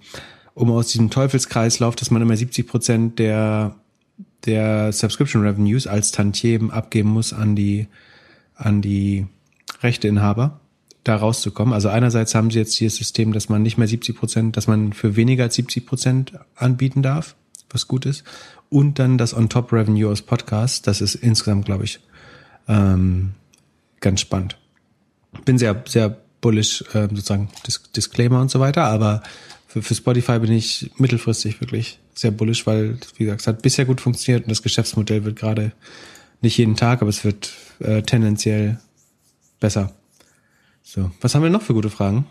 um 0.54 0.72
aus 0.72 0.90
diesem 0.90 1.10
Teufelskreislauf, 1.10 1.96
dass 1.96 2.12
man 2.12 2.22
immer 2.22 2.36
70 2.36 2.68
Prozent 2.68 3.20
der 3.20 3.76
der 4.46 4.92
Subscription 4.94 5.44
Revenues 5.44 5.88
als 5.88 6.12
Tantiemen 6.12 6.72
abgeben 6.72 7.10
muss 7.10 7.34
an 7.34 7.56
die, 7.56 7.88
an 8.56 8.82
die 8.82 9.28
Rechteinhaber, 9.82 10.60
da 11.08 11.16
rauszukommen. 11.16 11.74
Also 11.74 11.90
einerseits 11.90 12.36
haben 12.36 12.52
sie 12.52 12.60
jetzt 12.60 12.76
hier 12.76 12.88
das 12.88 12.96
System, 12.96 13.34
dass 13.34 13.50
man 13.50 13.62
nicht 13.62 13.78
mehr 13.78 13.88
70 13.88 14.16
Prozent, 14.16 14.58
dass 14.58 14.68
man 14.68 14.94
für 14.94 15.16
weniger 15.16 15.46
als 15.46 15.56
70 15.56 15.86
Prozent 15.86 16.34
anbieten 16.56 17.02
darf, 17.02 17.36
was 17.70 17.88
gut 17.88 18.06
ist. 18.06 18.24
Und 18.70 19.00
dann 19.00 19.18
das 19.18 19.34
On-Top-Revenue 19.34 20.10
aus 20.10 20.22
Podcasts, 20.22 20.82
das 20.82 21.02
ist 21.02 21.16
insgesamt, 21.16 21.66
glaube 21.66 21.86
ich, 21.86 22.00
ähm, 22.68 23.32
ganz 24.02 24.22
spannend. 24.22 24.58
Bin 25.46 25.58
sehr, 25.58 25.84
sehr 25.88 26.18
bullish, 26.42 26.84
äh, 26.94 27.08
sozusagen 27.10 27.50
Dis 27.66 27.84
Disclaimer 27.96 28.42
und 28.42 28.52
so 28.52 28.60
weiter, 28.60 28.84
aber 28.86 29.24
für, 29.68 29.82
für 29.82 29.96
Spotify 29.96 30.40
bin 30.40 30.52
ich 30.52 30.92
mittelfristig 30.98 31.62
wirklich 31.62 32.00
sehr 32.14 32.32
bullish, 32.32 32.66
weil, 32.66 32.98
wie 33.16 33.26
gesagt, 33.26 33.42
es 33.42 33.48
hat 33.48 33.62
bisher 33.62 33.86
gut 33.86 34.02
funktioniert 34.02 34.46
und 34.46 34.50
das 34.50 34.64
Geschäftsmodell 34.64 35.24
wird 35.24 35.38
gerade 35.38 35.72
nicht 36.42 36.58
jeden 36.58 36.76
Tag, 36.76 37.02
aber 37.02 37.10
es 37.10 37.24
wird 37.24 37.52
äh, 37.80 38.02
tendenziell 38.02 38.80
besser. 39.60 39.94
So, 40.90 41.12
was 41.20 41.36
haben 41.36 41.44
wir 41.44 41.50
noch 41.50 41.64
für 41.64 41.74
gute 41.74 41.90
Fragen? 41.90 42.26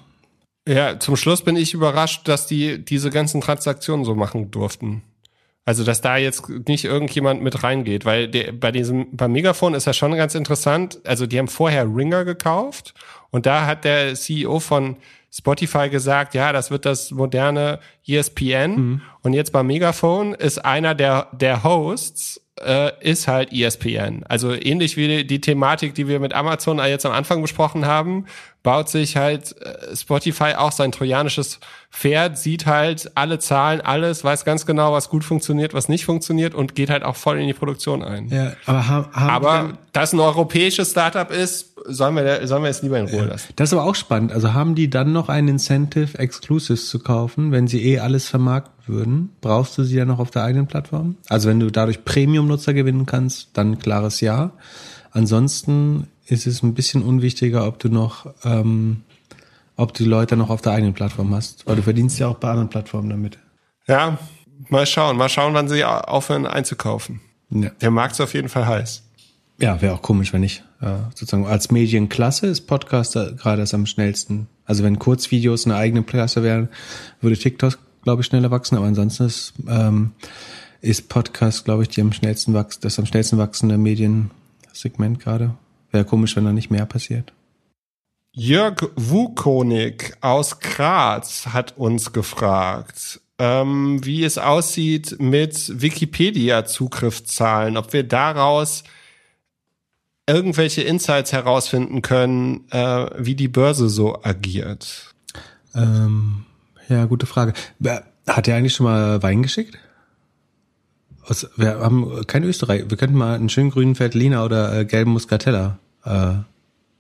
Ja, 0.67 0.99
zum 0.99 1.17
Schluss 1.17 1.43
bin 1.43 1.57
ich 1.57 1.75
überrascht, 1.75 2.27
dass 2.27 2.47
die 2.47 2.83
diese 2.83 3.11
ganzen 3.11 3.43
Transaktionen 3.43 4.07
so 4.07 4.15
machen 4.15 4.51
durften. 4.51 5.03
Also, 5.67 5.85
dass 5.85 6.01
da 6.01 6.17
jetzt 6.17 6.49
nicht 6.67 6.87
irgendjemand 6.87 7.43
mit 7.43 7.63
reingeht, 7.63 8.07
weil 8.07 8.29
der, 8.29 8.53
bei 8.53 8.73
diesem, 8.73 9.15
beim 9.15 9.33
Megafon 9.33 9.75
ist 9.75 9.87
ja 9.87 9.93
schon 9.93 10.17
ganz 10.17 10.35
interessant. 10.35 11.01
Also, 11.05 11.27
die 11.27 11.39
haben 11.39 11.49
vorher 11.49 11.85
Ringer 11.85 12.25
gekauft 12.25 12.95
und 13.31 13.45
da 13.45 13.67
hat 13.67 13.85
der 13.85 14.15
CEO 14.15 14.59
von 14.59 14.97
Spotify 15.31 15.91
gesagt, 15.91 16.33
ja, 16.35 16.51
das 16.55 16.71
wird 16.71 16.87
das 16.87 17.11
moderne 17.11 17.79
ESPN. 18.07 18.71
Mhm. 18.71 19.01
Und 19.21 19.35
jetzt 19.35 19.53
beim 19.53 19.67
Megafon 19.67 20.33
ist 20.33 20.65
einer 20.65 20.95
der, 20.95 21.29
der 21.33 21.63
Hosts, 21.63 22.41
äh, 22.65 22.93
ist 23.01 23.29
halt 23.29 23.53
ESPN. 23.53 24.25
Also 24.29 24.53
ähnlich 24.53 24.97
wie 24.97 25.25
die 25.25 25.41
Thematik, 25.41 25.95
die 25.95 26.09
wir 26.09 26.21
mit 26.21 26.35
Amazon 26.35 26.79
jetzt 26.79 27.07
am 27.07 27.13
Anfang 27.13 27.43
besprochen 27.43 27.87
haben, 27.87 28.27
baut 28.67 28.89
sich 28.89 29.17
halt 29.17 29.55
äh, 29.63 29.95
Spotify 29.95 30.55
auch 30.57 30.73
sein 30.73 30.91
trojanisches 30.91 31.61
Pferd, 31.93 32.37
sieht 32.37 32.67
halt 32.67 33.13
alle 33.15 33.39
Zahlen, 33.39 33.81
alles, 33.81 34.25
weiß 34.25 34.45
ganz 34.45 34.67
genau, 34.67 34.93
was 34.93 35.09
gut 35.09 35.23
funktioniert, 35.23 35.73
was 35.73 35.89
nicht 35.89 36.05
funktioniert 36.05 36.53
und 36.53 36.75
geht 36.75 36.91
halt 36.91 37.05
auch 37.05 37.15
voll 37.15 37.39
in 37.39 37.47
die 37.47 37.55
Produktion 37.55 38.03
ein. 38.03 38.29
Ja, 38.29 38.55
aber 38.67 38.89
haben, 38.89 39.13
haben 39.13 39.31
aber 39.31 39.79
dass 39.93 40.13
ein 40.13 40.19
europäisches 40.19 40.91
Startup 40.91 41.31
ist, 41.31 41.77
sollen 41.87 42.17
wir, 42.17 42.45
sollen 42.49 42.65
wir 42.65 42.71
es 42.71 42.83
lieber 42.83 42.99
in 42.99 43.07
Ruhe 43.07 43.27
lassen. 43.27 43.53
Das 43.55 43.69
ist 43.69 43.73
aber 43.79 43.89
auch 43.89 43.95
spannend. 43.95 44.33
Also 44.33 44.53
haben 44.53 44.75
die 44.75 44.91
dann 44.91 45.13
noch 45.13 45.29
ein 45.29 45.47
Incentive, 45.47 46.19
Exclusives 46.19 46.89
zu 46.89 46.99
kaufen, 46.99 47.53
wenn 47.53 47.69
sie 47.69 47.85
eh 47.85 48.01
alles 48.01 48.29
vermarkten 48.29 48.89
würden? 48.89 49.31
Brauchst 49.43 49.79
du 49.79 49.85
sie 49.85 49.97
ja 49.97 50.05
noch 50.05 50.19
auf 50.19 50.33
der 50.33 50.43
eigenen 50.43 50.67
Plattform? 50.67 51.15
Also 51.29 51.49
wenn 51.49 51.61
du 51.61 51.71
dadurch 51.71 52.05
Premium-Nutzer 52.05 52.75
gewinnen 52.75 53.07
kannst, 53.07 53.51
dann 53.53 53.79
klares 53.79 54.21
Ja. 54.21 54.51
Ansonsten 55.13 56.09
ist 56.27 56.47
es 56.47 56.63
ein 56.63 56.75
bisschen 56.75 57.03
unwichtiger, 57.03 57.67
ob 57.67 57.79
du 57.79 57.89
noch, 57.89 58.27
ähm, 58.45 59.03
ob 59.77 59.95
du 59.95 60.05
die 60.05 60.11
Leute 60.11 60.37
noch 60.37 60.51
auf 60.51 60.61
der 60.61 60.73
eigenen 60.73 60.95
Plattform 60.95 61.35
hast, 61.35 61.67
weil 61.67 61.77
du 61.77 61.83
verdienst 61.83 62.19
ja 62.19 62.29
auch 62.29 62.37
bei 62.37 62.51
anderen 62.51 62.69
Plattformen 62.69 63.11
damit. 63.11 63.39
Ja, 63.87 64.19
mal 64.69 64.87
schauen, 64.87 65.17
mal 65.17 65.29
schauen, 65.29 65.55
wann 65.55 65.69
sie 65.69 65.85
aufhören 65.85 66.47
einzukaufen. 66.47 67.21
Ja. 67.51 67.71
Der 67.81 67.91
Markt 67.91 68.15
ist 68.15 68.21
auf 68.21 68.35
jeden 68.35 68.49
Fall 68.49 68.67
heiß. 68.67 69.03
Ja, 69.61 69.81
wäre 69.81 69.95
auch 69.95 70.03
komisch, 70.03 70.33
wenn 70.33 70.41
nicht. 70.43 70.65
Äh, 70.81 70.97
sozusagen 71.15 71.47
als 71.47 71.71
Medienklasse 71.71 72.47
ist 72.47 72.63
Podcaster 72.63 73.33
gerade 73.33 73.63
das 73.63 73.73
am 73.73 73.87
schnellsten. 73.87 74.49
Also 74.67 74.83
wenn 74.83 74.99
Kurzvideos 74.99 75.65
eine 75.65 75.77
eigene 75.77 76.03
Klasse 76.03 76.43
wären, 76.43 76.69
würde 77.21 77.39
TikTok, 77.39 77.79
glaube 78.03 78.21
ich, 78.21 78.27
schneller 78.27 78.51
wachsen. 78.51 78.77
Aber 78.77 78.87
ansonsten 78.87 79.25
ist, 79.25 79.55
ähm, 79.69 80.13
ist 80.83 81.09
Podcast, 81.09 81.65
glaube 81.65 81.85
ich, 81.85 81.89
die 81.89 82.03
am 82.03 82.13
schnellsten 82.13 82.53
wachs 82.53 82.81
das 82.81 82.99
am 82.99 83.07
schnellsten 83.07 83.39
wachsende 83.39 83.79
Mediensegment 83.79 85.21
gerade. 85.21 85.55
Wäre 85.97 86.05
komisch, 86.05 86.37
wenn 86.37 86.45
da 86.45 86.53
nicht 86.53 86.71
mehr 86.71 86.85
passiert. 86.85 87.33
Jörg 88.31 88.91
Wukonig 88.97 90.13
aus 90.21 90.61
Graz 90.61 91.47
hat 91.55 91.79
uns 91.79 92.13
gefragt, 92.13 93.23
ähm, 93.39 94.05
wie 94.05 94.23
es 94.23 94.37
aussieht 94.37 95.17
mit 95.19 95.81
Wikipedia-Zugriffszahlen, 95.81 97.79
ob 97.79 97.95
wir 97.95 98.03
daraus 98.03 98.85
irgendwelche 100.27 100.83
Insights 100.83 101.33
herausfinden 101.33 102.03
können, 102.03 102.71
äh, 102.73 103.07
wie 103.17 103.37
die 103.37 103.49
Börse 103.49 103.89
so 103.89 104.23
agiert. 104.23 105.15
Ähm, 105.75 106.45
ja, 106.91 107.07
gute 107.07 107.25
Frage. 107.25 107.55
Hat 108.27 108.49
er 108.49 108.57
eigentlich 108.57 108.75
schon 108.75 108.85
mal 108.85 109.23
Wein 109.23 109.43
geschickt? 109.43 109.79
Aus, 111.23 111.49
wir 111.57 111.79
haben 111.79 112.27
kein 112.27 112.45
Österreich. 112.45 112.85
Wir 112.87 112.99
könnten 112.99 113.17
mal 113.17 113.37
einen 113.37 113.49
schönen 113.49 113.71
grünen 113.71 113.99
Veltliner 113.99 114.45
oder 114.45 114.79
äh, 114.81 114.85
gelben 114.85 115.13
Muscatella 115.13 115.79
äh, 116.07 116.35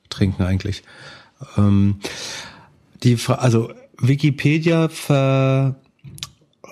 trinken 0.09 0.43
eigentlich. 0.43 0.83
Ähm, 1.57 1.97
die, 3.03 3.17
also 3.29 3.73
Wikipedia 3.99 4.89
ver, 4.89 5.77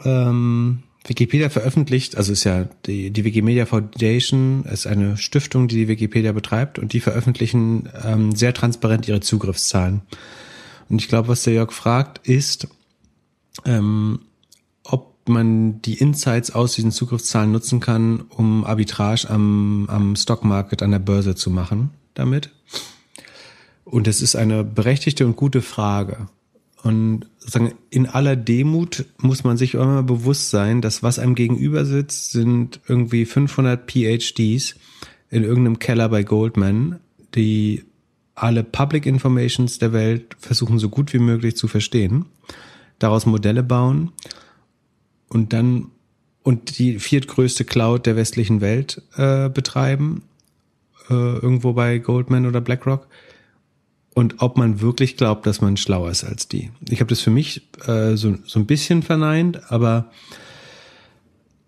ähm, 0.05 0.83
Wikipedia 1.07 1.51
veröffentlicht, 1.51 2.17
also 2.17 2.33
ist 2.33 2.45
ja 2.45 2.67
die, 2.87 3.11
die 3.11 3.25
Wikimedia 3.25 3.67
Foundation 3.67 4.65
ist 4.65 4.87
eine 4.87 5.17
Stiftung, 5.17 5.69
die 5.69 5.77
die 5.77 5.89
Wikipedia 5.89 6.33
betreibt 6.33 6.79
und 6.79 6.93
die 6.93 7.01
veröffentlichen 7.01 7.91
ähm, 8.03 8.35
sehr 8.35 8.55
transparent 8.55 9.07
ihre 9.07 9.21
Zugriffszahlen. 9.21 10.01
Und 10.89 11.01
ich 11.01 11.09
glaube, 11.09 11.29
was 11.29 11.43
der 11.43 11.55
Jörg 11.55 11.73
fragt, 11.73 12.27
ist, 12.27 12.69
ähm, 13.67 14.21
ob 14.83 15.29
man 15.29 15.83
die 15.83 15.95
Insights 15.95 16.51
aus 16.51 16.75
diesen 16.75 16.91
Zugriffszahlen 16.91 17.53
nutzen 17.53 17.81
kann, 17.81 18.23
um 18.31 18.65
Arbitrage 18.65 19.29
am, 19.29 19.87
am 19.89 20.17
Stockmarket 20.17 20.83
an 20.83 20.91
der 20.91 20.99
Börse 20.99 21.35
zu 21.35 21.51
machen 21.51 21.91
damit? 22.15 22.51
Und 23.85 24.09
es 24.09 24.23
ist 24.23 24.35
eine 24.35 24.65
berechtigte 24.65 25.27
und 25.27 25.37
gute 25.37 25.63
Frage. 25.63 26.29
Und 26.83 27.27
sagen, 27.39 27.75
in 27.91 28.07
aller 28.07 28.37
Demut 28.37 29.07
muss 29.19 29.45
man 29.45 29.57
sich 29.57 29.75
immer 29.75 30.03
bewusst 30.03 30.51
sein, 30.51 30.83
dass 30.83 31.03
was 31.03 31.19
einem 31.19 31.35
gegenüber 31.35 31.85
sitzt, 31.85 32.33
sind 32.33 32.81
irgendwie 32.89 33.25
500 33.25 33.91
PhDs 33.91 34.75
in 35.31 35.45
irgendeinem 35.45 35.79
Keller 35.79 36.09
bei 36.09 36.23
Goldman, 36.23 37.01
die 37.35 37.85
alle 38.35 38.65
Public 38.65 39.07
Informations 39.07 39.79
der 39.79 39.93
Welt 39.93 40.37
versuchen 40.39 40.79
so 40.79 40.89
gut 40.89 41.13
wie 41.13 41.19
möglich 41.19 41.57
zu 41.57 41.69
verstehen, 41.69 42.27
daraus 42.99 43.27
Modelle 43.27 43.63
bauen 43.63 44.13
und 45.29 45.53
dann 45.53 45.91
und 46.43 46.79
die 46.79 46.99
viertgrößte 46.99 47.65
Cloud 47.65 48.05
der 48.05 48.17
westlichen 48.17 48.61
Welt 48.61 49.01
äh, 49.17 49.49
betreiben 49.49 50.23
äh, 51.11 51.15
irgendwo 51.15 51.73
bei 51.73 51.99
Goldman 51.99 52.47
oder 52.47 52.61
BlackRock 52.61 53.09
und 54.15 54.41
ob 54.41 54.57
man 54.57 54.81
wirklich 54.81 55.17
glaubt, 55.17 55.45
dass 55.47 55.61
man 55.61 55.77
schlauer 55.77 56.11
ist 56.11 56.25
als 56.25 56.47
die. 56.49 56.71
Ich 56.89 57.01
habe 57.01 57.09
das 57.09 57.21
für 57.21 57.31
mich 57.31 57.69
äh, 57.87 58.17
so, 58.17 58.37
so 58.47 58.61
ein 58.61 58.67
bisschen 58.67 59.03
verneint, 59.03 59.71
aber 59.73 60.11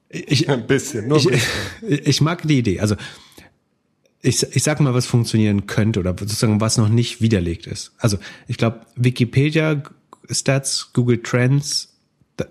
ich, 0.09 0.49
ein 0.49 0.67
bisschen, 0.67 1.09
nur 1.09 1.19
ein 1.19 1.25
bisschen. 1.25 1.51
Ich, 1.89 1.99
ich 2.09 2.21
mag 2.21 2.47
die 2.47 2.59
Idee. 2.59 2.81
Also 2.81 2.95
ich, 4.23 4.43
ich 4.43 4.63
sag 4.63 4.81
mal, 4.81 4.95
was 4.95 5.07
funktionieren 5.07 5.67
könnte 5.67 6.01
oder 6.01 6.15
sozusagen 6.19 6.61
was 6.61 6.79
noch 6.79 6.89
nicht 6.89 7.21
widerlegt 7.21 7.67
ist. 7.67 7.93
Also 7.99 8.19
ich 8.47 8.57
glaube, 8.57 8.81
Wikipedia 8.95 9.83
Stats, 10.31 10.93
Google 10.93 11.23
Trends, 11.23 11.95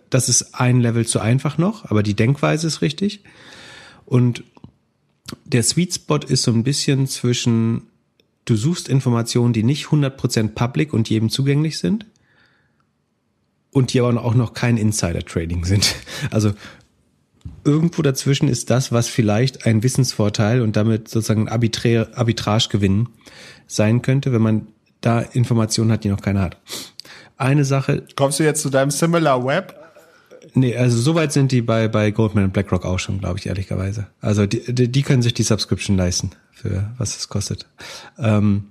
das 0.10 0.30
ist 0.30 0.56
ein 0.56 0.82
Level 0.82 1.06
zu 1.06 1.20
einfach 1.20 1.58
noch, 1.58 1.86
aber 1.86 2.04
die 2.04 2.16
Denkweise 2.16 2.68
ist 2.68 2.82
richtig. 2.82 3.24
Und 4.06 4.44
der 5.46 5.64
Sweet 5.64 5.94
Spot 5.94 6.18
ist 6.18 6.44
so 6.44 6.52
ein 6.52 6.64
bisschen 6.64 7.08
zwischen, 7.08 7.88
du 8.46 8.56
suchst 8.56 8.90
Informationen, 8.90 9.54
die 9.54 9.64
nicht 9.64 9.88
100% 9.88 10.50
public 10.50 10.94
und 10.94 11.10
jedem 11.10 11.30
zugänglich 11.30 11.80
sind 11.80 12.06
und 13.72 13.94
die 13.94 14.00
aber 14.00 14.24
auch 14.24 14.36
noch 14.36 14.54
kein 14.54 14.78
Insider-Trading 14.78 15.66
sind. 15.66 15.96
Also 16.32 16.54
irgendwo 17.64 18.02
dazwischen 18.02 18.48
ist 18.48 18.70
das, 18.70 18.92
was 18.92 19.08
vielleicht 19.08 19.66
ein 19.66 19.84
Wissensvorteil 19.84 20.62
und 20.62 20.76
damit 20.76 21.10
sozusagen 21.10 21.50
ein 21.50 22.10
Arbitragegewinn 22.14 23.10
sein 23.68 24.02
könnte, 24.02 24.32
wenn 24.32 24.42
man 24.42 24.68
da 25.02 25.20
Informationen 25.20 25.92
hat, 25.92 26.04
die 26.04 26.10
noch 26.10 26.22
keiner 26.22 26.42
hat. 26.42 26.58
Eine 27.38 27.66
Sache. 27.66 28.08
Kommst 28.16 28.40
du 28.40 28.44
jetzt 28.44 28.62
zu 28.62 28.70
deinem 28.70 28.92
Similar 28.92 29.46
Web? 29.46 29.85
Nee, 30.54 30.76
also 30.76 31.00
soweit 31.00 31.34
sind 31.34 31.52
die 31.52 31.62
bei, 31.62 31.88
bei 31.88 32.12
Goldman 32.12 32.46
und 32.46 32.54
BlackRock 32.54 32.86
auch 32.86 33.00
schon, 33.00 33.20
glaube 33.20 33.40
ich, 33.40 33.48
ehrlicherweise. 33.48 34.08
Also 34.22 34.46
die, 34.46 34.74
die, 34.74 34.92
die 34.92 35.02
können 35.02 35.22
sich 35.22 35.34
die 35.34 35.44
Subscription 35.44 35.98
leisten, 35.98 36.32
für 36.52 36.92
was 36.98 37.18
es 37.18 37.30
kostet. 37.30 37.66
Ähm, 38.18 38.66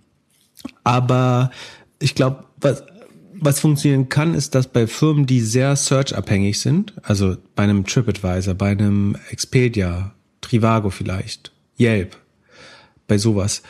aber 0.83 1.51
ich 1.99 2.15
glaube, 2.15 2.45
was, 2.61 2.85
was 3.35 3.61
funktionieren 3.61 4.09
kann, 4.09 4.35
ist, 4.35 4.55
dass 4.55 4.67
bei 4.67 4.87
Firmen, 4.87 5.27
die 5.27 5.41
sehr 5.41 5.77
search-abhängig 5.77 6.61
sind, 6.61 6.95
also 7.03 7.37
bei 7.55 7.65
einem 7.65 7.85
TripAdvisor, 7.85 8.55
bei 8.55 8.71
einem 8.71 9.17
Expedia, 9.31 10.15
Trivago 10.41 10.91
vielleicht, 10.91 11.53
Yelp, 11.79 12.17
bei 13.07 13.19
sowas, 13.19 13.63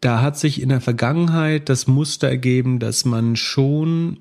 da 0.00 0.20
hat 0.20 0.38
sich 0.38 0.60
in 0.60 0.68
der 0.68 0.82
Vergangenheit 0.82 1.70
das 1.70 1.86
Muster 1.86 2.28
ergeben, 2.28 2.78
dass 2.78 3.06
man 3.06 3.36
schon 3.36 4.18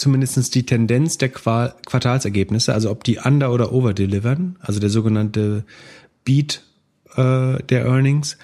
zumindestens 0.00 0.50
die 0.50 0.64
Tendenz 0.64 1.18
der 1.18 1.28
Quartalsergebnisse, 1.28 2.72
also 2.72 2.90
ob 2.90 3.04
die 3.04 3.18
under 3.18 3.52
oder 3.52 3.72
over 3.72 3.94
delivern, 3.94 4.56
also 4.60 4.80
der 4.80 4.90
sogenannte 4.90 5.64
Beat 6.24 6.62
äh, 7.16 7.62
der 7.62 7.84
Earnings, 7.84 8.38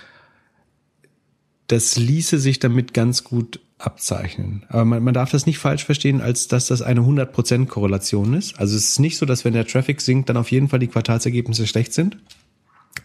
das 1.66 1.96
ließe 1.96 2.38
sich 2.38 2.58
damit 2.58 2.94
ganz 2.94 3.24
gut 3.24 3.60
abzeichnen. 3.78 4.64
Aber 4.68 4.84
man, 4.84 5.02
man 5.02 5.14
darf 5.14 5.30
das 5.30 5.46
nicht 5.46 5.58
falsch 5.58 5.84
verstehen, 5.84 6.20
als 6.20 6.48
dass 6.48 6.66
das 6.66 6.82
eine 6.82 7.00
100% 7.00 7.66
Korrelation 7.66 8.34
ist. 8.34 8.58
Also 8.58 8.76
es 8.76 8.90
ist 8.90 9.00
nicht 9.00 9.18
so, 9.18 9.26
dass 9.26 9.44
wenn 9.44 9.52
der 9.52 9.66
Traffic 9.66 10.00
sinkt, 10.00 10.28
dann 10.28 10.36
auf 10.36 10.50
jeden 10.50 10.68
Fall 10.68 10.78
die 10.78 10.86
Quartalsergebnisse 10.86 11.66
schlecht 11.66 11.92
sind, 11.92 12.16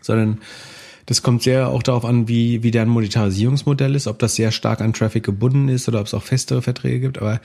sondern 0.01 0.39
das 1.07 1.23
kommt 1.23 1.43
sehr 1.43 1.69
auch 1.69 1.83
darauf 1.83 2.05
an, 2.05 2.27
wie, 2.27 2.63
wie 2.63 2.71
deren 2.71 2.89
Monetarisierungsmodell 2.89 3.95
ist, 3.95 4.07
ob 4.07 4.19
das 4.19 4.35
sehr 4.35 4.51
stark 4.51 4.81
an 4.81 4.93
Traffic 4.93 5.23
gebunden 5.23 5.67
ist 5.67 5.87
oder 5.87 5.99
ob 5.99 6.05
es 6.05 6.13
auch 6.13 6.23
festere 6.23 6.61
Verträge 6.61 6.99
gibt. 6.99 7.19
Aber 7.19 7.41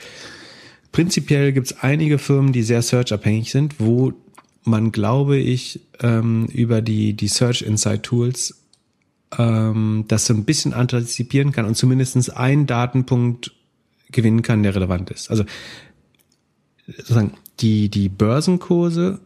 prinzipiell 0.92 1.52
gibt 1.52 1.66
es 1.68 1.80
einige 1.80 2.18
Firmen, 2.18 2.52
die 2.52 2.62
sehr 2.62 2.82
search-abhängig 2.82 3.50
sind, 3.50 3.78
wo 3.78 4.12
man, 4.64 4.92
glaube 4.92 5.38
ich, 5.38 5.80
ähm, 6.00 6.46
über 6.46 6.82
die, 6.82 7.14
die 7.14 7.28
Search 7.28 7.62
Insight 7.62 8.02
Tools 8.02 8.66
ähm, 9.38 10.04
das 10.08 10.26
so 10.26 10.34
ein 10.34 10.44
bisschen 10.44 10.72
antizipieren 10.72 11.52
kann 11.52 11.66
und 11.66 11.76
zumindestens 11.76 12.30
einen 12.30 12.66
Datenpunkt 12.66 13.52
gewinnen 14.10 14.42
kann, 14.42 14.62
der 14.62 14.74
relevant 14.74 15.10
ist. 15.10 15.30
Also 15.30 15.44
sozusagen 16.86 17.32
die, 17.60 17.88
die 17.88 18.08
Börsenkurse, 18.08 19.20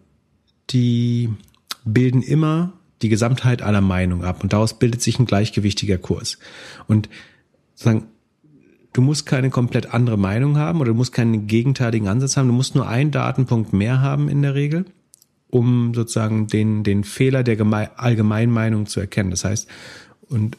die 0.71 1.31
bilden 1.85 2.23
immer 2.23 2.73
die 3.03 3.09
Gesamtheit 3.09 3.63
aller 3.63 3.81
Meinungen 3.81 4.25
ab 4.25 4.43
und 4.43 4.53
daraus 4.53 4.79
bildet 4.79 5.03
sich 5.03 5.19
ein 5.19 5.27
gleichgewichtiger 5.27 5.99
Kurs. 5.99 6.39
Und 6.87 7.09
sozusagen, 7.75 8.07
du 8.93 9.03
musst 9.03 9.27
keine 9.27 9.51
komplett 9.51 9.95
andere 9.95 10.17
Meinung 10.17 10.57
haben 10.57 10.81
oder 10.81 10.91
du 10.91 10.97
musst 10.97 11.13
keinen 11.13 11.47
gegenteiligen 11.47 12.09
Ansatz 12.09 12.37
haben, 12.37 12.49
du 12.49 12.55
musst 12.55 12.75
nur 12.75 12.89
einen 12.89 13.11
Datenpunkt 13.11 13.73
mehr 13.73 14.01
haben 14.01 14.29
in 14.29 14.43
der 14.43 14.55
Regel, 14.55 14.87
um 15.49 15.95
sozusagen 15.95 16.47
den, 16.47 16.83
den 16.83 17.05
Fehler 17.05 17.43
der 17.43 17.59
Allgemeinmeinung 17.97 18.87
zu 18.87 19.01
erkennen. 19.01 19.31
Das 19.31 19.45
heißt, 19.45 19.69
und 20.29 20.57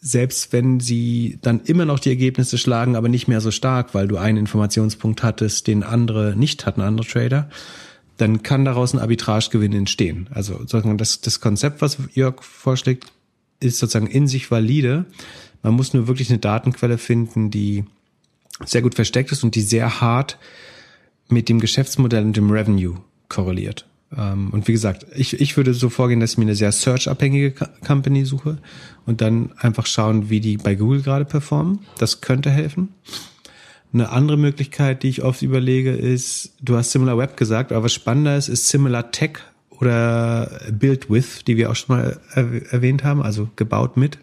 selbst 0.00 0.52
wenn 0.52 0.78
sie 0.78 1.38
dann 1.42 1.60
immer 1.64 1.84
noch 1.84 1.98
die 1.98 2.10
Ergebnisse 2.10 2.58
schlagen, 2.58 2.94
aber 2.94 3.08
nicht 3.08 3.26
mehr 3.26 3.40
so 3.40 3.50
stark, 3.50 3.94
weil 3.94 4.06
du 4.06 4.16
einen 4.18 4.38
Informationspunkt 4.38 5.22
hattest, 5.22 5.66
den 5.66 5.82
andere 5.82 6.34
nicht 6.36 6.64
hatten, 6.66 6.80
andere 6.80 7.06
Trader, 7.06 7.50
dann 8.16 8.42
kann 8.42 8.64
daraus 8.64 8.94
ein 8.94 9.00
Arbitragegewinn 9.00 9.72
entstehen. 9.72 10.28
Also 10.30 10.54
sozusagen 10.58 10.96
das, 10.96 11.20
das 11.20 11.40
Konzept, 11.40 11.82
was 11.82 11.98
Jörg 12.14 12.42
vorschlägt, 12.42 13.06
ist 13.60 13.78
sozusagen 13.78 14.06
in 14.06 14.26
sich 14.26 14.50
valide. 14.50 15.06
Man 15.62 15.74
muss 15.74 15.94
nur 15.94 16.08
wirklich 16.08 16.30
eine 16.30 16.38
Datenquelle 16.38 16.98
finden, 16.98 17.50
die 17.50 17.84
sehr 18.64 18.82
gut 18.82 18.94
versteckt 18.94 19.32
ist 19.32 19.44
und 19.44 19.54
die 19.54 19.62
sehr 19.62 20.00
hart 20.00 20.38
mit 21.28 21.48
dem 21.48 21.60
Geschäftsmodell 21.60 22.24
und 22.24 22.36
dem 22.36 22.50
Revenue 22.50 22.96
korreliert. 23.28 23.86
Ähm, 24.16 24.50
und 24.50 24.68
wie 24.68 24.72
gesagt, 24.72 25.06
ich, 25.14 25.40
ich 25.40 25.56
würde 25.56 25.74
so 25.74 25.88
vorgehen, 25.88 26.20
dass 26.20 26.32
ich 26.32 26.38
mir 26.38 26.44
eine 26.44 26.54
sehr 26.54 26.72
search-abhängige 26.72 27.52
Company 27.84 28.24
suche 28.24 28.58
und 29.04 29.20
dann 29.20 29.52
einfach 29.58 29.86
schauen, 29.86 30.30
wie 30.30 30.40
die 30.40 30.56
bei 30.56 30.74
Google 30.74 31.02
gerade 31.02 31.24
performen. 31.24 31.80
Das 31.98 32.20
könnte 32.20 32.50
helfen. 32.50 32.90
Eine 33.92 34.10
andere 34.10 34.36
Möglichkeit, 34.36 35.02
die 35.02 35.08
ich 35.08 35.22
oft 35.22 35.42
überlege, 35.42 35.92
ist, 35.92 36.52
du 36.60 36.76
hast 36.76 36.92
Similar 36.92 37.18
Web 37.18 37.36
gesagt, 37.36 37.72
aber 37.72 37.84
was 37.84 37.94
spannender 37.94 38.36
ist, 38.36 38.48
ist 38.48 38.68
Similar 38.68 39.10
Tech 39.10 39.38
oder 39.70 40.60
Build 40.70 41.10
With, 41.10 41.44
die 41.46 41.56
wir 41.56 41.70
auch 41.70 41.76
schon 41.76 41.96
mal 41.96 42.20
erwähnt 42.34 43.04
haben, 43.04 43.22
also 43.22 43.48
gebaut 43.56 43.96
mit. 43.96 44.18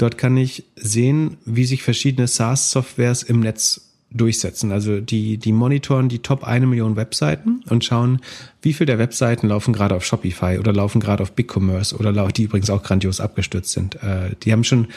Dort 0.00 0.16
kann 0.16 0.34
ich 0.38 0.64
sehen, 0.76 1.36
wie 1.44 1.66
sich 1.66 1.82
verschiedene 1.82 2.26
SaaS-Softwares 2.26 3.22
im 3.22 3.40
Netz 3.40 3.82
durchsetzen. 4.10 4.72
Also 4.72 4.98
die, 4.98 5.36
die 5.36 5.52
monitoren 5.52 6.08
die 6.08 6.20
Top 6.20 6.42
eine 6.42 6.66
Million 6.66 6.96
Webseiten 6.96 7.62
und 7.68 7.84
schauen, 7.84 8.20
wie 8.62 8.72
viel 8.72 8.86
der 8.86 8.98
Webseiten 8.98 9.46
laufen 9.46 9.74
gerade 9.74 9.94
auf 9.94 10.06
Shopify 10.06 10.58
oder 10.58 10.72
laufen 10.72 11.00
gerade 11.00 11.22
auf 11.22 11.32
BigCommerce 11.32 11.94
oder 11.98 12.12
die 12.28 12.44
übrigens 12.44 12.70
auch 12.70 12.82
grandios 12.82 13.20
abgestürzt 13.20 13.72
sind. 13.72 14.02
Äh, 14.02 14.36
die 14.42 14.52
haben 14.52 14.64
schon, 14.64 14.88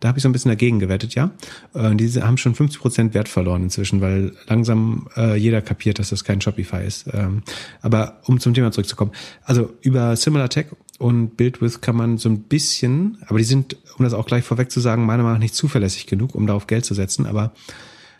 da 0.00 0.08
habe 0.08 0.18
ich 0.18 0.22
so 0.22 0.28
ein 0.28 0.32
bisschen 0.32 0.50
dagegen 0.50 0.78
gewettet, 0.78 1.14
ja. 1.14 1.30
Äh, 1.72 1.96
die 1.96 2.08
haben 2.22 2.36
schon 2.36 2.54
50 2.54 2.82
Prozent 2.82 3.14
Wert 3.14 3.30
verloren 3.30 3.62
inzwischen, 3.62 4.02
weil 4.02 4.32
langsam 4.46 5.08
äh, 5.16 5.36
jeder 5.36 5.62
kapiert, 5.62 5.98
dass 5.98 6.10
das 6.10 6.22
kein 6.22 6.42
Shopify 6.42 6.86
ist. 6.86 7.06
Ähm, 7.14 7.42
aber 7.80 8.20
um 8.26 8.40
zum 8.40 8.52
Thema 8.52 8.72
zurückzukommen. 8.72 9.12
Also 9.42 9.72
über 9.80 10.14
Similar 10.16 10.50
Tech 10.50 10.66
und 11.00 11.38
BuildWith 11.38 11.80
kann 11.80 11.96
man 11.96 12.18
so 12.18 12.28
ein 12.28 12.42
bisschen, 12.42 13.16
aber 13.26 13.38
die 13.38 13.44
sind, 13.44 13.78
um 13.96 14.04
das 14.04 14.12
auch 14.12 14.26
gleich 14.26 14.44
vorweg 14.44 14.70
zu 14.70 14.80
sagen, 14.80 15.06
meiner 15.06 15.22
Meinung 15.22 15.38
nach 15.38 15.42
nicht 15.42 15.54
zuverlässig 15.54 16.06
genug, 16.06 16.34
um 16.34 16.46
darauf 16.46 16.66
Geld 16.66 16.84
zu 16.84 16.92
setzen, 16.92 17.24
aber 17.24 17.52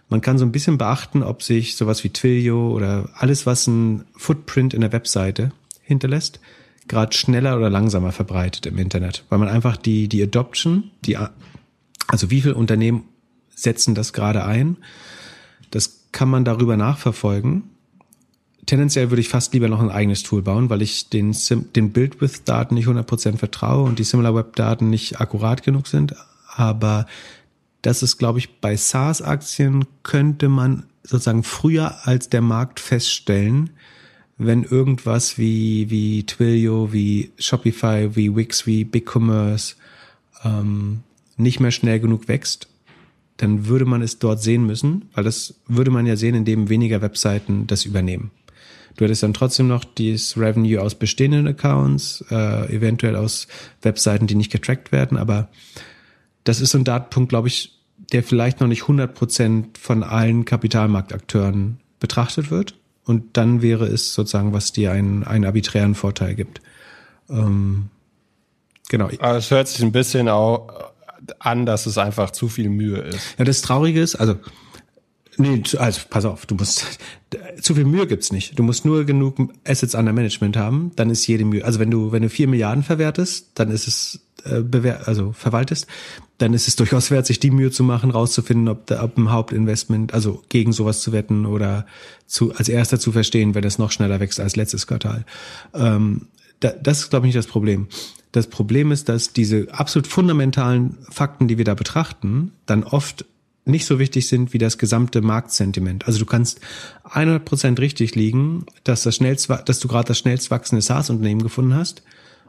man 0.08 0.22
kann 0.22 0.38
so 0.38 0.46
ein 0.46 0.50
bisschen 0.50 0.78
beachten, 0.78 1.22
ob 1.22 1.42
sich 1.42 1.76
sowas 1.76 2.02
wie 2.04 2.08
Twilio 2.08 2.74
oder 2.74 3.10
alles, 3.14 3.44
was 3.44 3.66
ein 3.66 4.06
Footprint 4.16 4.72
in 4.72 4.80
der 4.80 4.92
Webseite 4.92 5.52
hinterlässt, 5.82 6.40
gerade 6.88 7.14
schneller 7.14 7.58
oder 7.58 7.68
langsamer 7.68 8.12
verbreitet 8.12 8.64
im 8.64 8.78
Internet, 8.78 9.24
weil 9.28 9.38
man 9.38 9.48
einfach 9.48 9.76
die 9.76 10.08
die 10.08 10.22
Adoption, 10.22 10.90
die 11.04 11.18
also 12.06 12.30
wie 12.30 12.40
viele 12.40 12.54
Unternehmen 12.54 13.04
setzen 13.54 13.94
das 13.94 14.14
gerade 14.14 14.44
ein, 14.44 14.78
das 15.70 16.06
kann 16.12 16.30
man 16.30 16.46
darüber 16.46 16.78
nachverfolgen. 16.78 17.64
Tendenziell 18.70 19.10
würde 19.10 19.20
ich 19.20 19.28
fast 19.28 19.52
lieber 19.52 19.66
noch 19.66 19.80
ein 19.80 19.90
eigenes 19.90 20.22
Tool 20.22 20.42
bauen, 20.42 20.70
weil 20.70 20.80
ich 20.80 21.08
den, 21.08 21.36
den 21.74 21.90
Build-with-Daten 21.90 22.76
nicht 22.76 22.86
100% 22.86 23.36
vertraue 23.36 23.82
und 23.82 23.98
die 23.98 24.04
SimilarWeb-Daten 24.04 24.88
nicht 24.88 25.20
akkurat 25.20 25.64
genug 25.64 25.88
sind. 25.88 26.14
Aber 26.54 27.06
das 27.82 28.04
ist, 28.04 28.18
glaube 28.18 28.38
ich, 28.38 28.60
bei 28.60 28.76
SaaS-Aktien 28.76 29.86
könnte 30.04 30.48
man 30.48 30.84
sozusagen 31.02 31.42
früher 31.42 32.06
als 32.06 32.28
der 32.28 32.42
Markt 32.42 32.78
feststellen, 32.78 33.70
wenn 34.38 34.62
irgendwas 34.62 35.36
wie, 35.36 35.90
wie 35.90 36.24
Twilio, 36.24 36.92
wie 36.92 37.32
Shopify, 37.40 38.14
wie 38.14 38.36
Wix, 38.36 38.68
wie 38.68 38.84
BigCommerce 38.84 39.74
ähm, 40.44 41.00
nicht 41.36 41.58
mehr 41.58 41.72
schnell 41.72 41.98
genug 41.98 42.28
wächst, 42.28 42.68
dann 43.36 43.66
würde 43.66 43.84
man 43.84 44.00
es 44.00 44.20
dort 44.20 44.40
sehen 44.40 44.64
müssen, 44.64 45.08
weil 45.14 45.24
das 45.24 45.54
würde 45.66 45.90
man 45.90 46.06
ja 46.06 46.14
sehen, 46.14 46.36
indem 46.36 46.68
weniger 46.68 47.02
Webseiten 47.02 47.66
das 47.66 47.84
übernehmen. 47.84 48.30
Du 48.96 49.04
hättest 49.04 49.22
dann 49.22 49.34
trotzdem 49.34 49.68
noch 49.68 49.84
dieses 49.84 50.36
Revenue 50.36 50.80
aus 50.80 50.94
bestehenden 50.94 51.46
Accounts, 51.46 52.24
äh, 52.30 52.74
eventuell 52.74 53.16
aus 53.16 53.48
Webseiten, 53.82 54.26
die 54.26 54.34
nicht 54.34 54.52
getrackt 54.52 54.92
werden, 54.92 55.16
aber 55.16 55.48
das 56.44 56.60
ist 56.60 56.70
so 56.70 56.78
ein 56.78 56.84
Datenpunkt, 56.84 57.30
glaube 57.30 57.48
ich, 57.48 57.78
der 58.12 58.22
vielleicht 58.22 58.60
noch 58.60 58.68
nicht 58.68 58.82
100 58.82 59.14
Prozent 59.14 59.78
von 59.78 60.02
allen 60.02 60.44
Kapitalmarktakteuren 60.44 61.78
betrachtet 62.00 62.50
wird. 62.50 62.74
Und 63.04 63.36
dann 63.36 63.62
wäre 63.62 63.86
es 63.86 64.14
sozusagen, 64.14 64.52
was 64.52 64.72
dir 64.72 64.92
einen, 64.92 65.24
einen 65.24 65.44
arbiträren 65.44 65.94
Vorteil 65.94 66.34
gibt. 66.34 66.60
Ähm, 67.28 67.88
genau. 68.88 69.10
Aber 69.18 69.36
es 69.36 69.50
hört 69.50 69.68
sich 69.68 69.82
ein 69.82 69.92
bisschen 69.92 70.28
auch 70.28 70.92
an, 71.38 71.66
dass 71.66 71.86
es 71.86 71.98
einfach 71.98 72.30
zu 72.30 72.48
viel 72.48 72.68
Mühe 72.68 72.98
ist. 72.98 73.38
Ja, 73.38 73.44
das 73.44 73.62
Traurige 73.62 74.00
ist, 74.00 74.16
also 74.16 74.36
Nee, 75.40 75.62
also 75.78 76.02
pass 76.10 76.26
auf, 76.26 76.44
du 76.44 76.54
musst 76.54 76.84
zu 77.62 77.74
viel 77.74 77.86
Mühe 77.86 78.06
gibt's 78.06 78.30
nicht. 78.30 78.58
Du 78.58 78.62
musst 78.62 78.84
nur 78.84 79.04
genug 79.04 79.36
Assets 79.64 79.94
under 79.94 80.12
Management 80.12 80.56
haben, 80.56 80.92
dann 80.96 81.08
ist 81.08 81.26
jede 81.26 81.46
Mühe. 81.46 81.64
Also 81.64 81.78
wenn 81.78 81.90
du 81.90 82.12
wenn 82.12 82.22
du 82.22 82.28
vier 82.28 82.46
Milliarden 82.46 82.82
verwertest, 82.82 83.52
dann 83.54 83.70
ist 83.70 83.88
es 83.88 84.20
äh, 84.44 84.60
bewer 84.60 85.08
also 85.08 85.32
verwaltest, 85.32 85.86
dann 86.36 86.52
ist 86.52 86.68
es 86.68 86.76
durchaus 86.80 87.10
wert, 87.10 87.24
sich 87.24 87.40
die 87.40 87.50
Mühe 87.50 87.70
zu 87.70 87.84
machen, 87.84 88.10
rauszufinden, 88.10 88.68
ob, 88.68 88.86
da, 88.86 89.02
ob 89.02 89.16
ein 89.16 89.32
Hauptinvestment, 89.32 90.12
also 90.12 90.42
gegen 90.50 90.72
sowas 90.72 91.00
zu 91.00 91.12
wetten 91.12 91.46
oder 91.46 91.86
zu 92.26 92.54
als 92.54 92.68
erster 92.68 93.00
zu 93.00 93.10
verstehen, 93.10 93.54
wenn 93.54 93.64
es 93.64 93.78
noch 93.78 93.92
schneller 93.92 94.20
wächst 94.20 94.40
als 94.40 94.56
letztes 94.56 94.86
Quartal. 94.86 95.24
Ähm, 95.72 96.26
da, 96.60 96.70
das 96.70 97.00
ist 97.00 97.10
glaube 97.10 97.26
ich 97.26 97.34
nicht 97.34 97.38
das 97.38 97.50
Problem. 97.50 97.88
Das 98.32 98.46
Problem 98.46 98.92
ist, 98.92 99.08
dass 99.08 99.32
diese 99.32 99.68
absolut 99.72 100.06
fundamentalen 100.06 100.98
Fakten, 101.08 101.48
die 101.48 101.56
wir 101.56 101.64
da 101.64 101.74
betrachten, 101.74 102.52
dann 102.66 102.84
oft 102.84 103.24
nicht 103.70 103.86
so 103.86 103.98
wichtig 103.98 104.28
sind 104.28 104.52
wie 104.52 104.58
das 104.58 104.78
gesamte 104.78 105.22
Marktsentiment. 105.22 106.06
Also 106.06 106.18
du 106.18 106.26
kannst 106.26 106.60
100 107.04 107.44
Prozent 107.44 107.80
richtig 107.80 108.14
liegen, 108.14 108.66
dass, 108.84 109.02
das 109.02 109.16
schnellst, 109.16 109.48
dass 109.66 109.80
du 109.80 109.88
gerade 109.88 110.08
das 110.08 110.18
schnellst 110.18 110.50
wachsende 110.50 110.82
SaaS-Unternehmen 110.82 111.42
gefunden 111.42 111.74
hast 111.74 112.02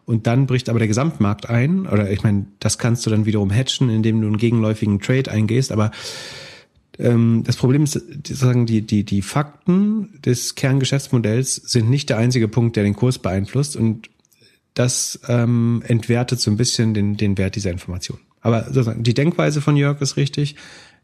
und 0.05 0.27
dann 0.27 0.47
bricht 0.47 0.69
aber 0.69 0.79
der 0.79 0.87
Gesamtmarkt 0.87 1.49
ein. 1.49 1.87
Oder 1.87 2.09
ich 2.11 2.23
meine, 2.23 2.45
das 2.59 2.77
kannst 2.77 3.05
du 3.05 3.09
dann 3.09 3.25
wiederum 3.25 3.51
hatchen, 3.51 3.89
indem 3.89 4.21
du 4.21 4.27
einen 4.27 4.37
gegenläufigen 4.37 4.99
Trade 4.99 5.31
eingehst. 5.31 5.71
Aber 5.71 5.91
ähm, 6.97 7.43
das 7.45 7.55
Problem 7.55 7.83
ist, 7.83 7.93
sozusagen 7.93 8.65
die, 8.65 8.81
die, 8.81 9.03
die 9.03 9.21
Fakten 9.21 10.19
des 10.25 10.55
Kerngeschäftsmodells 10.55 11.55
sind 11.55 11.89
nicht 11.89 12.09
der 12.09 12.17
einzige 12.17 12.47
Punkt, 12.47 12.75
der 12.75 12.83
den 12.83 12.95
Kurs 12.95 13.19
beeinflusst. 13.19 13.75
Und 13.75 14.09
das 14.73 15.19
ähm, 15.27 15.83
entwertet 15.87 16.39
so 16.39 16.49
ein 16.49 16.57
bisschen 16.57 16.93
den, 16.93 17.17
den 17.17 17.37
Wert 17.37 17.55
dieser 17.55 17.71
Information. 17.71 18.19
Aber 18.41 18.65
sozusagen 18.65 19.03
die 19.03 19.13
Denkweise 19.13 19.61
von 19.61 19.77
Jörg 19.77 20.01
ist 20.01 20.17
richtig 20.17 20.55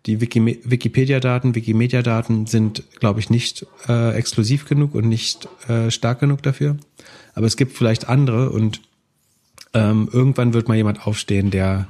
die 0.05 0.21
Wikipedia-Daten, 0.21 1.55
Wikimedia-Daten 1.55 2.45
sind, 2.45 2.83
glaube 2.99 3.19
ich, 3.19 3.29
nicht 3.29 3.65
äh, 3.89 4.15
exklusiv 4.15 4.65
genug 4.65 4.95
und 4.95 5.09
nicht 5.09 5.49
äh, 5.67 5.91
stark 5.91 6.19
genug 6.19 6.43
dafür. 6.43 6.77
Aber 7.33 7.45
es 7.45 7.57
gibt 7.57 7.73
vielleicht 7.73 8.07
andere 8.07 8.49
und 8.51 8.81
ähm, 9.73 10.09
irgendwann 10.11 10.53
wird 10.53 10.69
mal 10.69 10.77
jemand 10.77 11.05
aufstehen, 11.05 11.51
der 11.51 11.87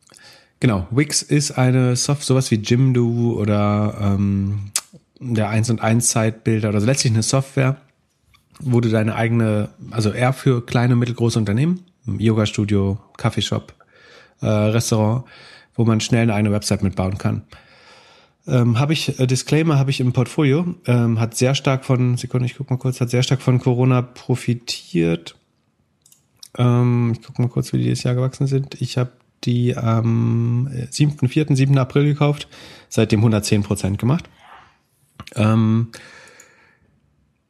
Genau, 0.61 0.89
Wix 0.91 1.23
ist 1.23 1.53
eine 1.53 1.95
Software, 1.95 2.27
sowas 2.27 2.51
wie 2.51 2.57
Jimdo 2.57 3.37
oder 3.39 3.97
ähm, 4.01 4.73
der 5.21 5.49
1 5.49 5.71
und 5.71 5.81
1 5.81 6.11
Zeitbilder 6.11 6.71
oder 6.71 6.77
also 6.77 6.87
letztlich 6.87 7.13
eine 7.13 7.23
Software, 7.23 7.77
wo 8.61 8.81
du 8.81 8.89
deine 8.89 9.15
eigene, 9.15 9.71
also 9.91 10.11
eher 10.11 10.33
für 10.33 10.65
kleine, 10.65 10.97
mittelgroße 10.97 11.39
Unternehmen, 11.39 11.85
Yoga-Studio, 12.07 12.99
Kaffeeshop, 13.17 13.75
äh, 14.41 14.47
Restaurant, 14.47 15.25
wo 15.75 15.85
man 15.85 16.01
schnell 16.01 16.23
eine 16.23 16.35
eigene 16.35 16.53
Website 16.53 16.83
mitbauen 16.83 17.19
kann. 17.19 17.43
Ähm, 18.47 18.79
habe 18.79 18.95
ich, 18.95 19.21
äh, 19.21 19.27
Disclaimer 19.27 19.79
habe 19.79 19.91
ich 19.91 20.01
im 20.01 20.13
Portfolio, 20.13 20.75
ähm, 20.87 21.21
hat 21.21 21.37
sehr 21.37 21.55
stark 21.55 21.85
von, 21.85 22.17
Sekunde, 22.17 22.47
ich 22.47 22.57
guck 22.57 22.71
mal 22.71 22.79
kurz, 22.79 23.01
hat 23.01 23.11
sehr 23.11 23.23
stark 23.23 23.43
von 23.43 23.61
Corona 23.61 24.01
profitiert. 24.01 25.37
Ähm, 26.57 27.13
ich 27.13 27.23
guck 27.23 27.39
mal 27.39 27.49
kurz, 27.49 27.73
wie 27.73 27.79
die 27.79 27.85
dieses 27.85 28.05
Jahr 28.05 28.15
gewachsen 28.15 28.47
sind. 28.47 28.81
Ich 28.81 28.97
habe 28.97 29.13
die 29.45 29.77
am 29.77 30.69
7., 30.91 31.57
7. 31.57 31.79
April 31.79 32.05
gekauft, 32.05 32.49
seitdem 32.89 33.21
110 33.21 33.63
Prozent 33.63 33.99
gemacht. 33.99 34.29
Ähm, 35.35 35.89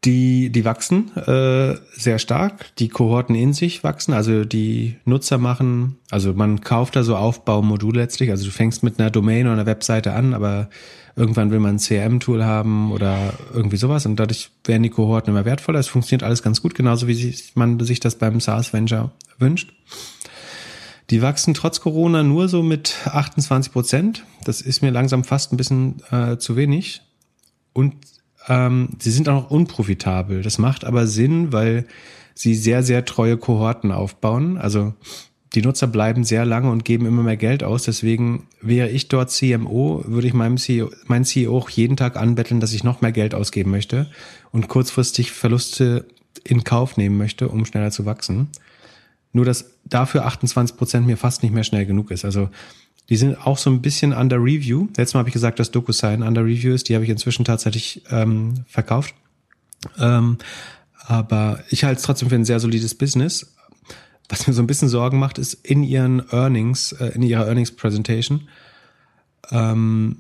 die, 0.05 0.51
die 0.51 0.65
wachsen 0.65 1.17
äh, 1.17 1.77
sehr 1.93 2.19
stark, 2.19 2.75
die 2.77 2.89
Kohorten 2.89 3.35
in 3.35 3.53
sich 3.53 3.83
wachsen, 3.83 4.13
also 4.13 4.45
die 4.45 4.97
Nutzer 5.05 5.39
machen, 5.39 5.97
also 6.11 6.35
man 6.35 6.61
kauft 6.61 6.95
da 6.95 7.03
so 7.03 7.17
Aufbaumodule 7.17 8.01
letztlich, 8.01 8.31
also 8.31 8.45
du 8.45 8.53
fängst 8.53 8.85
mit 8.85 9.01
einer 9.01 9.11
Domain 9.11 9.47
oder 9.47 9.55
einer 9.55 9.67
Webseite 9.67 10.13
an, 10.13 10.35
aber 10.35 10.71
irgendwann 11.17 11.51
will 11.51 11.59
man 11.59 11.77
ein 11.77 11.79
CRM-Tool 11.79 12.45
haben 12.45 12.93
oder 12.93 13.35
irgendwie 13.53 13.77
sowas 13.77 14.07
und 14.07 14.17
dadurch 14.17 14.51
werden 14.65 14.85
die 14.85 14.91
Kohorten 14.91 15.33
immer 15.33 15.45
wertvoller. 15.45 15.81
Es 15.81 15.89
funktioniert 15.89 16.23
alles 16.23 16.45
ganz 16.45 16.63
gut, 16.63 16.77
genauso 16.77 17.09
wie 17.09 17.35
man 17.55 17.81
sich 17.81 17.99
das 17.99 18.15
beim 18.15 18.39
SaaS-Venture 18.39 19.11
wünscht. 19.39 19.73
Die 21.11 21.23
wachsen 21.23 21.55
trotz 21.55 21.81
Corona 21.81 22.23
nur 22.23 22.49
so 22.49 22.63
mit 22.63 22.95
28 23.07 23.73
Prozent. 23.73 24.25
Das 24.45 24.61
ist 24.61 24.83
mir 24.83 24.91
langsam 24.91 25.25
fast 25.25 25.53
ein 25.53 25.57
bisschen 25.57 26.03
äh, 26.11 26.37
zu 26.37 26.55
wenig. 26.55 27.01
Und 27.73 27.95
ähm, 28.49 28.91
sie 28.99 29.11
sind 29.11 29.29
auch 29.29 29.43
noch 29.43 29.51
unprofitabel. 29.51 30.43
Das 30.43 30.59
macht 30.59 30.85
aber 30.85 31.07
Sinn, 31.07 31.53
weil 31.53 31.87
sie 32.35 32.55
sehr, 32.55 32.83
sehr 32.83 33.05
treue 33.05 33.37
Kohorten 33.37 33.93
aufbauen. 33.93 34.59
Also 34.59 34.95
die 35.55 35.63
Nutzer 35.63 35.87
bleiben 35.87 36.25
sehr 36.25 36.45
lange 36.45 36.71
und 36.71 36.85
geben 36.85 37.07
immer 37.07 37.23
mehr 37.23 37.37
Geld 37.37 37.65
aus. 37.65 37.85
Deswegen 37.85 38.47
wäre 38.61 38.89
ich 38.89 39.09
dort 39.09 39.31
CMO, 39.31 40.05
würde 40.07 40.27
ich 40.27 40.35
meinem 40.35 40.59
CEO, 40.59 40.91
mein 41.07 41.25
CEO 41.25 41.57
auch 41.57 41.71
jeden 41.71 41.97
Tag 41.97 42.17
anbetteln, 42.17 42.61
dass 42.61 42.73
ich 42.73 42.85
noch 42.85 43.01
mehr 43.01 43.13
Geld 43.13 43.35
ausgeben 43.35 43.71
möchte 43.71 44.11
und 44.53 44.69
kurzfristig 44.69 45.33
Verluste 45.33 46.07
in 46.45 46.65
Kauf 46.65 46.97
nehmen 46.97 47.17
möchte, 47.17 47.49
um 47.49 47.65
schneller 47.65 47.91
zu 47.91 48.05
wachsen. 48.05 48.49
Nur 49.33 49.45
dass 49.45 49.73
dafür 49.85 50.27
28 50.27 50.77
Prozent 50.77 51.07
mir 51.07 51.17
fast 51.17 51.43
nicht 51.43 51.55
mehr 51.55 51.65
schnell 51.65 51.87
genug 51.87 52.11
ist. 52.11 52.25
Also 52.25 52.51
die 53.09 53.17
sind 53.17 53.47
auch 53.47 53.59
so 53.59 53.71
ein 53.71 53.81
bisschen 53.81 54.13
under 54.13 54.37
Review. 54.37 54.89
Letztes 54.97 55.15
Mal 55.15 55.21
habe 55.21 55.31
ich 55.31 55.35
gesagt, 55.35 55.59
dass 55.59 55.71
DocuSign 55.71 56.23
under 56.23 56.45
Review 56.45 56.75
ist. 56.75 56.89
Die 56.89 56.95
habe 56.95 57.05
ich 57.05 57.11
inzwischen 57.11 57.45
tatsächlich 57.45 58.03
ähm, 58.11 58.65
verkauft. 58.69 59.15
Ähm, 59.99 60.39
aber 61.07 61.61
ich 61.71 61.85
halte 61.85 61.99
es 61.99 62.05
trotzdem 62.05 62.29
für 62.29 62.35
ein 62.35 62.45
sehr 62.45 62.61
solides 62.61 62.95
Business. 62.95 63.55
Was 64.29 64.47
mir 64.47 64.53
so 64.53 64.63
ein 64.63 64.67
bisschen 64.67 64.89
Sorgen 64.91 65.19
macht, 65.19 65.39
ist 65.39 65.55
in 65.55 65.83
ihren 65.83 66.23
Earnings, 66.31 66.93
äh, 66.93 67.07
in 67.15 67.23
ihrer 67.23 67.47
Earnings 67.47 67.73
Presentation, 67.73 68.49
ähm, 69.51 70.19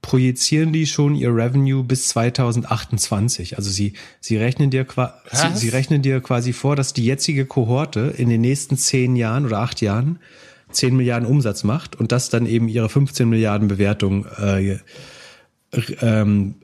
projizieren 0.00 0.72
die 0.72 0.86
schon 0.86 1.14
ihr 1.14 1.34
Revenue 1.34 1.82
bis 1.82 2.08
2028. 2.08 3.58
Also 3.58 3.68
sie, 3.70 3.92
sie 4.20 4.38
rechnen 4.38 4.70
dir 4.70 4.86
sie, 5.30 5.56
sie 5.56 5.68
rechnen 5.68 6.00
dir 6.00 6.20
quasi 6.20 6.54
vor, 6.54 6.74
dass 6.74 6.94
die 6.94 7.04
jetzige 7.04 7.44
Kohorte 7.44 8.14
in 8.16 8.30
den 8.30 8.40
nächsten 8.40 8.78
zehn 8.78 9.16
Jahren 9.16 9.44
oder 9.44 9.58
acht 9.58 9.82
Jahren 9.82 10.20
10 10.70 10.96
Milliarden 10.96 11.28
Umsatz 11.28 11.64
macht 11.64 11.96
und 11.96 12.12
das 12.12 12.28
dann 12.28 12.46
eben 12.46 12.68
ihre 12.68 12.88
15 12.88 13.28
Milliarden 13.28 13.68
Bewertung 13.68 14.26
äh, 14.38 14.78
ähm, 16.00 16.56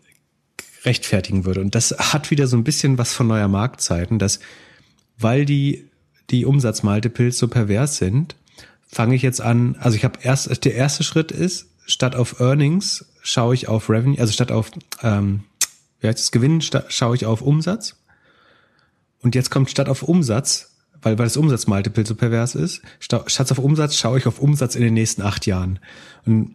rechtfertigen 0.85 1.45
würde. 1.45 1.61
Und 1.61 1.74
das 1.74 1.93
hat 1.99 2.31
wieder 2.31 2.47
so 2.47 2.57
ein 2.57 2.65
bisschen 2.65 2.99
was 2.99 3.12
von 3.12 3.27
neuer 3.27 3.49
Marktzeiten, 3.49 4.19
dass 4.19 4.41
weil 5.19 5.45
die 5.45 5.89
die 6.31 6.47
Umsatzmultiples 6.47 7.39
so 7.39 7.47
pervers 7.49 7.99
sind, 7.99 8.37
fange 8.87 9.15
ich 9.15 9.23
jetzt 9.23 9.41
an, 9.41 9.77
also 9.79 9.97
ich 9.97 10.05
habe 10.05 10.19
erst, 10.23 10.65
der 10.65 10.74
erste 10.74 11.03
Schritt 11.03 11.31
ist, 11.31 11.66
statt 11.85 12.16
auf 12.16 12.41
Earnings 12.41 13.05
schaue 13.23 13.55
ich 13.55 13.69
auf 13.69 13.91
Revenue, 13.91 14.19
also 14.19 14.33
statt 14.33 14.51
auf 14.51 14.70
ähm, 15.03 15.45
wie 16.03 16.09
heißt 16.09 16.19
es, 16.19 16.33
Gewinn 16.33 16.61
schaue 16.61 17.15
ich 17.15 17.24
auf 17.27 17.43
Umsatz. 17.43 17.97
Und 19.20 19.37
jetzt 19.37 19.51
kommt 19.51 19.70
statt 19.70 19.89
auf 19.89 20.03
Umsatz, 20.03 20.72
weil, 21.03 21.19
weil 21.19 21.27
das 21.27 21.37
Umsatzmultiple 21.37 22.07
so 22.07 22.15
pervers 22.15 22.55
ist, 22.55 22.81
statt 22.99 23.53
auf 23.53 23.59
Umsatz 23.59 23.97
schaue 23.97 24.19
ich 24.19 24.27
auf 24.27 24.41
Umsatz 24.41 24.74
in 24.74 24.83
den 24.83 24.95
nächsten 24.95 25.23
acht 25.23 25.47
Jahren. 25.47 25.79
Und 26.24 26.55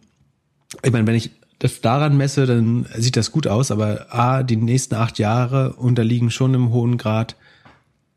ich 0.82 0.92
meine, 0.92 1.06
wenn 1.06 1.14
ich 1.14 1.30
das 1.58 1.80
daran 1.80 2.16
messe, 2.16 2.46
dann 2.46 2.86
sieht 2.96 3.16
das 3.16 3.32
gut 3.32 3.46
aus, 3.46 3.70
aber 3.70 4.14
A, 4.14 4.42
die 4.42 4.56
nächsten 4.56 4.94
acht 4.94 5.18
Jahre 5.18 5.74
unterliegen 5.74 6.30
schon 6.30 6.54
im 6.54 6.70
hohen 6.70 6.98
Grad 6.98 7.36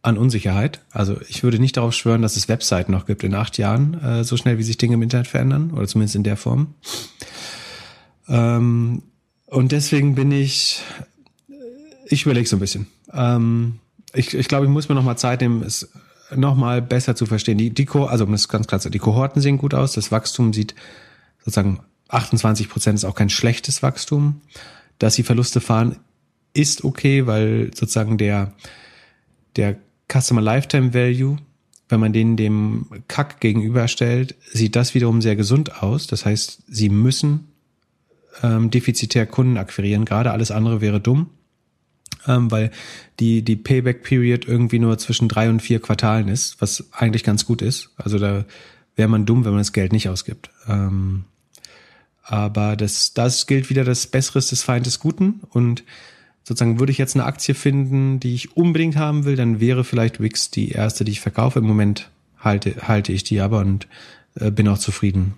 an 0.03 0.17
Unsicherheit. 0.17 0.81
Also 0.91 1.19
ich 1.27 1.43
würde 1.43 1.59
nicht 1.59 1.77
darauf 1.77 1.93
schwören, 1.93 2.21
dass 2.21 2.35
es 2.35 2.47
Webseiten 2.47 2.91
noch 2.91 3.05
gibt 3.05 3.23
in 3.23 3.35
acht 3.35 3.57
Jahren, 3.57 4.01
äh, 4.01 4.23
so 4.23 4.37
schnell 4.37 4.57
wie 4.57 4.63
sich 4.63 4.77
Dinge 4.77 4.95
im 4.95 5.01
Internet 5.01 5.27
verändern, 5.27 5.71
oder 5.71 5.87
zumindest 5.87 6.15
in 6.15 6.23
der 6.23 6.37
Form. 6.37 6.75
Ähm, 8.27 9.03
und 9.47 9.71
deswegen 9.71 10.15
bin 10.15 10.31
ich, 10.31 10.81
ich 12.05 12.23
überlege 12.23 12.47
so 12.47 12.55
ein 12.55 12.59
bisschen. 12.59 12.87
Ähm, 13.13 13.79
ich, 14.13 14.33
ich 14.33 14.47
glaube, 14.47 14.65
ich 14.65 14.71
muss 14.71 14.89
mir 14.89 14.95
noch 14.95 15.03
mal 15.03 15.17
Zeit 15.17 15.41
nehmen, 15.41 15.63
es 15.63 15.91
noch 16.35 16.55
mal 16.55 16.81
besser 16.81 17.15
zu 17.15 17.25
verstehen. 17.25 17.57
Die, 17.57 17.69
die 17.69 17.85
Ko 17.85 18.05
also 18.05 18.25
das 18.25 18.41
ist 18.41 18.47
ganz 18.47 18.67
klar, 18.67 18.79
die 18.79 18.99
Kohorten 18.99 19.41
sehen 19.41 19.57
gut 19.57 19.73
aus, 19.73 19.93
das 19.93 20.11
Wachstum 20.11 20.53
sieht 20.53 20.75
sozusagen 21.39 21.79
28 22.09 22.69
Prozent 22.69 22.97
ist 22.97 23.05
auch 23.05 23.15
kein 23.15 23.29
schlechtes 23.29 23.81
Wachstum. 23.83 24.41
Dass 24.99 25.15
sie 25.15 25.23
Verluste 25.23 25.61
fahren, 25.61 25.97
ist 26.53 26.83
okay, 26.83 27.25
weil 27.25 27.71
sozusagen 27.73 28.17
der, 28.17 28.53
der 29.55 29.77
Customer 30.11 30.41
Lifetime 30.41 30.93
Value, 30.93 31.37
wenn 31.89 31.99
man 31.99 32.13
den 32.13 32.37
dem 32.37 32.85
Kack 33.07 33.39
gegenüberstellt, 33.39 34.35
sieht 34.51 34.75
das 34.75 34.93
wiederum 34.93 35.21
sehr 35.21 35.35
gesund 35.35 35.81
aus. 35.81 36.07
Das 36.07 36.25
heißt, 36.25 36.63
sie 36.67 36.89
müssen 36.89 37.47
ähm, 38.43 38.69
defizitär 38.69 39.25
Kunden 39.25 39.57
akquirieren. 39.57 40.05
Gerade 40.05 40.31
alles 40.31 40.51
andere 40.51 40.81
wäre 40.81 40.99
dumm, 40.99 41.29
ähm, 42.27 42.51
weil 42.51 42.71
die, 43.19 43.41
die 43.41 43.55
Payback-Period 43.55 44.45
irgendwie 44.47 44.79
nur 44.79 44.97
zwischen 44.97 45.27
drei 45.27 45.49
und 45.49 45.61
vier 45.61 45.79
Quartalen 45.79 46.27
ist, 46.27 46.61
was 46.61 46.85
eigentlich 46.91 47.23
ganz 47.23 47.45
gut 47.45 47.61
ist. 47.61 47.91
Also 47.97 48.19
da 48.19 48.45
wäre 48.95 49.09
man 49.09 49.25
dumm, 49.25 49.45
wenn 49.45 49.51
man 49.51 49.61
das 49.61 49.73
Geld 49.73 49.93
nicht 49.93 50.09
ausgibt. 50.09 50.49
Ähm, 50.67 51.25
aber 52.23 52.75
das, 52.75 53.13
das 53.13 53.47
gilt 53.47 53.69
wieder 53.69 53.83
das 53.83 54.07
Besseres 54.07 54.47
des 54.47 54.63
Feindes 54.63 54.99
Guten 54.99 55.41
und 55.49 55.83
sozusagen 56.43 56.79
würde 56.79 56.91
ich 56.91 56.97
jetzt 56.97 57.15
eine 57.15 57.25
Aktie 57.25 57.53
finden, 57.53 58.19
die 58.19 58.33
ich 58.33 58.55
unbedingt 58.57 58.95
haben 58.95 59.25
will, 59.25 59.35
dann 59.35 59.59
wäre 59.59 59.83
vielleicht 59.83 60.21
Wix 60.21 60.51
die 60.51 60.69
erste, 60.69 61.03
die 61.03 61.11
ich 61.11 61.21
verkaufe. 61.21 61.59
Im 61.59 61.65
Moment 61.65 62.09
halte, 62.39 62.87
halte 62.87 63.11
ich 63.11 63.23
die 63.23 63.39
aber 63.39 63.59
und 63.59 63.87
äh, 64.35 64.51
bin 64.51 64.67
auch 64.67 64.77
zufrieden 64.77 65.33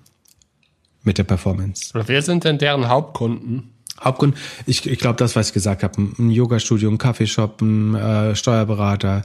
mit 1.03 1.17
der 1.17 1.25
Performance. 1.25 1.91
Wer 1.93 2.21
sind 2.21 2.45
denn 2.45 2.57
deren 2.57 2.87
Hauptkunden? 2.87 3.72
Hauptkunden, 4.03 4.39
ich, 4.65 4.85
ich 4.85 4.99
glaube, 4.99 5.17
das, 5.17 5.35
was 5.35 5.47
ich 5.47 5.53
gesagt 5.53 5.83
habe, 5.83 6.01
ein 6.01 6.29
Yoga-Studio, 6.29 6.89
ein 6.89 6.97
Kaffeeshop, 6.97 7.61
ein 7.61 7.95
äh, 7.95 8.35
Steuerberater, 8.35 9.23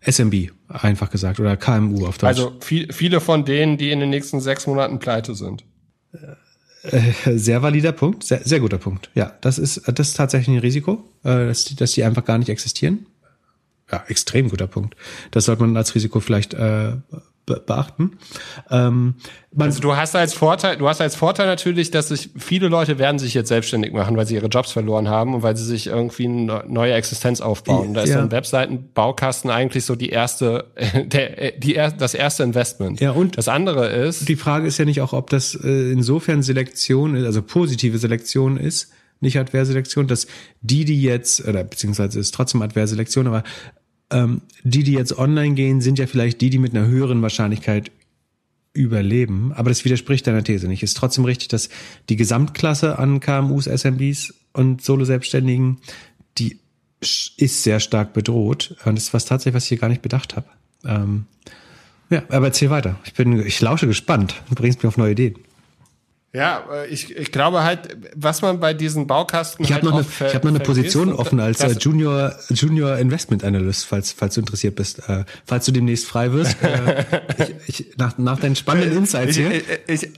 SMB, 0.00 0.50
einfach 0.68 1.10
gesagt, 1.10 1.40
oder 1.40 1.56
KMU 1.56 2.06
auf 2.06 2.18
Deutsch. 2.18 2.28
Also 2.28 2.56
viel, 2.60 2.92
viele 2.92 3.20
von 3.20 3.44
denen, 3.44 3.78
die 3.78 3.90
in 3.90 4.00
den 4.00 4.10
nächsten 4.10 4.40
sechs 4.40 4.66
Monaten 4.66 4.98
pleite 4.98 5.34
sind. 5.34 5.64
Äh, 6.82 7.38
sehr 7.38 7.62
valider 7.62 7.92
Punkt, 7.92 8.24
sehr, 8.24 8.42
sehr 8.44 8.60
guter 8.60 8.78
Punkt. 8.78 9.10
Ja, 9.14 9.32
das 9.40 9.58
ist, 9.58 9.82
das 9.86 10.08
ist 10.08 10.16
tatsächlich 10.16 10.54
ein 10.56 10.60
Risiko, 10.60 11.04
äh, 11.22 11.46
dass, 11.46 11.64
die, 11.64 11.76
dass 11.76 11.92
die 11.92 12.04
einfach 12.04 12.24
gar 12.24 12.38
nicht 12.38 12.50
existieren. 12.50 13.06
Ja, 13.90 14.04
extrem 14.08 14.48
guter 14.48 14.66
Punkt. 14.66 14.96
Das 15.30 15.46
sollte 15.46 15.62
man 15.62 15.76
als 15.76 15.94
Risiko 15.94 16.20
vielleicht 16.20 16.54
äh, 16.54 16.92
beachten. 17.46 18.18
Ähm, 18.70 19.14
also 19.56 19.80
du 19.80 19.96
hast 19.96 20.16
als 20.16 20.34
Vorteil, 20.34 20.76
du 20.76 20.88
hast 20.88 21.00
als 21.00 21.14
Vorteil 21.14 21.46
natürlich, 21.46 21.90
dass 21.90 22.08
sich 22.08 22.30
viele 22.36 22.68
Leute 22.68 22.98
werden 22.98 23.18
sich 23.18 23.34
jetzt 23.34 23.48
selbstständig 23.48 23.92
machen, 23.92 24.16
weil 24.16 24.26
sie 24.26 24.34
ihre 24.34 24.46
Jobs 24.46 24.72
verloren 24.72 25.08
haben 25.08 25.34
und 25.34 25.42
weil 25.42 25.56
sie 25.56 25.64
sich 25.64 25.86
irgendwie 25.86 26.26
eine 26.26 26.64
neue 26.66 26.94
Existenz 26.94 27.40
aufbauen. 27.40 27.94
Da 27.94 28.02
ist 28.02 28.10
ja. 28.10 28.16
so 28.16 28.22
ein 28.22 28.30
Webseitenbaukasten 28.30 29.50
eigentlich 29.50 29.84
so 29.84 29.94
die 29.94 30.08
erste, 30.08 30.66
der, 31.06 31.52
die 31.52 31.74
das 31.74 32.14
erste 32.14 32.42
Investment. 32.42 33.00
Ja 33.00 33.12
und 33.12 33.38
das 33.38 33.48
andere 33.48 33.88
ist. 33.88 34.28
Die 34.28 34.36
Frage 34.36 34.66
ist 34.66 34.78
ja 34.78 34.84
nicht 34.84 35.00
auch, 35.00 35.12
ob 35.12 35.30
das 35.30 35.54
äh, 35.54 35.92
insofern 35.92 36.42
Selektion 36.42 37.14
ist, 37.14 37.24
also 37.24 37.42
positive 37.42 37.98
Selektion 37.98 38.56
ist, 38.56 38.92
nicht 39.20 39.38
Adverselektion, 39.38 40.06
dass 40.06 40.26
die, 40.60 40.84
die 40.84 41.02
jetzt, 41.02 41.46
oder 41.46 41.64
beziehungsweise 41.64 42.20
ist 42.20 42.34
trotzdem 42.34 42.62
Adverselektion, 42.62 43.26
aber 43.26 43.42
ähm, 44.10 44.42
die, 44.62 44.82
die 44.84 44.92
jetzt 44.92 45.18
online 45.18 45.54
gehen, 45.54 45.80
sind 45.80 45.98
ja 45.98 46.06
vielleicht 46.06 46.40
die, 46.40 46.50
die 46.50 46.58
mit 46.58 46.74
einer 46.74 46.86
höheren 46.86 47.22
Wahrscheinlichkeit 47.22 47.90
überleben. 48.72 49.52
Aber 49.54 49.70
das 49.70 49.84
widerspricht 49.84 50.26
deiner 50.26 50.44
These 50.44 50.68
nicht. 50.68 50.82
Ist 50.82 50.96
trotzdem 50.96 51.24
richtig, 51.24 51.48
dass 51.48 51.68
die 52.08 52.16
Gesamtklasse 52.16 52.98
an 52.98 53.20
KMUs, 53.20 53.66
SMBs 53.66 54.34
und 54.52 54.82
Solo-Selbstständigen, 54.82 55.78
die 56.38 56.58
ist 57.00 57.62
sehr 57.62 57.80
stark 57.80 58.12
bedroht. 58.12 58.76
Und 58.84 58.96
das 58.96 59.04
ist 59.04 59.14
was 59.14 59.24
tatsächlich, 59.26 59.54
was 59.54 59.64
ich 59.64 59.68
hier 59.70 59.78
gar 59.78 59.88
nicht 59.88 60.02
bedacht 60.02 60.36
habe. 60.36 60.46
Ähm, 60.84 61.26
ja, 62.10 62.22
aber 62.28 62.46
erzähl 62.46 62.70
weiter. 62.70 62.98
Ich 63.04 63.14
bin, 63.14 63.44
ich 63.46 63.60
lausche 63.60 63.86
gespannt. 63.86 64.42
Du 64.48 64.54
bringst 64.54 64.82
mich 64.82 64.88
auf 64.88 64.96
neue 64.96 65.12
Ideen. 65.12 65.36
Ja, 66.34 66.64
äh, 66.72 66.88
ich, 66.88 67.16
ich 67.16 67.30
glaube 67.30 67.62
halt, 67.62 67.96
was 68.16 68.42
man 68.42 68.58
bei 68.58 68.74
diesen 68.74 69.06
Baukasten 69.06 69.64
ich 69.64 69.72
halt 69.72 69.84
noch 69.84 69.92
eine, 69.92 70.02
Ich 70.02 70.34
habe 70.34 70.48
noch 70.48 70.54
eine 70.54 70.64
Position 70.64 71.12
offen 71.12 71.38
als 71.38 71.60
äh, 71.60 71.76
Junior 71.78 72.34
Junior 72.50 72.96
Investment 72.98 73.44
Analyst, 73.44 73.86
falls 73.86 74.10
falls 74.10 74.34
du 74.34 74.40
interessiert 74.40 74.74
bist, 74.74 75.08
äh, 75.08 75.24
falls 75.44 75.64
du 75.66 75.70
demnächst 75.70 76.06
frei 76.06 76.32
wirst. 76.32 76.56
äh, 76.62 77.04
ich, 77.68 77.80
ich, 77.80 77.96
nach, 77.98 78.18
nach 78.18 78.40
deinen 78.40 78.56
spannenden 78.56 78.98
Insights 78.98 79.36
hier. 79.36 79.52
Ich, 79.52 79.64
ich, 79.86 80.10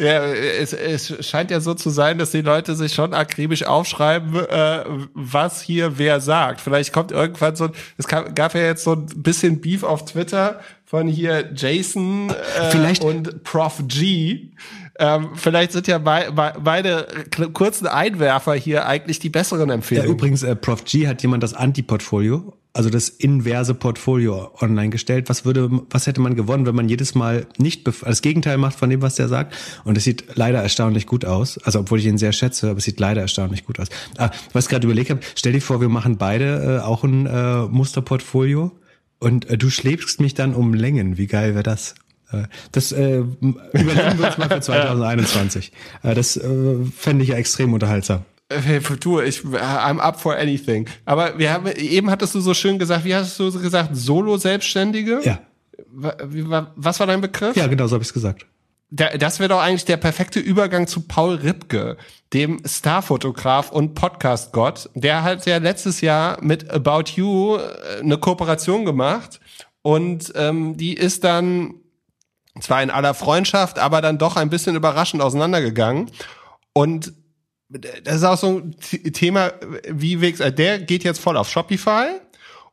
ja, 0.00 0.24
es, 0.24 0.72
es 0.72 1.24
scheint 1.28 1.50
ja 1.50 1.60
so 1.60 1.74
zu 1.74 1.90
sein, 1.90 2.18
dass 2.18 2.30
die 2.30 2.40
Leute 2.40 2.74
sich 2.74 2.94
schon 2.94 3.12
akribisch 3.14 3.64
aufschreiben, 3.64 4.34
äh, 4.34 4.84
was 5.12 5.60
hier 5.60 5.98
wer 5.98 6.20
sagt. 6.20 6.60
Vielleicht 6.60 6.92
kommt 6.92 7.12
irgendwann 7.12 7.54
so, 7.54 7.68
es 7.98 8.08
gab 8.08 8.54
ja 8.54 8.62
jetzt 8.62 8.82
so 8.82 8.94
ein 8.94 9.06
bisschen 9.16 9.60
Beef 9.60 9.82
auf 9.84 10.06
Twitter 10.06 10.60
von 10.86 11.06
hier 11.06 11.52
Jason 11.54 12.32
äh, 12.72 13.04
und 13.04 13.44
Prof 13.44 13.82
G, 13.86 14.52
ähm, 15.00 15.30
vielleicht 15.34 15.72
sind 15.72 15.86
ja 15.86 15.96
be 15.98 16.30
be 16.34 16.52
beide 16.62 17.06
kurzen 17.54 17.86
Einwerfer 17.86 18.54
hier 18.54 18.86
eigentlich 18.86 19.18
die 19.18 19.30
besseren 19.30 19.70
Empfehlungen. 19.70 20.10
Ja, 20.10 20.14
übrigens, 20.14 20.42
äh, 20.42 20.54
Prof 20.54 20.84
G 20.84 21.08
hat 21.08 21.22
jemand 21.22 21.42
das 21.42 21.54
Anti-Portfolio, 21.54 22.52
also 22.74 22.90
das 22.90 23.08
inverse 23.08 23.72
Portfolio 23.72 24.50
online 24.60 24.90
gestellt. 24.90 25.30
Was 25.30 25.46
würde, 25.46 25.70
was 25.88 26.06
hätte 26.06 26.20
man 26.20 26.36
gewonnen, 26.36 26.66
wenn 26.66 26.74
man 26.74 26.88
jedes 26.90 27.14
Mal 27.14 27.46
nicht 27.56 27.88
das 28.04 28.20
Gegenteil 28.20 28.58
macht 28.58 28.78
von 28.78 28.90
dem, 28.90 29.00
was 29.00 29.14
der 29.14 29.28
sagt? 29.28 29.54
Und 29.84 29.96
es 29.96 30.04
sieht 30.04 30.24
leider 30.34 30.62
erstaunlich 30.62 31.06
gut 31.06 31.24
aus. 31.24 31.56
Also 31.64 31.80
obwohl 31.80 31.98
ich 31.98 32.04
ihn 32.04 32.18
sehr 32.18 32.32
schätze, 32.32 32.68
aber 32.68 32.78
es 32.78 32.84
sieht 32.84 33.00
leider 33.00 33.22
erstaunlich 33.22 33.64
gut 33.64 33.80
aus. 33.80 33.88
Ah, 34.18 34.30
was 34.52 34.66
ich 34.66 34.70
gerade 34.70 34.86
überlegt 34.86 35.08
habe, 35.08 35.20
stell 35.34 35.52
dir 35.52 35.62
vor, 35.62 35.80
wir 35.80 35.88
machen 35.88 36.18
beide 36.18 36.80
äh, 36.82 36.84
auch 36.84 37.04
ein 37.04 37.24
äh, 37.24 37.62
Musterportfolio 37.62 38.70
und 39.18 39.48
äh, 39.48 39.56
du 39.56 39.70
schläfst 39.70 40.20
mich 40.20 40.34
dann 40.34 40.54
um 40.54 40.74
Längen. 40.74 41.16
Wie 41.16 41.26
geil 41.26 41.54
wäre 41.54 41.62
das? 41.62 41.94
Äh, 42.32 42.44
das 42.72 42.92
äh, 42.92 43.18
überlegen 43.18 44.18
wir 44.18 44.26
uns 44.26 44.38
mal 44.38 44.48
für 44.48 44.60
2021. 44.60 45.72
Äh, 46.02 46.14
das 46.14 46.36
äh, 46.36 46.84
fände 46.96 47.24
ich 47.24 47.30
ja 47.30 47.36
extrem 47.36 47.72
unterhaltsam. 47.72 48.24
Du, 48.98 49.20
ich, 49.20 49.42
I'm 49.42 50.00
up 50.00 50.20
for 50.20 50.34
anything. 50.36 50.88
Aber 51.04 51.38
wir 51.38 51.52
haben, 51.52 51.68
eben 51.68 52.10
hattest 52.10 52.34
du 52.34 52.40
so 52.40 52.52
schön 52.52 52.80
gesagt, 52.80 53.04
wie 53.04 53.14
hast 53.14 53.38
du 53.38 53.52
gesagt, 53.52 53.94
Solo-Selbstständige? 53.94 55.20
Ja. 55.22 55.38
Was 55.92 56.98
war 56.98 57.06
dein 57.06 57.20
Begriff? 57.20 57.54
Ja, 57.56 57.68
genau, 57.68 57.86
so 57.86 57.94
habe 57.94 58.02
ich 58.02 58.12
gesagt. 58.12 58.46
Das 58.90 59.38
wäre 59.38 59.50
doch 59.50 59.60
eigentlich 59.60 59.84
der 59.84 59.98
perfekte 59.98 60.40
Übergang 60.40 60.88
zu 60.88 61.02
Paul 61.02 61.36
Ripke, 61.36 61.96
dem 62.32 62.60
Starfotograf 62.64 63.70
und 63.70 63.94
Podcast-Gott. 63.94 64.90
Der 64.94 65.22
hat 65.22 65.46
ja 65.46 65.58
letztes 65.58 66.00
Jahr 66.00 66.42
mit 66.42 66.68
About 66.70 67.12
You 67.14 67.56
äh, 67.56 68.00
eine 68.00 68.18
Kooperation 68.18 68.84
gemacht 68.84 69.38
und 69.82 70.32
ähm, 70.34 70.76
die 70.76 70.94
ist 70.94 71.22
dann 71.22 71.74
zwar 72.60 72.82
in 72.82 72.90
aller 72.90 73.14
Freundschaft, 73.14 73.78
aber 73.78 74.00
dann 74.00 74.18
doch 74.18 74.36
ein 74.36 74.50
bisschen 74.50 74.76
überraschend 74.76 75.22
auseinandergegangen. 75.22 76.10
Und 76.72 77.12
das 77.68 78.16
ist 78.16 78.24
auch 78.24 78.36
so 78.36 78.58
ein 78.58 78.76
Thema, 79.12 79.52
wie 79.88 80.20
Wix, 80.20 80.40
äh, 80.40 80.52
der 80.52 80.80
geht 80.80 81.04
jetzt 81.04 81.20
voll 81.20 81.36
auf 81.36 81.48
Shopify 81.48 82.08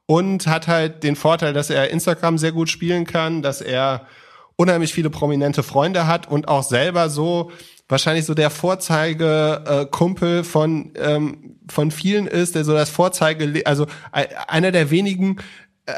und 0.07 0.47
hat 0.47 0.67
halt 0.67 1.03
den 1.03 1.15
Vorteil, 1.15 1.53
dass 1.53 1.69
er 1.69 1.91
Instagram 1.91 2.37
sehr 2.37 2.51
gut 2.51 2.69
spielen 2.69 3.05
kann, 3.05 3.41
dass 3.41 3.61
er 3.61 4.07
unheimlich 4.55 4.93
viele 4.93 5.11
prominente 5.11 5.61
Freunde 5.61 6.07
hat 6.07 6.27
und 6.27 6.47
auch 6.47 6.63
selber 6.63 7.09
so 7.09 7.51
wahrscheinlich 7.87 8.25
so 8.25 8.33
der 8.33 8.49
Vorzeige 8.49 9.63
äh, 9.65 9.85
Kumpel 9.85 10.43
von 10.43 10.93
ähm, 10.95 11.57
von 11.69 11.91
vielen 11.91 12.27
ist, 12.27 12.55
der 12.55 12.65
so 12.65 12.73
das 12.73 12.89
Vorzeige 12.89 13.61
also 13.65 13.85
einer 14.11 14.71
der 14.71 14.89
wenigen 14.89 15.37
äh, 15.85 15.93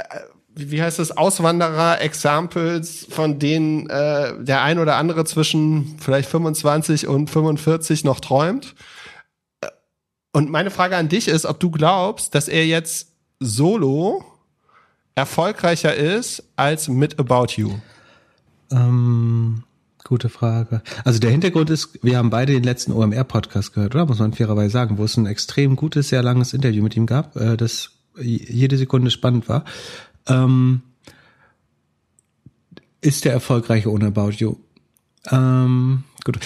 wie 0.60 0.82
heißt 0.82 1.00
das, 1.00 1.16
Auswanderer-Examples, 1.16 3.08
von 3.10 3.40
denen 3.40 3.90
äh, 3.90 4.44
der 4.44 4.62
ein 4.62 4.80
oder 4.80 4.98
andere 4.98 5.26
zwischen 5.26 5.98
vielleicht 6.00 6.30
25 6.30 7.08
und 7.08 7.30
45 7.30 8.04
noch 8.04 8.20
träumt. 8.20 8.76
Und 10.32 10.52
meine 10.52 10.72
Frage 10.72 10.98
an 10.98 11.10
dich 11.10 11.28
ist, 11.28 11.46
ob 11.46 11.60
du 11.60 11.72
glaubst, 11.72 12.36
dass 12.36 12.48
er 12.48 12.66
jetzt 12.66 13.14
solo 13.40 14.24
erfolgreicher 15.16 15.96
ist 15.96 16.44
als 16.56 16.88
mit 16.88 17.20
About 17.20 17.54
You? 17.56 17.72
Ähm, 18.72 19.64
gute 20.04 20.30
Frage. 20.30 20.82
Also 21.04 21.20
der 21.20 21.32
Hintergrund 21.32 21.70
ist, 21.70 22.04
wir 22.04 22.18
haben 22.18 22.30
beide 22.30 22.54
den 22.54 22.64
letzten 22.64 22.92
OMR-Podcast 22.92 23.74
gehört, 23.74 23.96
oder? 23.96 24.06
Muss 24.06 24.20
man 24.20 24.34
fairerweise 24.34 24.72
sagen, 24.72 24.98
wo 24.98 25.04
es 25.04 25.18
ein 25.18 25.26
extrem 25.26 25.76
gutes, 25.76 26.10
sehr 26.10 26.24
langes 26.24 26.54
Interview 26.54 26.84
mit 26.84 26.96
ihm 26.96 27.06
gab, 27.06 27.36
äh, 27.36 27.58
das 27.58 27.92
jede 28.22 28.78
Sekunde 28.78 29.12
spannend 29.12 29.48
war. 29.48 29.64
Ähm, 30.30 30.82
ist 33.02 33.26
der 33.26 33.34
erfolgreiche 33.34 33.92
ohne 33.92 34.08
About 34.08 34.32
You? 34.32 34.58
Ähm, 35.30 36.04
gut. 36.24 36.40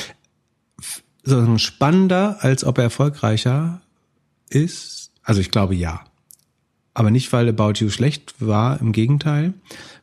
So 1.23 1.57
spannender, 1.57 2.37
als 2.41 2.63
ob 2.63 2.77
er 2.77 2.85
erfolgreicher 2.85 3.81
ist? 4.49 5.11
Also 5.23 5.41
ich 5.41 5.51
glaube 5.51 5.75
ja. 5.75 6.03
Aber 6.93 7.09
nicht, 7.09 7.31
weil 7.33 7.49
About 7.49 7.73
You 7.75 7.89
schlecht 7.89 8.35
war, 8.39 8.79
im 8.79 8.91
Gegenteil. 8.91 9.53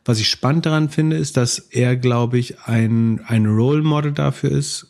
Was 0.03 0.19
ich 0.19 0.29
spannend 0.29 0.65
daran 0.65 0.89
finde, 0.89 1.15
ist, 1.15 1.37
dass 1.37 1.59
er, 1.59 1.95
glaube 1.95 2.37
ich, 2.37 2.59
ein, 2.61 3.21
ein 3.25 3.45
Role 3.45 3.83
Model 3.83 4.11
dafür 4.11 4.51
ist, 4.51 4.87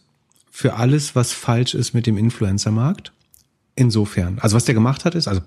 für 0.49 0.75
alles, 0.75 1.15
was 1.15 1.31
falsch 1.31 1.75
ist 1.75 1.93
mit 1.93 2.07
dem 2.07 2.17
Influencer-Markt. 2.17 3.13
Insofern. 3.75 4.39
Also 4.39 4.55
was 4.55 4.65
der 4.65 4.73
gemacht 4.73 5.05
hat, 5.05 5.15
ist, 5.15 5.27
also 5.27 5.41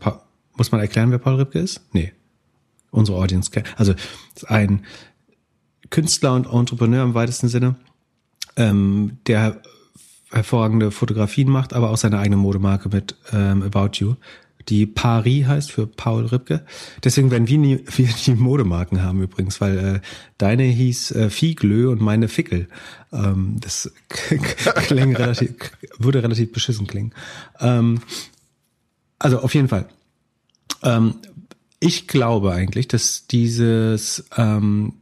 muss 0.55 0.71
man 0.71 0.81
erklären, 0.81 1.11
wer 1.11 1.19
Paul 1.19 1.37
Ripke 1.37 1.59
ist? 1.59 1.81
Nee 1.93 2.12
unsere 2.95 3.19
Audience 3.19 3.51
kennt. 3.51 3.66
Also 3.79 3.95
ein 4.47 4.85
Künstler 5.91 6.35
und 6.35 6.47
Entrepreneur 6.47 7.05
im 7.05 7.15
weitesten 7.15 7.49
Sinne, 7.49 7.77
ähm, 8.57 9.19
der 9.27 9.61
hervorragende 10.31 10.91
Fotografien 10.91 11.49
macht, 11.49 11.73
aber 11.73 11.91
auch 11.91 11.97
seine 11.97 12.19
eigene 12.19 12.37
Modemarke 12.37 12.89
mit 12.89 13.16
ähm, 13.33 13.62
About 13.62 13.99
You, 13.99 14.15
die 14.69 14.87
Paris 14.87 15.47
heißt 15.47 15.73
für 15.73 15.87
Paul 15.87 16.27
Ripke. 16.27 16.65
Deswegen 17.03 17.31
werden 17.31 17.49
wir 17.49 17.59
nie 17.59 17.85
wir 17.97 18.09
die 18.09 18.35
Modemarken 18.35 19.03
haben 19.03 19.23
übrigens, 19.23 19.61
weil 19.61 19.79
äh, 19.79 20.01
deine 20.39 20.65
hieß 20.65 21.12
äh, 21.12 21.31
Fieglö 21.31 21.91
und 21.91 22.01
meine 22.01 22.29
Fickel. 22.29 22.69
Ähm, 23.12 23.59
das 23.61 23.93
klingt 24.09 25.19
relativ, 25.19 25.55
würde 25.99 26.23
relativ 26.23 26.53
beschissen 26.53 26.87
klingen. 26.87 27.12
Ähm, 27.61 28.01
also 29.19 29.41
auf 29.41 29.55
jeden 29.55 29.69
Fall. 29.69 29.89
Ähm, 30.83 31.15
ich 31.85 32.06
glaube 32.06 32.52
eigentlich, 32.52 32.89
dass 32.89 33.27
dieses 33.27 34.24
ähm, 34.36 34.94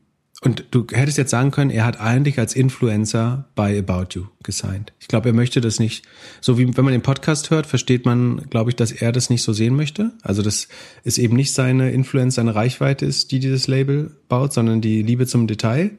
und 0.45 0.65
du 0.73 0.85
hättest 0.91 1.19
jetzt 1.19 1.31
sagen 1.31 1.53
können, 1.53 1.71
er 1.71 1.85
hat 1.85 2.01
eigentlich 2.01 2.41
als 2.41 2.57
Influencer 2.57 3.49
bei 3.55 3.79
About 3.79 4.15
You 4.15 4.25
gesigned. 4.43 4.93
Ich 4.99 5.07
glaube, 5.07 5.29
er 5.29 5.35
möchte 5.35 5.61
das 5.61 5.79
nicht, 5.79 6.05
so 6.41 6.59
wie 6.59 6.77
wenn 6.77 6.85
man 6.85 6.91
den 6.91 7.03
Podcast 7.03 7.51
hört, 7.51 7.67
versteht 7.67 8.05
man, 8.05 8.49
glaube 8.51 8.71
ich, 8.71 8.77
dass 8.77 8.91
er 8.91 9.13
das 9.13 9.31
nicht 9.31 9.43
so 9.43 9.53
sehen 9.53 9.77
möchte. 9.77 10.11
Also 10.23 10.43
dass 10.43 10.67
es 11.05 11.19
eben 11.19 11.37
nicht 11.37 11.55
seine 11.55 11.93
Influence, 11.93 12.35
seine 12.35 12.57
Reichweite 12.57 13.07
ist, 13.07 13.31
die 13.31 13.39
dieses 13.39 13.69
Label 13.69 14.17
baut, 14.29 14.53
sondern 14.53 14.81
die 14.81 15.03
Liebe 15.03 15.29
zum 15.29 15.47
Detail. 15.47 15.93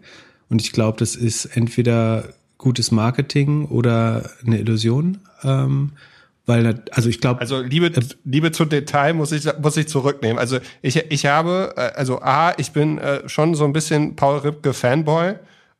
Und 0.50 0.62
ich 0.62 0.74
glaube, 0.74 1.00
das 1.00 1.16
ist 1.16 1.46
entweder 1.46 2.34
gutes 2.58 2.92
Marketing 2.92 3.64
oder 3.66 4.30
eine 4.46 4.60
Illusion. 4.60 5.20
Ähm, 5.44 5.94
weil, 6.46 6.84
also 6.92 7.10
ich 7.10 7.22
glaube. 7.22 7.40
Also 7.40 7.62
Liebe, 7.62 7.88
äh, 7.88 8.02
Liebe 8.26 8.52
zu 8.52 8.66
Detail 8.66 9.14
muss 9.14 9.32
ich, 9.32 9.48
muss 9.62 9.78
ich 9.78 9.88
zurücknehmen. 9.88 10.38
Also 10.38 10.60
ich, 10.82 10.98
ich 10.98 11.26
habe, 11.26 11.74
äh, 11.78 11.92
also 11.96 12.22
A, 12.22 12.54
ich 12.58 12.72
bin 12.72 12.98
äh, 12.98 13.28
schon 13.30 13.56
so 13.56 13.64
ein 13.64 13.74
bisschen 13.74 14.16
Paul 14.16 14.40
Ripke 14.40 14.74
Fanboy 14.74 15.36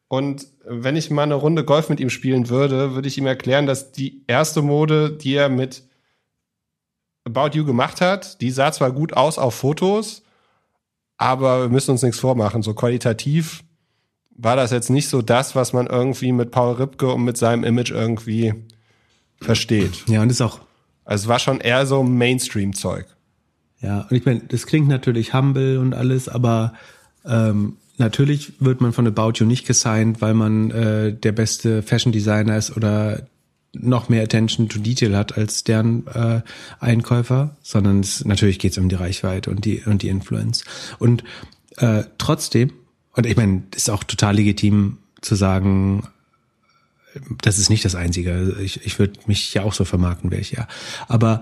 Und 0.08 0.48
wenn 0.66 0.96
ich 0.96 1.12
mal 1.12 1.24
eine 1.24 1.36
Runde 1.36 1.66
Golf 1.66 1.90
mit 1.90 2.00
ihm 2.00 2.10
spielen 2.10 2.48
würde, 2.48 2.94
würde 2.94 3.08
ich 3.08 3.18
ihm 3.18 3.26
erklären, 3.26 3.66
dass 3.66 3.92
die 3.92 4.24
erste 4.28 4.62
Mode, 4.62 5.12
die 5.12 5.36
er 5.36 5.50
mit 5.50 5.84
About 7.26 7.58
You 7.58 7.66
gemacht 7.66 8.00
hat, 8.00 8.40
die 8.42 8.52
sah 8.52 8.72
zwar 8.72 8.92
gut 8.92 9.14
aus 9.14 9.38
auf 9.38 9.56
Fotos, 9.56 10.24
aber 11.18 11.64
wir 11.64 11.70
müssen 11.70 11.92
uns 11.92 12.04
nichts 12.04 12.20
vormachen. 12.20 12.64
So 12.64 12.74
qualitativ 12.74 13.64
war 14.36 14.56
das 14.56 14.72
jetzt 14.72 14.90
nicht 14.90 15.10
so 15.10 15.22
das, 15.22 15.56
was 15.56 15.74
man 15.74 15.88
irgendwie 15.88 16.32
mit 16.32 16.52
Paul 16.52 16.76
Ripke 16.76 17.14
und 17.14 17.24
mit 17.24 17.38
seinem 17.38 17.64
Image 17.64 17.92
irgendwie 17.92 18.54
versteht. 19.44 20.08
Ja, 20.08 20.22
und 20.22 20.30
ist 20.30 20.42
auch. 20.42 20.60
Also 21.06 21.24
es 21.24 21.28
war 21.28 21.40
schon 21.40 21.60
eher 21.60 21.86
so 21.86 22.04
Mainstream-Zeug. 22.04 23.06
Ja, 23.82 24.08
und 24.10 24.16
ich 24.16 24.26
meine, 24.26 24.40
das 24.48 24.66
klingt 24.66 24.88
natürlich 24.88 25.34
humble 25.34 25.78
und 25.80 25.94
alles, 25.94 26.30
aber 26.30 26.74
ähm, 27.26 27.78
natürlich 27.98 28.54
wird 28.60 28.80
man 28.80 28.94
von 28.94 29.06
About 29.06 29.34
You 29.36 29.46
nicht 29.46 29.68
gesigned, 29.68 30.22
weil 30.22 30.34
man 30.34 30.72
äh, 30.72 31.14
der 31.14 31.34
beste 31.34 31.84
Fashion 31.84 32.14
Designer 32.14 32.58
ist 32.58 32.78
oder 32.78 33.28
noch 33.74 34.08
mehr 34.08 34.24
Attention 34.24 34.70
to 34.70 34.80
Detail 34.80 35.18
hat 35.18 35.38
als 35.38 35.64
deren 35.64 36.06
äh, 36.08 36.42
Einkäufer, 36.80 37.58
sondern 37.62 38.02
es, 38.02 38.24
natürlich 38.24 38.60
geht 38.60 38.72
es 38.74 38.78
um 38.78 38.88
die 38.88 38.96
Reichweite 38.96 39.50
und 39.50 39.66
die 39.66 39.82
und 39.86 40.04
die 40.04 40.10
Influence. 40.10 40.64
Und 41.00 41.24
äh, 41.78 42.04
trotzdem, 42.18 42.72
und 43.16 43.26
ich 43.26 43.36
meine, 43.36 43.64
ist 43.76 43.90
auch 43.90 44.04
total 44.04 44.36
legitim 44.36 45.00
zu 45.22 45.36
sagen, 45.36 46.08
das 47.42 47.60
ist 47.60 47.70
nicht 47.70 47.86
das 47.86 47.96
Einzige. 47.96 48.58
Ich, 48.62 48.86
ich 48.86 49.00
würde 49.00 49.20
mich 49.26 49.54
ja 49.54 49.64
auch 49.64 49.74
so 49.74 49.86
vermarkten, 49.86 50.32
wäre 50.32 50.42
ich 50.42 50.52
ja. 50.52 50.68
Aber 51.08 51.42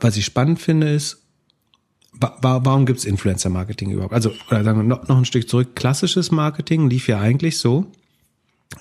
was 0.00 0.16
ich 0.16 0.24
spannend 0.24 0.60
finde, 0.60 0.90
ist, 0.90 1.22
warum 2.40 2.86
gibt's 2.86 3.04
Influencer-Marketing 3.04 3.90
überhaupt? 3.90 4.14
Also, 4.14 4.32
oder 4.48 4.64
sagen 4.64 4.78
wir 4.78 4.84
noch, 4.84 5.08
noch 5.08 5.18
ein 5.18 5.24
Stück 5.24 5.48
zurück, 5.48 5.76
klassisches 5.76 6.30
Marketing 6.30 6.88
lief 6.88 7.08
ja 7.08 7.20
eigentlich 7.20 7.58
so, 7.58 7.86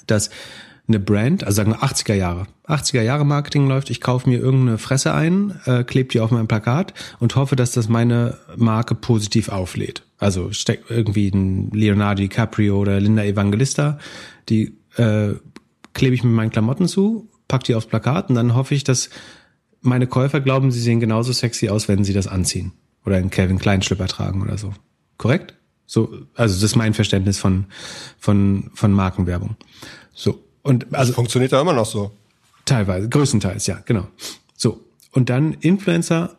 dass 0.08 0.30
eine 0.88 1.00
Brand, 1.00 1.44
also 1.44 1.58
sagen 1.58 1.72
wir 1.72 1.84
80er 1.84 2.14
Jahre, 2.14 2.48
80er 2.66 3.02
Jahre 3.02 3.26
Marketing 3.26 3.68
läuft, 3.68 3.90
ich 3.90 4.00
kaufe 4.00 4.30
mir 4.30 4.40
irgendeine 4.40 4.78
Fresse 4.78 5.14
ein, 5.14 5.60
äh, 5.66 5.84
klebe 5.84 6.10
die 6.10 6.22
auf 6.22 6.32
mein 6.32 6.48
Plakat 6.48 6.94
und 7.20 7.36
hoffe, 7.36 7.58
dass 7.58 7.72
das 7.72 7.90
meine 7.90 8.38
Marke 8.56 8.96
positiv 8.96 9.50
auflädt. 9.50 10.04
Also 10.18 10.52
steckt 10.52 10.90
irgendwie 10.90 11.30
ein 11.30 11.72
Leonardo 11.72 12.22
DiCaprio 12.22 12.80
oder 12.80 13.00
Linda 13.00 13.24
Evangelista, 13.24 14.00
die 14.48 14.78
äh, 14.96 15.34
klebe 15.98 16.16
ich 16.16 16.24
mit 16.24 16.34
meinen 16.34 16.52
Klamotten 16.52 16.88
zu, 16.88 17.28
pack 17.48 17.64
die 17.64 17.76
aufs 17.76 17.88
Plakat 17.88 18.30
und 18.30 18.36
dann 18.36 18.56
hoffe 18.56 18.76
ich, 18.76 18.84
dass 18.84 19.10
meine 19.82 20.08
Käufer 20.08 20.40
glauben, 20.40 20.72
sie 20.72 20.80
sehen 20.80 21.00
genauso 21.00 21.34
sexy 21.34 21.70
aus, 21.70 21.88
wenn 21.88 22.04
sie 22.04 22.14
das 22.14 22.28
anziehen 22.28 22.72
oder 23.06 23.18
einen 23.18 23.32
Calvin 23.32 23.58
Klein 23.58 23.82
Schlipper 23.82 24.08
tragen 24.08 24.42
oder 24.42 24.58
so. 24.58 24.74
Korrekt? 25.18 25.56
So, 25.88 26.14
also 26.36 26.54
das 26.54 26.64
ist 26.64 26.76
mein 26.76 26.94
Verständnis 26.94 27.40
von 27.40 27.66
von 28.20 28.70
von 28.76 28.94
Markenwerbung. 28.94 29.56
So 30.14 30.44
und 30.62 30.94
also 30.94 31.10
das 31.10 31.16
funktioniert 31.16 31.52
ja 31.52 31.62
immer 31.62 31.74
noch 31.74 31.86
so. 31.86 32.12
Teilweise, 32.66 33.10
größtenteils, 33.10 33.66
ja, 33.68 33.82
genau. 33.86 34.08
So 34.56 34.86
und 35.12 35.30
dann 35.30 35.54
Influencer 35.54 36.38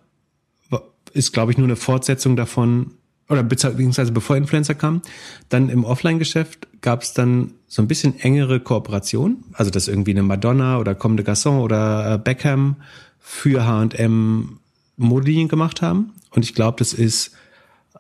ist, 1.14 1.32
glaube 1.32 1.51
ich, 1.51 1.59
nur 1.59 1.66
eine 1.66 1.76
Fortsetzung 1.76 2.36
davon 2.36 2.93
oder 3.28 3.42
beziehungsweise 3.42 4.12
bevor 4.12 4.36
Influencer 4.36 4.74
kam, 4.74 5.02
dann 5.48 5.68
im 5.68 5.84
Offline-Geschäft 5.84 6.68
gab 6.80 7.02
es 7.02 7.12
dann 7.12 7.52
so 7.66 7.82
ein 7.82 7.88
bisschen 7.88 8.18
engere 8.20 8.60
Kooperation, 8.60 9.44
also 9.52 9.70
dass 9.70 9.88
irgendwie 9.88 10.12
eine 10.12 10.22
Madonna 10.22 10.78
oder 10.78 10.94
Comme 10.94 11.16
de 11.16 11.26
Garçon 11.26 11.60
oder 11.60 12.14
äh, 12.14 12.18
Beckham 12.18 12.76
für 13.18 13.66
H&M 13.66 14.59
Modelinien 14.96 15.48
gemacht 15.48 15.82
haben 15.82 16.12
und 16.30 16.44
ich 16.44 16.55
glaube, 16.55 16.78
das 16.78 16.92
ist 16.92 17.32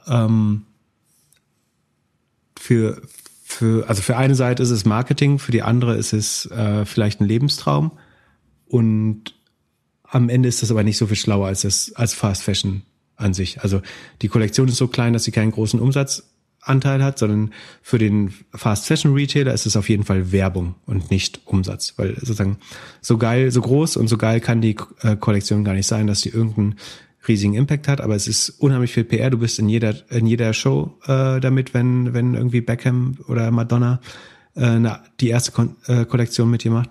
ähm, 0.06 0.62
für, 2.58 3.00
für, 3.44 3.88
also 3.88 4.02
für 4.02 4.16
eine 4.16 4.34
Seite 4.34 4.62
ist 4.62 4.70
es 4.70 4.84
Marketing, 4.84 5.38
für 5.38 5.52
die 5.52 5.62
andere 5.62 5.96
ist 5.96 6.12
es 6.12 6.46
äh, 6.50 6.84
vielleicht 6.84 7.20
ein 7.20 7.28
Lebenstraum. 7.28 7.92
Und 8.66 9.34
am 10.04 10.28
Ende 10.28 10.48
ist 10.48 10.62
das 10.62 10.70
aber 10.70 10.82
nicht 10.82 10.98
so 10.98 11.06
viel 11.06 11.16
schlauer 11.16 11.46
als 11.46 11.62
das, 11.62 11.92
als 11.94 12.14
Fast 12.14 12.42
Fashion 12.42 12.82
an 13.18 13.34
sich. 13.34 13.60
Also 13.62 13.82
die 14.22 14.28
Kollektion 14.28 14.68
ist 14.68 14.76
so 14.76 14.88
klein, 14.88 15.12
dass 15.12 15.24
sie 15.24 15.32
keinen 15.32 15.50
großen 15.50 15.80
Umsatzanteil 15.80 17.02
hat, 17.02 17.18
sondern 17.18 17.52
für 17.82 17.98
den 17.98 18.32
Fast 18.54 18.86
Fashion 18.86 19.12
Retailer 19.12 19.52
ist 19.52 19.66
es 19.66 19.76
auf 19.76 19.88
jeden 19.88 20.04
Fall 20.04 20.32
Werbung 20.32 20.76
und 20.86 21.10
nicht 21.10 21.40
Umsatz. 21.44 21.94
Weil 21.96 22.14
sozusagen 22.14 22.58
so 23.00 23.18
geil, 23.18 23.50
so 23.50 23.60
groß 23.60 23.96
und 23.96 24.08
so 24.08 24.16
geil 24.16 24.40
kann 24.40 24.60
die 24.60 24.76
äh, 25.02 25.16
Kollektion 25.16 25.64
gar 25.64 25.74
nicht 25.74 25.86
sein, 25.86 26.06
dass 26.06 26.20
die 26.20 26.30
irgendeinen 26.30 26.76
riesigen 27.26 27.54
Impact 27.54 27.88
hat, 27.88 28.00
aber 28.00 28.14
es 28.14 28.26
ist 28.26 28.48
unheimlich 28.48 28.92
viel 28.92 29.04
PR. 29.04 29.30
Du 29.30 29.38
bist 29.38 29.58
in 29.58 29.68
jeder 29.68 29.94
in 30.10 30.26
jeder 30.26 30.54
Show 30.54 30.96
äh, 31.06 31.40
damit, 31.40 31.74
wenn 31.74 32.14
wenn 32.14 32.34
irgendwie 32.34 32.62
Beckham 32.62 33.18
oder 33.28 33.50
Madonna 33.50 34.00
äh, 34.54 34.64
eine, 34.64 35.00
die 35.20 35.28
erste 35.28 35.52
Kon 35.52 35.76
äh, 35.86 36.04
Kollektion 36.04 36.50
mit 36.50 36.64
dir 36.64 36.70
macht. 36.70 36.90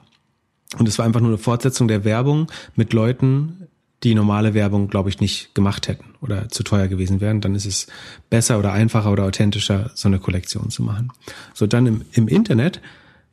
Und 0.77 0.87
es 0.87 0.97
war 0.97 1.05
einfach 1.05 1.21
nur 1.21 1.29
eine 1.29 1.37
Fortsetzung 1.37 1.87
der 1.87 2.03
Werbung 2.03 2.47
mit 2.75 2.91
Leuten, 2.91 3.66
die 4.03 4.13
normale 4.13 4.53
Werbung, 4.53 4.89
glaube 4.89 5.09
ich, 5.09 5.19
nicht 5.19 5.55
gemacht 5.55 5.87
hätten 5.87 6.13
oder 6.21 6.49
zu 6.49 6.63
teuer 6.63 6.87
gewesen 6.87 7.19
wären. 7.19 7.41
Dann 7.41 7.55
ist 7.55 7.65
es 7.65 7.87
besser 8.29 8.59
oder 8.59 8.71
einfacher 8.71 9.11
oder 9.11 9.23
authentischer, 9.23 9.91
so 9.95 10.07
eine 10.07 10.19
Kollektion 10.19 10.69
zu 10.69 10.83
machen. 10.83 11.11
So 11.53 11.65
dann 11.65 11.87
im, 11.87 12.01
im 12.13 12.27
Internet 12.27 12.81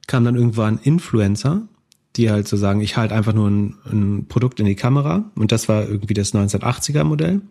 kam 0.06 0.24
dann 0.24 0.36
irgendwann 0.36 0.78
Influencer, 0.78 1.68
die 2.16 2.30
halt 2.30 2.48
so 2.48 2.56
sagen, 2.56 2.80
ich 2.80 2.96
halte 2.96 3.14
einfach 3.14 3.34
nur 3.34 3.50
ein, 3.50 3.76
ein, 3.90 4.26
Produkt 4.26 4.60
in 4.60 4.66
die 4.66 4.76
Kamera 4.76 5.30
und 5.34 5.52
das 5.52 5.68
war 5.68 5.86
irgendwie 5.86 6.14
das 6.14 6.34
1980er 6.34 7.04
Modell. 7.04 7.42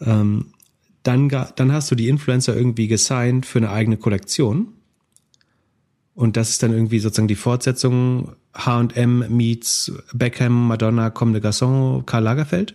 Ähm, 0.00 0.46
dann, 1.02 1.28
dann 1.28 1.72
hast 1.72 1.90
du 1.90 1.94
die 1.94 2.08
Influencer 2.08 2.56
irgendwie 2.56 2.88
gesigned 2.88 3.46
für 3.46 3.58
eine 3.58 3.70
eigene 3.70 3.96
Kollektion. 3.96 4.68
Und 6.14 6.36
das 6.36 6.50
ist 6.50 6.62
dann 6.62 6.72
irgendwie 6.72 6.98
sozusagen 6.98 7.28
die 7.28 7.34
Fortsetzung 7.34 8.32
H&M 8.54 9.24
meets 9.28 9.92
Beckham, 10.12 10.68
Madonna, 10.68 11.10
Comme 11.10 11.32
de 11.32 11.40
Garçon, 11.40 12.02
Karl 12.06 12.22
Lagerfeld. 12.22 12.74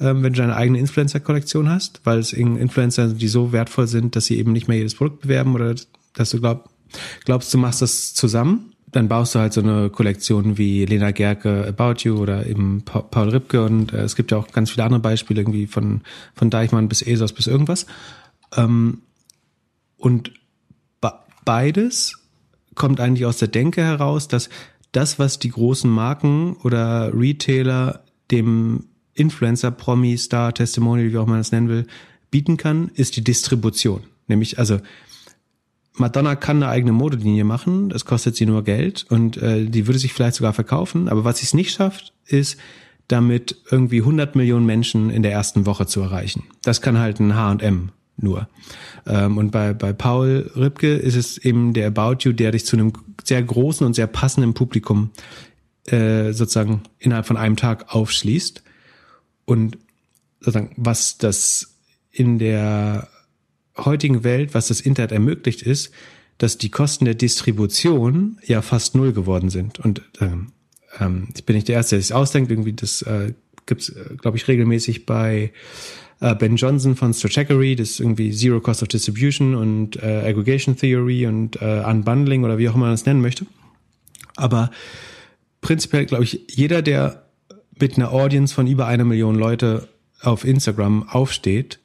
Ähm, 0.00 0.22
wenn 0.22 0.32
du 0.32 0.40
deine 0.40 0.56
eigene 0.56 0.78
Influencer-Kollektion 0.78 1.68
hast, 1.68 2.00
weil 2.04 2.18
es 2.18 2.32
Influencer, 2.32 3.08
die 3.08 3.28
so 3.28 3.52
wertvoll 3.52 3.86
sind, 3.86 4.16
dass 4.16 4.26
sie 4.26 4.38
eben 4.38 4.52
nicht 4.52 4.66
mehr 4.66 4.78
jedes 4.78 4.94
Produkt 4.94 5.22
bewerben 5.22 5.54
oder 5.54 5.74
dass 6.14 6.30
du 6.30 6.40
glaub, 6.40 6.68
glaubst, 7.24 7.52
du 7.54 7.58
machst 7.58 7.82
das 7.82 8.14
zusammen 8.14 8.74
dann 8.94 9.08
baust 9.08 9.34
du 9.34 9.40
halt 9.40 9.52
so 9.52 9.60
eine 9.60 9.90
Kollektion 9.90 10.56
wie 10.56 10.84
Lena 10.84 11.10
Gerke 11.10 11.66
About 11.66 12.02
You 12.02 12.16
oder 12.16 12.46
eben 12.46 12.82
Paul 12.84 13.28
Ripke 13.28 13.64
und 13.64 13.92
äh, 13.92 14.02
es 14.02 14.14
gibt 14.14 14.30
ja 14.30 14.38
auch 14.38 14.48
ganz 14.52 14.70
viele 14.70 14.84
andere 14.84 15.00
Beispiele 15.00 15.40
irgendwie 15.40 15.66
von, 15.66 16.02
von 16.34 16.48
Deichmann 16.48 16.88
bis 16.88 17.02
ESOS 17.02 17.32
bis 17.32 17.48
irgendwas. 17.48 17.86
Ähm, 18.56 19.02
und 19.96 20.32
beides 21.44 22.20
kommt 22.74 23.00
eigentlich 23.00 23.26
aus 23.26 23.38
der 23.38 23.48
Denke 23.48 23.82
heraus, 23.82 24.28
dass 24.28 24.48
das, 24.96 25.18
was 25.18 25.38
die 25.38 25.50
großen 25.50 25.90
Marken 25.90 26.56
oder 26.62 27.12
Retailer 27.12 28.04
dem 28.30 28.86
Influencer, 29.14 29.70
Promi, 29.70 30.16
Star, 30.16 30.54
Testimonial, 30.54 31.12
wie 31.12 31.18
auch 31.18 31.26
man 31.26 31.38
das 31.38 31.52
nennen 31.52 31.68
will, 31.68 31.86
bieten 32.30 32.56
kann, 32.56 32.90
ist 32.94 33.16
die 33.16 33.24
Distribution. 33.24 34.02
Nämlich, 34.26 34.58
also 34.58 34.78
Madonna 35.96 36.34
kann 36.34 36.56
eine 36.56 36.68
eigene 36.68 36.92
Modelinie 36.92 37.44
machen, 37.44 37.88
das 37.88 38.04
kostet 38.04 38.34
sie 38.36 38.46
nur 38.46 38.64
Geld 38.64 39.06
und 39.08 39.36
äh, 39.36 39.66
die 39.66 39.86
würde 39.86 39.98
sich 39.98 40.12
vielleicht 40.12 40.36
sogar 40.36 40.52
verkaufen, 40.52 41.08
aber 41.08 41.24
was 41.24 41.38
sie 41.38 41.44
es 41.44 41.54
nicht 41.54 41.72
schafft, 41.72 42.12
ist 42.26 42.58
damit 43.06 43.56
irgendwie 43.70 44.00
100 44.00 44.34
Millionen 44.34 44.66
Menschen 44.66 45.10
in 45.10 45.22
der 45.22 45.32
ersten 45.32 45.66
Woche 45.66 45.86
zu 45.86 46.00
erreichen. 46.00 46.44
Das 46.62 46.80
kann 46.80 46.98
halt 46.98 47.20
ein 47.20 47.36
H&M 47.36 47.90
nur. 48.16 48.48
Ähm, 49.06 49.38
und 49.38 49.50
bei, 49.50 49.72
bei 49.72 49.92
Paul 49.92 50.50
Ripke 50.56 50.94
ist 50.94 51.16
es 51.16 51.38
eben 51.38 51.72
der 51.74 51.88
About 51.88 52.18
You, 52.20 52.32
der 52.32 52.52
dich 52.52 52.64
zu 52.64 52.76
einem 52.76 52.92
sehr 53.22 53.42
großen 53.42 53.86
und 53.86 53.94
sehr 53.94 54.06
passenden 54.06 54.54
Publikum 54.54 55.10
äh, 55.86 56.32
sozusagen 56.32 56.82
innerhalb 56.98 57.26
von 57.26 57.36
einem 57.36 57.56
Tag 57.56 57.94
aufschließt. 57.94 58.62
Und 59.44 59.78
sozusagen, 60.40 60.72
was 60.76 61.18
das 61.18 61.74
in 62.10 62.38
der 62.38 63.08
heutigen 63.76 64.24
Welt, 64.24 64.54
was 64.54 64.68
das 64.68 64.80
Internet 64.80 65.12
ermöglicht, 65.12 65.62
ist, 65.62 65.92
dass 66.38 66.58
die 66.58 66.70
Kosten 66.70 67.04
der 67.04 67.14
Distribution 67.14 68.38
ja 68.44 68.62
fast 68.62 68.94
null 68.94 69.12
geworden 69.12 69.50
sind. 69.50 69.78
Und 69.78 70.02
ähm, 70.20 70.52
ähm, 71.00 71.28
ich 71.34 71.44
bin 71.44 71.56
nicht 71.56 71.68
der 71.68 71.76
Erste, 71.76 71.96
der 71.96 72.02
sich 72.02 72.14
ausdenkt. 72.14 72.50
Irgendwie 72.50 72.72
das 72.72 73.02
äh, 73.02 73.34
gibt's, 73.66 73.88
äh, 73.90 74.16
glaube 74.16 74.36
ich, 74.36 74.48
regelmäßig 74.48 75.06
bei 75.06 75.52
äh, 76.20 76.34
Ben 76.34 76.56
Johnson 76.56 76.96
von 76.96 77.12
Stratechery, 77.12 77.76
das 77.76 77.90
ist 77.90 78.00
irgendwie 78.00 78.30
Zero 78.32 78.60
Cost 78.60 78.82
of 78.82 78.88
Distribution 78.88 79.54
und 79.54 79.96
äh, 80.02 80.22
Aggregation 80.26 80.76
Theory 80.76 81.26
und 81.26 81.60
äh, 81.60 81.82
Unbundling 81.86 82.44
oder 82.44 82.58
wie 82.58 82.68
auch 82.68 82.74
immer 82.74 82.86
man 82.86 82.94
das 82.94 83.06
nennen 83.06 83.20
möchte. 83.20 83.46
Aber 84.36 84.70
prinzipiell, 85.60 86.06
glaube 86.06 86.24
ich, 86.24 86.40
jeder, 86.48 86.82
der 86.82 87.24
mit 87.78 87.96
einer 87.96 88.12
Audience 88.12 88.54
von 88.54 88.66
über 88.66 88.86
einer 88.86 89.04
Million 89.04 89.36
Leute 89.36 89.88
auf 90.20 90.44
Instagram 90.44 91.08
aufsteht, 91.08 91.80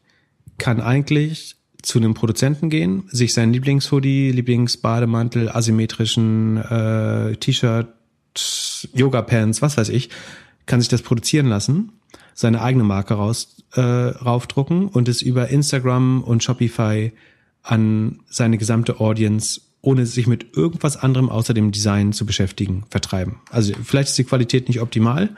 kann 0.57 0.81
eigentlich 0.81 1.55
zu 1.81 1.97
einem 1.97 2.13
Produzenten 2.13 2.69
gehen, 2.69 3.03
sich 3.09 3.33
seinen 3.33 3.53
Lieblingshoodie, 3.53 4.31
Lieblingsbademantel, 4.31 5.49
asymmetrischen 5.49 6.57
äh, 6.57 7.35
T-Shirt, 7.37 7.87
Yoga-Pants, 8.93 9.61
was 9.61 9.77
weiß 9.77 9.89
ich, 9.89 10.09
kann 10.65 10.81
sich 10.81 10.89
das 10.89 11.01
produzieren 11.01 11.47
lassen, 11.47 11.93
seine 12.33 12.61
eigene 12.61 12.83
Marke 12.83 13.13
raus 13.13 13.57
äh, 13.73 13.81
raufdrucken 13.81 14.87
und 14.87 15.07
es 15.07 15.21
über 15.21 15.49
Instagram 15.49 16.23
und 16.23 16.43
Shopify 16.43 17.11
an 17.63 18.19
seine 18.29 18.57
gesamte 18.57 18.99
Audience 18.99 19.61
ohne 19.81 20.05
sich 20.05 20.27
mit 20.27 20.57
irgendwas 20.57 20.97
anderem 20.97 21.29
außer 21.29 21.53
dem 21.53 21.71
Design 21.71 22.11
zu 22.11 22.25
beschäftigen, 22.25 22.83
vertreiben. 22.89 23.37
Also 23.49 23.73
vielleicht 23.83 24.09
ist 24.09 24.17
die 24.17 24.25
Qualität 24.25 24.67
nicht 24.67 24.81
optimal. 24.81 25.29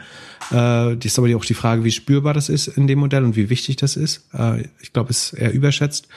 Äh, 0.49 0.97
das 0.97 1.05
ist 1.05 1.19
aber 1.19 1.35
auch 1.35 1.45
die 1.45 1.53
Frage, 1.53 1.83
wie 1.83 1.91
spürbar 1.91 2.33
das 2.33 2.49
ist 2.49 2.67
in 2.67 2.87
dem 2.87 2.99
Modell 2.99 3.23
und 3.23 3.35
wie 3.35 3.49
wichtig 3.49 3.75
das 3.75 3.95
ist. 3.95 4.25
Äh, 4.33 4.67
ich 4.81 4.93
glaube, 4.93 5.11
es 5.11 5.33
ist 5.33 5.39
eher 5.39 5.53
überschätzt. 5.53 6.07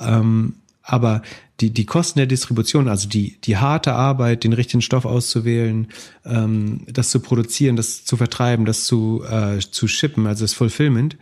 Ähm, 0.00 0.54
aber 0.86 1.22
die, 1.60 1.70
die 1.70 1.84
Kosten 1.84 2.18
der 2.18 2.26
Distribution, 2.26 2.88
also 2.88 3.08
die, 3.08 3.38
die 3.42 3.56
harte 3.56 3.94
Arbeit, 3.94 4.44
den 4.44 4.52
richtigen 4.52 4.82
Stoff 4.82 5.04
auszuwählen, 5.04 5.88
ähm, 6.24 6.82
das 6.86 7.10
zu 7.10 7.20
produzieren, 7.20 7.76
das 7.76 8.04
zu 8.04 8.16
vertreiben, 8.16 8.64
das 8.64 8.84
zu, 8.84 9.24
äh, 9.28 9.58
zu 9.58 9.88
shippen, 9.88 10.26
also 10.26 10.44
das 10.44 10.52
Fulfillment, 10.52 11.16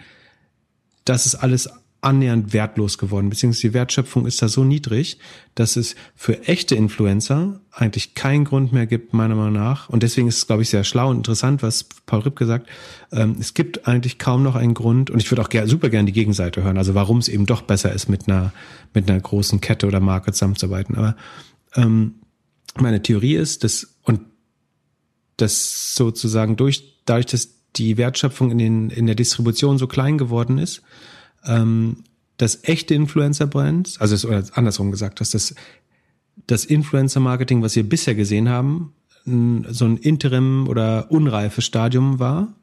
das 1.05 1.27
ist 1.27 1.37
alles 1.37 1.69
annähernd 2.05 2.53
wertlos 2.53 2.99
geworden, 2.99 3.31
beziehungsweise 3.31 3.69
die 3.69 3.75
Wertschöpfung 3.75 4.27
ist 4.27 4.43
da 4.43 4.49
so 4.49 4.63
niedrig, 4.63 5.19
dass 5.55 5.77
es 5.77 5.97
für 6.15 6.47
echte 6.47 6.75
Influencer 6.75 7.61
eigentlich 7.73 8.15
keinen 8.15 8.45
Grund 8.45 8.73
mehr 8.73 8.87
gibt, 8.87 9.15
meiner 9.15 9.35
Meinung 9.35 9.55
nach. 9.55 9.89
Und 9.89 10.03
deswegen 10.03 10.29
ist 10.29 10.39
es, 10.39 10.47
glaube 10.47 10.63
ich, 10.63 10.71
sehr 10.71 10.85
schlau 10.85 11.11
und 11.11 11.19
interessant, 11.19 11.63
was 11.63 11.85
Paul 12.07 12.21
Ripp 12.21 12.37
gesagt. 12.37 12.69
Ähm, 13.11 13.37
es 13.41 13.55
gibt 13.55 13.89
eigentlich 13.89 14.19
kaum 14.19 14.43
noch 14.43 14.55
einen 14.55 14.75
Grund, 14.75 15.11
und 15.11 15.21
ich 15.21 15.31
würde 15.31 15.43
auch 15.43 15.49
ger 15.49 15.67
super 15.67 15.89
gerne 15.89 16.07
die 16.07 16.13
Gegenseite 16.13 16.63
hören, 16.63 16.79
also 16.79 16.95
warum 16.95 17.19
es 17.19 17.29
eben 17.29 17.47
doch 17.47 17.63
besser 17.63 17.93
ist, 17.93 18.09
mit 18.09 18.29
einer, 18.29 18.53
mit 18.93 19.11
einer 19.11 19.21
großen 19.21 19.61
Kette 19.61 19.87
oder 19.87 20.01
Marke 20.01 20.33
zusammenzuarbeiten. 20.33 20.97
Aber 20.97 21.17
ähm, 21.75 22.17
meine 22.79 23.03
Theorie 23.03 23.35
ist, 23.35 23.65
dass, 23.65 23.97
und 24.03 24.21
das 25.37 25.95
sozusagen 25.95 26.57
durch, 26.57 27.01
dadurch, 27.07 27.27
dass 27.27 27.49
die 27.77 27.97
Wertschöpfung 27.97 28.51
in, 28.51 28.59
den, 28.59 28.91
in 28.91 29.07
der 29.07 29.15
Distribution 29.15 29.79
so 29.79 29.87
klein 29.87 30.19
geworden 30.19 30.59
ist, 30.59 30.83
ähm, 31.47 31.97
das 32.37 32.65
echte 32.65 32.95
Influencer-Brands, 32.95 34.01
also 34.01 34.15
es, 34.15 34.25
oder 34.25 34.45
andersrum 34.55 34.91
gesagt, 34.91 35.21
dass 35.21 35.31
das, 35.31 35.55
das 36.47 36.65
Influencer-Marketing, 36.65 37.63
was 37.63 37.77
wir 37.77 37.89
bisher 37.89 38.15
gesehen 38.15 38.49
haben, 38.49 38.93
so 39.25 39.87
ein 39.87 39.97
Interim 39.97 40.69
oder 40.69 41.11
unreifes 41.11 41.65
Stadium 41.65 42.19
war, 42.19 42.55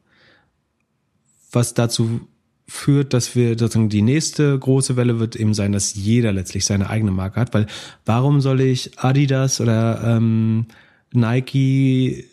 was 1.50 1.74
dazu 1.74 2.20
führt, 2.68 3.12
dass 3.12 3.34
wir 3.34 3.58
sozusagen 3.58 3.88
die 3.88 4.02
nächste 4.02 4.58
große 4.58 4.96
Welle 4.96 5.18
wird 5.18 5.36
eben 5.36 5.54
sein, 5.54 5.72
dass 5.72 5.94
jeder 5.94 6.32
letztlich 6.32 6.64
seine 6.64 6.88
eigene 6.88 7.10
Marke 7.10 7.40
hat, 7.40 7.52
weil 7.52 7.66
warum 8.06 8.40
soll 8.40 8.60
ich 8.60 8.98
Adidas 8.98 9.60
oder 9.60 10.02
ähm, 10.04 10.66
Nike, 11.12 12.24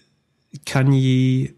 Kanye 0.66 1.56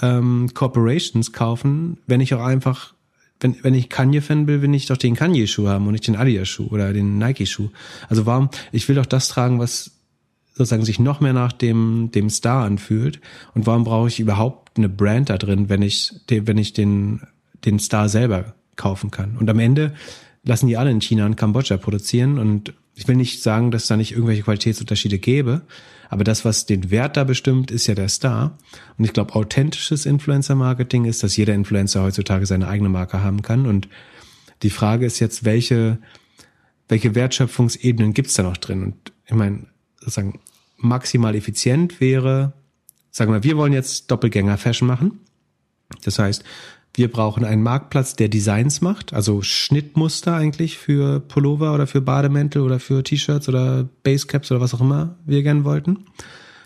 ähm, 0.00 0.48
Corporations 0.54 1.32
kaufen, 1.32 1.98
wenn 2.06 2.20
ich 2.20 2.32
auch 2.34 2.44
einfach 2.44 2.94
wenn, 3.40 3.56
wenn 3.62 3.74
ich 3.74 3.88
Kanye-Fan 3.88 4.46
will, 4.46 4.62
will 4.62 4.74
ich 4.74 4.86
doch 4.86 4.96
den 4.96 5.14
Kanye-Schuh 5.14 5.68
haben 5.68 5.86
und 5.86 5.92
nicht 5.92 6.06
den 6.06 6.16
Adidas-Schuh 6.16 6.68
oder 6.68 6.92
den 6.92 7.18
Nike-Schuh. 7.18 7.70
Also 8.08 8.26
warum, 8.26 8.50
ich 8.72 8.88
will 8.88 8.96
doch 8.96 9.06
das 9.06 9.28
tragen, 9.28 9.58
was 9.58 9.92
sozusagen 10.54 10.84
sich 10.84 10.98
noch 10.98 11.20
mehr 11.20 11.34
nach 11.34 11.52
dem, 11.52 12.10
dem 12.12 12.30
Star 12.30 12.64
anfühlt. 12.64 13.20
Und 13.54 13.66
warum 13.66 13.84
brauche 13.84 14.08
ich 14.08 14.20
überhaupt 14.20 14.78
eine 14.78 14.88
Brand 14.88 15.28
da 15.28 15.36
drin, 15.36 15.68
wenn 15.68 15.82
ich, 15.82 16.14
wenn 16.28 16.56
ich 16.56 16.72
den, 16.72 17.20
den 17.66 17.78
Star 17.78 18.08
selber 18.08 18.54
kaufen 18.76 19.10
kann? 19.10 19.36
Und 19.36 19.50
am 19.50 19.58
Ende 19.58 19.94
lassen 20.44 20.66
die 20.66 20.78
alle 20.78 20.90
in 20.90 21.02
China 21.02 21.26
und 21.26 21.36
Kambodscha 21.36 21.76
produzieren 21.76 22.38
und 22.38 22.72
ich 22.94 23.06
will 23.06 23.16
nicht 23.16 23.42
sagen, 23.42 23.70
dass 23.70 23.86
da 23.86 23.98
nicht 23.98 24.12
irgendwelche 24.12 24.42
Qualitätsunterschiede 24.42 25.18
gäbe, 25.18 25.62
aber 26.08 26.24
das, 26.24 26.44
was 26.44 26.66
den 26.66 26.90
Wert 26.90 27.16
da 27.16 27.24
bestimmt, 27.24 27.70
ist 27.70 27.86
ja 27.86 27.94
der 27.94 28.08
Star. 28.08 28.58
Und 28.98 29.04
ich 29.04 29.12
glaube, 29.12 29.34
authentisches 29.34 30.06
Influencer-Marketing 30.06 31.04
ist, 31.04 31.22
dass 31.22 31.36
jeder 31.36 31.54
Influencer 31.54 32.02
heutzutage 32.02 32.46
seine 32.46 32.68
eigene 32.68 32.88
Marke 32.88 33.22
haben 33.22 33.42
kann. 33.42 33.66
Und 33.66 33.88
die 34.62 34.70
Frage 34.70 35.06
ist 35.06 35.20
jetzt, 35.20 35.44
welche, 35.44 35.98
welche 36.88 37.14
Wertschöpfungsebenen 37.14 38.14
gibt's 38.14 38.34
da 38.34 38.42
noch 38.42 38.56
drin? 38.56 38.82
Und 38.82 39.12
ich 39.26 39.34
meine, 39.34 39.66
sozusagen 39.98 40.40
maximal 40.76 41.34
effizient 41.34 42.00
wäre, 42.00 42.52
sagen 43.10 43.32
wir, 43.32 43.42
wir 43.42 43.56
wollen 43.56 43.72
jetzt 43.72 44.10
Doppelgänger-Fashion 44.10 44.86
machen. 44.86 45.20
Das 46.04 46.18
heißt, 46.18 46.44
wir 46.96 47.12
brauchen 47.12 47.44
einen 47.44 47.62
Marktplatz, 47.62 48.16
der 48.16 48.30
Designs 48.30 48.80
macht, 48.80 49.12
also 49.12 49.42
Schnittmuster 49.42 50.34
eigentlich 50.34 50.78
für 50.78 51.20
Pullover 51.20 51.74
oder 51.74 51.86
für 51.86 52.00
Bademäntel 52.00 52.62
oder 52.62 52.80
für 52.80 53.04
T-Shirts 53.04 53.50
oder 53.50 53.86
Basecaps 54.02 54.50
oder 54.50 54.62
was 54.62 54.72
auch 54.72 54.80
immer 54.80 55.18
wir 55.26 55.42
gern 55.42 55.64
wollten. 55.64 56.06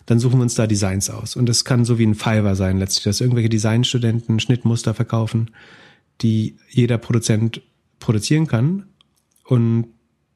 Dann 0.06 0.20
suchen 0.20 0.38
wir 0.38 0.42
uns 0.42 0.54
da 0.54 0.68
Designs 0.68 1.10
aus. 1.10 1.34
Und 1.34 1.48
das 1.48 1.64
kann 1.64 1.84
so 1.84 1.98
wie 1.98 2.06
ein 2.06 2.14
Fiverr 2.14 2.54
sein 2.54 2.78
letztlich, 2.78 3.04
dass 3.04 3.20
irgendwelche 3.20 3.48
Designstudenten 3.48 4.38
Schnittmuster 4.38 4.94
verkaufen, 4.94 5.50
die 6.20 6.56
jeder 6.68 6.98
Produzent 6.98 7.62
produzieren 7.98 8.46
kann. 8.46 8.84
Und 9.44 9.86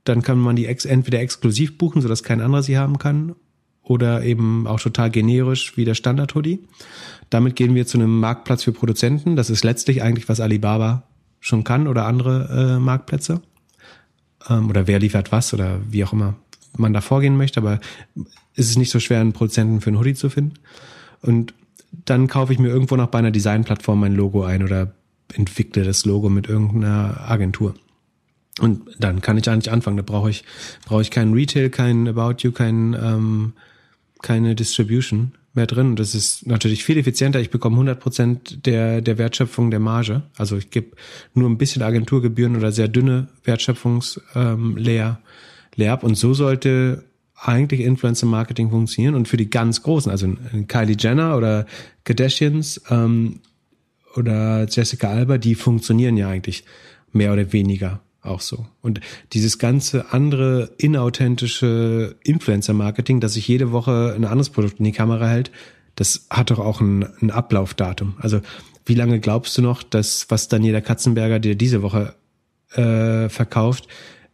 dann 0.03 0.23
kann 0.23 0.39
man 0.39 0.57
die 0.57 0.67
ex 0.67 0.87
entweder 0.87 1.21
exklusiv 1.21 1.79
buchen, 1.79 2.03
sodass 2.03 2.25
kein 2.25 2.41
anderer 2.41 2.65
sie 2.65 2.79
haben 2.79 2.99
kann, 2.99 3.37
oder 3.85 4.25
eben 4.25 4.67
auch 4.67 4.81
total 4.81 5.11
generisch 5.11 5.77
wie 5.77 5.85
der 5.85 5.95
Standard-Hoodie. 5.95 6.61
Damit 7.31 7.55
gehen 7.55 7.75
wir 7.75 7.87
zu 7.87 7.99
einem 7.99 8.19
Marktplatz 8.19 8.65
für 8.65 8.73
Produzenten. 8.73 9.37
Das 9.37 9.51
ist 9.51 9.63
letztlich 9.63 10.03
eigentlich, 10.03 10.29
was 10.29 10.41
Alibaba 10.41 11.05
schon 11.41 11.65
kann 11.65 11.87
oder 11.87 12.07
andere 12.07 12.77
äh, 12.77 12.81
Marktplätze. 12.81 13.43
Ähm, 14.49 14.69
oder 14.69 14.87
wer 14.87 14.99
liefert 14.99 15.33
was 15.33 15.53
oder 15.53 15.81
wie 15.89 16.05
auch 16.05 16.13
immer 16.13 16.35
man 16.77 16.93
da 16.93 17.01
vorgehen 17.01 17.37
möchte. 17.37 17.61
Aber 17.61 17.81
ist 18.55 18.71
es 18.71 18.77
nicht 18.77 18.91
so 18.91 19.01
schwer, 19.01 19.21
einen 19.21 19.33
Produzenten 19.33 19.81
für 19.81 19.91
einen 19.91 19.99
Hoodie 19.99 20.15
zu 20.15 20.31
finden. 20.31 20.55
Und 21.21 21.55
dann 22.05 22.27
kaufe 22.27 22.53
ich 22.53 22.59
mir 22.59 22.69
irgendwo 22.69 22.97
noch 22.97 23.09
bei 23.09 23.19
einer 23.19 23.31
Designplattform 23.31 24.01
mein 24.01 24.15
Logo 24.15 24.43
ein 24.43 24.63
oder 24.63 24.93
entwickle 25.33 25.85
das 25.85 26.05
Logo 26.05 26.29
mit 26.29 26.49
irgendeiner 26.49 27.29
Agentur. 27.29 27.75
Und 28.61 28.83
dann 28.99 29.21
kann 29.21 29.37
ich 29.37 29.49
eigentlich 29.49 29.73
anfangen. 29.73 29.97
Da 29.97 30.03
brauche 30.03 30.31
ich, 30.31 30.45
brauche 30.87 31.03
ich 31.03 31.11
keinen 31.11 31.35
Retail, 31.35 31.71
keinen 31.71 32.09
About 32.09 32.37
You, 32.41 32.53
keinen, 32.53 32.95
ähm, 32.95 33.53
keine 34.25 34.55
Distribution 34.55 35.33
mehr 35.53 35.67
drin. 35.67 35.97
Das 35.97 36.15
ist 36.15 36.47
natürlich 36.47 36.83
viel 36.83 36.97
effizienter. 36.97 37.41
Ich 37.41 37.51
bekomme 37.51 37.77
100 37.77 38.01
Prozent 38.01 38.67
der, 38.67 39.03
der 39.03 39.19
Wertschöpfung 39.19 39.71
der 39.71 39.81
Marge. 39.81 40.23
Also 40.37 40.57
ich 40.57 40.71
gebe 40.71 40.97
nur 41.35 41.49
ein 41.49 41.59
bisschen 41.59 41.83
Agenturgebühren 41.83 42.57
oder 42.57 42.73
sehr 42.73 42.89
dünne 42.89 43.29
Wertschöpfungslayer 43.45 44.23
ähm, 44.35 44.77
leer, 44.77 45.21
ab. 45.93 46.03
Und 46.03 46.15
so 46.17 46.33
sollte 46.33 47.05
eigentlich 47.37 47.81
Influencer 47.81 48.27
Marketing 48.27 48.71
funktionieren. 48.71 49.15
Und 49.15 49.29
für 49.29 49.37
die 49.37 49.51
ganz 49.51 49.83
großen, 49.83 50.11
also 50.11 50.35
Kylie 50.69 50.97
Jenner 50.99 51.37
oder 51.37 51.67
Kardashians 52.05 52.81
ähm, 52.89 53.41
oder 54.17 54.67
Jessica 54.71 55.11
Alba, 55.11 55.37
die 55.37 55.55
funktionieren 55.55 56.17
ja 56.17 56.31
eigentlich 56.31 56.65
mehr 57.13 57.33
oder 57.33 57.53
weniger 57.53 58.01
auch 58.25 58.41
so. 58.41 58.67
Und 58.83 59.01
dieses 59.33 59.59
ganze 59.59 60.13
andere 60.13 60.71
inauthentische 60.79 62.17
Influencer-Marketing, 62.25 63.21
dass 63.21 63.35
sich 63.35 63.47
jede 63.47 63.73
Woche 63.73 64.15
ein 64.17 64.25
anderes 64.25 64.51
Produkt 64.51 64.79
in 64.79 64.85
die 64.85 64.93
Kamera 64.93 65.29
hält, 65.29 65.51
das 65.95 66.27
hat 66.31 66.51
doch 66.51 66.59
auch 66.59 66.81
ein, 66.81 67.07
ein 67.21 67.31
Ablaufdatum. 67.31 68.15
Also 68.19 68.41
wie 68.87 68.95
lange 68.95 69.21
glaubst 69.21 69.57
du 69.57 69.63
noch, 69.63 69.83
dass 69.83 70.27
was 70.31 70.49
Daniela 70.49 70.81
Katzenberger 70.81 71.39
dir 71.39 71.55
diese 71.55 71.83
Woche 71.83 72.15
äh, 72.73 73.29
verkauft, 73.29 73.89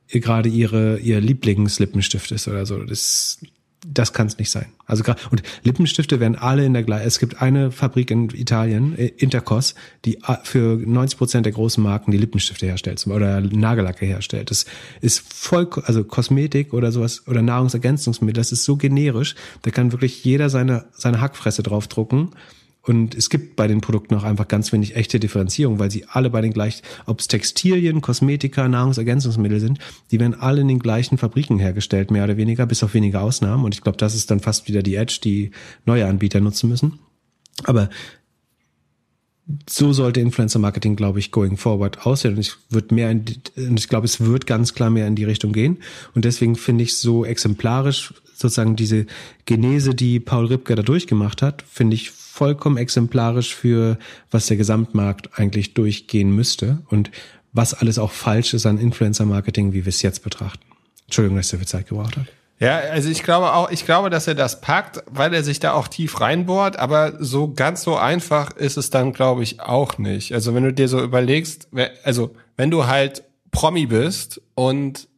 gerade 0.09 0.49
ihre 0.49 0.99
ihr 0.99 1.21
Lieblingslippenstift 1.21 2.33
ist 2.33 2.49
oder 2.49 2.67
so? 2.67 2.83
Das 2.83 3.41
das 3.87 4.13
kann 4.13 4.27
es 4.27 4.39
nicht 4.39 4.51
sein. 4.51 4.67
Also 4.85 5.03
und 5.31 5.43
Lippenstifte 5.63 6.21
werden 6.21 6.37
alle 6.37 6.65
in 6.65 6.75
der 6.75 6.83
gleichen. 6.83 7.07
Es 7.07 7.19
gibt 7.19 7.41
eine 7.41 7.71
Fabrik 7.71 8.11
in 8.11 8.29
Italien, 8.31 8.97
äh, 8.99 9.07
Intercos, 9.07 9.75
die 10.05 10.19
für 10.43 10.77
90 10.77 11.19
Prozent 11.19 11.47
der 11.47 11.53
großen 11.53 11.83
Marken 11.83 12.11
die 12.11 12.19
Lippenstifte 12.19 12.67
herstellt 12.67 13.05
oder 13.07 13.41
Nagellacke 13.41 14.05
herstellt. 14.05 14.51
Das 14.51 14.67
ist 15.01 15.33
voll, 15.33 15.69
also 15.85 16.05
Kosmetik 16.05 16.75
oder 16.75 16.93
sowas 16.93 17.27
oder 17.27 17.41
Nahrungsergänzungsmittel. 17.41 18.41
Das 18.41 18.53
ist 18.53 18.65
so 18.65 18.77
generisch. 18.77 19.35
Da 19.63 19.71
kann 19.71 19.93
wirklich 19.93 20.25
jeder 20.25 20.51
seine 20.51 20.85
seine 20.93 21.21
Hackfresse 21.21 21.63
draufdrucken 21.63 22.31
und 22.83 23.15
es 23.15 23.29
gibt 23.29 23.57
bei 23.57 23.67
den 23.67 23.81
Produkten 23.81 24.15
auch 24.15 24.23
einfach 24.23 24.49
ganz 24.49 24.73
wenig 24.73 24.97
echte 24.97 25.21
Differenzierung, 25.21 25.79
weil 25.79 25.91
sie 25.91 26.07
alle 26.07 26.31
bei 26.31 26.41
den 26.41 26.53
gleichen, 26.53 26.83
ob 27.07 27.21
es 27.21 27.29
Textilien, 27.29 28.01
Kosmetika, 28.01 28.69
Nahrungsergänzungsmittel 28.69 29.61
sind, 29.61 29.79
die 30.11 30.19
werden 30.19 30.35
alle 30.35 30.63
in 30.63 30.69
den 30.69 30.79
gleichen 30.79 31.19
Fabriken 31.19 31.59
hergestellt, 31.59 32.11
mehr 32.11 32.25
oder 32.25 32.39
weniger, 32.39 32.65
bis 32.67 32.83
auf 32.83 32.95
wenige 32.95 33.21
Ausnahmen. 33.21 33.65
Und 33.65 33.75
ich 33.75 33.83
glaube, 33.83 33.99
das 33.99 34.15
ist 34.15 34.31
dann 34.31 34.41
fast 34.41 34.67
wieder 34.67 34.83
die 34.83 34.95
Edge, 34.95 35.19
die 35.23 35.51
neue 35.85 36.07
Anbieter 36.07 36.41
nutzen 36.41 36.71
müssen. 36.71 36.99
Aber 37.65 37.91
so 39.69 39.93
sollte 39.93 40.21
Influencer 40.21 40.59
Marketing, 40.59 40.97
glaube 40.97 41.19
ich, 41.19 41.33
going 41.33 41.57
forward 41.57 42.07
aussehen. 42.07 42.35
Und 42.35 42.41
ich 42.41 42.53
würde 42.71 42.95
mehr 42.95 43.13
die, 43.15 43.41
und 43.57 43.79
ich 43.79 43.89
glaube, 43.89 44.07
es 44.07 44.21
wird 44.21 44.47
ganz 44.47 44.75
klar 44.75 44.91
mehr 44.91 45.07
in 45.07 45.17
die 45.17 45.25
Richtung 45.25 45.53
gehen. 45.53 45.79
Und 46.15 46.25
deswegen 46.25 46.57
finde 46.57 46.85
ich 46.85 46.97
so 46.97 47.25
exemplarisch 47.25 48.15
sozusagen 48.41 48.77
diese 48.77 49.07
Genese, 49.45 49.95
die 49.95 50.19
Paul 50.19 50.47
Ripke 50.47 50.75
da 50.75 50.83
durchgemacht 50.83 51.43
hat, 51.43 51.63
finde 51.71 51.95
ich 51.95 52.11
vollkommen 52.11 52.79
exemplarisch 52.79 53.55
für, 53.55 53.99
was 54.31 54.47
der 54.47 54.57
Gesamtmarkt 54.57 55.39
eigentlich 55.39 55.75
durchgehen 55.75 56.35
müsste 56.35 56.79
und 56.89 57.11
was 57.53 57.75
alles 57.75 57.99
auch 57.99 58.13
falsch 58.13 58.55
ist 58.55 58.67
an 58.67 58.79
Influencer-Marketing, 58.79 59.73
wie 59.73 59.85
wir 59.85 59.91
es 59.91 60.03
jetzt 60.03 60.23
betrachten. 60.23 60.65
Entschuldigung, 61.07 61.37
dass 61.37 61.49
er 61.49 61.51
so 61.51 61.57
viel 61.59 61.67
Zeit 61.67 61.89
gebraucht 61.89 62.17
hat. 62.17 62.27
Ja, 62.61 62.79
also 62.79 63.09
ich 63.09 63.23
glaube 63.23 63.55
auch, 63.55 63.71
ich 63.71 63.87
glaube, 63.87 64.11
dass 64.11 64.27
er 64.27 64.35
das 64.35 64.61
packt, 64.61 65.03
weil 65.11 65.33
er 65.33 65.43
sich 65.43 65.61
da 65.61 65.73
auch 65.73 65.89
tief 65.89 66.21
reinbohrt, 66.21 66.79
aber 66.79 67.15
so 67.19 67.53
ganz 67.53 67.83
so 67.83 67.97
einfach 67.97 68.53
ist 68.53 68.77
es 68.77 68.91
dann, 68.91 69.13
glaube 69.13 69.43
ich, 69.43 69.61
auch 69.61 69.97
nicht. 69.99 70.35
Also 70.35 70.55
wenn 70.55 70.65
du 70.65 70.73
dir 70.73 70.87
so 70.87 71.03
überlegst, 71.03 71.69
also 72.05 72.35
wenn 72.57 72.71
du 72.71 72.87
halt 72.87 73.25
Promi 73.51 73.87
bist 73.87 74.43
und 74.55 75.09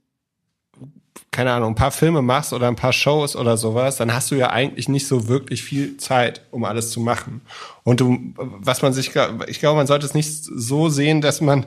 keine 1.32 1.50
Ahnung, 1.52 1.72
ein 1.72 1.74
paar 1.74 1.90
Filme 1.90 2.20
machst 2.20 2.52
oder 2.52 2.68
ein 2.68 2.76
paar 2.76 2.92
Shows 2.92 3.36
oder 3.36 3.56
sowas, 3.56 3.96
dann 3.96 4.12
hast 4.12 4.30
du 4.30 4.34
ja 4.34 4.50
eigentlich 4.50 4.88
nicht 4.88 5.09
so 5.09 5.28
wirklich 5.28 5.62
viel 5.62 5.96
Zeit, 5.96 6.42
um 6.50 6.64
alles 6.64 6.90
zu 6.90 7.00
machen. 7.00 7.40
Und 7.84 8.00
du, 8.00 8.18
was 8.36 8.82
man 8.82 8.92
sich, 8.92 9.12
ich 9.46 9.59
glaube, 9.59 9.78
man 9.78 9.86
sollte 9.86 10.04
es 10.04 10.12
nicht 10.12 10.44
so 10.44 10.90
sehen, 10.90 11.22
dass 11.22 11.40
man, 11.40 11.66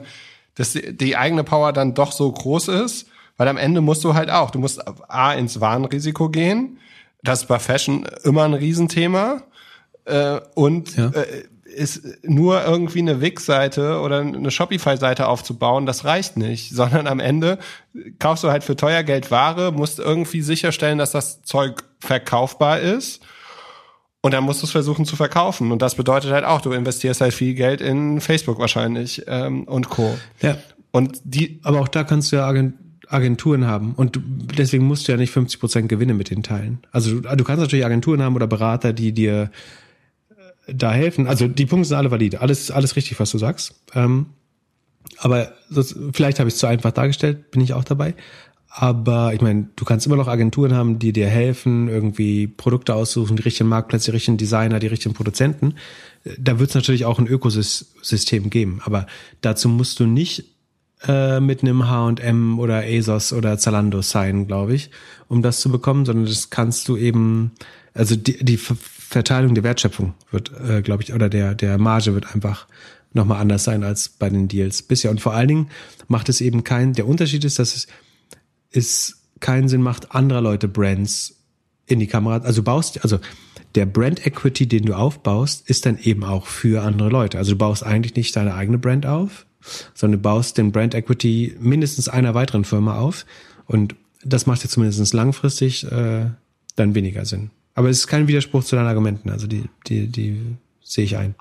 dass 0.54 0.72
die 0.72 1.16
eigene 1.16 1.42
Power 1.42 1.72
dann 1.72 1.94
doch 1.94 2.12
so 2.12 2.30
groß 2.30 2.68
ist, 2.68 3.08
weil 3.36 3.48
am 3.48 3.56
Ende 3.56 3.80
musst 3.80 4.04
du 4.04 4.14
halt 4.14 4.30
auch, 4.30 4.52
du 4.52 4.60
musst 4.60 4.80
A, 5.10 5.34
ins 5.34 5.60
Warnrisiko 5.60 6.28
gehen. 6.28 6.78
Das 7.24 7.42
ist 7.42 7.48
bei 7.48 7.58
Fashion 7.58 8.06
immer 8.22 8.44
ein 8.44 8.54
Riesenthema. 8.54 9.42
Äh, 10.04 10.40
und 10.54 10.96
ja. 10.96 11.08
äh, 11.08 11.44
ist 11.76 12.24
nur 12.24 12.64
irgendwie 12.64 13.00
eine 13.00 13.20
Wix-Seite 13.20 14.00
oder 14.00 14.20
eine 14.20 14.50
Shopify-Seite 14.50 15.28
aufzubauen, 15.28 15.86
das 15.86 16.04
reicht 16.04 16.36
nicht, 16.36 16.70
sondern 16.74 17.06
am 17.06 17.20
Ende 17.20 17.58
kaufst 18.18 18.44
du 18.44 18.50
halt 18.50 18.64
für 18.64 18.76
teuer 18.76 19.02
Geld 19.02 19.30
Ware, 19.30 19.72
musst 19.72 19.98
irgendwie 19.98 20.42
sicherstellen, 20.42 20.98
dass 20.98 21.12
das 21.12 21.42
Zeug 21.42 21.84
verkaufbar 22.00 22.80
ist. 22.80 23.22
Und 24.22 24.32
dann 24.32 24.42
musst 24.42 24.60
du 24.60 24.66
es 24.66 24.72
versuchen 24.72 25.04
zu 25.04 25.14
verkaufen. 25.14 25.70
Und 25.70 25.82
das 25.82 25.94
bedeutet 25.94 26.32
halt 26.32 26.44
auch, 26.44 26.60
du 26.60 26.72
investierst 26.72 27.20
halt 27.20 27.32
viel 27.32 27.54
Geld 27.54 27.80
in 27.80 28.20
Facebook 28.20 28.58
wahrscheinlich 28.58 29.22
ähm, 29.28 29.64
und 29.64 29.88
Co. 29.88 30.18
Ja. 30.40 30.58
Und 30.90 31.20
die, 31.22 31.60
aber 31.62 31.80
auch 31.80 31.86
da 31.86 32.02
kannst 32.02 32.32
du 32.32 32.36
ja 32.36 32.52
Agenturen 33.08 33.66
haben 33.66 33.92
und 33.94 34.18
deswegen 34.58 34.84
musst 34.84 35.06
du 35.06 35.12
ja 35.12 35.18
nicht 35.18 35.30
50 35.30 35.60
Prozent 35.60 35.88
Gewinne 35.88 36.14
mit 36.14 36.30
denen 36.30 36.42
teilen. 36.42 36.78
Also 36.90 37.20
du, 37.20 37.36
du 37.36 37.44
kannst 37.44 37.60
natürlich 37.60 37.84
Agenturen 37.84 38.22
haben 38.22 38.34
oder 38.34 38.46
Berater, 38.48 38.92
die 38.92 39.12
dir 39.12 39.50
da 40.66 40.92
helfen. 40.92 41.26
Also 41.26 41.48
die 41.48 41.66
Punkte 41.66 41.88
sind 41.88 41.96
alle 41.96 42.10
valide, 42.10 42.40
alles 42.40 42.70
alles 42.70 42.96
richtig, 42.96 43.18
was 43.20 43.30
du 43.30 43.38
sagst. 43.38 43.74
Ähm, 43.94 44.26
aber 45.18 45.52
das, 45.70 45.94
vielleicht 46.12 46.38
habe 46.38 46.48
ich 46.48 46.54
es 46.54 46.60
zu 46.60 46.66
einfach 46.66 46.92
dargestellt, 46.92 47.50
bin 47.50 47.60
ich 47.60 47.74
auch 47.74 47.84
dabei. 47.84 48.14
Aber 48.68 49.32
ich 49.32 49.40
meine, 49.40 49.68
du 49.74 49.86
kannst 49.86 50.06
immer 50.06 50.16
noch 50.16 50.28
Agenturen 50.28 50.74
haben, 50.74 50.98
die 50.98 51.12
dir 51.12 51.28
helfen, 51.28 51.88
irgendwie 51.88 52.46
Produkte 52.46 52.94
aussuchen, 52.94 53.36
die 53.36 53.42
richtigen 53.42 53.70
Marktplätze, 53.70 54.10
die 54.10 54.16
richtigen 54.16 54.36
Designer, 54.36 54.78
die 54.80 54.88
richtigen 54.88 55.14
Produzenten. 55.14 55.76
Da 56.38 56.58
wird 56.58 56.70
es 56.70 56.74
natürlich 56.74 57.06
auch 57.06 57.18
ein 57.18 57.26
Ökosystem 57.26 58.50
geben. 58.50 58.82
Aber 58.84 59.06
dazu 59.40 59.70
musst 59.70 59.98
du 59.98 60.04
nicht 60.04 60.44
äh, 61.06 61.40
mit 61.40 61.62
einem 61.62 61.88
H&M 61.88 62.58
oder 62.58 62.82
ASOS 62.84 63.32
oder 63.32 63.56
Zalando 63.56 64.02
sein, 64.02 64.46
glaube 64.46 64.74
ich, 64.74 64.90
um 65.28 65.40
das 65.40 65.60
zu 65.60 65.70
bekommen, 65.70 66.04
sondern 66.04 66.26
das 66.26 66.50
kannst 66.50 66.88
du 66.88 66.98
eben, 66.98 67.52
also 67.94 68.14
die, 68.14 68.44
die 68.44 68.58
Verteilung 69.08 69.54
der 69.54 69.64
Wertschöpfung 69.64 70.14
wird, 70.30 70.50
äh, 70.68 70.82
glaube 70.82 71.02
ich, 71.02 71.14
oder 71.14 71.28
der, 71.28 71.54
der 71.54 71.78
Marge 71.78 72.14
wird 72.14 72.34
einfach 72.34 72.66
nochmal 73.12 73.40
anders 73.40 73.64
sein 73.64 73.84
als 73.84 74.08
bei 74.08 74.28
den 74.28 74.48
Deals 74.48 74.82
bisher. 74.82 75.10
Und 75.10 75.20
vor 75.20 75.32
allen 75.32 75.48
Dingen 75.48 75.70
macht 76.08 76.28
es 76.28 76.40
eben 76.40 76.64
keinen, 76.64 76.92
der 76.92 77.06
Unterschied 77.06 77.44
ist, 77.44 77.58
dass 77.58 77.74
es, 77.74 77.86
es 78.70 79.22
keinen 79.40 79.68
Sinn 79.68 79.82
macht, 79.82 80.12
anderer 80.12 80.40
Leute 80.40 80.66
Brands 80.66 81.36
in 81.86 82.00
die 82.00 82.08
Kamera, 82.08 82.38
also 82.38 82.62
baust, 82.62 83.02
also 83.04 83.20
der 83.76 83.86
Brand 83.86 84.26
Equity, 84.26 84.66
den 84.66 84.86
du 84.86 84.94
aufbaust, 84.94 85.68
ist 85.68 85.86
dann 85.86 85.98
eben 85.98 86.24
auch 86.24 86.46
für 86.46 86.82
andere 86.82 87.08
Leute. 87.08 87.38
Also 87.38 87.52
du 87.52 87.58
baust 87.58 87.84
eigentlich 87.84 88.16
nicht 88.16 88.34
deine 88.34 88.54
eigene 88.54 88.78
Brand 88.78 89.06
auf, 89.06 89.46
sondern 89.94 90.18
du 90.18 90.22
baust 90.22 90.58
den 90.58 90.72
Brand 90.72 90.94
Equity 90.94 91.56
mindestens 91.60 92.08
einer 92.08 92.34
weiteren 92.34 92.64
Firma 92.64 92.98
auf. 92.98 93.24
Und 93.66 93.94
das 94.24 94.46
macht 94.46 94.64
ja 94.64 94.68
zumindest 94.68 95.14
langfristig 95.14 95.84
äh, 95.92 96.30
dann 96.74 96.94
weniger 96.94 97.24
Sinn. 97.24 97.50
Aber 97.76 97.90
es 97.90 97.98
ist 97.98 98.06
kein 98.06 98.26
Widerspruch 98.26 98.64
zu 98.64 98.74
deinen 98.74 98.88
Argumenten. 98.88 99.30
Also 99.30 99.46
die, 99.46 99.68
die, 99.86 100.08
die 100.08 100.56
sehe 100.82 101.04
ich 101.04 101.16
ein. 101.16 101.34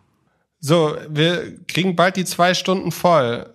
So, 0.59 0.95
wir 1.09 1.57
kriegen 1.67 1.95
bald 1.95 2.17
die 2.17 2.25
zwei 2.25 2.53
Stunden 2.53 2.91
voll. 2.91 3.49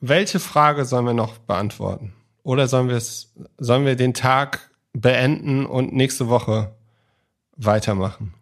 Welche 0.00 0.40
Frage 0.40 0.84
sollen 0.84 1.06
wir 1.06 1.14
noch 1.14 1.38
beantworten? 1.38 2.12
Oder 2.42 2.66
sollen 2.66 2.88
wir 2.88 2.96
es, 2.96 3.32
sollen 3.56 3.86
wir 3.86 3.94
den 3.94 4.14
Tag 4.14 4.70
beenden 4.92 5.64
und 5.64 5.94
nächste 5.94 6.28
Woche 6.28 6.74
weitermachen? 7.56 8.34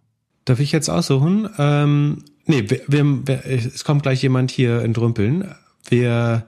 Darf 0.46 0.58
ich 0.58 0.72
jetzt 0.72 0.88
aussuchen? 0.88 1.50
Ähm, 1.58 2.24
nee, 2.46 2.64
wir, 2.68 2.80
wir, 2.88 3.46
es 3.46 3.84
kommt 3.84 4.04
gleich 4.04 4.22
jemand 4.22 4.50
hier 4.50 4.80
in 4.82 4.94
Drümpeln. 4.94 5.54
Wir, 5.86 6.46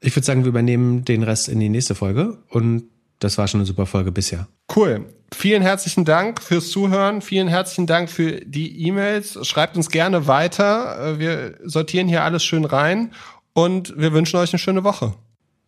ich 0.00 0.14
würde 0.16 0.26
sagen, 0.26 0.42
wir 0.42 0.48
übernehmen 0.48 1.04
den 1.04 1.22
Rest 1.22 1.48
in 1.48 1.60
die 1.60 1.68
nächste 1.68 1.94
Folge 1.94 2.38
und 2.50 2.82
das 3.18 3.38
war 3.38 3.48
schon 3.48 3.60
eine 3.60 3.66
super 3.66 3.86
Folge 3.86 4.12
bisher. 4.12 4.48
Cool. 4.74 5.06
Vielen 5.34 5.62
herzlichen 5.62 6.04
Dank 6.04 6.40
fürs 6.40 6.70
Zuhören. 6.70 7.20
Vielen 7.20 7.48
herzlichen 7.48 7.86
Dank 7.86 8.08
für 8.10 8.40
die 8.44 8.86
E-Mails. 8.86 9.46
Schreibt 9.46 9.76
uns 9.76 9.90
gerne 9.90 10.26
weiter. 10.26 11.14
Äh, 11.14 11.18
wir 11.18 11.58
sortieren 11.64 12.08
hier 12.08 12.24
alles 12.24 12.44
schön 12.44 12.64
rein 12.64 13.12
und 13.52 13.94
wir 13.96 14.12
wünschen 14.12 14.36
euch 14.38 14.52
eine 14.52 14.58
schöne 14.58 14.84
Woche. 14.84 15.14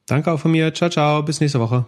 Danke 0.06 0.32
auch 0.32 0.40
von 0.40 0.50
mir. 0.50 0.72
Ciao, 0.74 0.90
ciao. 0.90 1.22
Bis 1.22 1.40
nächste 1.40 1.60
Woche. 1.60 1.86